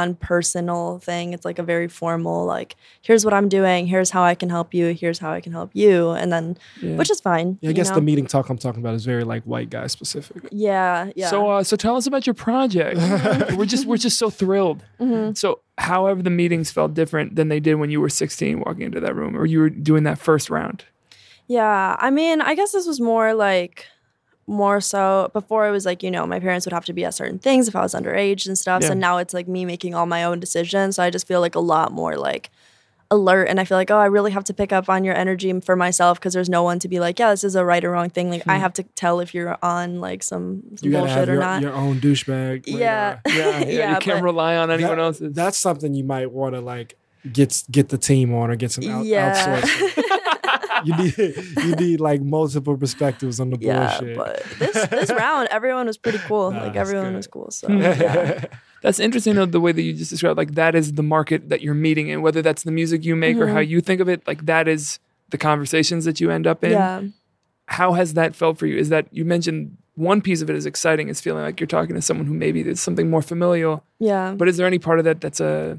non-personal 0.00 0.98
thing 1.00 1.32
it's 1.32 1.44
like 1.44 1.58
a 1.58 1.62
very 1.62 1.88
formal 1.88 2.44
like 2.46 2.76
here's 3.02 3.24
what 3.24 3.34
i'm 3.34 3.48
doing 3.48 3.84
here's 3.86 4.10
how 4.10 4.22
i 4.22 4.34
can 4.34 4.48
help 4.48 4.72
you 4.72 4.94
here's 4.94 5.18
how 5.18 5.32
i 5.32 5.40
can 5.40 5.52
help 5.52 5.70
you 5.74 6.10
and 6.10 6.32
then 6.32 6.56
Yeah. 6.80 6.96
which 6.96 7.10
is 7.10 7.20
fine 7.20 7.58
Yeah, 7.60 7.70
I 7.70 7.72
guess 7.72 7.88
know? 7.88 7.96
the 7.96 8.00
meeting 8.02 8.26
talk 8.26 8.48
I'm 8.48 8.58
talking 8.58 8.80
about 8.80 8.94
is 8.94 9.04
very 9.04 9.24
like 9.24 9.42
white 9.42 9.68
guy 9.68 9.86
specific. 9.88 10.48
yeah 10.52 11.10
yeah 11.16 11.28
So 11.30 11.50
uh, 11.50 11.62
so 11.64 11.76
tell 11.76 11.96
us 11.96 12.06
about 12.06 12.26
your 12.28 12.34
project. 12.34 13.00
we're 13.56 13.66
just 13.66 13.86
we're 13.86 13.96
just 13.96 14.18
so 14.18 14.30
thrilled. 14.30 14.84
Mm-hmm. 15.00 15.32
So 15.34 15.60
however 15.78 16.22
the 16.22 16.30
meetings 16.30 16.70
felt 16.70 16.94
different 16.94 17.34
than 17.36 17.48
they 17.48 17.60
did 17.60 17.74
when 17.74 17.90
you 17.90 18.00
were 18.00 18.08
16 18.08 18.60
walking 18.60 18.82
into 18.82 19.00
that 19.00 19.14
room 19.16 19.36
or 19.36 19.46
you 19.46 19.58
were 19.60 19.70
doing 19.70 20.04
that 20.04 20.18
first 20.18 20.48
round. 20.50 20.84
Yeah, 21.48 21.96
I 22.00 22.10
mean, 22.10 22.40
I 22.40 22.54
guess 22.56 22.72
this 22.72 22.86
was 22.86 23.00
more 23.00 23.32
like 23.34 23.86
more 24.46 24.80
so 24.80 25.30
before 25.32 25.66
it 25.66 25.70
was 25.72 25.84
like, 25.84 26.02
you 26.02 26.10
know, 26.10 26.26
my 26.26 26.38
parents 26.38 26.66
would 26.66 26.72
have 26.72 26.84
to 26.84 26.92
be 26.92 27.04
at 27.04 27.14
certain 27.14 27.38
things 27.38 27.66
if 27.68 27.74
I 27.74 27.80
was 27.80 27.94
underage 27.94 28.46
and 28.46 28.56
stuff. 28.56 28.82
Yeah. 28.82 28.88
So 28.88 28.94
now 28.94 29.18
it's 29.18 29.34
like 29.34 29.48
me 29.48 29.64
making 29.64 29.94
all 29.94 30.06
my 30.06 30.22
own 30.24 30.38
decisions. 30.40 30.96
So 30.96 31.02
I 31.02 31.10
just 31.10 31.26
feel 31.26 31.40
like 31.40 31.54
a 31.56 31.60
lot 31.60 31.90
more 31.92 32.16
like 32.16 32.50
alert 33.10 33.44
and 33.48 33.60
I 33.60 33.64
feel 33.64 33.76
like, 33.76 33.90
oh, 33.90 33.98
I 33.98 34.06
really 34.06 34.32
have 34.32 34.44
to 34.44 34.54
pick 34.54 34.72
up 34.72 34.88
on 34.88 35.04
your 35.04 35.14
energy 35.16 35.52
for 35.60 35.76
myself 35.76 36.18
because 36.18 36.32
there's 36.34 36.48
no 36.48 36.62
one 36.62 36.78
to 36.80 36.88
be 36.88 36.98
like, 37.00 37.18
yeah, 37.18 37.30
this 37.30 37.44
is 37.44 37.54
a 37.56 37.64
right 37.64 37.84
or 37.84 37.90
wrong 37.92 38.08
thing. 38.10 38.30
Like 38.30 38.42
I 38.48 38.56
have 38.58 38.72
to 38.74 38.82
tell 38.82 39.20
if 39.20 39.34
you're 39.34 39.56
on 39.62 40.00
like 40.00 40.22
some, 40.22 40.62
some 40.76 40.78
Hmm. 40.78 40.84
you 40.86 40.90
gotta 40.92 41.06
bullshit 41.06 41.16
have 41.18 41.28
or 41.28 41.32
your, 41.32 41.40
not. 41.42 41.62
your 41.62 41.72
own 41.72 42.00
douchebag. 42.00 42.64
yeah. 42.66 43.18
Yeah, 43.26 43.34
yeah, 43.34 43.58
Yeah, 43.66 43.94
you 43.94 44.00
can't 44.00 44.22
rely 44.24 44.56
on 44.56 44.70
anyone 44.70 44.96
That- 44.96 45.02
else's. 45.04 45.32
That's 45.34 45.58
something 45.58 45.94
you 45.94 46.04
might 46.04 46.30
want 46.32 46.54
to 46.54 46.60
like 46.60 46.96
get 47.32 47.64
get 47.70 47.88
the 47.88 47.98
team 47.98 48.32
on 48.34 48.50
or 48.50 48.56
get 48.56 48.70
some 48.70 48.88
out, 48.88 49.04
yeah. 49.04 49.60
outsourcing. 49.60 50.02
you 50.86 50.96
need 50.96 51.16
you 51.64 51.76
need 51.76 52.00
like 52.00 52.20
multiple 52.20 52.76
perspectives 52.76 53.40
on 53.40 53.50
the 53.50 53.58
yeah, 53.60 53.98
bullshit. 53.98 54.16
but 54.16 54.42
this 54.58 54.86
this 54.86 55.10
round, 55.10 55.48
everyone 55.50 55.86
was 55.86 55.98
pretty 55.98 56.18
cool. 56.18 56.50
Nah, 56.56 56.64
like 56.64 56.76
everyone 56.76 57.08
good. 57.08 57.16
was 57.16 57.26
cool. 57.26 57.50
So 57.50 57.68
yeah. 57.70 58.44
That's 58.82 59.00
interesting 59.00 59.34
though, 59.34 59.46
the 59.46 59.60
way 59.60 59.72
that 59.72 59.82
you 59.82 59.92
just 59.92 60.10
described. 60.10 60.36
Like 60.36 60.54
that 60.54 60.74
is 60.74 60.92
the 60.92 61.02
market 61.02 61.48
that 61.48 61.60
you're 61.60 61.74
meeting 61.74 62.08
in, 62.08 62.22
whether 62.22 62.40
that's 62.40 62.62
the 62.62 62.70
music 62.70 63.04
you 63.04 63.16
make 63.16 63.36
or 63.36 63.48
how 63.48 63.60
mm-hmm. 63.60 63.70
you 63.70 63.80
think 63.80 64.00
of 64.00 64.08
it. 64.08 64.26
Like 64.26 64.46
that 64.46 64.68
is 64.68 65.00
the 65.30 65.38
conversations 65.38 66.04
that 66.04 66.20
you 66.20 66.30
end 66.30 66.46
up 66.46 66.62
in. 66.62 66.72
yeah. 66.72 67.02
How 67.66 67.94
has 67.94 68.14
that 68.14 68.36
felt 68.36 68.58
for 68.58 68.66
you? 68.66 68.78
Is 68.78 68.90
that 68.90 69.08
you 69.10 69.24
mentioned 69.24 69.76
one 69.96 70.20
piece 70.20 70.40
of 70.40 70.48
it 70.48 70.54
is 70.54 70.66
exciting, 70.66 71.08
is 71.08 71.20
feeling 71.20 71.42
like 71.42 71.58
you're 71.58 71.66
talking 71.66 71.96
to 71.96 72.02
someone 72.02 72.26
who 72.26 72.34
maybe 72.34 72.62
there's 72.62 72.80
something 72.80 73.10
more 73.10 73.22
familial. 73.22 73.82
Yeah. 73.98 74.34
But 74.36 74.46
is 74.46 74.56
there 74.56 74.66
any 74.66 74.78
part 74.78 75.00
of 75.00 75.04
that 75.04 75.20
that's 75.20 75.40
a 75.40 75.78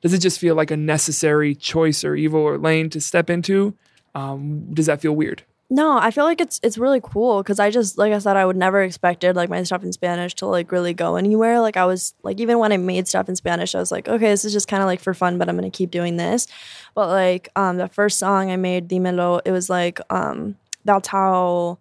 does 0.00 0.14
it 0.14 0.18
just 0.18 0.38
feel 0.38 0.54
like 0.54 0.70
a 0.70 0.76
necessary 0.76 1.54
choice 1.54 2.04
or 2.04 2.14
evil 2.14 2.40
or 2.40 2.58
lane 2.58 2.90
to 2.90 3.00
step 3.00 3.28
into? 3.28 3.74
Um, 4.16 4.72
does 4.72 4.86
that 4.86 5.00
feel 5.00 5.12
weird? 5.12 5.42
No, 5.68 5.98
I 5.98 6.10
feel 6.10 6.24
like 6.24 6.40
it's 6.40 6.60
it's 6.62 6.78
really 6.78 7.00
cool 7.02 7.42
because 7.42 7.58
I 7.58 7.70
just 7.70 7.98
like 7.98 8.12
I 8.12 8.18
said 8.18 8.36
I 8.36 8.46
would 8.46 8.56
never 8.56 8.82
expected 8.82 9.34
like 9.34 9.50
my 9.50 9.62
stuff 9.64 9.82
in 9.82 9.92
Spanish 9.92 10.32
to 10.36 10.46
like 10.46 10.70
really 10.70 10.94
go 10.94 11.16
anywhere. 11.16 11.60
Like 11.60 11.76
I 11.76 11.84
was 11.84 12.14
like 12.22 12.40
even 12.40 12.58
when 12.58 12.70
I 12.72 12.76
made 12.76 13.08
stuff 13.08 13.28
in 13.28 13.34
Spanish, 13.34 13.74
I 13.74 13.80
was 13.80 13.90
like, 13.90 14.08
okay, 14.08 14.28
this 14.28 14.44
is 14.44 14.52
just 14.52 14.68
kind 14.68 14.82
of 14.82 14.86
like 14.86 15.00
for 15.00 15.12
fun, 15.12 15.38
but 15.38 15.48
I'm 15.48 15.56
gonna 15.56 15.70
keep 15.70 15.90
doing 15.90 16.16
this. 16.16 16.46
But 16.94 17.08
like 17.08 17.48
um 17.56 17.78
the 17.78 17.88
first 17.88 18.18
song 18.18 18.50
I 18.50 18.56
made, 18.56 18.88
Dimelo, 18.88 19.40
it 19.44 19.50
was 19.50 19.68
like 19.68 20.00
um 20.08 20.56
that's 20.84 21.08
how 21.08 21.78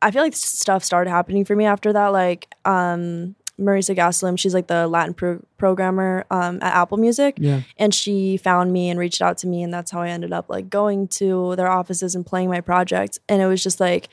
I 0.00 0.10
feel 0.10 0.22
like 0.22 0.34
stuff 0.34 0.82
started 0.82 1.10
happening 1.10 1.44
for 1.44 1.54
me 1.54 1.66
after 1.66 1.92
that. 1.92 2.08
Like 2.08 2.48
um 2.64 3.36
Marisa 3.58 3.96
Gaslam, 3.96 4.38
she's 4.38 4.54
like 4.54 4.68
the 4.68 4.86
Latin 4.86 5.14
pro- 5.14 5.42
programmer 5.56 6.24
um, 6.30 6.58
at 6.62 6.74
Apple 6.74 6.96
Music. 6.96 7.36
Yeah. 7.38 7.62
and 7.76 7.92
she 7.92 8.36
found 8.36 8.72
me 8.72 8.88
and 8.88 8.98
reached 8.98 9.20
out 9.20 9.38
to 9.38 9.46
me 9.46 9.62
and 9.62 9.74
that's 9.74 9.90
how 9.90 10.00
i 10.00 10.08
ended 10.08 10.32
up 10.32 10.48
like 10.48 10.70
going 10.70 11.08
to 11.08 11.56
their 11.56 11.68
offices 11.68 12.14
and 12.14 12.24
playing 12.24 12.48
my 12.48 12.60
project. 12.60 13.18
And 13.28 13.42
it 13.42 13.46
was 13.46 13.62
just 13.62 13.80
like 13.80 14.08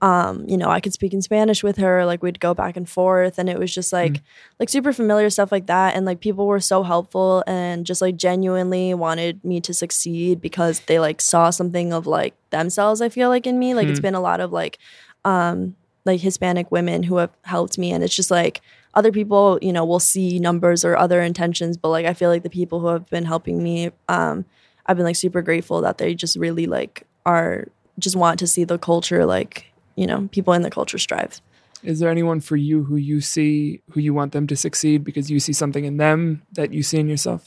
um 0.00 0.44
you 0.48 0.56
know 0.56 0.68
i 0.70 0.78
could 0.78 0.92
speak 0.92 1.12
in 1.12 1.20
spanish 1.20 1.64
with 1.64 1.76
her 1.76 2.06
like 2.06 2.22
we'd 2.22 2.38
go 2.38 2.54
back 2.54 2.76
and 2.76 2.88
forth. 2.88 3.38
And 3.38 3.48
it 3.48 3.58
was 3.58 3.74
just 3.74 3.92
like 3.92 4.22
like 4.60 4.68
super 4.68 4.92
familiar 4.92 5.28
stuff 5.30 5.50
like 5.50 5.66
that. 5.66 5.94
And 5.96 6.06
like 6.06 6.20
people 6.20 6.46
were 6.46 6.60
so 6.60 6.82
helpful 6.82 7.42
and 7.46 7.84
just 7.86 8.00
like 8.00 8.16
genuinely 8.16 8.94
wanted 8.94 9.44
me 9.44 9.60
to 9.62 9.74
succeed 9.74 10.40
because 10.40 10.80
they 10.80 10.98
like 11.00 11.20
saw 11.20 11.50
something 11.50 11.92
of 11.92 12.06
like 12.06 12.34
themselves 12.50 13.00
i 13.00 13.08
feel 13.08 13.28
like 13.28 13.46
in 13.46 13.58
me. 13.58 13.74
Like 13.74 13.88
it's 13.88 14.00
been 14.00 14.14
a 14.14 14.20
lot 14.20 14.40
of 14.40 14.52
like 14.52 14.78
um 15.24 15.74
like 16.04 16.20
hispanic 16.20 16.70
women 16.70 17.02
who 17.02 17.16
have 17.16 17.32
helped 17.42 17.76
me. 17.76 17.90
And 17.92 18.02
it's 18.04 18.14
just 18.16 18.30
like 18.30 18.60
other 18.98 19.12
people 19.12 19.58
you 19.62 19.72
know 19.72 19.84
will 19.84 20.04
see 20.14 20.38
numbers 20.48 20.84
or 20.84 20.96
other 20.96 21.20
intentions 21.22 21.76
but 21.76 21.90
like 21.96 22.06
i 22.06 22.12
feel 22.12 22.30
like 22.34 22.42
the 22.42 22.50
people 22.60 22.80
who 22.80 22.88
have 22.88 23.06
been 23.16 23.24
helping 23.24 23.62
me 23.62 23.90
um 24.08 24.44
i've 24.86 24.96
been 24.98 25.06
like 25.06 25.16
super 25.16 25.42
grateful 25.48 25.80
that 25.80 25.98
they 25.98 26.14
just 26.14 26.36
really 26.36 26.66
like 26.66 27.06
are 27.24 27.68
just 27.98 28.16
want 28.16 28.38
to 28.42 28.46
see 28.46 28.64
the 28.64 28.78
culture 28.78 29.24
like 29.24 29.66
you 29.94 30.06
know 30.06 30.28
people 30.32 30.52
in 30.52 30.62
the 30.62 30.70
culture 30.78 30.98
strive 30.98 31.40
Is 31.82 32.00
there 32.00 32.10
anyone 32.10 32.40
for 32.40 32.56
you 32.56 32.76
who 32.90 32.96
you 32.96 33.20
see 33.20 33.80
who 33.92 34.00
you 34.00 34.12
want 34.12 34.32
them 34.32 34.46
to 34.48 34.56
succeed 34.56 35.04
because 35.04 35.30
you 35.30 35.38
see 35.38 35.52
something 35.52 35.84
in 35.84 35.96
them 35.96 36.42
that 36.58 36.72
you 36.74 36.82
see 36.82 36.98
in 36.98 37.08
yourself? 37.08 37.40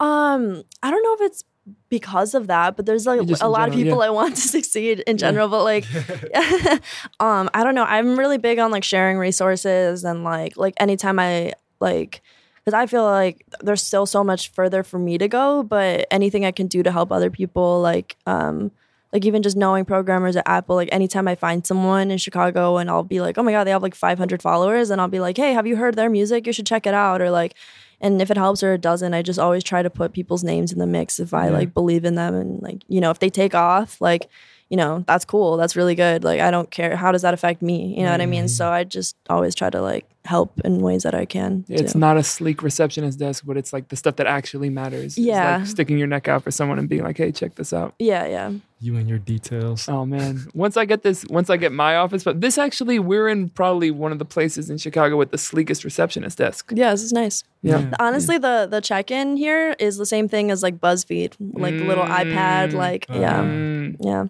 Um, 0.00 0.64
I 0.82 0.90
don't 0.90 1.04
know 1.04 1.14
if 1.18 1.22
it's 1.28 1.44
because 1.88 2.34
of 2.34 2.46
that, 2.46 2.76
but 2.76 2.86
there's 2.86 3.06
like 3.06 3.20
a 3.40 3.48
lot 3.48 3.68
of 3.68 3.74
people 3.74 3.98
yeah. 3.98 4.06
I 4.06 4.10
want 4.10 4.36
to 4.36 4.42
succeed 4.56 5.00
in 5.00 5.18
general, 5.18 5.48
but 5.48 5.64
like 5.64 5.84
um, 7.20 7.50
I 7.54 7.64
don't 7.64 7.74
know. 7.74 7.84
I'm 7.84 8.18
really 8.18 8.38
big 8.38 8.58
on 8.58 8.70
like 8.70 8.84
sharing 8.84 9.18
resources 9.18 10.04
and 10.04 10.24
like 10.24 10.56
like 10.56 10.74
anytime 10.78 11.18
I 11.18 11.54
like 11.80 12.22
because 12.64 12.74
I 12.74 12.86
feel 12.86 13.04
like 13.04 13.44
there's 13.60 13.82
still 13.82 14.06
so 14.06 14.24
much 14.24 14.50
further 14.50 14.82
for 14.82 14.98
me 14.98 15.18
to 15.18 15.28
go, 15.28 15.62
but 15.62 16.06
anything 16.10 16.44
I 16.44 16.50
can 16.50 16.66
do 16.66 16.82
to 16.82 16.90
help 16.90 17.12
other 17.12 17.30
people, 17.30 17.80
like 17.80 18.16
um 18.26 18.70
like 19.12 19.24
even 19.24 19.42
just 19.42 19.56
knowing 19.56 19.84
programmers 19.84 20.36
at 20.36 20.46
Apple, 20.46 20.76
like 20.76 20.88
anytime 20.92 21.26
I 21.28 21.36
find 21.36 21.66
someone 21.66 22.10
in 22.10 22.18
Chicago 22.18 22.76
and 22.76 22.90
I'll 22.90 23.02
be 23.02 23.20
like, 23.20 23.38
oh 23.38 23.42
my 23.42 23.52
God, 23.52 23.64
they 23.64 23.70
have 23.70 23.82
like 23.82 23.94
500 23.94 24.42
followers. 24.42 24.90
And 24.90 25.00
I'll 25.00 25.08
be 25.08 25.20
like, 25.20 25.36
hey, 25.36 25.52
have 25.52 25.66
you 25.66 25.76
heard 25.76 25.94
their 25.94 26.10
music? 26.10 26.46
You 26.46 26.52
should 26.52 26.66
check 26.66 26.86
it 26.86 26.92
out. 26.92 27.22
Or 27.22 27.30
like, 27.30 27.54
and 28.00 28.20
if 28.20 28.30
it 28.30 28.36
helps 28.36 28.62
or 28.62 28.74
it 28.74 28.80
doesn't, 28.80 29.14
I 29.14 29.22
just 29.22 29.38
always 29.38 29.64
try 29.64 29.82
to 29.82 29.90
put 29.90 30.12
people's 30.12 30.44
names 30.44 30.72
in 30.72 30.78
the 30.78 30.86
mix 30.86 31.18
if 31.20 31.32
I 31.34 31.46
Yeah. 31.46 31.52
like 31.52 31.74
believe 31.74 32.04
in 32.04 32.14
them. 32.14 32.34
And 32.34 32.62
like, 32.62 32.82
you 32.88 33.00
know, 33.00 33.10
if 33.10 33.18
they 33.18 33.30
take 33.30 33.54
off, 33.54 34.00
like, 34.00 34.28
you 34.68 34.76
know, 34.76 35.04
that's 35.06 35.24
cool. 35.24 35.56
That's 35.56 35.76
really 35.76 35.94
good. 35.94 36.24
Like, 36.24 36.40
I 36.40 36.50
don't 36.50 36.70
care. 36.72 36.96
How 36.96 37.12
does 37.12 37.22
that 37.22 37.32
affect 37.34 37.62
me? 37.62 37.94
You 37.96 38.02
know 38.02 38.10
what 38.10 38.20
I 38.20 38.26
mean? 38.26 38.44
Mm-hmm. 38.46 38.48
So 38.48 38.68
I 38.68 38.82
just 38.82 39.14
always 39.30 39.54
try 39.54 39.70
to 39.70 39.80
like 39.80 40.04
help 40.24 40.60
in 40.64 40.78
ways 40.80 41.04
that 41.04 41.14
I 41.14 41.24
can. 41.24 41.64
It's 41.68 41.92
too. 41.92 41.98
not 42.00 42.16
a 42.16 42.24
sleek 42.24 42.64
receptionist 42.64 43.16
desk, 43.20 43.44
but 43.46 43.56
it's 43.56 43.72
like 43.72 43.88
the 43.88 43.96
stuff 43.96 44.16
that 44.16 44.26
actually 44.26 44.68
matters. 44.70 45.16
It's 45.16 45.18
Yeah. 45.18 45.58
like 45.58 45.66
sticking 45.68 45.98
your 45.98 46.08
neck 46.08 46.26
out 46.26 46.42
for 46.42 46.50
someone 46.50 46.80
and 46.80 46.88
being 46.88 47.04
like, 47.04 47.16
"Hey, 47.16 47.30
check 47.30 47.54
this 47.54 47.72
out." 47.72 47.94
Yeah, 48.00 48.26
yeah. 48.26 48.50
You 48.78 48.96
and 48.96 49.08
your 49.08 49.18
details. 49.18 49.88
Oh 49.88 50.04
man, 50.04 50.46
once 50.54 50.76
I 50.76 50.84
get 50.84 51.02
this, 51.02 51.24
once 51.30 51.48
I 51.48 51.56
get 51.56 51.72
my 51.72 51.96
office, 51.96 52.24
but 52.24 52.40
this 52.40 52.58
actually, 52.58 52.98
we're 52.98 53.28
in 53.28 53.48
probably 53.48 53.90
one 53.90 54.12
of 54.12 54.18
the 54.18 54.24
places 54.26 54.68
in 54.68 54.76
Chicago 54.78 55.16
with 55.16 55.30
the 55.30 55.38
sleekest 55.38 55.82
receptionist 55.84 56.38
desk. 56.38 56.72
Yeah, 56.74 56.90
this 56.90 57.02
is 57.02 57.12
nice. 57.12 57.42
Yeah. 57.62 57.78
Yeah. 57.80 57.90
Honestly, 57.98 58.36
the 58.38 58.66
the 58.70 58.80
check 58.80 59.10
in 59.10 59.36
here 59.36 59.74
is 59.78 59.96
the 59.96 60.06
same 60.06 60.28
thing 60.28 60.50
as 60.50 60.62
like 60.62 60.78
BuzzFeed, 60.78 61.34
like 61.40 61.76
the 61.78 61.84
little 61.84 62.04
iPad. 62.04 62.72
Like, 62.74 63.06
yeah, 63.08 63.42
Mm, 63.42 63.96
yeah, 64.00 64.26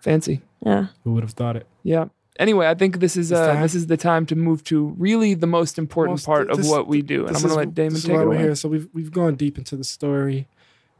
fancy. 0.00 0.40
yeah. 0.64 0.86
Who 1.04 1.12
would 1.14 1.22
have 1.24 1.32
thought 1.32 1.56
it? 1.56 1.66
Yeah. 1.82 2.06
Anyway, 2.38 2.66
I 2.66 2.74
think 2.74 2.98
this 3.00 3.16
is 3.16 3.30
It's 3.30 3.38
uh, 3.40 3.60
this 3.60 3.74
is 3.74 3.88
the 3.88 3.96
time 3.98 4.24
to 4.26 4.36
move 4.36 4.64
to 4.64 4.94
really 4.98 5.34
the 5.34 5.46
most 5.46 5.78
important 5.78 6.14
Most- 6.14 6.26
part 6.26 6.50
of 6.50 6.66
what 6.66 6.86
we 6.88 7.02
do, 7.02 7.26
and 7.26 7.36
I'm 7.36 7.42
going 7.42 7.42
to 7.42 7.48
is- 7.50 7.56
let 7.56 7.74
Damon 7.74 7.92
this 7.94 8.04
take 8.04 8.12
why 8.14 8.22
it 8.22 8.26
we're 8.26 8.32
away. 8.34 8.38
here. 8.42 8.54
So 8.54 8.68
we've 8.68 8.88
we've 8.94 9.12
gone 9.12 9.34
deep 9.34 9.58
into 9.58 9.76
the 9.76 9.84
story. 9.84 10.46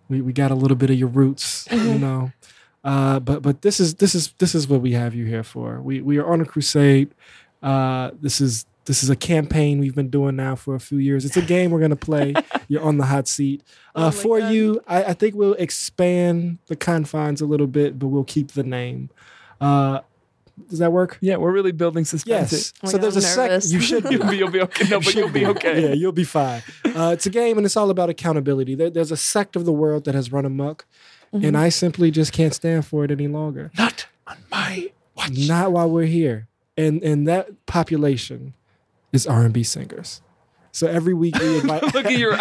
We 0.09 0.21
we 0.21 0.33
got 0.33 0.51
a 0.51 0.55
little 0.55 0.77
bit 0.77 0.91
of 0.91 0.99
your 0.99 1.09
roots, 1.09 1.67
you 1.73 1.99
know. 1.99 2.33
Uh, 2.85 3.21
but 3.21 3.43
but 3.43 3.63
this 3.63 3.79
is 3.81 3.95
this 3.97 4.15
is 4.15 4.35
this 4.39 4.55
is 4.55 4.67
what 4.69 4.81
we 4.81 4.93
have 4.93 5.15
you 5.15 5.25
here 5.25 5.45
for. 5.45 5.81
We 5.81 6.01
we 6.01 6.19
are 6.19 6.27
on 6.33 6.41
a 6.41 6.45
crusade. 6.45 7.11
Uh, 7.63 8.11
this 8.21 8.41
is 8.41 8.67
this 8.87 9.05
is 9.05 9.11
a 9.11 9.15
campaign 9.15 9.79
we've 9.79 9.95
been 9.95 10.09
doing 10.11 10.35
now 10.35 10.57
for 10.57 10.75
a 10.75 10.81
few 10.81 10.99
years. 10.99 11.25
It's 11.25 11.37
a 11.37 11.43
game 11.43 11.71
we're 11.71 11.81
gonna 11.81 11.95
play. 11.95 12.35
You're 12.69 12.83
on 12.83 12.99
the 12.99 13.07
hot 13.07 13.29
seat. 13.29 13.63
Oh 13.95 14.03
Uh, 14.03 14.05
my 14.07 14.11
for 14.11 14.39
God. 14.41 14.53
you, 14.53 14.81
I, 14.89 15.05
I 15.05 15.13
think 15.13 15.37
we'll 15.37 15.55
expand 15.55 16.59
the 16.67 16.75
confines 16.75 17.41
a 17.41 17.47
little 17.47 17.69
bit, 17.69 17.99
but 17.99 18.09
we'll 18.09 18.25
keep 18.25 18.49
the 18.53 18.65
name. 18.65 19.11
Uh, 19.61 20.01
does 20.69 20.81
that 20.81 20.91
work? 20.93 21.19
Yeah, 21.21 21.37
we're 21.37 21.53
really 21.53 21.73
building 21.73 22.05
suspense. 22.05 22.53
Yes. 22.53 22.73
Oh 22.83 22.89
so 22.89 22.93
God, 22.99 23.03
there's 23.05 23.17
I'm 23.17 23.19
a 23.19 23.23
second. 23.23 23.49
nervous. 23.51 23.73
You 23.73 23.81
should 23.81 24.03
be. 24.09 24.11
You'll 24.17 24.27
be, 24.31 24.37
you'll 24.39 24.51
be 24.51 24.61
okay. 24.63 24.89
No, 24.89 24.99
but 24.99 25.15
you'll 25.15 25.29
be 25.31 25.47
okay. 25.47 25.83
Yeah, 25.89 25.93
you'll 25.95 26.11
be 26.13 26.25
fine. 26.25 26.63
Uh, 26.85 27.11
it's 27.15 27.27
a 27.27 27.31
game, 27.31 27.57
and 27.59 27.65
it's 27.65 27.77
all 27.77 27.91
about 27.91 28.11
accountability. 28.11 28.75
There, 28.75 28.91
there's 28.91 29.13
a 29.13 29.17
sect 29.17 29.55
of 29.55 29.65
the 29.65 29.73
world 29.73 30.05
that 30.05 30.15
has 30.17 30.33
run 30.33 30.45
amok, 30.45 30.85
Mm-hmm. 31.33 31.47
and 31.47 31.57
I 31.57 31.71
simply 31.71 32.11
just 32.11 32.33
can't 32.33 32.53
stand 32.53 32.85
for 32.85 33.05
it 33.05 33.11
any 33.11 33.27
longer. 33.27 33.71
Not 33.79 34.07
on 34.27 34.37
my 34.51 34.91
watch. 35.17 35.31
Not 35.33 35.73
while 35.73 35.89
we're 35.89 36.05
here, 36.05 36.47
and 36.77 37.03
and 37.03 37.27
that 37.27 37.65
population 37.67 38.53
is 39.13 39.27
R 39.27 39.43
and 39.43 39.55
B 39.55 39.63
singers. 39.63 40.21
So 40.73 40.87
every 40.87 41.15
week 41.15 41.39
we 41.39 41.57
invite 41.61 41.95
Look 41.95 42.07
at 42.07 42.19
your 42.19 42.39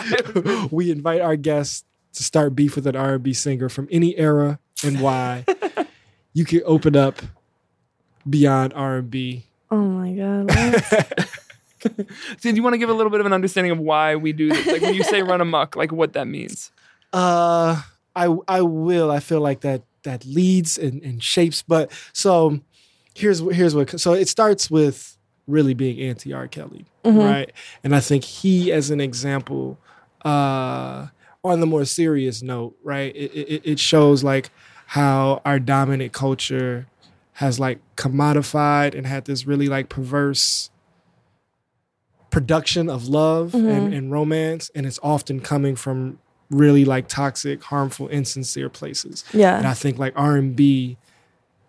we 0.71 0.91
invite 0.91 1.21
our 1.21 1.35
guests 1.37 1.85
to 2.13 2.23
start 2.23 2.53
beef 2.55 2.75
with 2.75 2.85
an 2.85 2.95
R 2.97 3.13
and 3.13 3.23
B 3.23 3.33
singer 3.33 3.69
from 3.69 3.87
any 3.91 4.17
era 4.17 4.59
and 4.83 4.99
why. 4.99 5.45
you 6.33 6.43
can 6.43 6.61
open 6.65 6.95
up 6.97 7.21
beyond 8.29 8.73
R 8.73 8.97
and 8.97 9.09
B. 9.09 9.45
Oh 9.69 9.77
my 9.77 10.11
god. 10.11 10.51
So 11.81 12.49
do 12.49 12.55
you 12.55 12.61
want 12.61 12.73
to 12.73 12.77
give 12.77 12.89
a 12.89 12.93
little 12.93 13.09
bit 13.09 13.21
of 13.21 13.25
an 13.25 13.33
understanding 13.33 13.71
of 13.71 13.79
why 13.79 14.15
we 14.15 14.33
do 14.33 14.49
this? 14.49 14.67
Like 14.67 14.81
when 14.81 14.93
you 14.93 15.03
say 15.03 15.23
run 15.23 15.41
amok, 15.41 15.75
like 15.75 15.91
what 15.91 16.13
that 16.13 16.27
means? 16.27 16.71
Uh, 17.11 17.81
I 18.15 18.35
I 18.47 18.61
will. 18.61 19.11
I 19.11 19.19
feel 19.19 19.41
like 19.41 19.61
that 19.61 19.83
that 20.03 20.25
leads 20.25 20.77
and, 20.77 21.01
and 21.03 21.21
shapes. 21.23 21.61
But 21.61 21.91
so 22.13 22.59
here's 23.15 23.39
here's 23.39 23.75
what. 23.75 23.99
So 23.99 24.13
it 24.13 24.27
starts 24.27 24.69
with 24.69 25.17
really 25.47 25.73
being 25.73 25.99
anti 25.99 26.33
R 26.33 26.47
Kelly, 26.47 26.85
right? 27.19 27.51
And 27.83 27.95
I 27.95 27.99
think 27.99 28.23
he, 28.23 28.71
as 28.71 28.89
an 28.89 29.01
example, 29.01 29.77
uh, 30.23 31.07
on 31.43 31.59
the 31.59 31.65
more 31.65 31.85
serious 31.85 32.41
note, 32.41 32.75
right? 32.83 33.15
It, 33.15 33.31
it, 33.33 33.61
it 33.65 33.79
shows 33.79 34.23
like 34.23 34.49
how 34.87 35.41
our 35.45 35.59
dominant 35.59 36.13
culture 36.13 36.87
has 37.33 37.59
like 37.59 37.79
commodified 37.95 38.93
and 38.95 39.07
had 39.07 39.25
this 39.25 39.47
really 39.47 39.67
like 39.67 39.89
perverse 39.89 40.69
production 42.29 42.89
of 42.89 43.07
love 43.09 43.53
and, 43.53 43.93
and 43.93 44.11
romance 44.11 44.71
and 44.73 44.85
it's 44.85 44.99
often 45.03 45.41
coming 45.41 45.75
from 45.75 46.17
really 46.51 46.85
like 46.85 47.07
toxic 47.07 47.63
harmful 47.63 48.07
insincere 48.09 48.69
places 48.69 49.23
Yeah. 49.33 49.57
and 49.57 49.65
i 49.67 49.73
think 49.73 49.97
like 49.97 50.13
r&b 50.15 50.97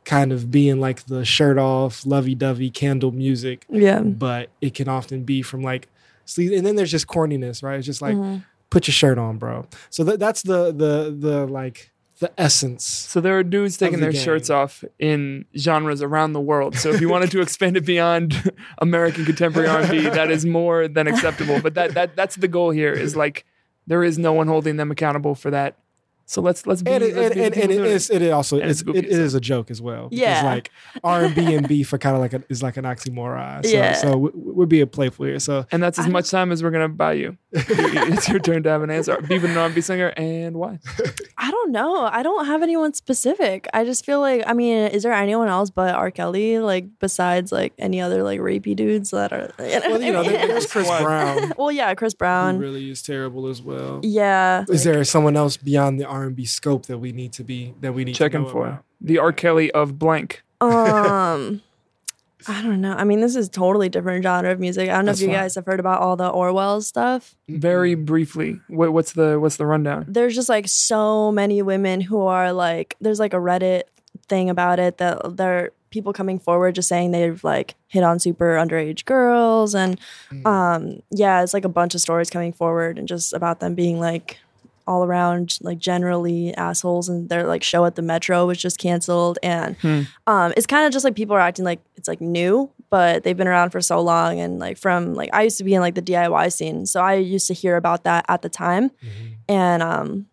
kind 0.04 0.32
of 0.32 0.50
being 0.50 0.80
like 0.80 1.06
the 1.06 1.24
shirt 1.24 1.56
off 1.58 2.04
lovey-dovey 2.04 2.70
candle 2.70 3.12
music 3.12 3.64
Yeah. 3.70 4.00
but 4.00 4.50
it 4.60 4.74
can 4.74 4.88
often 4.88 5.22
be 5.22 5.40
from 5.42 5.62
like 5.62 5.88
sleaze 6.26 6.56
and 6.56 6.66
then 6.66 6.76
there's 6.76 6.90
just 6.90 7.06
corniness 7.06 7.62
right 7.62 7.78
it's 7.78 7.86
just 7.86 8.02
like 8.02 8.16
mm-hmm. 8.16 8.38
put 8.70 8.86
your 8.88 8.92
shirt 8.92 9.18
on, 9.18 9.38
bro. 9.38 9.66
So 9.90 10.02
that 10.04 10.18
that's 10.18 10.42
the 10.42 10.72
the 10.72 11.14
the 11.16 11.46
like 11.46 11.90
the 12.20 12.32
essence. 12.40 12.84
So 12.84 13.20
there 13.20 13.36
are 13.38 13.42
dudes 13.42 13.76
taking 13.76 13.98
the 13.98 14.06
their 14.06 14.12
game. 14.12 14.22
shirts 14.22 14.48
off 14.48 14.82
in 14.98 15.44
genres 15.58 16.00
around 16.00 16.32
the 16.32 16.40
world. 16.40 16.76
So 16.76 16.90
if 16.90 17.00
you 17.00 17.08
wanted 17.08 17.30
to 17.32 17.40
expand 17.40 17.76
it 17.76 17.84
beyond 17.84 18.52
American 18.78 19.24
contemporary 19.24 19.68
R&B, 19.68 20.02
that 20.08 20.30
is 20.30 20.46
more 20.46 20.88
than 20.88 21.06
acceptable. 21.06 21.60
But 21.60 21.74
that 21.74 21.94
that 21.94 22.16
that's 22.16 22.36
the 22.36 22.48
goal 22.48 22.70
here 22.70 22.92
is 22.92 23.14
like 23.16 23.44
there 23.86 24.04
is 24.04 24.18
no 24.18 24.32
one 24.32 24.48
holding 24.48 24.76
them 24.76 24.90
accountable 24.90 25.34
for 25.34 25.50
that. 25.50 25.76
So 26.32 26.40
let's 26.40 26.66
let's 26.66 26.80
be 26.82 26.90
And 26.90 27.04
it, 27.04 27.14
let's 27.14 27.26
and, 27.26 27.34
be 27.34 27.42
and, 27.44 27.70
and 27.72 27.84
it 27.86 28.10
it 28.10 28.30
also 28.30 28.58
And 28.58 28.70
it's, 28.70 28.80
it's 28.80 28.88
it 28.98 29.04
as 29.04 29.18
is 29.18 29.34
a 29.34 29.40
joke 29.40 29.70
as 29.70 29.82
well. 29.82 30.08
Because 30.08 30.22
Yeah. 30.22 30.42
like 30.42 30.70
R 31.04 31.24
and 31.26 31.34
B 31.34 31.54
and 31.54 31.68
beef 31.68 31.92
are 31.92 31.98
kind 31.98 32.16
of 32.16 32.22
like 32.22 32.32
a, 32.32 32.42
is 32.48 32.62
like 32.62 32.78
an 32.78 32.84
oxymoron. 32.86 33.66
So, 33.66 33.70
Yeah. 33.70 33.92
so 33.92 34.16
we, 34.16 34.30
we're 34.32 34.64
being 34.64 34.86
playful 34.88 35.26
here. 35.26 35.38
So 35.40 35.66
And 35.70 35.82
that's 35.82 35.98
as 35.98 36.06
I 36.06 36.08
much 36.08 36.30
time 36.30 36.50
as 36.50 36.62
we're 36.62 36.70
gonna 36.70 36.88
buy 36.88 37.12
you. 37.12 37.36
it's 37.52 38.30
your 38.30 38.38
turn 38.38 38.62
to 38.62 38.70
have 38.70 38.82
an 38.82 38.90
answer. 38.90 39.20
Beef 39.20 39.44
and 39.44 39.54
R&B 39.54 39.82
singer, 39.82 40.08
and 40.16 40.56
why? 40.56 40.78
I 41.36 41.50
don't 41.50 41.70
know. 41.70 42.06
I 42.10 42.22
don't 42.22 42.46
have 42.46 42.62
anyone 42.62 42.94
specific. 42.94 43.68
I 43.74 43.84
just 43.84 44.06
feel 44.06 44.20
like 44.20 44.42
I 44.46 44.54
mean, 44.54 44.86
is 44.86 45.02
there 45.02 45.12
anyone 45.12 45.48
else 45.48 45.68
but 45.68 45.94
R. 45.94 46.10
Kelly, 46.10 46.60
like 46.60 46.86
besides 46.98 47.52
like 47.52 47.74
any 47.78 48.00
other 48.00 48.22
like 48.22 48.40
rapey 48.40 48.74
dudes 48.74 49.10
that 49.10 49.34
are? 49.34 49.50
well, 49.58 50.00
you 50.00 50.14
know, 50.14 50.22
there's 50.22 50.64
Chris 50.64 50.88
Brown. 50.88 51.52
well, 51.58 51.70
yeah, 51.70 51.94
Chris 51.94 52.14
Who 52.14 52.18
Brown. 52.18 52.58
really 52.58 52.90
is 52.90 53.02
terrible 53.02 53.48
as 53.48 53.60
well. 53.60 54.00
Yeah. 54.02 54.64
Is 54.70 54.84
there 54.84 55.04
someone 55.04 55.36
else 55.36 55.58
beyond 55.58 56.00
the 56.00 56.06
R 56.06 56.21
and 56.26 56.36
B 56.36 56.44
scope 56.44 56.86
that 56.86 56.98
we 56.98 57.12
need 57.12 57.32
to 57.34 57.44
be 57.44 57.74
that 57.80 57.92
we 57.94 58.04
need 58.04 58.14
Checking 58.14 58.40
to 58.42 58.46
know 58.46 58.52
for 58.52 58.66
about? 58.66 58.84
the 59.00 59.18
R. 59.18 59.32
Kelly 59.32 59.70
of 59.72 59.98
blank. 59.98 60.42
um 60.60 61.60
I 62.48 62.60
don't 62.60 62.80
know. 62.80 62.94
I 62.94 63.04
mean, 63.04 63.20
this 63.20 63.36
is 63.36 63.48
totally 63.48 63.88
different 63.88 64.24
genre 64.24 64.50
of 64.50 64.58
music. 64.58 64.88
I 64.88 64.94
don't 64.96 65.04
know 65.04 65.12
That's 65.12 65.20
if 65.20 65.28
you 65.28 65.32
fine. 65.32 65.42
guys 65.44 65.54
have 65.54 65.64
heard 65.64 65.78
about 65.78 66.00
all 66.00 66.16
the 66.16 66.28
Orwell 66.28 66.80
stuff. 66.80 67.36
Very 67.48 67.94
briefly, 67.94 68.58
what, 68.66 68.92
what's 68.92 69.12
the 69.12 69.38
what's 69.38 69.58
the 69.58 69.66
rundown? 69.66 70.06
There's 70.08 70.34
just 70.34 70.48
like 70.48 70.66
so 70.66 71.30
many 71.30 71.62
women 71.62 72.00
who 72.00 72.20
are 72.22 72.52
like 72.52 72.96
there's 73.00 73.20
like 73.20 73.32
a 73.32 73.36
Reddit 73.36 73.82
thing 74.26 74.50
about 74.50 74.80
it 74.80 74.98
that 74.98 75.36
there 75.36 75.58
are 75.58 75.70
people 75.90 76.12
coming 76.12 76.38
forward 76.40 76.74
just 76.74 76.88
saying 76.88 77.10
they've 77.12 77.44
like 77.44 77.76
hit 77.86 78.02
on 78.02 78.18
super 78.18 78.56
underage 78.56 79.04
girls 79.04 79.74
and 79.74 80.00
um 80.44 81.00
yeah, 81.10 81.42
it's 81.44 81.54
like 81.54 81.64
a 81.64 81.68
bunch 81.68 81.94
of 81.94 82.00
stories 82.00 82.28
coming 82.30 82.52
forward 82.52 82.98
and 82.98 83.06
just 83.06 83.32
about 83.34 83.60
them 83.60 83.74
being 83.76 84.00
like 84.00 84.38
all 84.86 85.04
around 85.04 85.58
like 85.62 85.78
generally 85.78 86.54
assholes 86.54 87.08
and 87.08 87.28
their 87.28 87.46
like 87.46 87.62
show 87.62 87.84
at 87.84 87.94
the 87.94 88.02
metro 88.02 88.46
was 88.46 88.58
just 88.58 88.78
canceled. 88.78 89.38
And 89.42 89.76
Hmm. 89.78 90.02
um 90.26 90.52
it's 90.56 90.66
kind 90.66 90.86
of 90.86 90.92
just 90.92 91.04
like 91.04 91.14
people 91.14 91.34
are 91.36 91.40
acting 91.40 91.64
like 91.64 91.80
it's 91.96 92.08
like 92.08 92.20
new 92.20 92.70
but 92.90 93.24
they've 93.24 93.36
been 93.36 93.48
around 93.48 93.70
for 93.70 93.80
so 93.80 94.00
long. 94.00 94.38
And 94.40 94.58
like 94.58 94.76
from 94.78 95.14
like 95.14 95.30
i 95.32 95.42
used 95.42 95.58
to 95.58 95.64
be 95.64 95.74
in 95.74 95.80
like 95.80 95.94
the 95.94 96.02
diy 96.02 96.52
scene 96.52 96.86
so 96.86 97.00
i 97.02 97.14
used 97.14 97.46
to 97.48 97.54
hear 97.54 97.76
about 97.76 98.04
that 98.04 98.24
at 98.28 98.42
the 98.42 98.48
time. 98.48 98.90
And 99.48 99.82
um 99.82 100.26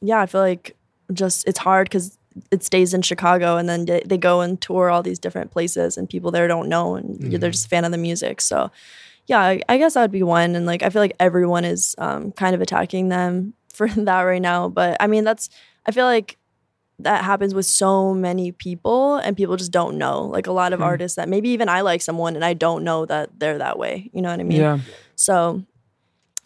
yeah 0.00 0.20
i 0.20 0.26
feel 0.26 0.40
like 0.40 0.76
just 1.12 1.46
it's 1.46 1.58
hard 1.58 1.86
because 1.88 2.16
it 2.52 2.62
stays 2.62 2.94
in 2.94 3.02
chicago 3.02 3.56
and 3.56 3.68
then 3.68 3.84
they, 3.86 4.00
they 4.06 4.16
go 4.16 4.40
and 4.40 4.60
tour 4.60 4.88
all 4.88 5.02
these 5.02 5.18
different 5.18 5.50
places 5.50 5.96
and 5.98 6.08
people 6.08 6.30
there 6.30 6.46
don't 6.48 6.68
know 6.68 6.94
and 6.94 7.20
they're 7.40 7.50
just 7.50 7.66
a 7.66 7.68
fan 7.68 7.84
of 7.84 7.90
the 7.90 7.98
music. 7.98 8.40
So 8.40 8.70
yeah 9.26 9.40
I, 9.40 9.60
I 9.68 9.78
guess 9.78 9.94
that 9.94 10.00
would 10.02 10.10
be 10.12 10.22
one. 10.22 10.54
And 10.56 10.64
like 10.66 10.82
i 10.82 10.88
feel 10.90 11.02
like 11.02 11.16
everyone 11.20 11.64
is 11.64 11.94
um, 11.98 12.32
kind 12.32 12.54
of 12.54 12.60
attacking 12.60 13.08
them 13.08 13.54
for 13.72 13.88
that 13.96 14.22
right 14.22 14.42
now 14.42 14.68
but 14.68 14.96
i 15.00 15.06
mean 15.06 15.24
that's 15.24 15.48
i 15.86 15.90
feel 15.92 16.04
like 16.06 16.36
that 16.98 17.24
happens 17.24 17.54
with 17.54 17.64
so 17.64 18.12
many 18.12 18.52
people 18.52 19.16
and 19.16 19.34
people 19.36 19.56
just 19.56 19.72
don't 19.72 19.96
know 19.96 20.24
like 20.24 20.46
a 20.46 20.52
lot 20.52 20.72
of 20.74 20.80
Hmm. 20.80 20.84
artists 20.84 21.16
that 21.16 21.28
maybe 21.28 21.48
even 21.50 21.68
i 21.68 21.80
like 21.80 22.02
someone 22.02 22.36
and 22.36 22.44
i 22.44 22.52
don't 22.52 22.84
know 22.84 23.06
that 23.06 23.30
they're 23.38 23.58
that 23.58 23.78
way 23.78 24.10
you 24.12 24.20
know 24.22 24.30
what 24.30 24.40
i 24.40 24.42
mean 24.42 24.60
Yeah. 24.60 24.78
so 25.16 25.64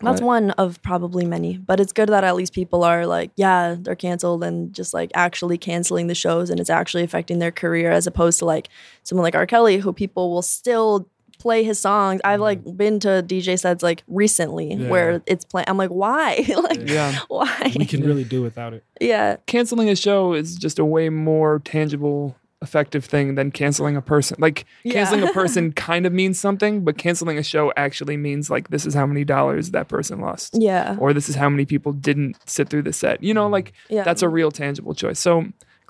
that's 0.00 0.20
Right. 0.20 0.26
one 0.26 0.50
of 0.52 0.82
probably 0.82 1.24
many 1.24 1.56
but 1.56 1.80
it's 1.80 1.92
good 1.92 2.08
that 2.10 2.24
at 2.24 2.34
least 2.36 2.52
people 2.52 2.84
are 2.84 3.06
like 3.06 3.30
yeah 3.36 3.74
they're 3.78 3.94
canceled 3.96 4.44
and 4.44 4.72
just 4.72 4.92
like 4.92 5.10
actually 5.14 5.56
canceling 5.56 6.08
the 6.08 6.14
shows 6.14 6.50
and 6.50 6.60
it's 6.60 6.70
actually 6.70 7.04
affecting 7.04 7.38
their 7.38 7.52
career 7.52 7.90
as 7.90 8.06
opposed 8.06 8.38
to 8.40 8.44
like 8.44 8.68
someone 9.02 9.22
like 9.24 9.34
r 9.36 9.46
kelly 9.46 9.78
who 9.78 9.92
people 9.92 10.30
will 10.30 10.42
still 10.42 11.08
play 11.38 11.64
his 11.64 11.78
songs. 11.78 12.20
I've 12.24 12.34
mm-hmm. 12.34 12.42
like 12.42 12.76
been 12.76 13.00
to 13.00 13.22
dj 13.26 13.58
sets 13.58 13.82
like 13.82 14.02
recently 14.06 14.72
Yeah. 14.74 14.88
where 14.88 15.22
it's 15.26 15.44
playing 15.44 15.66
i'm 15.68 15.76
like 15.76 15.90
why? 15.90 16.44
Like 16.56 16.88
Yeah. 16.88 17.18
why? 17.28 17.72
We 17.76 17.84
can 17.86 18.02
really 18.04 18.24
do 18.24 18.42
without 18.42 18.72
it. 18.74 18.84
yeah. 19.00 19.36
Canceling 19.46 19.88
a 19.88 19.96
show 19.96 20.32
is 20.32 20.56
just 20.56 20.78
a 20.78 20.84
way 20.84 21.08
more 21.08 21.60
tangible 21.64 22.36
effective 22.62 23.04
thing 23.04 23.34
than 23.34 23.50
canceling 23.50 23.94
a 23.94 24.00
person. 24.00 24.36
Like 24.40 24.64
Yeah. 24.84 24.94
canceling 24.94 25.22
a 25.22 25.32
person 25.40 25.72
kind 25.72 26.06
of 26.06 26.12
means 26.12 26.38
something 26.38 26.82
but 26.82 26.96
canceling 26.96 27.36
a 27.36 27.42
show 27.42 27.72
actually 27.76 28.16
means 28.16 28.48
like 28.50 28.68
this 28.70 28.86
is 28.86 28.94
how 28.94 29.06
many 29.06 29.24
dollars 29.24 29.72
that 29.72 29.88
person 29.88 30.20
lost. 30.20 30.54
Yeah. 30.58 30.96
Or 30.98 31.12
this 31.12 31.28
is 31.28 31.34
how 31.34 31.48
many 31.50 31.66
people 31.66 31.92
didn't 31.92 32.36
sit 32.48 32.68
through 32.70 32.82
the 32.82 32.92
set. 32.92 33.22
You 33.22 33.34
know 33.34 33.48
like 33.48 33.72
yeah. 33.90 34.02
that's 34.02 34.22
a 34.22 34.28
real 34.28 34.50
tangible 34.50 34.94
choice. 34.94 35.20
So 35.20 35.44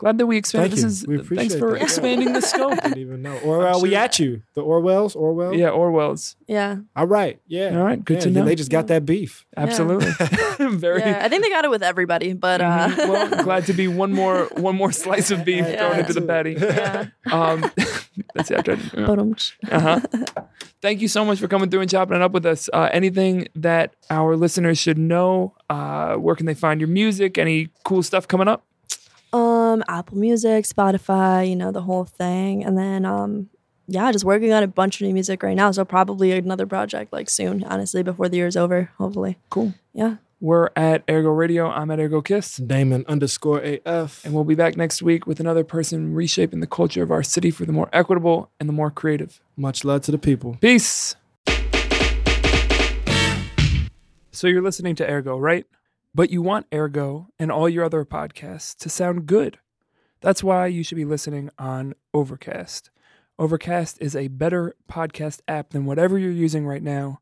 glad 0.05 0.19
that 0.19 0.27
we 0.27 0.37
expanded 0.37 0.73
Thank 0.73 0.85
this 0.85 1.03
you. 1.07 1.15
is 1.15 1.29
We 1.31 1.37
thanks 1.37 1.55
for 1.55 1.73
that. 1.73 1.83
expanding 1.83 2.33
the 2.35 2.41
scope 2.53 2.73
I 2.73 2.89
didn't 2.89 2.99
even 2.99 3.23
know. 3.23 3.39
Or 3.39 3.67
uh, 3.67 3.79
we 3.81 3.97
at 3.97 4.19
you. 4.19 4.43
The 4.55 4.61
Orwells, 4.63 5.17
Orwell. 5.17 5.55
yeah 5.55 5.71
orwell's 5.71 6.37
yeah 6.47 6.77
All 6.95 7.07
right. 7.07 7.41
Yeah. 7.47 7.77
All 7.79 7.85
right, 7.85 8.05
good 8.05 8.15
Yeah, 8.19 8.21
to 8.21 8.29
yeah, 8.31 8.39
know. 8.41 8.45
They 8.45 8.55
just 8.55 8.71
got 8.71 8.87
that 8.89 9.07
beef. 9.07 9.47
absolutely 9.57 10.11
very 10.77 11.01
yeah 11.01 11.21
i 11.25 11.29
think 11.31 11.43
they 11.43 11.49
got 11.51 11.65
it 11.65 11.71
with 11.71 11.83
everybody 11.83 12.33
but 12.35 12.61
uh 12.61 12.89
Mhm. 12.89 13.09
well 13.09 13.43
glad 13.45 13.65
to 13.67 13.73
be 13.73 13.89
one 13.89 14.13
more 14.13 14.45
one 14.69 14.77
more 14.77 14.93
slice 14.93 15.31
of 15.31 15.45
beef 15.45 15.65
Yeah. 15.67 15.79
thrown 15.89 15.99
into 16.01 16.13
the 16.13 16.23
patty 16.23 16.53
yeah 16.61 17.07
um 17.33 17.59
that's 18.35 18.51
it 18.51 18.59
after 18.59 18.73
I- 18.75 19.07
but 19.07 19.19
um, 19.19 19.35
Uh-huh. 19.71 20.01
Thank 20.83 21.01
you 21.01 21.09
so 21.09 21.25
much 21.25 21.39
for 21.41 21.49
coming 21.49 21.71
through 21.71 21.81
and 21.81 21.91
chopping 21.91 22.17
it 22.17 22.23
up 22.23 22.33
with 22.33 22.45
us. 22.45 22.69
Uh, 22.71 22.91
anything 22.93 23.49
that 23.57 23.95
our 24.11 24.37
listeners 24.37 24.77
should 24.79 24.99
know? 24.99 25.55
Uh, 25.71 26.15
where 26.17 26.37
can 26.37 26.45
they 26.45 26.53
find 26.55 26.79
your 26.79 26.89
music? 26.89 27.39
Any 27.39 27.71
cool 27.85 28.03
stuff 28.03 28.29
coming 28.29 28.49
up? 28.49 28.67
Um 29.35 29.83
apple 29.89 30.17
music 30.17 30.65
spotify 30.65 31.49
you 31.49 31.57
know 31.57 31.71
the 31.73 31.83
whole 31.83 32.05
thing 32.05 32.65
and 32.65 32.79
then 32.79 33.05
um 33.05 33.49
yeah 33.89 34.11
just 34.13 34.25
working 34.25 34.53
on 34.53 34.63
a 34.63 34.67
bunch 34.69 35.01
of 35.01 35.07
new 35.07 35.13
music 35.13 35.43
right 35.43 35.57
now 35.57 35.71
so 35.71 35.85
probably 35.85 36.31
another 36.33 36.67
project 36.67 37.13
like 37.13 37.29
soon 37.29 37.65
honestly 37.65 38.03
before 38.03 38.29
the 38.29 38.37
year's 38.37 38.57
over 38.57 38.91
hopefully 38.99 39.37
Cool. 39.51 39.75
yeah 39.93 40.17
We're 40.41 40.69
at 40.77 41.03
Ergo 41.09 41.31
Radio. 41.31 41.71
I'm 41.71 41.91
at 41.91 41.99
Ergo 41.99 42.21
Kiss. 42.21 42.57
Damon 42.59 43.05
underscore 43.09 43.61
AF. 43.65 44.23
And 44.27 44.35
we'll 44.35 44.45
be 44.45 44.55
back 44.55 44.77
next 44.77 45.01
week 45.03 45.27
with 45.27 45.41
another 45.41 45.65
person 45.65 46.13
reshaping 46.13 46.61
the 46.61 46.67
culture 46.67 47.03
of 47.03 47.11
our 47.11 47.23
city 47.23 47.51
for 47.51 47.65
the 47.65 47.73
more 47.73 47.89
equitable 47.95 48.51
and 48.61 48.69
the 48.69 48.73
more 48.75 48.91
creative. 48.91 49.41
Much 49.57 49.85
love 49.85 50.03
to 50.03 50.11
the 50.13 50.19
people. 50.19 50.59
Peace. 50.61 51.17
So 54.33 54.49
you're 54.49 54.63
listening 54.63 54.97
to 54.97 55.05
Ergo, 55.09 55.39
right? 55.39 55.65
But 56.15 56.31
you 56.31 56.43
want 56.43 56.67
Ergo 56.73 57.29
and 57.39 57.51
all 57.51 57.69
your 57.69 57.85
other 57.85 58.05
podcasts 58.05 58.77
to 58.77 58.89
sound 58.89 59.27
good. 59.27 59.59
That's 60.21 60.45
why 60.45 60.69
you 60.69 60.85
should 60.85 60.97
be 60.97 61.05
listening 61.05 61.51
on 61.59 61.95
Overcast. 62.15 62.91
Overcast 63.39 63.99
is 64.01 64.15
a 64.15 64.29
better 64.29 64.77
podcast 64.91 65.41
app 65.49 65.71
than 65.71 65.87
whatever 65.87 66.17
you're 66.17 66.31
using 66.31 66.67
right 66.67 66.83
now, 66.83 67.21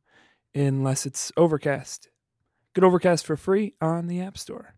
unless 0.54 1.06
it's 1.06 1.32
Overcast. 1.38 2.10
Get 2.74 2.84
Overcast 2.84 3.24
for 3.24 3.36
free 3.36 3.74
on 3.80 4.08
the 4.08 4.20
App 4.20 4.36
Store. 4.36 4.74